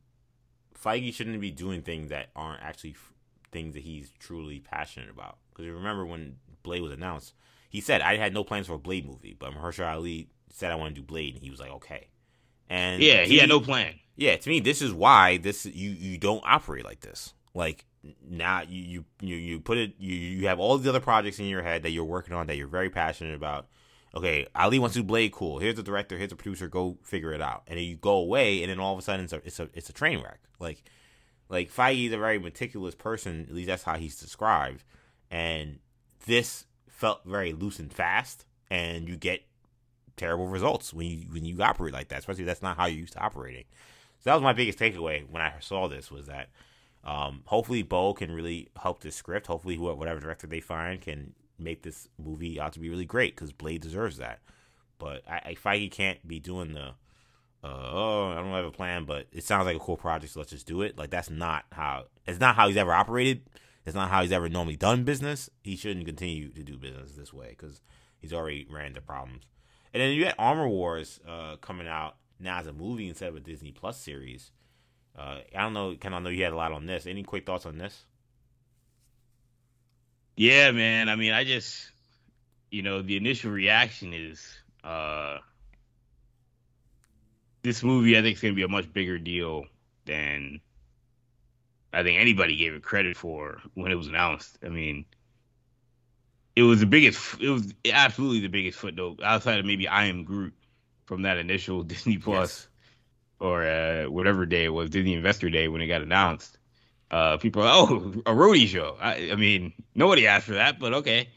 Feige 0.75 1.13
shouldn't 1.13 1.39
be 1.41 1.51
doing 1.51 1.83
things 1.83 2.09
that 2.09 2.31
aren't 2.35 2.63
actually 2.63 2.93
f- 2.93 3.13
things 3.53 3.75
that 3.75 3.83
he's 3.83 4.11
truly 4.19 4.59
passionate 4.61 5.11
about. 5.11 5.37
Because 5.51 5.71
remember 5.71 6.07
when 6.07 6.37
Blade 6.63 6.81
was 6.81 6.93
announced, 6.93 7.35
he 7.69 7.83
said 7.83 8.01
I 8.01 8.17
had 8.17 8.33
no 8.33 8.43
plans 8.43 8.69
for 8.69 8.75
a 8.75 8.79
Blade 8.79 9.07
movie, 9.07 9.37
but 9.39 9.53
Mahershala 9.53 9.93
Ali 9.93 10.31
said 10.49 10.73
I 10.73 10.77
want 10.77 10.95
to 10.95 11.01
do 11.03 11.07
Blade, 11.07 11.35
and 11.35 11.45
he 11.45 11.51
was 11.51 11.61
like, 11.61 11.73
okay. 11.73 12.09
And 12.71 13.03
yeah, 13.03 13.25
he 13.25 13.35
to 13.35 13.41
had 13.41 13.51
no 13.51 13.61
plan. 13.61 13.97
Yeah, 14.17 14.37
to 14.37 14.49
me, 14.49 14.61
this 14.61 14.83
is 14.83 14.93
why 14.93 15.39
this 15.39 15.67
you 15.67 15.91
you 15.91 16.19
don't 16.19 16.43
operate 16.45 16.85
like 16.85 17.01
this. 17.01 17.35
Like 17.55 17.85
now, 18.29 18.63
you 18.69 19.05
you 19.21 19.37
you, 19.37 19.61
put 19.61 19.79
it 19.79 19.95
you 19.99 20.15
you 20.15 20.47
have 20.49 20.59
all 20.59 20.77
the 20.79 20.89
other 20.89 21.01
projects 21.01 21.39
in 21.39 21.47
your 21.47 21.63
head 21.63 21.83
that 21.83 21.91
you're 21.91 22.05
working 22.05 22.35
on 22.35 22.47
that 22.47 22.57
you're 22.57 22.67
very 22.67 22.91
passionate 22.91 23.35
about. 23.35 23.69
Okay, 24.15 24.47
Ali 24.55 24.79
wants 24.79 24.95
to 24.95 25.01
do 25.01 25.05
Blade. 25.05 25.33
Cool. 25.33 25.59
Here's 25.59 25.77
the 25.77 25.83
director. 25.83 26.19
Here's 26.19 26.31
the 26.31 26.37
producer. 26.37 26.69
Go 26.69 26.99
figure 27.03 27.33
it 27.33 27.41
out. 27.41 27.63
And 27.67 27.79
then 27.79 27.85
you 27.87 27.97
go 27.97 28.15
away, 28.15 28.63
and 28.63 28.71
then 28.71 28.79
all 28.79 28.93
of 28.93 28.99
a 28.99 29.03
sudden 29.03 29.25
it's 29.25 29.33
a 29.33 29.41
it's 29.45 29.61
a 29.61 29.69
it's 29.73 29.89
a 29.89 29.93
train 29.95 30.23
wreck. 30.23 30.41
Like 30.59 30.83
like 31.49 31.73
Feige 31.73 32.07
is 32.09 32.13
a 32.13 32.19
very 32.19 32.39
meticulous 32.39 32.95
person. 32.95 33.47
At 33.49 33.55
least 33.55 33.69
that's 33.69 33.85
how 33.85 33.97
he's 33.97 34.19
described. 34.19 34.85
And 35.31 35.79
this 36.27 36.67
felt 36.89 37.25
very 37.25 37.53
loose 37.53 37.79
and 37.79 37.93
fast, 37.93 38.45
and 38.71 39.09
you 39.09 39.17
get 39.17 39.43
terrible 40.17 40.47
results 40.47 40.93
when 40.93 41.07
you 41.07 41.19
when 41.31 41.45
you 41.45 41.61
operate 41.63 41.95
like 41.95 42.09
that. 42.09 42.21
Especially 42.21 42.45
that's 42.45 42.63
not 42.63 42.77
how 42.77 42.87
you're 42.87 43.01
used 43.01 43.15
to 43.15 43.21
operating. 43.21 43.65
So 44.23 44.31
that 44.31 44.35
was 44.35 44.43
my 44.43 44.53
biggest 44.53 44.79
takeaway 44.79 45.29
when 45.29 45.43
I 45.43 45.55
saw 45.61 45.89
this 45.89 46.11
was 46.11 46.27
that 46.27 46.49
um, 47.05 47.43
hopefully 47.47 47.83
Beau 47.83 48.15
can 48.15 48.31
really 48.31 48.69
help 48.81 49.03
this 49.03 49.17
script. 49.17 49.49
Hopefully 49.49 49.77
whatever 49.77 50.21
director 50.21 50.47
they 50.47 50.61
find 50.61 51.01
can 51.01 51.35
make 51.59 51.83
this 51.83 52.09
movie 52.19 52.61
out 52.61 52.73
to 52.75 52.81
be 52.81 52.89
really 52.89 53.05
great 53.05 53.35
because 53.35 53.53
Blade 53.53 53.81
deserves 53.83 54.19
that. 54.19 54.39
But 54.99 55.23
I, 55.29 55.41
I 55.45 55.55
Feige 55.55 55.91
can't 55.91 56.27
be 56.27 56.39
doing 56.39 56.73
the 56.73 56.95
uh, 57.65 57.91
oh 57.93 58.31
I 58.31 58.37
don't 58.37 58.53
have 58.53 58.65
a 58.65 58.71
plan, 58.71 59.05
but 59.05 59.27
it 59.33 59.43
sounds 59.43 59.67
like 59.67 59.77
a 59.77 59.81
cool 59.81 59.97
project, 59.97 60.33
so 60.33 60.41
let's 60.41 60.51
just 60.51 60.67
do 60.67 60.83
it. 60.83 60.97
Like 60.97 61.11
that's 61.11 61.31
not 61.31 61.65
how 61.73 62.05
it's 62.25 62.41
not 62.41 62.55
how 62.55 62.69
he's 62.69 62.77
ever 62.77 62.93
operated. 62.93 63.43
It's 63.85 63.97
not 63.97 64.11
how 64.11 64.23
he's 64.23 64.31
ever 64.31 64.49
normally 64.49 64.77
done 64.77 65.03
business. 65.03 65.51
He 65.65 65.75
shouldn't 65.75 66.07
continue 66.07 66.51
to 66.51 66.63
do 66.63 66.79
business 66.79 67.13
this 67.13 67.33
way 67.33 67.49
because 67.51 67.81
he's 68.21 68.33
already 68.33 68.69
ran 68.71 68.87
into 68.87 69.01
problems. 69.01 69.43
And 69.93 70.01
then 70.01 70.13
you 70.13 70.27
had 70.27 70.37
Armor 70.39 70.69
Wars 70.69 71.19
uh, 71.29 71.57
coming 71.57 71.89
out 71.89 72.17
now 72.43 72.59
as 72.59 72.67
a 72.67 72.73
movie 72.73 73.09
instead 73.09 73.29
of 73.29 73.37
a 73.37 73.41
Disney 73.41 73.73
Plus 73.73 73.99
series. 73.99 74.51
Uh, 75.17 75.39
I 75.55 75.63
don't 75.63 75.75
know, 75.75 75.95
Ken. 75.95 76.15
I 76.15 76.19
know 76.19 76.31
you 76.31 76.45
had 76.45 76.53
a 76.53 76.57
lot 76.57 76.73
on 76.73 76.87
this. 76.87 77.07
Any 77.07 77.23
quick 77.23 77.47
thoughts 77.47 77.67
on 77.67 77.79
this? 77.79 78.05
Yeah, 80.37 80.71
man. 80.71 81.09
I 81.09 81.17
mean, 81.17 81.33
I 81.33 81.45
just, 81.45 81.91
you 82.71 82.83
know, 82.83 83.03
the 83.03 83.17
initial 83.17 83.51
reaction 83.51 84.15
is, 84.15 84.43
uh, 84.83 85.39
this 87.63 87.83
movie. 87.83 88.17
I 88.17 88.23
think 88.23 88.37
is 88.37 88.43
going 88.43 88.55
to 88.55 88.57
be 88.57 88.63
a 88.63 88.69
much 88.69 88.93
bigger 88.93 89.19
deal 89.19 89.67
than 90.07 90.61
I 91.93 92.03
think 92.03 92.19
anybody 92.19 92.57
gave 92.57 92.73
it 92.75 92.83
credit 92.83 93.17
for 93.17 93.61
when 93.75 93.93
it 93.93 93.97
was 93.97 94.09
announced. 94.09 94.59
I 94.65 94.69
mean, 94.69 95.05
it 96.57 96.63
was 96.63 96.81
the 96.81 96.87
biggest. 96.87 97.41
It 97.41 97.51
was 97.51 97.73
absolutely 97.91 98.41
the 98.41 98.49
biggest 98.49 98.79
footnote 98.79 99.21
outside 99.23 99.61
of 99.61 99.67
maybe 99.67 99.87
I 99.87 100.07
Am 100.07 100.25
Groot 100.25 100.55
from 101.05 101.23
that 101.23 101.39
initial 101.39 101.83
Disney 101.85 102.19
Plus 102.19 102.69
or 103.41 103.65
uh, 103.65 104.05
whatever 104.05 104.47
day 104.47 104.65
it 104.65 104.69
was, 104.69 104.91
Disney 104.91 105.15
Investor 105.15 105.51
Day 105.51 105.69
when 105.69 105.81
it 105.81 105.87
got 105.89 106.03
announced. 106.03 106.59
Uh, 107.11 107.37
people 107.37 107.63
are 107.63 107.69
oh 107.71 108.15
a 108.25 108.33
Rhodey 108.33 108.67
show. 108.67 108.97
I, 109.01 109.31
I 109.33 109.37
mean 109.37 109.75
nobody 109.95 110.27
asked 110.27 110.47
for 110.47 110.55
that, 110.55 110.79
but 110.79 110.95
okay. 110.95 111.29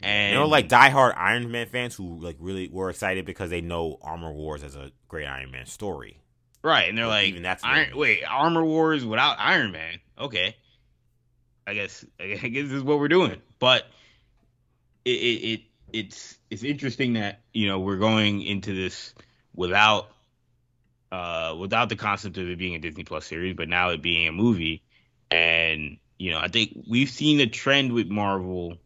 And 0.00 0.32
You 0.34 0.38
know, 0.40 0.48
like 0.48 0.68
diehard 0.68 1.14
Iron 1.16 1.50
Man 1.50 1.66
fans 1.66 1.94
who 1.94 2.18
like 2.18 2.36
really 2.38 2.68
were 2.68 2.90
excited 2.90 3.24
because 3.24 3.48
they 3.48 3.62
know 3.62 3.98
Armor 4.02 4.32
Wars 4.32 4.62
as 4.62 4.76
a 4.76 4.90
great 5.08 5.26
Iron 5.26 5.50
Man 5.50 5.64
story. 5.64 6.20
right, 6.62 6.88
and 6.88 6.98
they're 6.98 7.06
but 7.06 7.10
like, 7.10 7.28
even 7.28 7.42
that's 7.42 7.64
Iron, 7.64 7.96
wait, 7.96 8.22
Armor 8.28 8.64
Wars 8.64 9.04
without 9.04 9.36
Iron 9.38 9.72
Man. 9.72 10.00
Okay, 10.18 10.56
I 11.66 11.72
guess 11.72 12.04
I 12.20 12.26
guess 12.36 12.64
this 12.64 12.72
is 12.72 12.82
what 12.82 12.98
we're 12.98 13.08
doing. 13.08 13.40
But 13.58 13.86
it, 15.06 15.10
it, 15.10 15.48
it 15.52 15.60
it's 15.94 16.36
it's 16.50 16.64
interesting 16.64 17.12
that 17.12 17.40
you 17.52 17.68
know 17.68 17.78
we're 17.78 17.98
going 17.98 18.42
into 18.42 18.74
this 18.74 19.14
without 19.54 20.08
uh 21.12 21.54
without 21.58 21.88
the 21.88 21.94
concept 21.94 22.36
of 22.36 22.48
it 22.48 22.58
being 22.58 22.74
a 22.74 22.80
Disney 22.80 23.04
Plus 23.04 23.24
series, 23.24 23.54
but 23.54 23.68
now 23.68 23.90
it 23.90 24.02
being 24.02 24.26
a 24.26 24.32
movie. 24.32 24.82
And 25.30 25.98
you 26.18 26.32
know, 26.32 26.40
I 26.40 26.48
think 26.48 26.84
we've 26.88 27.08
seen 27.08 27.38
a 27.40 27.46
trend 27.46 27.92
with 27.92 28.08
Marvel 28.08 28.76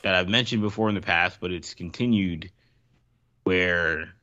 that 0.00 0.14
I've 0.14 0.28
mentioned 0.28 0.62
before 0.62 0.88
in 0.88 0.94
the 0.94 1.02
past, 1.02 1.38
but 1.38 1.52
it's 1.52 1.74
continued 1.74 2.50
where 3.44 4.14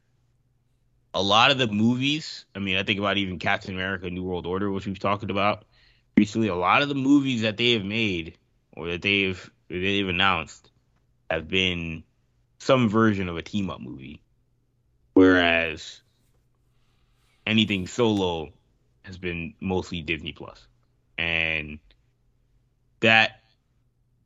a 1.13 1.21
lot 1.21 1.51
of 1.51 1.59
the 1.59 1.67
movies, 1.67 2.45
I 2.55 2.59
mean, 2.59 2.77
I 2.77 2.83
think 2.83 2.97
about 2.97 3.17
even 3.17 3.37
Captain 3.37 3.75
America 3.75 4.09
New 4.09 4.23
World 4.23 4.47
Order, 4.47 4.71
which 4.71 4.87
we've 4.87 4.99
talked 4.99 5.29
about 5.29 5.65
recently, 6.17 6.47
a 6.47 6.55
lot 6.55 6.81
of 6.81 6.89
the 6.89 6.95
movies 6.95 7.43
that 7.43 7.57
they 7.57 7.73
have 7.73 7.85
made 7.85 8.37
or 8.75 8.87
that 8.87 9.03
they've 9.03 9.51
they've 9.69 10.09
announced 10.09 10.68
have 11.29 11.47
been 11.47 12.03
some 12.59 12.89
version 12.89 13.29
of 13.29 13.37
a 13.37 13.41
team 13.41 13.69
up 13.69 13.81
movie. 13.81 14.21
Whereas 15.13 16.01
anything 17.45 17.87
solo 17.87 18.49
has 19.03 19.17
been 19.17 19.53
mostly 19.59 20.01
Disney 20.01 20.33
Plus. 20.33 20.67
And 21.17 21.79
that 22.99 23.41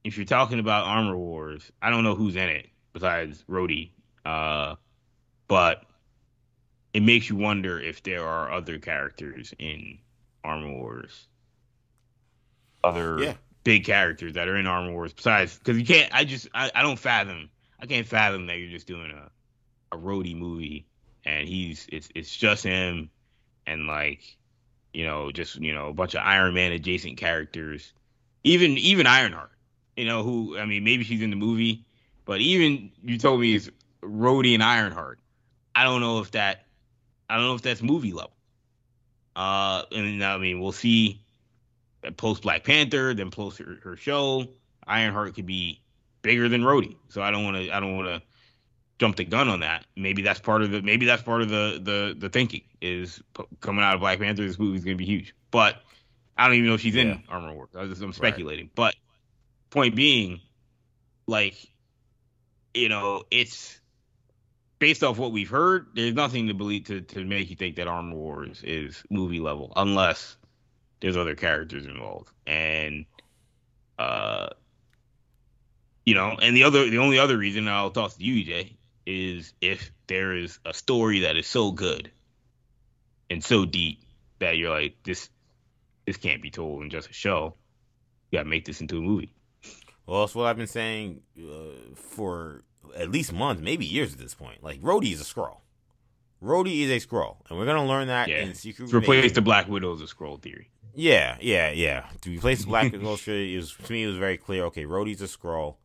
if 0.03 0.17
you're 0.17 0.25
talking 0.25 0.59
about 0.59 0.85
Armor 0.85 1.17
Wars, 1.17 1.71
I 1.81 1.89
don't 1.89 2.03
know 2.03 2.15
who's 2.15 2.35
in 2.35 2.49
it 2.49 2.69
besides 2.91 3.43
Rhodey. 3.49 3.91
Uh, 4.25 4.75
but 5.47 5.83
it 6.93 7.01
makes 7.01 7.29
you 7.29 7.35
wonder 7.35 7.79
if 7.79 8.03
there 8.03 8.25
are 8.25 8.51
other 8.51 8.77
characters 8.77 9.53
in 9.57 9.99
Armor 10.43 10.71
Wars. 10.71 11.27
Other 12.83 13.19
Yeah. 13.19 13.33
Big 13.63 13.85
characters 13.85 14.33
that 14.33 14.47
are 14.47 14.57
in 14.57 14.67
Armor 14.67 14.91
Wars 14.91 15.13
besides 15.13 15.57
because 15.57 15.77
you 15.77 15.85
can't 15.85 16.13
I 16.13 16.25
just 16.25 16.47
I, 16.53 16.71
I 16.75 16.81
don't 16.81 16.99
fathom 16.99 17.49
I 17.79 17.85
can't 17.85 18.07
fathom 18.07 18.47
that 18.47 18.57
you're 18.57 18.69
just 18.69 18.87
doing 18.87 19.11
a 19.11 19.29
a 19.95 19.97
Rhodey 19.97 20.35
movie 20.35 20.85
and 21.25 21.47
he's 21.47 21.87
it's 21.91 22.09
it's 22.15 22.35
just 22.35 22.63
him 22.63 23.09
and 23.65 23.87
like 23.87 24.37
you 24.93 25.05
know 25.05 25.31
just 25.31 25.55
you 25.55 25.73
know 25.73 25.89
a 25.89 25.93
bunch 25.93 26.15
of 26.15 26.21
Iron 26.23 26.53
Man 26.53 26.71
adjacent 26.71 27.17
characters. 27.17 27.93
Even 28.43 28.77
even 28.77 29.07
Ironheart 29.07 29.51
you 29.95 30.05
know 30.05 30.23
who 30.23 30.57
I 30.57 30.65
mean 30.65 30.83
maybe 30.83 31.03
she's 31.03 31.21
in 31.21 31.29
the 31.29 31.35
movie 31.35 31.85
but 32.25 32.41
even 32.41 32.91
you 33.03 33.17
told 33.17 33.39
me 33.39 33.55
it's 33.55 33.69
Rhodey 34.01 34.53
and 34.53 34.63
Ironheart. 34.63 35.19
I 35.75 35.83
don't 35.83 36.01
know 36.01 36.19
if 36.19 36.31
that 36.31 36.65
I 37.29 37.35
don't 37.37 37.45
know 37.45 37.55
if 37.55 37.61
that's 37.61 37.81
movie 37.81 38.11
level. 38.11 38.35
Uh 39.35 39.83
and 39.91 40.23
I 40.23 40.37
mean 40.37 40.59
we'll 40.59 40.73
see 40.73 41.21
post 42.11 42.43
Black 42.43 42.63
Panther 42.63 43.13
then 43.13 43.31
post 43.31 43.57
her, 43.59 43.77
her 43.83 43.95
show 43.95 44.45
Ironheart 44.85 45.35
could 45.35 45.45
be 45.45 45.81
bigger 46.21 46.49
than 46.49 46.61
Rhodey 46.61 46.95
so 47.09 47.21
I 47.21 47.31
don't 47.31 47.43
want 47.43 47.57
to 47.57 47.71
I 47.71 47.79
don't 47.79 47.95
want 47.95 48.07
to 48.07 48.21
jump 48.99 49.15
the 49.15 49.25
gun 49.25 49.49
on 49.49 49.61
that. 49.61 49.85
Maybe 49.95 50.21
that's 50.21 50.39
part 50.39 50.61
of 50.61 50.71
the 50.71 50.81
maybe 50.81 51.05
that's 51.05 51.21
part 51.23 51.41
of 51.41 51.49
the 51.49 51.79
the 51.81 52.15
the 52.17 52.29
thinking 52.29 52.61
is 52.81 53.21
p- 53.33 53.43
coming 53.59 53.83
out 53.83 53.95
of 53.95 53.99
Black 53.99 54.19
Panther. 54.19 54.45
This 54.45 54.59
movie's 54.59 54.83
gonna 54.83 54.95
be 54.95 55.05
huge, 55.05 55.35
but 55.51 55.81
I 56.37 56.47
don't 56.47 56.55
even 56.55 56.67
know 56.67 56.75
if 56.75 56.81
she's 56.81 56.95
Yeah. 56.95 57.01
in 57.01 57.23
Armor 57.29 57.53
Wars. 57.53 57.69
I 57.75 57.81
I'm 57.81 58.13
speculating, 58.13 58.69
but 58.75 58.95
point 59.69 59.95
being, 59.95 60.39
like, 61.27 61.55
you 62.73 62.89
know, 62.89 63.23
it's 63.31 63.79
based 64.79 65.03
off 65.03 65.17
what 65.17 65.31
we've 65.31 65.49
heard. 65.49 65.87
There's 65.95 66.13
nothing 66.13 66.47
to 66.47 66.53
believe 66.53 66.85
to 66.85 67.01
to 67.01 67.23
make 67.25 67.49
you 67.49 67.55
think 67.55 67.75
that 67.77 67.87
Armor 67.87 68.15
Wars 68.15 68.61
is 68.63 69.03
movie 69.09 69.39
level, 69.39 69.73
unless 69.75 70.37
there's 71.03 71.17
other 71.17 71.35
characters 71.35 71.85
involved, 71.85 72.31
and 72.47 73.05
uh. 73.99 74.49
You 76.05 76.15
know, 76.15 76.35
and 76.41 76.53
the 76.53 76.63
other, 76.63 76.89
the 76.89 76.97
only 76.97 77.17
other 77.17 77.37
reason 77.37 77.65
I'll 77.69 77.89
toss 77.89 78.17
to 78.17 78.23
you, 78.25 78.43
EJ, 78.43 78.73
is 79.05 79.53
if 79.61 79.89
there 80.07 80.35
is 80.35 80.59
a 80.65 80.73
story 80.73 81.19
that 81.21 81.37
is 81.37 81.47
so 81.47 81.71
good 81.71 82.11
and 83.29 83.43
so 83.43 83.65
deep 83.65 84.01
that 84.39 84.57
you're 84.57 84.69
like 84.69 84.95
this 85.03 85.29
this 86.05 86.17
can't 86.17 86.41
be 86.41 86.49
told 86.49 86.83
in 86.83 86.89
just 86.89 87.09
a 87.09 87.13
show 87.13 87.55
you 88.29 88.37
gotta 88.37 88.49
make 88.49 88.65
this 88.65 88.81
into 88.81 88.97
a 88.97 89.01
movie 89.01 89.33
Well, 90.05 90.21
that's 90.21 90.35
what 90.35 90.45
I've 90.45 90.57
been 90.57 90.67
saying 90.67 91.21
uh, 91.39 91.95
for 91.95 92.63
at 92.97 93.09
least 93.09 93.31
months, 93.31 93.61
maybe 93.61 93.85
years 93.85 94.13
at 94.13 94.19
this 94.19 94.35
point. 94.35 94.61
Like 94.61 94.81
Rhodey 94.81 95.13
is 95.13 95.21
a 95.21 95.23
Skrull. 95.23 95.59
Rhodey 96.43 96.81
is 96.81 96.91
a 96.91 97.07
Skrull, 97.07 97.37
and 97.49 97.57
we're 97.57 97.65
gonna 97.65 97.85
learn 97.85 98.07
that 98.07 98.27
yeah 98.27 98.39
in 98.39 98.53
Secret 98.53 98.93
replace 98.93 99.31
the 99.31 99.41
black 99.41 99.67
widow 99.67 99.93
as 99.93 100.01
a 100.01 100.05
Skrull 100.05 100.41
theory 100.41 100.69
Yeah, 100.95 101.37
yeah, 101.41 101.71
yeah. 101.71 102.05
To 102.21 102.29
replace 102.29 102.61
the 102.61 102.67
Black 102.67 102.91
Widow 102.91 103.15
story, 103.15 103.53
it 103.53 103.57
was 103.57 103.73
to 103.75 103.91
me 103.91 104.03
it 104.03 104.07
was 104.07 104.17
very 104.17 104.37
clear. 104.37 104.65
Okay, 104.65 104.85
Rhodey's 104.85 105.21
a 105.21 105.25
Skrull, 105.25 105.75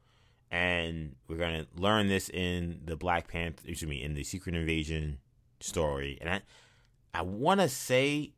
and 0.51 1.17
we're 1.29 1.37
gonna 1.39 1.67
learn 1.77 2.09
this 2.09 2.29
in 2.29 2.81
the 2.85 2.97
Black 2.97 3.29
Panther. 3.29 3.63
Excuse 3.67 3.89
me, 3.89 4.03
in 4.03 4.15
the 4.15 4.25
Secret 4.25 4.55
Invasion 4.55 5.19
story. 5.61 6.19
And 6.21 6.31
I, 6.31 6.41
I 7.15 7.23
want 7.23 7.61
to 7.61 7.69
say, 7.69 8.33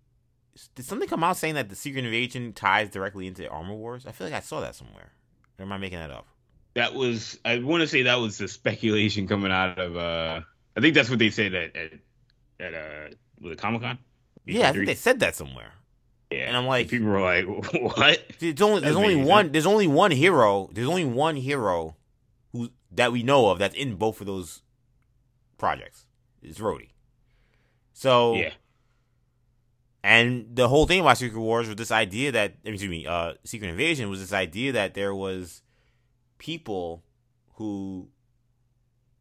did 0.75 0.85
something 0.85 1.09
come 1.09 1.25
out 1.25 1.37
saying 1.37 1.55
that 1.55 1.69
the 1.69 1.77
Secret 1.77 2.05
Invasion 2.05 2.53
ties 2.53 2.91
directly 2.91 3.27
into 3.27 3.49
Armor 3.49 3.75
Wars? 3.75 4.07
I 4.07 4.13
feel 4.13 4.27
like 4.27 4.35
I 4.35 4.41
saw 4.41 4.61
that 4.61 4.75
somewhere. 4.75 5.13
Or 5.59 5.65
am 5.65 5.73
I 5.73 5.79
making 5.79 5.99
that 5.99 6.11
up? 6.11 6.27
that 6.75 6.95
was 6.95 7.37
i 7.45 7.59
want 7.59 7.81
to 7.81 7.87
say 7.89 8.03
that 8.03 8.21
was 8.21 8.39
the 8.39 8.47
speculation 8.47 9.27
coming 9.27 9.51
out 9.51 9.77
of 9.77 9.97
uh 9.97 10.41
i 10.77 10.81
think 10.81 10.95
that's 10.95 11.11
what 11.11 11.19
they 11.19 11.29
said 11.29 11.53
at 11.53 11.75
at, 11.75 11.93
at 12.61 12.75
uh 12.75 13.13
with 13.41 13.59
comic-con 13.59 13.99
Yeah, 14.47 14.69
I 14.69 14.73
think 14.73 14.87
they 14.87 14.95
said 14.95 15.19
that 15.19 15.35
somewhere. 15.35 15.73
Yeah 16.31 16.39
and 16.49 16.57
I'm 16.57 16.67
like- 16.67 16.89
people 16.89 17.09
were 17.09 17.21
like 17.21 17.47
what 17.97 18.23
There's 18.39 18.61
only 18.61 18.81
there's 18.81 18.97
only 18.97 19.17
one 19.17 19.53
there's 19.53 19.67
only 19.67 19.87
one 19.87 20.11
hero 20.11 20.69
there's 20.73 20.89
only 20.89 21.05
one 21.05 21.37
hero 21.37 21.97
who 22.53 22.71
that 22.93 23.13
we 23.13 23.23
know 23.23 23.51
of 23.51 23.59
that's 23.59 23.75
in 23.75 23.95
both 23.97 24.21
of 24.21 24.27
those 24.27 24.63
projects. 25.59 26.07
It's 26.43 26.59
Rhodey. 26.59 26.89
So 27.93 28.35
Yeah. 28.35 28.53
and 30.03 30.47
the 30.57 30.69
whole 30.69 30.87
thing 30.87 31.01
about 31.01 31.19
Secret 31.19 31.39
Wars 31.39 31.67
was 31.69 31.77
this 31.77 31.93
idea 31.93 32.33
that 32.33 32.55
excuse 32.65 32.91
me, 32.91 33.07
uh, 33.07 33.35
Secret 33.45 33.69
Invasion 33.69 34.09
was 34.11 34.21
this 34.21 34.33
idea 34.33 34.73
that 34.73 34.95
there 34.95 35.15
was 35.15 35.63
people 36.39 37.05
who 37.55 38.09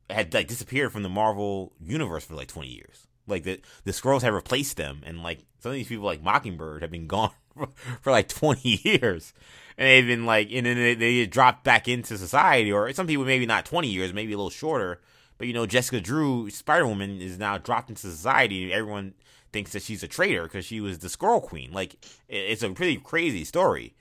had 0.09 0.33
like 0.33 0.47
disappeared 0.47 0.91
from 0.93 1.03
the 1.03 1.09
Marvel 1.09 1.73
universe 1.81 2.23
for 2.23 2.35
like 2.35 2.47
twenty 2.47 2.69
years. 2.69 3.05
Like 3.29 3.43
the 3.43 3.59
the 3.85 3.91
Skrulls 3.91 4.21
have 4.23 4.33
replaced 4.33 4.77
them, 4.77 5.01
and 5.05 5.21
like 5.23 5.39
some 5.59 5.71
of 5.71 5.75
these 5.75 5.87
people, 5.87 6.05
like 6.05 6.21
Mockingbird, 6.23 6.81
have 6.81 6.91
been 6.91 7.07
gone 7.07 7.31
for, 7.55 7.67
for 8.01 8.11
like 8.11 8.27
twenty 8.27 8.79
years, 8.83 9.33
and 9.77 9.87
they've 9.87 10.07
been 10.07 10.25
like, 10.25 10.49
and 10.51 10.65
then 10.65 10.77
they, 10.77 10.95
they 10.95 11.25
dropped 11.25 11.63
back 11.63 11.87
into 11.87 12.17
society, 12.17 12.71
or 12.71 12.91
some 12.93 13.07
people 13.07 13.25
maybe 13.25 13.45
not 13.45 13.65
twenty 13.65 13.89
years, 13.89 14.13
maybe 14.13 14.33
a 14.33 14.37
little 14.37 14.49
shorter. 14.49 14.99
But 15.37 15.47
you 15.47 15.53
know, 15.53 15.65
Jessica 15.65 16.01
Drew, 16.01 16.49
Spider 16.49 16.85
Woman, 16.85 17.21
is 17.21 17.39
now 17.39 17.57
dropped 17.57 17.89
into 17.89 18.01
society. 18.01 18.63
And 18.63 18.73
everyone 18.73 19.13
thinks 19.53 19.71
that 19.71 19.81
she's 19.81 20.03
a 20.03 20.07
traitor 20.07 20.43
because 20.43 20.65
she 20.65 20.81
was 20.81 20.99
the 20.99 21.07
Skrull 21.07 21.41
Queen. 21.41 21.71
Like 21.71 21.93
it- 22.27 22.35
it's 22.51 22.61
a 22.63 22.69
pretty 22.71 22.97
crazy 22.97 23.43
story, 23.45 23.93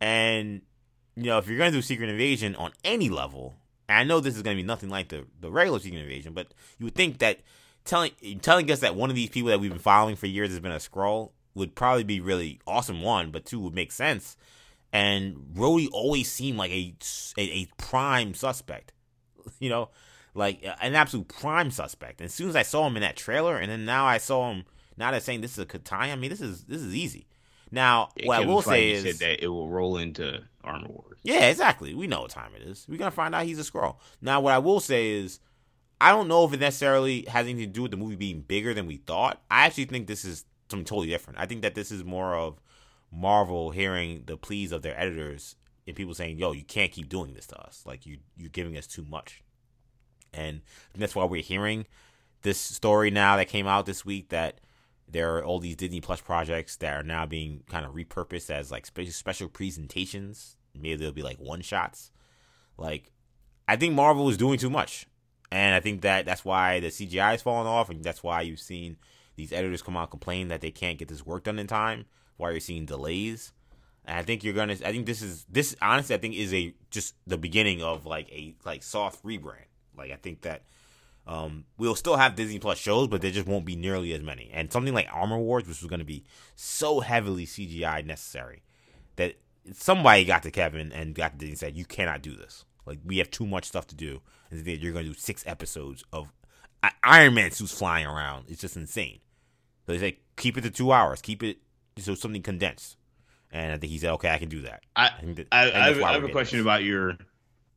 and 0.00 0.62
you 1.16 1.24
know, 1.24 1.38
if 1.38 1.48
you're 1.48 1.58
gonna 1.58 1.70
do 1.70 1.82
Secret 1.82 2.08
Invasion 2.08 2.54
on 2.56 2.72
any 2.84 3.08
level, 3.08 3.54
and 3.88 3.98
I 3.98 4.04
know 4.04 4.20
this 4.20 4.36
is 4.36 4.42
gonna 4.42 4.56
be 4.56 4.62
nothing 4.62 4.88
like 4.90 5.08
the 5.08 5.26
the 5.40 5.50
regular 5.50 5.78
Secret 5.78 6.00
Invasion, 6.00 6.32
but 6.32 6.48
you 6.78 6.86
would 6.86 6.94
think 6.94 7.18
that 7.18 7.40
telling 7.84 8.12
telling 8.42 8.70
us 8.70 8.80
that 8.80 8.94
one 8.94 9.10
of 9.10 9.16
these 9.16 9.30
people 9.30 9.50
that 9.50 9.60
we've 9.60 9.70
been 9.70 9.78
following 9.78 10.16
for 10.16 10.26
years 10.26 10.50
has 10.50 10.60
been 10.60 10.72
a 10.72 10.76
Skrull 10.76 11.30
would 11.54 11.74
probably 11.74 12.04
be 12.04 12.20
really 12.20 12.60
awesome. 12.66 13.02
One, 13.02 13.30
but 13.30 13.44
two 13.44 13.60
would 13.60 13.74
make 13.74 13.92
sense. 13.92 14.36
And 14.92 15.36
Rhodey 15.54 15.88
always 15.92 16.30
seemed 16.30 16.58
like 16.58 16.70
a 16.70 16.94
a, 17.38 17.42
a 17.42 17.68
prime 17.76 18.34
suspect, 18.34 18.92
you 19.60 19.68
know, 19.68 19.90
like 20.34 20.64
an 20.80 20.94
absolute 20.94 21.28
prime 21.28 21.70
suspect. 21.70 22.20
And 22.20 22.26
as 22.26 22.34
soon 22.34 22.48
as 22.48 22.56
I 22.56 22.62
saw 22.62 22.86
him 22.86 22.96
in 22.96 23.02
that 23.02 23.16
trailer, 23.16 23.56
and 23.56 23.70
then 23.70 23.84
now 23.84 24.06
I 24.06 24.18
saw 24.18 24.50
him 24.50 24.64
now 24.96 25.10
they're 25.10 25.20
saying 25.20 25.40
this 25.40 25.52
is 25.52 25.58
a 25.58 25.66
Kataya. 25.66 26.12
I 26.12 26.16
mean, 26.16 26.30
this 26.30 26.40
is 26.40 26.64
this 26.64 26.82
is 26.82 26.94
easy. 26.94 27.26
Now, 27.72 28.08
Yeah, 28.16 28.26
what 28.26 28.34
I 28.34 28.38
Kevin 28.40 28.54
will 28.54 28.62
say 28.62 28.90
is 28.90 29.18
that 29.20 29.42
it 29.42 29.48
will 29.48 29.68
roll 29.68 29.96
into 29.96 30.42
Armor 30.64 30.88
Wars. 30.88 31.18
yeah, 31.22 31.46
exactly. 31.46 31.94
We 31.94 32.06
know 32.06 32.22
what 32.22 32.30
time 32.30 32.50
it 32.54 32.62
is. 32.62 32.84
We're 32.88 32.98
gonna 32.98 33.10
find 33.10 33.34
out 33.34 33.44
he's 33.44 33.58
a 33.60 33.62
Skrull. 33.70 33.96
Now, 34.20 34.40
what 34.40 34.52
I 34.52 34.58
will 34.58 34.80
say 34.80 35.10
is, 35.10 35.38
I 36.00 36.10
don't 36.10 36.28
know 36.28 36.44
if 36.44 36.52
it 36.52 36.60
necessarily 36.60 37.26
has 37.28 37.46
anything 37.46 37.66
to 37.66 37.72
do 37.72 37.82
with 37.82 37.90
the 37.90 37.96
movie 37.96 38.16
being 38.16 38.40
bigger 38.40 38.72
than 38.72 38.86
we 38.86 38.96
thought. 38.96 39.42
I 39.50 39.66
actually 39.66 39.84
think 39.84 40.06
this 40.06 40.24
is 40.24 40.44
something 40.70 40.84
totally 40.84 41.08
different. 41.08 41.38
I 41.38 41.46
think 41.46 41.62
that 41.62 41.74
this 41.74 41.90
is 41.90 42.04
more 42.04 42.34
of 42.34 42.60
Marvel 43.12 43.70
hearing 43.70 44.24
the 44.26 44.36
pleas 44.36 44.72
of 44.72 44.82
their 44.82 44.98
editors 44.98 45.56
and 45.86 45.96
people 45.96 46.14
saying, 46.14 46.38
"Yo, 46.38 46.52
you 46.52 46.64
can't 46.64 46.92
keep 46.92 47.08
doing 47.08 47.34
this 47.34 47.46
to 47.48 47.60
us. 47.60 47.82
Like 47.84 48.06
you, 48.06 48.18
you're 48.36 48.50
giving 48.50 48.78
us 48.78 48.86
too 48.86 49.04
much." 49.04 49.42
And 50.32 50.62
that's 50.94 51.16
why 51.16 51.24
we're 51.24 51.42
hearing 51.42 51.86
this 52.42 52.58
story 52.58 53.10
now 53.10 53.36
that 53.36 53.48
came 53.48 53.66
out 53.66 53.86
this 53.86 54.04
week 54.04 54.28
that 54.30 54.60
there 55.08 55.36
are 55.36 55.44
all 55.44 55.58
these 55.58 55.76
Disney 55.76 56.00
Plus 56.00 56.20
projects 56.20 56.76
that 56.76 56.94
are 56.94 57.02
now 57.02 57.26
being 57.26 57.64
kind 57.68 57.84
of 57.84 57.94
repurposed 57.94 58.50
as 58.50 58.70
like 58.70 58.86
special 58.86 59.12
special 59.12 59.48
presentations. 59.48 60.56
Maybe 60.74 60.96
they'll 60.96 61.12
be 61.12 61.22
like 61.22 61.38
one 61.38 61.62
shots. 61.62 62.12
Like, 62.78 63.12
I 63.66 63.76
think 63.76 63.94
Marvel 63.94 64.28
is 64.30 64.36
doing 64.36 64.58
too 64.58 64.70
much, 64.70 65.06
and 65.50 65.74
I 65.74 65.80
think 65.80 66.02
that 66.02 66.26
that's 66.26 66.44
why 66.44 66.80
the 66.80 66.88
CGI 66.88 67.34
is 67.34 67.42
falling 67.42 67.66
off, 67.66 67.90
and 67.90 68.04
that's 68.04 68.22
why 68.22 68.42
you've 68.42 68.60
seen 68.60 68.96
these 69.36 69.52
editors 69.52 69.82
come 69.82 69.96
out 69.96 70.02
and 70.02 70.10
complain 70.10 70.48
that 70.48 70.60
they 70.60 70.70
can't 70.70 70.98
get 70.98 71.08
this 71.08 71.26
work 71.26 71.44
done 71.44 71.58
in 71.58 71.66
time. 71.66 72.04
Why 72.36 72.50
you're 72.50 72.60
seeing 72.60 72.86
delays. 72.86 73.52
And 74.04 74.16
I 74.16 74.22
think 74.22 74.44
you're 74.44 74.54
gonna. 74.54 74.74
I 74.74 74.92
think 74.92 75.06
this 75.06 75.22
is 75.22 75.44
this 75.50 75.76
honestly. 75.82 76.14
I 76.14 76.18
think 76.18 76.34
is 76.34 76.54
a 76.54 76.74
just 76.90 77.14
the 77.26 77.38
beginning 77.38 77.82
of 77.82 78.06
like 78.06 78.30
a 78.30 78.54
like 78.64 78.82
soft 78.82 79.24
rebrand. 79.24 79.66
Like 79.96 80.10
I 80.10 80.16
think 80.16 80.42
that 80.42 80.62
um, 81.26 81.64
we'll 81.78 81.94
still 81.94 82.16
have 82.16 82.34
Disney 82.34 82.58
Plus 82.58 82.78
shows, 82.78 83.08
but 83.08 83.22
there 83.22 83.30
just 83.30 83.46
won't 83.46 83.64
be 83.64 83.76
nearly 83.76 84.12
as 84.12 84.22
many. 84.22 84.50
And 84.52 84.72
something 84.72 84.94
like 84.94 85.08
Armor 85.12 85.38
Wars, 85.38 85.66
which 85.66 85.80
was 85.80 85.88
going 85.88 86.00
to 86.00 86.06
be 86.06 86.24
so 86.54 87.00
heavily 87.00 87.46
CGI 87.46 88.04
necessary, 88.04 88.62
that 89.16 89.36
somebody 89.72 90.24
got 90.24 90.42
to 90.44 90.50
Kevin 90.50 90.92
and 90.92 91.14
got 91.14 91.32
to 91.32 91.38
Disney 91.38 91.50
and 91.50 91.58
said, 91.58 91.76
"You 91.76 91.84
cannot 91.84 92.22
do 92.22 92.34
this. 92.34 92.64
Like 92.90 92.98
we 93.04 93.18
have 93.18 93.30
too 93.30 93.46
much 93.46 93.66
stuff 93.66 93.86
to 93.86 93.94
do, 93.94 94.20
and 94.50 94.64
then 94.64 94.80
you're 94.80 94.92
going 94.92 95.04
to 95.04 95.12
do 95.12 95.16
six 95.16 95.44
episodes 95.46 96.02
of 96.12 96.26
Iron 97.04 97.34
Man 97.34 97.52
suits 97.52 97.72
flying 97.72 98.04
around. 98.04 98.46
It's 98.48 98.60
just 98.60 98.76
insane." 98.76 99.20
So 99.86 99.92
they 99.92 99.98
say, 99.98 100.18
"Keep 100.36 100.58
it 100.58 100.62
to 100.62 100.70
two 100.70 100.90
hours. 100.90 101.22
Keep 101.22 101.44
it 101.44 101.58
so 101.98 102.16
something 102.16 102.42
condensed." 102.42 102.96
And 103.52 103.72
I 103.72 103.78
think 103.78 103.92
he 103.92 103.98
said, 103.98 104.10
"Okay, 104.14 104.28
I 104.28 104.38
can 104.38 104.48
do 104.48 104.62
that." 104.62 104.82
I 104.96 105.10
think 105.20 105.36
that- 105.36 105.46
I, 105.52 105.66
and 105.68 105.76
I, 105.76 105.86
have, 105.86 106.02
I 106.02 106.12
have 106.14 106.24
a 106.24 106.30
question 106.30 106.58
this. 106.58 106.64
about 106.64 106.82
your 106.82 107.16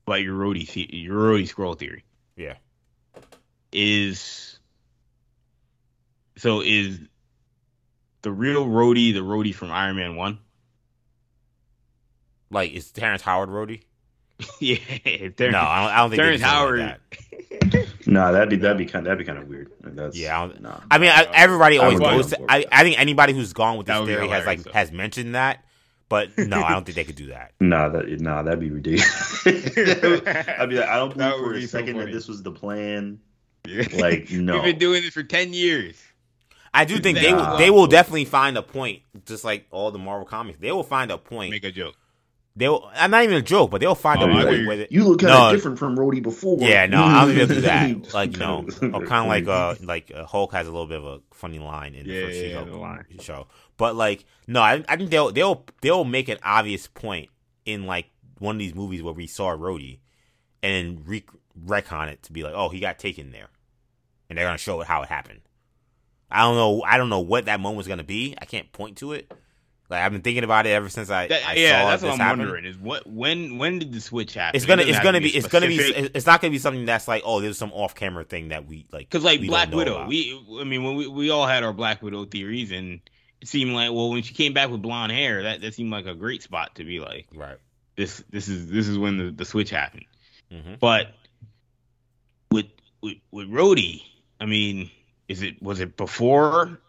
about 0.08 0.24
your 0.24 0.36
Rhodey 0.36 0.68
the- 0.74 0.98
your 0.98 1.16
Rhodey 1.16 1.48
Skrull 1.48 1.78
theory. 1.78 2.04
Yeah. 2.36 2.56
Is 3.72 4.58
so 6.38 6.62
is 6.62 7.00
the 8.24 8.32
real 8.32 8.66
Rhodey 8.66 9.14
the 9.14 9.20
Rhodey 9.20 9.54
from 9.54 9.70
Iron 9.70 9.96
Man 9.96 10.16
One? 10.16 10.40
Like, 12.50 12.72
is 12.72 12.92
Terrence 12.92 13.22
Howard 13.22 13.50
Rhodey? 13.50 13.84
yeah, 14.60 14.78
No, 15.06 15.60
I 15.60 15.82
don't, 15.82 15.92
I 15.92 15.98
don't 15.98 16.10
think 16.10 16.18
they 16.20 16.24
Terrence 16.24 16.42
Howard. 16.42 16.80
Like 16.80 16.90
that. 16.90 17.00
No, 18.06 18.34
that'd 18.34 18.50
be 18.50 18.58
that'd 18.58 18.78
be 18.78 18.86
kind 18.86 19.06
that'd 19.06 19.18
be 19.18 19.24
kind 19.24 19.38
of 19.40 19.48
weird. 19.48 19.72
That's 19.82 20.18
Yeah, 20.18 20.42
I 20.42 20.48
don't- 20.48 20.62
nah. 20.62 20.80
I 20.92 20.98
mean, 20.98 21.10
I, 21.10 21.24
everybody 21.34 21.78
always 21.78 22.00
would 22.00 22.10
goes. 22.10 22.30
To, 22.32 22.46
I, 22.52 22.66
I 22.72 22.84
think 22.84 23.00
anybody 23.00 23.32
who's 23.34 23.54
gone 23.54 23.78
with 23.78 23.88
That 23.88 24.00
this 24.00 24.08
theory 24.08 24.28
has 24.28 24.46
like 24.46 24.58
hilarious, 24.60 24.64
though. 24.66 24.72
has 24.74 24.92
mentioned 24.92 25.36
that, 25.36 25.64
but 26.10 26.30
no, 26.38 26.62
I 26.62 26.72
don't 26.74 26.84
think 26.86 26.96
they 26.96 27.04
could 27.06 27.16
do 27.16 27.28
that. 27.28 27.54
Nah, 27.62 27.90
that 27.90 28.20
nah, 28.22 28.42
that'd 28.44 28.60
be 28.60 28.72
ridiculous. 28.72 29.48
I'd 29.48 30.70
be 30.70 30.76
like, 30.76 30.90
I 30.90 30.98
don't 30.98 31.16
That 31.18 31.38
believe 31.38 31.42
would 31.46 31.48
for 31.48 31.54
be 31.54 31.64
a 31.64 31.68
so 31.68 31.78
second 31.78 31.98
that 32.00 32.12
this 32.12 32.28
was 32.28 32.44
the 32.44 32.52
plan. 32.52 33.20
Yeah. 33.66 33.86
Like, 33.94 34.30
no. 34.32 34.54
We've 34.56 34.64
been 34.64 34.80
doing 34.80 35.02
this 35.04 35.14
for 35.14 35.24
ten 35.24 35.54
years. 35.54 36.02
I 36.74 36.86
do 36.86 36.98
think 37.00 37.20
they 37.20 37.34
will, 37.34 37.58
they 37.58 37.70
will 37.70 37.88
definitely 37.88 38.26
find 38.26 38.58
a 38.58 38.64
point, 38.64 39.04
just 39.26 39.44
like 39.46 39.68
all 39.72 39.92
the 39.92 40.00
Marvel 40.00 40.26
comics. 40.26 40.60
They 40.60 40.72
will 40.72 40.84
find 40.84 41.12
a 41.12 41.18
point. 41.18 41.52
Make 41.52 41.64
a 41.64 41.72
joke. 41.72 41.96
They 42.56 42.70
will. 42.70 42.88
I'm 42.94 43.10
not 43.10 43.24
even 43.24 43.36
a 43.36 43.42
joke, 43.42 43.72
but 43.72 43.82
they'll 43.82 43.96
find 43.96 44.22
Oh, 44.22 44.26
a 44.26 44.30
I 44.30 44.44
point 44.44 44.56
hear 44.58 44.68
where 44.68 44.78
they, 44.78 44.88
You 44.92 45.06
look 45.06 45.20
kind 45.22 45.34
of 45.34 45.40
No. 45.50 45.52
different 45.56 45.80
from 45.80 45.98
Rhodey 45.98 46.22
before. 46.22 46.60
Yeah, 46.60 46.86
no, 46.86 47.04
I 47.04 47.26
don't 47.26 47.36
think 47.36 47.48
they'll 47.48 47.58
do 47.58 47.62
that. 47.62 48.14
Like 48.14 48.34
you 48.34 48.38
know, 48.40 48.60
or 48.94 49.06
kind 49.08 49.24
of 49.24 49.28
like 49.28 49.48
uh, 49.48 49.76
like 49.84 50.12
uh, 50.14 50.26
Hulk 50.26 50.52
has 50.54 50.68
a 50.68 50.72
little 50.72 50.86
bit 50.86 50.98
of 51.00 51.06
a 51.06 51.20
funny 51.34 51.58
line 51.58 51.96
in 51.96 52.08
the 52.08 52.22
first 52.24 52.36
yeah, 52.38 52.42
She-Hulk 52.50 52.70
the 52.70 52.76
line. 52.78 53.06
show. 53.22 53.48
But 53.78 53.96
like, 53.96 54.26
no, 54.46 54.62
I, 54.62 54.84
I 54.88 54.98
think 54.98 55.10
they'll 55.10 55.32
they'll 55.32 55.66
they'll 55.82 56.04
make 56.06 56.30
an 56.30 56.38
obvious 56.44 56.86
point 56.88 57.30
in 57.66 57.88
like 57.88 58.06
one 58.38 58.56
of 58.58 58.60
these 58.60 58.76
movies 58.76 59.02
where 59.02 59.14
we 59.14 59.26
saw 59.26 59.50
Rhodey, 59.56 59.98
and 60.62 60.98
then 60.98 61.04
re- 61.08 61.26
retcon 61.66 62.10
it 62.10 62.22
to 62.24 62.32
be 62.34 62.44
like, 62.44 62.54
oh, 62.56 62.70
he 62.70 62.80
got 62.80 63.00
taken 63.00 63.32
there, 63.32 63.48
and 64.30 64.38
they're 64.38 64.46
gonna 64.46 64.60
show 64.60 64.80
it 64.82 64.88
how 64.88 65.02
it 65.02 65.10
happened. 65.10 65.42
I 66.30 66.42
don't 66.42 66.56
know. 66.56 66.84
I 66.84 66.98
don't 66.98 67.10
know 67.10 67.20
what 67.22 67.46
that 67.46 67.60
moment's 67.60 67.88
gonna 67.88 68.04
be. 68.04 68.36
I 68.40 68.46
can't 68.46 68.72
point 68.72 68.98
to 68.98 69.14
it. 69.14 69.32
Like 69.94 70.02
I've 70.02 70.12
been 70.12 70.22
thinking 70.22 70.44
about 70.44 70.66
it 70.66 70.72
ever 70.72 70.90
since 70.90 71.10
I, 71.10 71.28
That- 71.28 71.46
I 71.48 71.54
yeah, 71.54 71.84
saw 71.84 71.90
that's 71.92 72.02
this 72.02 72.08
what 72.10 72.14
I'm 72.16 72.20
happen. 72.20 72.40
wondering. 72.40 72.66
Is 72.66 72.78
what 72.78 73.06
when 73.08 73.58
when 73.60 73.80
did 73.80 73.94
the 73.94 74.02
switch 74.02 74.34
happen? 74.34 74.58
It's 74.58 74.66
gonna, 74.66 74.82
It 74.82 74.90
it's 74.90 75.00
gonna 75.00 75.22
be, 75.22 75.30
to 75.32 75.38
it's 75.38 75.48
gonna 75.48 75.68
be, 75.68 75.78
it's 75.78 76.26
not 76.26 76.42
gonna 76.42 76.52
be 76.52 76.58
something 76.58 76.86
that's 76.86 77.08
like, 77.08 77.22
oh, 77.26 77.40
there's 77.42 77.58
some 77.58 77.72
off-camera 77.72 78.24
thing 78.26 78.50
that 78.50 78.66
we 78.68 78.86
like. 78.92 79.10
Because 79.10 79.24
like 79.24 79.46
Black 79.46 79.72
Widow, 79.72 79.96
about. 79.98 80.08
we 80.10 80.38
I 80.60 80.64
mean 80.64 80.84
when 80.84 80.96
we, 80.96 81.08
we 81.08 81.30
all 81.30 81.46
had 81.48 81.64
our 81.64 81.74
Black 81.74 82.02
Widow 82.02 82.26
theories, 82.26 82.72
and 82.72 83.00
it 83.42 83.48
seemed 83.48 83.74
like 83.74 83.92
well 83.92 84.10
when 84.10 84.24
she 84.24 84.34
came 84.34 84.54
back 84.54 84.70
with 84.70 84.82
blonde 84.82 85.12
hair, 85.12 85.44
that 85.44 85.62
that 85.62 85.74
seemed 85.76 85.92
like 85.92 86.06
a 86.08 86.16
great 86.16 86.42
spot 86.44 86.76
to 86.76 86.84
be 86.84 87.00
like 87.00 87.28
right. 87.36 87.58
this 87.96 88.24
this 88.32 88.48
is 88.48 88.70
this 88.70 88.88
is 88.88 88.98
when 88.98 89.18
the, 89.18 89.32
the 89.32 89.46
switch 89.46 89.70
happened. 89.70 90.06
hmm 90.52 90.74
But 90.80 91.14
with 92.52 92.68
with 93.02 93.18
with 93.32 93.50
Rhodey, 93.50 94.02
I 94.40 94.46
mean, 94.46 94.90
is 95.28 95.42
it 95.42 95.62
was 95.62 95.80
it 95.80 95.98
before 95.98 96.80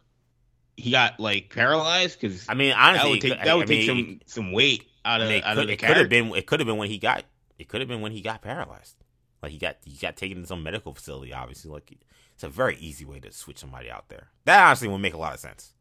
he 0.77 0.91
got 0.91 1.19
like 1.21 1.51
paralyzed? 1.51 2.21
Because 2.21 2.49
I 2.49 2.55
mean, 2.55 2.71
that 2.71 2.79
honestly, 2.79 3.11
would 3.11 3.19
it 3.19 3.21
take 3.23 3.39
could- 3.39 3.47
that 3.47 3.57
would 3.57 3.65
I 3.65 3.75
take 3.75 3.89
mean, 3.89 4.21
some 4.27 4.45
some 4.45 4.53
weight 4.53 4.89
out 5.05 5.21
I 5.21 5.25
of 5.25 5.29
mean, 5.31 5.39
it 5.39 5.45
out 5.45 5.55
could, 5.55 5.61
of 5.63 5.67
the 5.69 5.73
it 5.75 5.79
could 5.79 5.97
have 5.97 6.09
been, 6.09 6.35
it 6.35 6.47
could 6.47 6.61
have 6.61 6.67
been 6.67 6.77
when 6.79 6.89
he 6.91 6.99
got, 6.99 7.25
it 7.59 7.69
could 7.69 7.81
have 7.81 7.89
been 7.89 8.01
when 8.01 8.13
he 8.13 8.21
got 8.21 8.43
paralyzed. 8.43 8.97
Like 9.43 9.53
he 9.53 9.59
got, 9.59 9.77
he 9.85 9.97
got 9.99 10.17
taken 10.17 10.41
to 10.41 10.47
some 10.47 10.63
medical 10.63 10.95
facility. 10.95 11.33
Obviously, 11.33 11.71
like 11.71 11.93
it's 12.35 12.45
a 12.45 12.49
very 12.49 12.77
easy 12.77 13.05
way 13.05 13.21
to 13.21 13.31
switch 13.31 13.59
somebody 13.59 13.91
out 13.91 14.09
there. 14.09 14.29
That 14.47 14.65
honestly 14.67 14.89
would 14.89 14.99
make 14.99 15.15
a 15.15 15.19
lot 15.19 15.35
of 15.35 15.41
sense. 15.41 15.73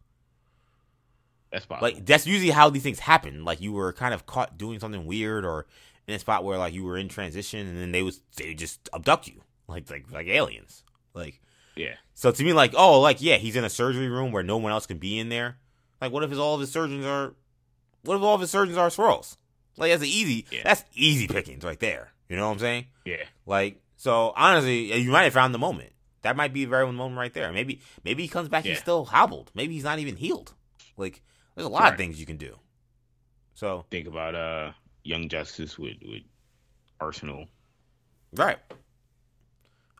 That's 1.52 1.66
possible. 1.66 1.88
Like 1.88 2.06
that's 2.06 2.26
usually 2.28 2.50
how 2.52 2.70
these 2.70 2.84
things 2.84 3.00
happen. 3.00 3.46
Like 3.46 3.62
you 3.62 3.72
were 3.72 3.94
kind 3.94 4.14
of 4.14 4.26
caught 4.26 4.58
doing 4.58 4.80
something 4.80 5.06
weird, 5.06 5.46
or 5.46 5.68
in 6.08 6.16
a 6.16 6.20
spot 6.20 6.44
where 6.44 6.58
like 6.58 6.74
you 6.74 6.84
were 6.84 6.98
in 6.98 7.08
transition, 7.10 7.68
and 7.68 7.78
then 7.78 7.92
they 7.92 8.04
was 8.04 8.22
they 8.36 8.54
just 8.54 8.90
abduct 8.94 9.28
you, 9.28 9.42
like 9.68 9.90
like 9.90 10.12
like 10.12 10.28
aliens. 10.28 10.84
Like 11.14 11.40
yeah, 11.76 11.96
So 12.14 12.32
to 12.32 12.44
me, 12.44 12.54
like, 12.54 12.74
oh, 12.76 13.00
like, 13.02 13.22
yeah, 13.22 13.38
he's 13.38 13.56
in 13.56 13.64
a 13.64 13.70
surgery 13.70 14.08
room 14.10 14.32
where 14.32 14.44
no 14.44 14.58
one 14.58 14.72
else 14.72 14.86
can 14.86 14.98
be 14.98 15.18
in 15.20 15.30
there. 15.30 15.58
Like, 16.02 16.12
what 16.12 16.24
if 16.24 16.30
his, 16.30 16.40
all 16.40 16.56
of 16.56 16.62
his 16.62 16.72
surgeons 16.72 17.06
are, 17.06 17.34
what 18.04 18.16
if 18.16 18.22
all 18.22 18.36
of 18.36 18.42
his 18.42 18.52
surgeons 18.52 18.78
are 18.78 18.90
Skrulls? 18.90 19.38
Like, 19.78 19.92
that's 19.92 20.04
easy, 20.04 20.46
Yeah. 20.52 20.62
that's 20.64 20.84
easy 20.94 21.28
pickings 21.28 21.64
right 21.64 21.80
there. 21.80 22.12
You 22.30 22.36
know 22.38 22.48
what 22.48 22.54
I'm 22.54 22.60
saying? 22.60 22.86
yeah. 23.06 23.24
Like, 23.46 23.82
so 23.98 24.34
honestly, 24.36 24.94
you 25.00 25.12
might 25.12 25.24
have 25.24 25.34
found 25.34 25.54
the 25.54 25.60
moment. 25.60 25.92
That 26.24 26.36
might 26.38 26.54
be 26.54 26.64
the 26.66 26.70
very 26.70 26.86
moment 26.92 27.18
right 27.18 27.34
there. 27.34 27.52
Maybe, 27.52 27.82
maybe 28.04 28.24
he 28.24 28.30
comes 28.30 28.50
back, 28.50 28.64
he's 28.66 28.80
still 28.80 29.06
hobbled. 29.06 29.52
Maybe 29.56 29.74
he's 29.74 29.84
not 29.84 30.00
even 30.00 30.16
healed. 30.16 30.54
Like, 30.98 31.22
there's 31.56 31.66
a 31.66 31.70
lot 31.70 31.84
Right. 31.84 31.92
of 31.94 31.98
things 31.98 32.20
you 32.20 32.26
can 32.26 32.38
do. 32.38 32.56
So, 33.56 33.86
Think 33.92 34.08
about 34.08 34.36
uh 34.36 34.72
Young 35.04 35.28
Justice 35.30 35.78
with 35.78 35.98
with 36.02 36.24
Arsenal 37.00 37.48
Right. 38.36 38.58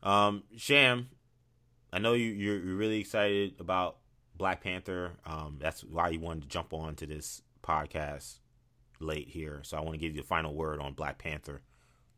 Um, 0.02 0.42
Sham, 0.56 1.08
I 1.94 2.00
know 2.00 2.12
you 2.14 2.26
you're, 2.30 2.58
you're 2.58 2.74
really 2.74 2.98
excited 2.98 3.54
about 3.60 3.98
Black 4.36 4.62
Panther. 4.64 5.12
Um, 5.24 5.58
that's 5.60 5.84
why 5.84 6.08
you 6.08 6.18
wanted 6.18 6.42
to 6.42 6.48
jump 6.48 6.72
on 6.74 6.96
to 6.96 7.06
this 7.06 7.40
podcast 7.62 8.38
late 8.98 9.28
here. 9.28 9.60
So 9.62 9.76
I 9.76 9.80
want 9.80 9.92
to 9.94 9.98
give 9.98 10.14
you 10.16 10.20
the 10.22 10.26
final 10.26 10.52
word 10.54 10.80
on 10.80 10.94
Black 10.94 11.18
Panther. 11.18 11.62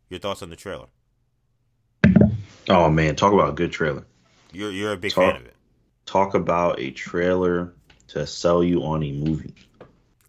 Your 0.09 0.19
thoughts 0.19 0.43
on 0.43 0.49
the 0.49 0.57
trailer? 0.57 0.87
Oh 2.71 2.89
man, 2.89 3.17
talk 3.17 3.35
about 3.35 3.51
a 3.51 3.53
good 3.53 3.71
trailer. 3.71 4.07
You're 4.51 4.71
you're 4.73 4.93
a 4.95 4.97
big 4.97 5.13
Talk- 5.13 5.33
fan 5.33 5.43
of 5.43 5.47
it. 5.47 5.55
Talk 6.07 6.35
about 6.35 6.79
a 6.81 6.91
trailer 6.93 7.75
to 8.09 8.27
sell 8.27 8.65
you 8.65 8.83
on 8.83 9.03
a 9.03 9.13
movie. 9.13 9.55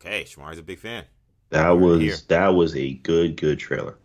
Okay, 0.02 0.24
Shamari's 0.24 0.58
a 0.58 0.64
big 0.64 0.80
fan. 0.80 1.06
That 1.52 1.70
was 1.70 2.02
here. 2.02 2.16
that 2.28 2.48
was 2.50 2.76
a 2.76 2.96
good 2.96 3.38
good 3.38 3.60
trailer. 3.60 3.96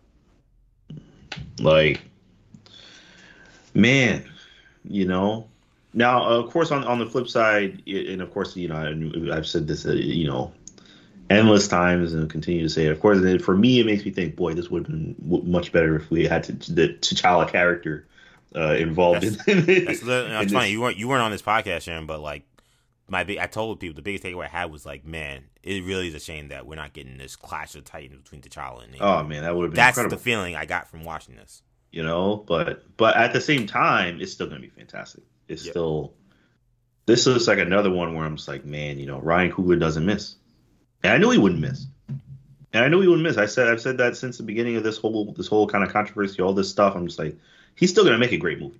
Like, 1.59 1.99
man, 3.73 4.29
you 4.83 5.05
know. 5.05 5.47
Now, 5.93 6.23
of 6.23 6.49
course, 6.49 6.71
on 6.71 6.83
on 6.85 6.99
the 6.99 7.05
flip 7.05 7.27
side, 7.27 7.83
and 7.85 8.21
of 8.21 8.31
course, 8.33 8.55
you 8.55 8.67
know, 8.67 9.31
I've 9.31 9.45
said 9.45 9.67
this, 9.67 9.85
uh, 9.85 9.91
you 9.91 10.27
know, 10.27 10.51
endless 11.29 11.67
times, 11.67 12.13
and 12.13 12.29
continue 12.29 12.63
to 12.63 12.69
say 12.69 12.87
it. 12.87 12.91
Of 12.91 12.99
course, 12.99 13.19
for 13.43 13.55
me, 13.55 13.79
it 13.79 13.85
makes 13.85 14.03
me 14.03 14.11
think, 14.11 14.35
boy, 14.35 14.53
this 14.53 14.69
would 14.69 14.87
have 14.87 14.91
been 14.91 15.15
much 15.45 15.71
better 15.71 15.95
if 15.95 16.09
we 16.09 16.25
had 16.25 16.43
to, 16.45 16.53
the 16.73 16.89
T'Challa 17.01 17.47
character 17.47 18.07
uh, 18.55 18.73
involved 18.73 19.23
in. 19.23 19.33
That's 19.33 19.47
in 19.47 19.65
that's 19.65 20.01
this. 20.01 20.51
funny. 20.51 20.71
You 20.71 20.81
weren't 20.81 20.97
you 20.97 21.07
weren't 21.07 21.21
on 21.21 21.31
this 21.31 21.41
podcast, 21.43 21.81
Sharon, 21.81 22.07
but 22.07 22.21
like 22.21 22.43
my 23.07 23.23
big, 23.23 23.37
I 23.37 23.47
told 23.47 23.79
people 23.79 23.95
the 23.95 24.01
biggest 24.01 24.23
takeaway 24.23 24.45
I 24.45 24.49
had 24.49 24.71
was 24.71 24.85
like, 24.85 25.05
man, 25.05 25.43
it 25.61 25.83
really 25.83 26.07
is 26.07 26.15
a 26.15 26.19
shame 26.19 26.47
that 26.49 26.65
we're 26.65 26.75
not 26.75 26.93
getting 26.93 27.17
this 27.17 27.35
clash 27.35 27.75
of 27.75 27.83
titans 27.85 28.23
between 28.23 28.41
T'Challa 28.41 28.83
and 28.83 28.93
Namor. 28.93 29.01
Oh 29.01 29.23
man, 29.23 29.43
that 29.43 29.55
would 29.55 29.63
have 29.63 29.71
been 29.71 29.75
That's 29.75 29.97
incredible. 29.97 30.17
the 30.17 30.23
feeling 30.23 30.55
I 30.55 30.65
got 30.65 30.89
from 30.89 31.03
watching 31.03 31.35
this. 31.35 31.61
You 31.93 32.03
know 32.03 32.43
but 32.47 32.83
but 32.97 33.15
at 33.15 33.31
the 33.31 33.39
same 33.39 33.67
time 33.67 34.19
it's 34.19 34.33
still 34.33 34.47
gonna 34.47 34.59
be 34.59 34.67
fantastic. 34.67 35.23
It's 35.47 35.63
Yep. 35.63 35.71
still 35.71 36.13
this 37.05 37.27
is 37.27 37.47
like 37.47 37.59
another 37.59 37.91
one 37.91 38.15
where 38.15 38.25
i'm 38.25 38.35
just 38.35 38.47
like 38.47 38.65
man 38.65 38.97
you 38.99 39.05
know 39.05 39.19
ryan 39.19 39.51
coogler 39.51 39.79
doesn't 39.79 40.05
miss. 40.05 40.35
And 41.03 41.13
i 41.13 41.17
knew 41.17 41.29
he 41.29 41.37
wouldn't 41.37 41.61
miss. 41.61 41.85
And 42.09 42.83
i 42.83 42.87
knew 42.87 42.99
he 43.01 43.07
wouldn't 43.07 43.23
miss. 43.23 43.37
I 43.37 43.45
said 43.45 43.67
i've 43.69 43.79
said 43.81 43.99
that 43.99 44.17
since 44.17 44.37
the 44.37 44.43
beginning 44.43 44.75
of 44.75 44.83
this 44.83 44.97
whole 44.97 45.33
this 45.33 45.47
whole 45.47 45.67
kind 45.67 45.83
of 45.83 45.93
controversy 45.93 46.41
all 46.41 46.53
this 46.53 46.69
stuff. 46.69 46.95
I'm 46.95 47.05
just 47.07 47.19
like 47.19 47.37
he's 47.75 47.91
still 47.91 48.03
gonna 48.03 48.17
make 48.17 48.31
a 48.31 48.37
great 48.37 48.59
movie. 48.59 48.79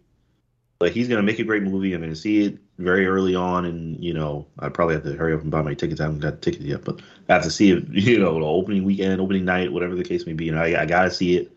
Like 0.82 0.94
he's 0.94 1.08
gonna 1.08 1.22
make 1.24 1.40
a 1.40 1.44
great 1.44 1.64
movie. 1.64 1.94
I'm 1.94 2.02
gonna 2.02 2.16
see 2.16 2.46
it 2.46 2.58
very 2.80 3.06
early 3.06 3.36
on 3.36 3.66
and 3.66 4.04
you 4.04 4.14
know 4.16 4.48
i 4.58 4.68
probably 4.70 4.96
have 4.96 5.04
to 5.04 5.14
hurry 5.14 5.34
up 5.36 5.42
and 5.42 5.52
buy 5.52 5.62
my 5.62 5.76
tickets. 5.76 6.02
I 6.02 6.06
haven't 6.06 6.22
got 6.22 6.42
tickets 6.42 6.66
yet 6.66 6.84
but 6.84 7.00
i 7.30 7.34
have 7.34 7.44
to 7.44 7.52
see 7.52 7.72
it 7.72 7.84
you 7.92 8.18
know 8.18 8.40
the 8.40 8.46
opening 8.46 8.84
weekend 8.84 9.22
opening 9.22 9.46
night 9.46 9.72
whatever 9.72 9.94
the 9.96 10.04
case 10.04 10.26
may 10.26 10.34
be. 10.34 10.46
You 10.46 10.54
know 10.54 10.62
i, 10.64 10.82
I 10.82 10.86
gotta 10.88 11.12
see 11.12 11.38
it 11.38 11.52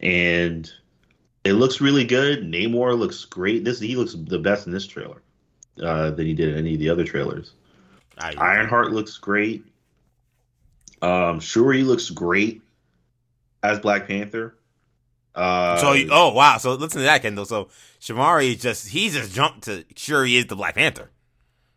and 0.00 0.70
it 1.44 1.52
looks 1.54 1.80
really 1.80 2.04
good. 2.04 2.42
Namor 2.42 2.98
looks 2.98 3.24
great. 3.24 3.64
This 3.64 3.78
he 3.80 3.96
looks 3.96 4.14
the 4.14 4.38
best 4.38 4.66
in 4.66 4.72
this 4.72 4.86
trailer 4.86 5.22
uh, 5.82 6.10
than 6.10 6.26
he 6.26 6.34
did 6.34 6.50
in 6.50 6.58
any 6.58 6.74
of 6.74 6.80
the 6.80 6.88
other 6.90 7.04
trailers. 7.04 7.52
I, 8.18 8.32
Ironheart 8.34 8.92
looks 8.92 9.18
great. 9.18 9.64
Um, 11.02 11.40
Shuri 11.40 11.82
looks 11.82 12.10
great 12.10 12.62
as 13.62 13.78
Black 13.80 14.08
Panther. 14.08 14.56
Uh, 15.34 15.76
So 15.78 15.94
oh 16.10 16.32
wow, 16.32 16.56
so 16.56 16.72
listen 16.74 17.00
to 17.00 17.04
that, 17.04 17.20
Kendall. 17.22 17.44
So 17.44 17.68
Shamari 18.00 18.58
just 18.58 18.88
he 18.88 19.10
just 19.10 19.34
jumped 19.34 19.64
to 19.64 19.84
sure 19.94 20.24
he 20.24 20.38
is 20.38 20.46
the 20.46 20.56
Black 20.56 20.74
Panther. 20.76 21.10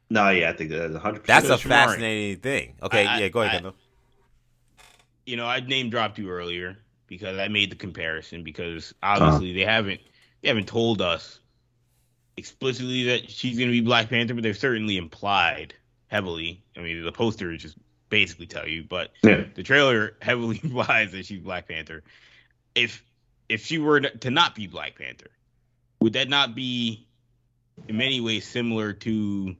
no, 0.09 0.29
yeah, 0.29 0.49
I 0.49 0.53
think 0.53 0.69
that's 0.71 0.95
hundred 0.95 1.25
That's 1.25 1.49
a 1.49 1.55
Shamari. 1.57 1.67
fascinating 1.67 2.37
thing. 2.41 2.75
Okay, 2.81 3.05
I- 3.05 3.15
I- 3.15 3.19
yeah, 3.19 3.27
go 3.27 3.41
ahead, 3.41 3.49
I- 3.51 3.55
Kendall. 3.57 3.75
you 5.25 5.35
know, 5.35 5.45
I 5.45 5.59
name 5.59 5.89
dropped 5.89 6.17
you 6.17 6.29
earlier 6.29 6.77
because 7.09 7.37
I 7.37 7.47
made 7.49 7.71
the 7.71 7.75
comparison 7.75 8.43
because 8.43 8.93
Uh-huh. 9.01 9.15
obviously 9.25 9.53
they 9.53 9.65
haven't 9.65 9.99
they 10.41 10.47
haven't 10.47 10.67
told 10.67 11.01
us 11.01 11.39
explicitly 12.37 13.03
that 13.05 13.29
she's 13.29 13.57
going 13.57 13.67
to 13.67 13.73
be 13.73 13.81
Black 13.81 14.09
Panther, 14.09 14.33
but 14.33 14.43
they've 14.43 14.57
certainly 14.57 14.95
implied 14.95 15.73
heavily. 16.07 16.63
I 16.77 16.79
mean, 16.81 17.03
the 17.03 17.11
poster 17.11 17.55
just 17.57 17.75
basically 18.09 18.45
tell 18.47 18.67
you, 18.67 18.83
but 18.83 19.11
Yeah. 19.23 19.43
the 19.55 19.63
trailer 19.63 20.15
heavily 20.21 20.59
implies 20.63 21.11
that 21.11 21.25
she's 21.25 21.41
Black 21.41 21.67
Panther. 21.67 22.03
If 22.75 23.03
if 23.49 23.65
she 23.65 23.79
were 23.79 23.99
to 23.99 24.29
not 24.29 24.55
be 24.55 24.67
Black 24.67 24.97
Panther, 24.97 25.31
would 25.99 26.13
that 26.13 26.29
not 26.29 26.55
be 26.55 27.07
in 27.87 27.97
many 27.97 28.21
ways 28.21 28.47
similar 28.47 28.93
to 28.93 29.55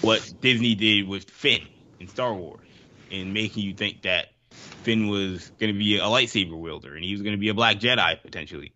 what 0.00 0.32
Disney 0.40 0.74
did 0.74 1.06
with 1.06 1.30
Finn 1.30 1.60
in 2.00 2.08
Star 2.08 2.34
Wars, 2.34 2.66
in 3.10 3.32
making 3.32 3.64
you 3.64 3.74
think 3.74 4.02
that 4.02 4.28
Finn 4.84 5.08
was 5.08 5.50
going 5.58 5.72
to 5.72 5.78
be 5.78 5.98
a 5.98 6.02
lightsaber 6.02 6.58
wielder 6.58 6.94
and 6.94 7.04
he 7.04 7.12
was 7.12 7.22
going 7.22 7.34
to 7.34 7.40
be 7.40 7.48
a 7.48 7.54
Black 7.54 7.78
Jedi 7.78 8.20
potentially, 8.22 8.74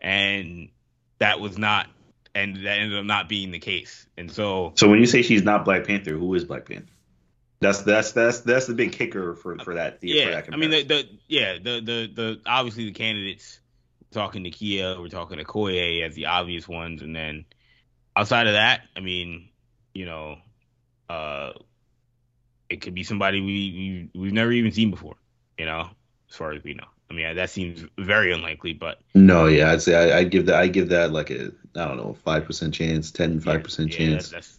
and 0.00 0.70
that 1.18 1.40
was 1.40 1.58
not, 1.58 1.88
and 2.34 2.56
that 2.56 2.78
ended 2.78 2.98
up 2.98 3.04
not 3.04 3.28
being 3.28 3.50
the 3.50 3.58
case. 3.58 4.06
And 4.16 4.30
so, 4.30 4.72
So 4.74 4.88
when 4.88 5.00
you 5.00 5.06
say 5.06 5.22
she's 5.22 5.42
not 5.42 5.64
Black 5.64 5.86
Panther, 5.86 6.12
who 6.12 6.34
is 6.34 6.44
Black 6.44 6.66
Panther? 6.66 6.92
That's 7.60 7.82
that's 7.82 8.12
that's 8.12 8.40
that's 8.40 8.66
the 8.66 8.74
big 8.74 8.92
kicker 8.92 9.34
for 9.34 9.58
for 9.58 9.74
that. 9.74 10.00
for 10.00 10.06
yeah, 10.06 10.30
that 10.30 10.48
I 10.50 10.56
mean, 10.56 10.70
the, 10.70 10.82
the 10.82 11.08
yeah, 11.28 11.54
the 11.54 11.80
the 11.80 12.10
the 12.14 12.40
obviously 12.46 12.86
the 12.86 12.92
candidates 12.92 13.60
talking 14.12 14.44
to 14.44 14.50
Kia, 14.50 14.98
we're 14.98 15.08
talking 15.08 15.36
to 15.36 15.44
Koye 15.44 16.02
as 16.02 16.14
the 16.14 16.26
obvious 16.26 16.66
ones, 16.66 17.02
and 17.02 17.14
then 17.14 17.44
outside 18.16 18.46
of 18.46 18.54
that, 18.54 18.80
I 18.96 19.00
mean, 19.00 19.50
you 19.92 20.06
know, 20.06 20.38
uh, 21.10 21.52
it 22.70 22.80
could 22.80 22.94
be 22.94 23.04
somebody 23.04 23.40
we, 23.40 24.10
we 24.14 24.20
we've 24.20 24.32
never 24.32 24.52
even 24.52 24.72
seen 24.72 24.90
before, 24.90 25.16
you 25.60 25.66
know, 25.66 25.90
as 26.30 26.36
far 26.36 26.52
as 26.52 26.64
we 26.64 26.72
know. 26.72 26.86
I 27.10 27.12
mean, 27.12 27.36
that 27.36 27.50
seems 27.50 27.84
very 27.98 28.32
unlikely, 28.32 28.72
but 28.72 29.00
no, 29.14 29.44
yeah, 29.44 29.72
I'd 29.72 29.82
say 29.82 29.94
I, 29.94 30.20
I'd 30.20 30.30
give 30.30 30.46
that 30.46 30.54
I 30.54 30.68
give 30.68 30.88
that 30.88 31.12
like 31.12 31.28
a 31.30 31.52
I 31.76 31.84
don't 31.84 31.98
know 31.98 32.16
five 32.24 32.46
percent 32.46 32.72
chance, 32.72 33.10
10 33.10 33.40
five 33.40 33.62
percent 33.62 33.90
yeah, 33.90 33.98
chance. 33.98 34.30
That's, 34.30 34.58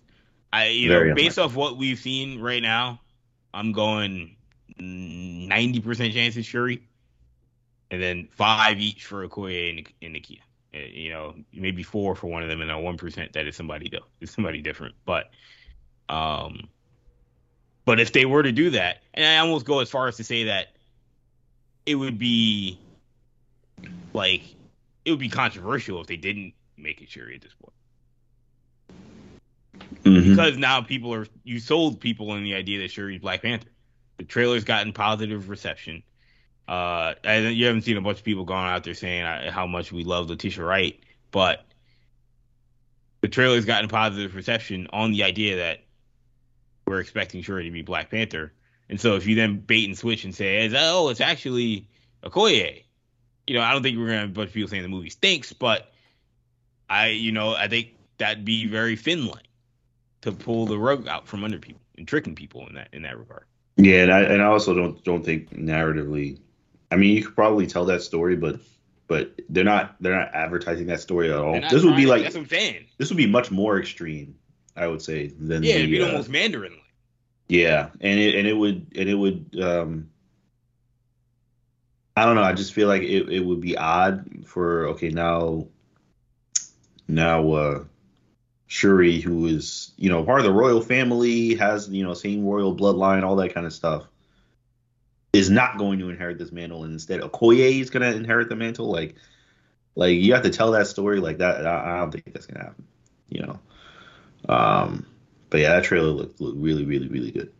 I 0.53 0.67
you 0.67 0.89
Very 0.89 1.09
know 1.09 1.15
based 1.15 1.39
off 1.39 1.55
what 1.55 1.77
we've 1.77 1.97
seen 1.97 2.39
right 2.39 2.61
now, 2.61 3.01
I'm 3.51 3.71
going 3.71 4.35
ninety 4.77 5.79
percent 5.79 6.13
chance 6.13 6.37
it's 6.37 6.47
Shuri, 6.47 6.83
and 7.89 7.99
then 7.99 8.27
five 8.29 8.79
each 8.79 9.05
for 9.05 9.27
Okoye 9.27 9.79
and, 9.79 9.87
and 10.03 10.15
Nakia. 10.15 10.41
Uh, 10.75 10.85
You 10.93 11.09
know, 11.09 11.33
maybe 11.51 11.81
four 11.81 12.15
for 12.15 12.27
one 12.27 12.43
of 12.43 12.49
them, 12.49 12.61
and 12.61 12.69
then 12.69 12.83
one 12.83 12.97
percent 12.97 13.33
that 13.33 13.47
is 13.47 13.55
somebody 13.55 13.89
though, 13.89 14.05
is 14.19 14.29
somebody 14.29 14.61
different. 14.61 14.93
But, 15.03 15.31
um, 16.09 16.67
but 17.85 17.99
if 17.99 18.11
they 18.11 18.25
were 18.25 18.43
to 18.43 18.51
do 18.51 18.69
that, 18.71 19.01
and 19.15 19.25
I 19.25 19.37
almost 19.37 19.65
go 19.65 19.79
as 19.79 19.89
far 19.89 20.07
as 20.07 20.17
to 20.17 20.23
say 20.23 20.43
that 20.43 20.75
it 21.85 21.95
would 21.95 22.17
be 22.19 22.79
like 24.13 24.43
it 25.05 25.11
would 25.11 25.19
be 25.19 25.29
controversial 25.29 25.99
if 26.01 26.07
they 26.07 26.17
didn't 26.17 26.53
make 26.77 27.01
it 27.01 27.09
Shuri 27.09 27.35
at 27.35 27.41
this 27.41 27.53
point 27.53 27.73
Mhm. 30.03 30.29
because 30.29 30.57
now 30.57 30.81
people 30.81 31.13
are 31.13 31.27
you 31.43 31.59
sold 31.59 31.99
people 31.99 32.35
in 32.35 32.43
the 32.43 32.55
idea 32.55 32.79
that 32.79 32.91
Shuri's 32.91 33.21
Black 33.21 33.41
Panther. 33.41 33.69
The 34.17 34.23
trailer's 34.25 34.63
gotten 34.63 34.93
positive 34.93 35.49
reception. 35.49 36.03
Uh, 36.67 37.15
and 37.23 37.55
you 37.55 37.65
haven't 37.65 37.81
seen 37.81 37.97
a 37.97 38.01
bunch 38.01 38.19
of 38.19 38.23
people 38.23 38.45
going 38.45 38.65
out 38.65 38.83
there 38.83 38.93
saying 38.93 39.23
uh, 39.23 39.51
how 39.51 39.67
much 39.67 39.91
we 39.91 40.03
love 40.03 40.29
Letitia 40.29 40.63
Wright, 40.63 40.99
but 41.31 41.65
the 43.21 43.27
trailer's 43.27 43.65
gotten 43.65 43.89
positive 43.89 44.35
reception 44.35 44.87
on 44.93 45.11
the 45.11 45.23
idea 45.23 45.57
that 45.57 45.83
we're 46.85 46.99
expecting 46.99 47.41
Shuri 47.41 47.65
to 47.65 47.71
be 47.71 47.81
Black 47.81 48.09
Panther. 48.11 48.53
And 48.91 48.99
so 48.99 49.15
if 49.15 49.25
you 49.25 49.35
then 49.35 49.57
bait 49.57 49.87
and 49.87 49.97
switch 49.97 50.25
and 50.25 50.35
say, 50.35 50.69
oh, 50.75 51.09
it's 51.09 51.21
actually 51.21 51.87
Okoye, 52.23 52.83
you 53.47 53.55
know, 53.55 53.61
I 53.61 53.71
don't 53.71 53.81
think 53.81 53.97
we're 53.97 54.07
gonna 54.07 54.19
have 54.19 54.29
a 54.29 54.33
bunch 54.33 54.49
of 54.49 54.53
people 54.53 54.69
saying 54.69 54.83
the 54.83 54.89
movie 54.89 55.09
stinks, 55.09 55.53
but 55.53 55.91
I, 56.89 57.07
you 57.07 57.31
know, 57.31 57.55
I 57.55 57.69
think 57.69 57.95
that'd 58.17 58.43
be 58.43 58.67
very 58.67 58.97
Finn-like 58.97 59.47
to 60.23 60.33
pull 60.33 60.65
the 60.65 60.77
rug 60.77 61.07
out 61.07 61.25
from 61.25 61.45
under 61.45 61.57
people 61.57 61.81
and 61.97 62.05
tricking 62.05 62.35
people 62.35 62.67
in 62.67 62.75
that 62.75 62.89
in 62.91 63.03
that 63.03 63.17
regard. 63.17 63.45
Yeah, 63.77 64.03
and 64.03 64.11
I 64.11 64.21
and 64.23 64.41
I 64.41 64.47
also 64.47 64.75
don't 64.75 65.01
don't 65.05 65.23
think 65.23 65.51
narratively. 65.51 66.39
I 66.91 66.97
mean, 66.97 67.15
you 67.15 67.23
could 67.23 67.35
probably 67.35 67.67
tell 67.67 67.85
that 67.85 68.01
story, 68.01 68.35
but 68.35 68.59
but 69.07 69.39
they're 69.47 69.63
not 69.63 69.95
they're 70.01 70.17
not 70.17 70.35
advertising 70.35 70.87
that 70.87 70.99
story 70.99 71.31
at 71.31 71.37
all. 71.37 71.53
This 71.69 71.83
would 71.85 71.95
be 71.95 72.07
like 72.07 72.23
that's 72.23 72.35
what 72.35 72.41
I'm 72.41 72.49
saying. 72.49 72.87
this 72.97 73.09
would 73.09 73.17
be 73.17 73.25
much 73.25 73.51
more 73.51 73.79
extreme, 73.79 74.35
I 74.75 74.87
would 74.87 75.01
say, 75.01 75.27
than 75.27 75.63
Yeah, 75.63 75.75
the, 75.75 75.79
it'd 75.79 75.91
be 75.91 76.01
uh, 76.01 76.07
almost 76.07 76.29
Mandarin. 76.29 76.80
Yeah, 77.51 77.89
and 77.99 78.17
it 78.17 78.35
and 78.35 78.47
it 78.47 78.53
would 78.53 78.93
and 78.95 79.09
it 79.09 79.13
would 79.13 79.59
um 79.61 80.09
I 82.15 82.23
don't 82.23 82.35
know, 82.35 82.43
I 82.43 82.53
just 82.53 82.71
feel 82.71 82.87
like 82.87 83.01
it, 83.01 83.27
it 83.27 83.41
would 83.41 83.59
be 83.59 83.75
odd 83.77 84.45
for 84.45 84.87
okay 84.87 85.09
now 85.09 85.67
now 87.09 87.51
uh 87.51 87.83
Shuri 88.67 89.19
who 89.19 89.47
is, 89.47 89.91
you 89.97 90.09
know, 90.09 90.23
part 90.23 90.39
of 90.39 90.45
the 90.45 90.53
royal 90.53 90.79
family, 90.79 91.55
has, 91.55 91.89
you 91.89 92.05
know, 92.05 92.13
same 92.13 92.45
royal 92.45 92.73
bloodline, 92.73 93.23
all 93.23 93.35
that 93.35 93.53
kind 93.53 93.65
of 93.65 93.73
stuff, 93.73 94.05
is 95.33 95.49
not 95.49 95.77
going 95.77 95.99
to 95.99 96.09
inherit 96.09 96.37
this 96.37 96.53
mantle 96.53 96.85
and 96.85 96.93
instead 96.93 97.19
Okoye 97.19 97.81
is 97.81 97.89
gonna 97.89 98.13
inherit 98.13 98.47
the 98.47 98.55
mantle. 98.55 98.89
Like 98.89 99.15
like 99.95 100.15
you 100.15 100.33
have 100.35 100.43
to 100.43 100.51
tell 100.51 100.71
that 100.71 100.87
story 100.87 101.19
like 101.19 101.39
that. 101.39 101.67
I, 101.67 101.95
I 101.95 101.97
don't 101.97 102.11
think 102.11 102.31
that's 102.31 102.45
gonna 102.45 102.63
happen. 102.63 102.87
You 103.27 103.41
know. 103.41 103.59
Um 104.47 105.05
but 105.51 105.59
yeah, 105.59 105.73
that 105.73 105.83
trailer 105.83 106.07
looked, 106.07 106.41
looked 106.41 106.57
really, 106.57 106.85
really, 106.85 107.09
really 107.09 107.29
good. 107.29 107.51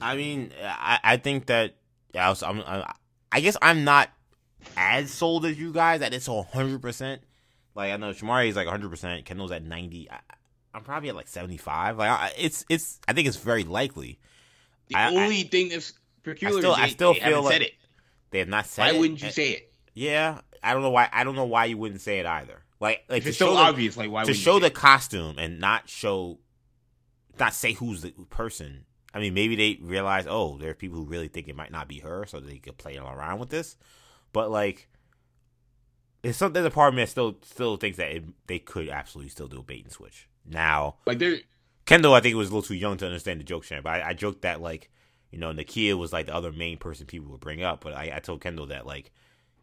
I 0.00 0.16
mean, 0.16 0.50
I, 0.60 0.98
I 1.04 1.16
think 1.18 1.46
that 1.46 1.74
yeah, 2.14 2.26
I, 2.26 2.30
was, 2.30 2.42
I'm, 2.42 2.60
I, 2.66 2.92
I 3.30 3.40
guess 3.40 3.56
I'm 3.60 3.84
not 3.84 4.08
as 4.76 5.10
sold 5.10 5.44
as 5.44 5.60
you 5.60 5.72
guys 5.72 6.00
that 6.00 6.14
it's 6.14 6.26
hundred 6.26 6.80
percent. 6.80 7.22
Like 7.74 7.92
I 7.92 7.98
know 7.98 8.10
Shamari 8.10 8.48
is 8.48 8.56
like 8.56 8.66
hundred 8.66 8.90
percent. 8.90 9.24
Kendall's 9.26 9.52
at 9.52 9.62
ninety. 9.62 10.10
I, 10.10 10.18
am 10.74 10.84
probably 10.84 11.10
at 11.10 11.16
like 11.16 11.28
seventy 11.28 11.58
five. 11.58 11.98
Like 11.98 12.10
I, 12.10 12.32
it's 12.36 12.64
it's. 12.70 12.98
I 13.06 13.12
think 13.12 13.28
it's 13.28 13.36
very 13.36 13.64
likely. 13.64 14.18
The 14.88 14.96
I, 14.96 15.08
only 15.08 15.40
I, 15.40 15.42
thing 15.44 15.68
that's 15.68 15.92
peculiar 16.22 16.56
I 16.56 16.60
still, 16.60 16.72
is 16.72 16.76
they, 16.78 16.82
I 16.82 16.88
still 16.88 17.14
they 17.14 17.20
feel 17.20 17.42
like 17.42 17.52
said 17.52 17.62
it. 17.62 17.72
They 18.30 18.38
have 18.38 18.48
not 18.48 18.66
said 18.66 18.82
why 18.82 18.88
it. 18.88 18.92
Why 18.94 18.98
wouldn't 19.00 19.22
you 19.22 19.30
say 19.30 19.50
it? 19.50 19.72
Yeah, 19.92 20.40
I 20.62 20.72
don't 20.72 20.82
know 20.82 20.90
why. 20.90 21.10
I 21.12 21.24
don't 21.24 21.36
know 21.36 21.44
why 21.44 21.66
you 21.66 21.76
wouldn't 21.76 22.00
say 22.00 22.20
it 22.20 22.26
either. 22.26 22.62
Like, 22.80 23.04
like 23.08 23.26
it's 23.26 23.38
so 23.38 23.52
the, 23.52 23.60
obvious. 23.60 23.96
Like, 23.96 24.10
why 24.10 24.24
to 24.24 24.34
show 24.34 24.58
the 24.58 24.70
costume 24.70 25.38
and 25.38 25.60
not 25.60 25.88
show, 25.88 26.38
not 27.38 27.54
say 27.54 27.74
who's 27.74 28.02
the 28.02 28.10
person. 28.30 28.86
I 29.12 29.20
mean, 29.20 29.34
maybe 29.34 29.56
they 29.56 29.78
realize, 29.82 30.26
oh, 30.28 30.56
there 30.58 30.70
are 30.70 30.74
people 30.74 30.98
who 30.98 31.04
really 31.04 31.28
think 31.28 31.48
it 31.48 31.56
might 31.56 31.72
not 31.72 31.88
be 31.88 31.98
her, 31.98 32.24
so 32.26 32.40
they 32.40 32.58
could 32.58 32.78
play 32.78 32.96
around 32.96 33.38
with 33.38 33.50
this. 33.50 33.76
But 34.32 34.50
like, 34.50 34.88
it's 36.22 36.38
something 36.38 36.62
the 36.62 36.70
part 36.70 36.92
of 36.92 36.96
me 36.96 37.04
still 37.06 37.36
still 37.42 37.76
thinks 37.76 37.98
that 37.98 38.12
it, 38.12 38.24
they 38.46 38.58
could 38.58 38.88
absolutely 38.88 39.30
still 39.30 39.48
do 39.48 39.60
a 39.60 39.62
bait 39.62 39.84
and 39.84 39.92
switch. 39.92 40.28
Now, 40.46 40.96
like 41.06 41.18
there, 41.18 41.38
Kendall, 41.86 42.14
I 42.14 42.20
think 42.20 42.36
was 42.36 42.50
a 42.50 42.54
little 42.54 42.66
too 42.66 42.74
young 42.74 42.96
to 42.98 43.06
understand 43.06 43.40
the 43.40 43.44
joke, 43.44 43.64
Shan. 43.64 43.82
But 43.82 44.00
I, 44.00 44.10
I 44.10 44.14
joked 44.14 44.42
that 44.42 44.60
like, 44.62 44.90
you 45.30 45.38
know, 45.38 45.52
Nakia 45.52 45.98
was 45.98 46.12
like 46.12 46.26
the 46.26 46.34
other 46.34 46.52
main 46.52 46.78
person 46.78 47.06
people 47.06 47.30
would 47.32 47.40
bring 47.40 47.62
up. 47.62 47.82
But 47.82 47.94
I, 47.94 48.12
I 48.14 48.20
told 48.20 48.40
Kendall 48.40 48.66
that 48.66 48.86
like, 48.86 49.10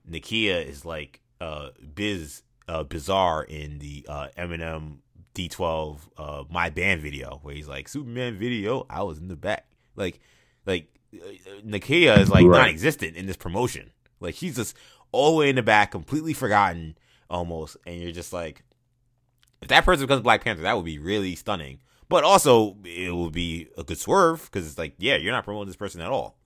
Nakia 0.09 0.65
is 0.65 0.83
like 0.85 1.21
uh 1.39 1.69
Biz 1.95 2.41
uh 2.67 2.83
Bizarre 2.83 3.43
in 3.43 3.79
the 3.79 4.05
uh 4.07 4.27
Eminem 4.37 4.97
D12 5.35 5.99
uh 6.17 6.43
my 6.49 6.69
band 6.69 7.01
video 7.01 7.39
where 7.41 7.53
he's 7.53 7.67
like 7.67 7.87
Superman 7.87 8.37
video, 8.37 8.85
I 8.89 9.03
was 9.03 9.19
in 9.19 9.27
the 9.27 9.35
back. 9.35 9.67
Like, 9.95 10.19
like 10.65 10.87
uh, 11.13 11.61
Nakia 11.65 12.17
is 12.19 12.29
like 12.29 12.45
right. 12.45 12.59
non-existent 12.59 13.15
in 13.15 13.25
this 13.25 13.37
promotion. 13.37 13.91
Like 14.19 14.35
she's 14.35 14.55
just 14.55 14.75
all 15.11 15.31
the 15.31 15.37
way 15.37 15.49
in 15.49 15.55
the 15.55 15.63
back, 15.63 15.91
completely 15.91 16.33
forgotten 16.33 16.97
almost, 17.29 17.77
and 17.85 18.01
you're 18.01 18.11
just 18.11 18.33
like, 18.33 18.63
if 19.61 19.69
that 19.69 19.85
person 19.85 20.05
becomes 20.05 20.21
Black 20.21 20.43
Panther, 20.43 20.63
that 20.63 20.75
would 20.75 20.85
be 20.85 20.99
really 20.99 21.35
stunning. 21.35 21.79
But 22.09 22.23
also, 22.23 22.77
it 22.85 23.13
would 23.13 23.33
be 23.33 23.67
a 23.77 23.83
good 23.83 23.97
swerve 23.97 24.43
because 24.45 24.67
it's 24.67 24.77
like, 24.77 24.93
yeah, 24.97 25.17
you're 25.17 25.33
not 25.33 25.43
promoting 25.43 25.67
this 25.67 25.75
person 25.75 25.99
at 25.99 26.09
all. 26.09 26.36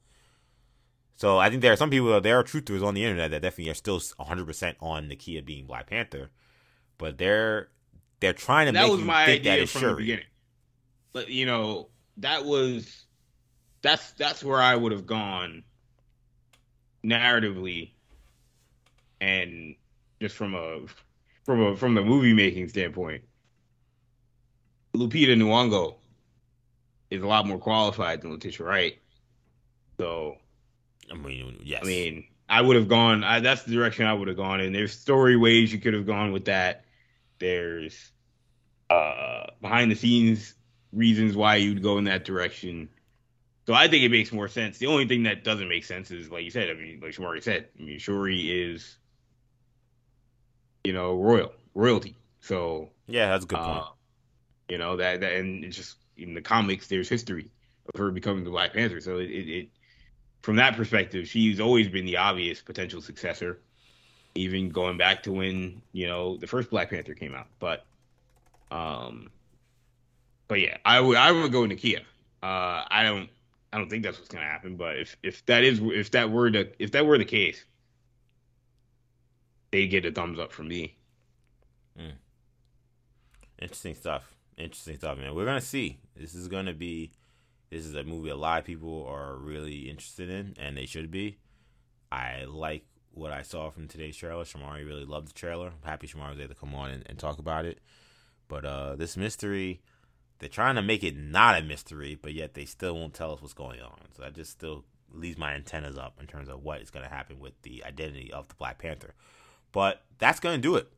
So 1.21 1.37
I 1.37 1.51
think 1.51 1.61
there 1.61 1.71
are 1.71 1.75
some 1.75 1.91
people, 1.91 2.19
there 2.19 2.39
are 2.39 2.43
truthers 2.43 2.83
on 2.83 2.95
the 2.95 3.03
internet 3.03 3.29
that 3.29 3.43
definitely 3.43 3.69
are 3.69 3.75
still 3.75 3.99
100% 3.99 4.75
on 4.79 5.07
Nakia 5.07 5.45
being 5.45 5.67
Black 5.67 5.87
Panther, 5.87 6.31
but 6.97 7.19
they're 7.19 7.69
they're 8.19 8.33
trying 8.33 8.65
to 8.65 8.71
that 8.71 8.81
make 8.81 8.91
was 8.91 9.01
you 9.01 9.05
my 9.05 9.25
think 9.27 9.41
idea 9.41 9.51
that 9.51 9.59
it's 9.59 9.71
from 9.71 9.81
Shuri. 9.81 9.91
the 9.91 9.97
beginning. 9.97 10.25
But 11.13 11.29
you 11.29 11.45
know, 11.45 11.89
that 12.17 12.43
was 12.43 13.05
that's 13.83 14.13
that's 14.13 14.43
where 14.43 14.59
I 14.59 14.75
would 14.75 14.91
have 14.91 15.05
gone 15.05 15.63
narratively 17.05 17.91
and 19.19 19.75
just 20.19 20.35
from 20.35 20.55
a 20.55 20.79
from 21.45 21.61
a 21.61 21.77
from 21.77 21.93
the 21.93 22.01
movie 22.01 22.33
making 22.33 22.67
standpoint, 22.69 23.21
Lupita 24.95 25.37
Nyong'o 25.37 25.97
is 27.11 27.21
a 27.21 27.27
lot 27.27 27.45
more 27.45 27.59
qualified 27.59 28.23
than 28.23 28.31
Letitia 28.31 28.65
Wright. 28.65 28.97
So, 29.99 30.37
I 31.09 31.15
mean, 31.15 31.61
yes. 31.63 31.81
I 31.83 31.87
mean, 31.87 32.25
I 32.49 32.61
would 32.61 32.75
have 32.75 32.87
gone. 32.87 33.23
I, 33.23 33.39
that's 33.39 33.63
the 33.63 33.73
direction 33.73 34.05
I 34.05 34.13
would 34.13 34.27
have 34.27 34.37
gone. 34.37 34.59
And 34.59 34.75
there's 34.75 34.93
story 34.93 35.37
ways 35.37 35.71
you 35.71 35.79
could 35.79 35.93
have 35.93 36.05
gone 36.05 36.31
with 36.31 36.45
that. 36.45 36.85
There's 37.39 38.11
uh, 38.89 39.47
behind 39.61 39.91
the 39.91 39.95
scenes 39.95 40.53
reasons 40.91 41.35
why 41.35 41.55
you'd 41.55 41.81
go 41.81 41.97
in 41.97 42.03
that 42.05 42.25
direction. 42.25 42.89
So 43.67 43.73
I 43.73 43.87
think 43.87 44.03
it 44.03 44.09
makes 44.09 44.31
more 44.31 44.47
sense. 44.47 44.77
The 44.79 44.87
only 44.87 45.07
thing 45.07 45.23
that 45.23 45.43
doesn't 45.43 45.69
make 45.69 45.85
sense 45.85 46.11
is, 46.11 46.29
like 46.29 46.43
you 46.43 46.51
said, 46.51 46.69
I 46.69 46.73
mean, 46.73 46.99
like 47.01 47.11
Shamari 47.11 47.41
said, 47.41 47.69
I 47.79 47.83
mean, 47.83 47.99
Shuri 47.99 48.71
is 48.71 48.97
you 50.83 50.93
know, 50.93 51.15
royal 51.15 51.53
royalty. 51.73 52.15
So 52.39 52.89
yeah, 53.07 53.29
that's 53.29 53.45
a 53.45 53.47
good 53.47 53.59
point. 53.59 53.83
Uh, 53.83 53.89
you 54.69 54.77
know 54.77 54.97
that, 54.97 55.21
that, 55.21 55.33
and 55.33 55.63
it's 55.63 55.77
just 55.77 55.97
in 56.17 56.33
the 56.33 56.41
comics, 56.41 56.87
there's 56.87 57.09
history 57.09 57.51
of 57.93 57.99
her 57.99 58.11
becoming 58.11 58.43
the 58.43 58.49
Black 58.49 58.73
Panther. 58.73 58.99
So 59.01 59.17
it, 59.17 59.29
it, 59.29 59.49
it 59.49 59.69
from 60.41 60.55
that 60.55 60.75
perspective, 60.75 61.27
she's 61.27 61.59
always 61.59 61.87
been 61.87 62.05
the 62.05 62.17
obvious 62.17 62.61
potential 62.61 63.01
successor, 63.01 63.59
even 64.35 64.69
going 64.69 64.97
back 64.97 65.23
to 65.23 65.31
when 65.31 65.81
you 65.93 66.07
know 66.07 66.37
the 66.37 66.47
first 66.47 66.69
Black 66.69 66.89
Panther 66.89 67.13
came 67.13 67.35
out. 67.35 67.47
But, 67.59 67.85
um, 68.71 69.29
but 70.47 70.59
yeah, 70.59 70.77
I 70.83 70.99
would 70.99 71.17
I 71.17 71.31
would 71.31 71.51
go 71.51 71.61
Nakia. 71.61 71.99
Uh, 72.43 72.85
I 72.89 73.03
don't 73.03 73.29
I 73.71 73.77
don't 73.77 73.89
think 73.89 74.03
that's 74.03 74.17
what's 74.17 74.29
gonna 74.29 74.45
happen. 74.45 74.75
But 74.75 74.97
if 74.97 75.17
if 75.23 75.45
that 75.45 75.63
is 75.63 75.79
if 75.81 76.11
that 76.11 76.31
were 76.31 76.49
the 76.49 76.71
if 76.79 76.91
that 76.91 77.05
were 77.05 77.17
the 77.17 77.25
case, 77.25 77.63
they 79.71 79.87
get 79.87 80.05
a 80.05 80.11
thumbs 80.11 80.39
up 80.39 80.51
from 80.51 80.67
me. 80.67 80.95
Mm. 81.99 82.13
Interesting 83.61 83.95
stuff. 83.95 84.35
Interesting 84.57 84.97
stuff, 84.97 85.17
man. 85.17 85.35
We're 85.35 85.45
gonna 85.45 85.61
see. 85.61 85.99
This 86.15 86.33
is 86.33 86.47
gonna 86.47 86.73
be. 86.73 87.11
This 87.71 87.85
is 87.85 87.95
a 87.95 88.03
movie 88.03 88.29
a 88.29 88.35
lot 88.35 88.59
of 88.59 88.65
people 88.65 89.07
are 89.09 89.37
really 89.37 89.89
interested 89.89 90.29
in, 90.29 90.55
and 90.59 90.77
they 90.77 90.85
should 90.85 91.09
be. 91.09 91.37
I 92.11 92.43
like 92.43 92.85
what 93.13 93.31
I 93.31 93.43
saw 93.43 93.69
from 93.69 93.87
today's 93.87 94.17
trailer. 94.17 94.43
Shamari 94.43 94.85
really 94.85 95.05
loved 95.05 95.29
the 95.29 95.33
trailer. 95.33 95.67
I'm 95.67 95.89
happy 95.89 96.07
Shamari 96.07 96.31
was 96.31 96.39
able 96.39 96.53
to 96.53 96.59
come 96.59 96.75
on 96.75 96.89
and, 96.89 97.03
and 97.07 97.17
talk 97.17 97.39
about 97.39 97.65
it. 97.65 97.79
But 98.49 98.65
uh, 98.65 98.95
this 98.97 99.15
mystery, 99.15 99.81
they're 100.39 100.49
trying 100.49 100.75
to 100.75 100.81
make 100.81 101.01
it 101.01 101.15
not 101.15 101.57
a 101.57 101.63
mystery, 101.63 102.19
but 102.21 102.33
yet 102.33 102.53
they 102.53 102.65
still 102.65 102.95
won't 102.95 103.13
tell 103.13 103.31
us 103.33 103.41
what's 103.41 103.53
going 103.53 103.79
on. 103.79 103.99
So 104.17 104.23
that 104.23 104.35
just 104.35 104.51
still 104.51 104.83
leaves 105.13 105.37
my 105.37 105.53
antennas 105.53 105.97
up 105.97 106.17
in 106.19 106.27
terms 106.27 106.49
of 106.49 106.63
what 106.63 106.81
is 106.81 106.89
going 106.89 107.05
to 107.05 107.13
happen 107.13 107.39
with 107.39 107.53
the 107.61 107.85
identity 107.85 108.33
of 108.33 108.49
the 108.49 108.55
Black 108.55 108.79
Panther. 108.79 109.13
But 109.71 110.03
that's 110.17 110.41
going 110.41 110.57
to 110.57 110.61
do 110.61 110.75
it 110.75 110.89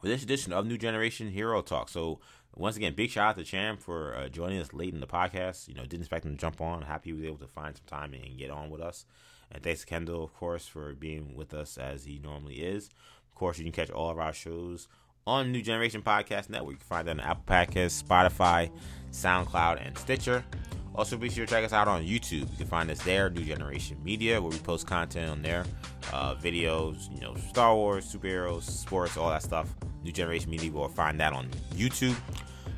for 0.00 0.08
this 0.08 0.24
edition 0.24 0.52
of 0.52 0.66
New 0.66 0.78
Generation 0.78 1.30
Hero 1.30 1.62
Talk. 1.62 1.88
So, 1.88 2.20
once 2.56 2.76
again, 2.76 2.94
big 2.94 3.10
shout 3.10 3.30
out 3.30 3.36
to 3.36 3.44
Cham 3.44 3.76
for 3.76 4.14
uh, 4.16 4.28
joining 4.28 4.60
us 4.60 4.72
late 4.72 4.94
in 4.94 5.00
the 5.00 5.06
podcast. 5.06 5.68
You 5.68 5.74
know, 5.74 5.82
didn't 5.82 6.00
expect 6.02 6.24
him 6.24 6.32
to 6.32 6.40
jump 6.40 6.60
on. 6.60 6.82
Happy 6.82 7.10
he 7.10 7.12
was 7.14 7.24
able 7.24 7.38
to 7.38 7.46
find 7.46 7.76
some 7.76 7.86
time 7.86 8.14
and 8.14 8.38
get 8.38 8.50
on 8.50 8.70
with 8.70 8.80
us. 8.80 9.06
And 9.50 9.62
thanks 9.62 9.80
to 9.80 9.86
Kendall, 9.86 10.24
of 10.24 10.34
course, 10.34 10.66
for 10.66 10.94
being 10.94 11.34
with 11.34 11.52
us 11.52 11.76
as 11.76 12.04
he 12.04 12.18
normally 12.22 12.56
is. 12.56 12.90
Of 13.28 13.34
course, 13.34 13.58
you 13.58 13.64
can 13.64 13.72
catch 13.72 13.90
all 13.90 14.10
of 14.10 14.18
our 14.18 14.32
shows 14.32 14.88
on 15.26 15.52
New 15.52 15.62
Generation 15.62 16.02
Podcast 16.02 16.50
Network. 16.50 16.72
You 16.72 16.78
can 16.78 16.86
find 16.86 17.08
that 17.08 17.12
on 17.12 17.20
Apple 17.20 17.44
Podcasts, 17.46 18.02
Spotify, 18.02 18.70
SoundCloud, 19.10 19.86
and 19.86 19.96
Stitcher. 19.96 20.44
Also, 20.94 21.16
be 21.16 21.28
sure 21.28 21.44
to 21.44 21.50
check 21.50 21.64
us 21.64 21.72
out 21.72 21.88
on 21.88 22.02
YouTube. 22.02 22.50
You 22.50 22.56
can 22.56 22.66
find 22.66 22.90
us 22.90 23.02
there, 23.02 23.28
New 23.28 23.44
Generation 23.44 23.96
Media, 24.04 24.40
where 24.40 24.50
we 24.50 24.58
post 24.58 24.86
content 24.86 25.28
on 25.28 25.42
there, 25.42 25.64
uh, 26.12 26.36
videos, 26.36 27.12
you 27.12 27.20
know, 27.20 27.34
Star 27.48 27.74
Wars, 27.74 28.12
superheroes, 28.12 28.62
sports, 28.62 29.16
all 29.16 29.30
that 29.30 29.42
stuff. 29.42 29.74
New 30.04 30.12
Generation 30.12 30.50
Media, 30.50 30.70
will 30.70 30.88
find 30.88 31.18
that 31.18 31.32
on 31.32 31.48
YouTube. 31.74 32.14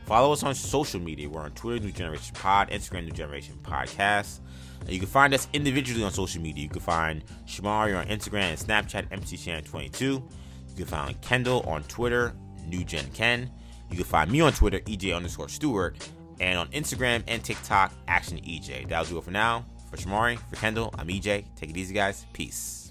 Follow 0.07 0.33
us 0.33 0.45
on 0.45 0.55
social 0.55 1.01
media. 1.01 1.29
We're 1.29 1.43
on 1.43 1.51
Twitter, 1.51 1.85
New 1.85 1.93
Generation 1.93 2.35
Pod, 2.37 2.71
Instagram, 2.71 3.05
New 3.05 3.11
Generation 3.11 3.59
Podcast. 3.63 4.39
You 4.89 5.01
can 5.01 5.09
find 5.09 5.35
us 5.35 5.49
individually 5.53 6.05
on 6.05 6.13
social 6.13 6.41
media. 6.41 6.63
You 6.63 6.69
can 6.69 6.81
find 6.81 7.25
Shamari 7.47 7.99
on 7.99 8.07
Instagram 8.07 8.51
and 8.51 8.59
Snapchat, 8.59 9.09
MCChan22. 9.11 10.23
You 10.77 10.85
can 10.85 10.91
find 10.91 11.21
Kendall 11.23 11.63
on 11.63 11.83
Twitter, 11.85 12.35
New 12.67 12.85
Gen 12.85 13.07
Ken. 13.15 13.51
You 13.91 13.97
can 13.97 14.05
find 14.05 14.31
me 14.31 14.43
on 14.43 14.53
Twitter, 14.53 14.81
EJ 14.81 15.17
underscore 15.17 15.49
Stewart 15.49 15.97
and 16.39 16.59
on 16.59 16.69
Instagram 16.69 17.23
and 17.27 17.43
TikTok, 17.43 17.93
Action 18.09 18.39
EJ. 18.39 18.89
That'll 18.89 19.07
do 19.07 19.19
it 19.19 19.25
for 19.25 19.31
now. 19.31 19.65
For 19.91 19.97
Shamari, 19.97 20.39
for 20.51 20.57
Kendall, 20.57 20.95
I'm 20.99 21.09
EJ. 21.09 21.45
Take 21.57 21.71
it 21.71 21.77
easy, 21.77 21.95
guys. 21.95 22.27
Peace. 22.35 22.86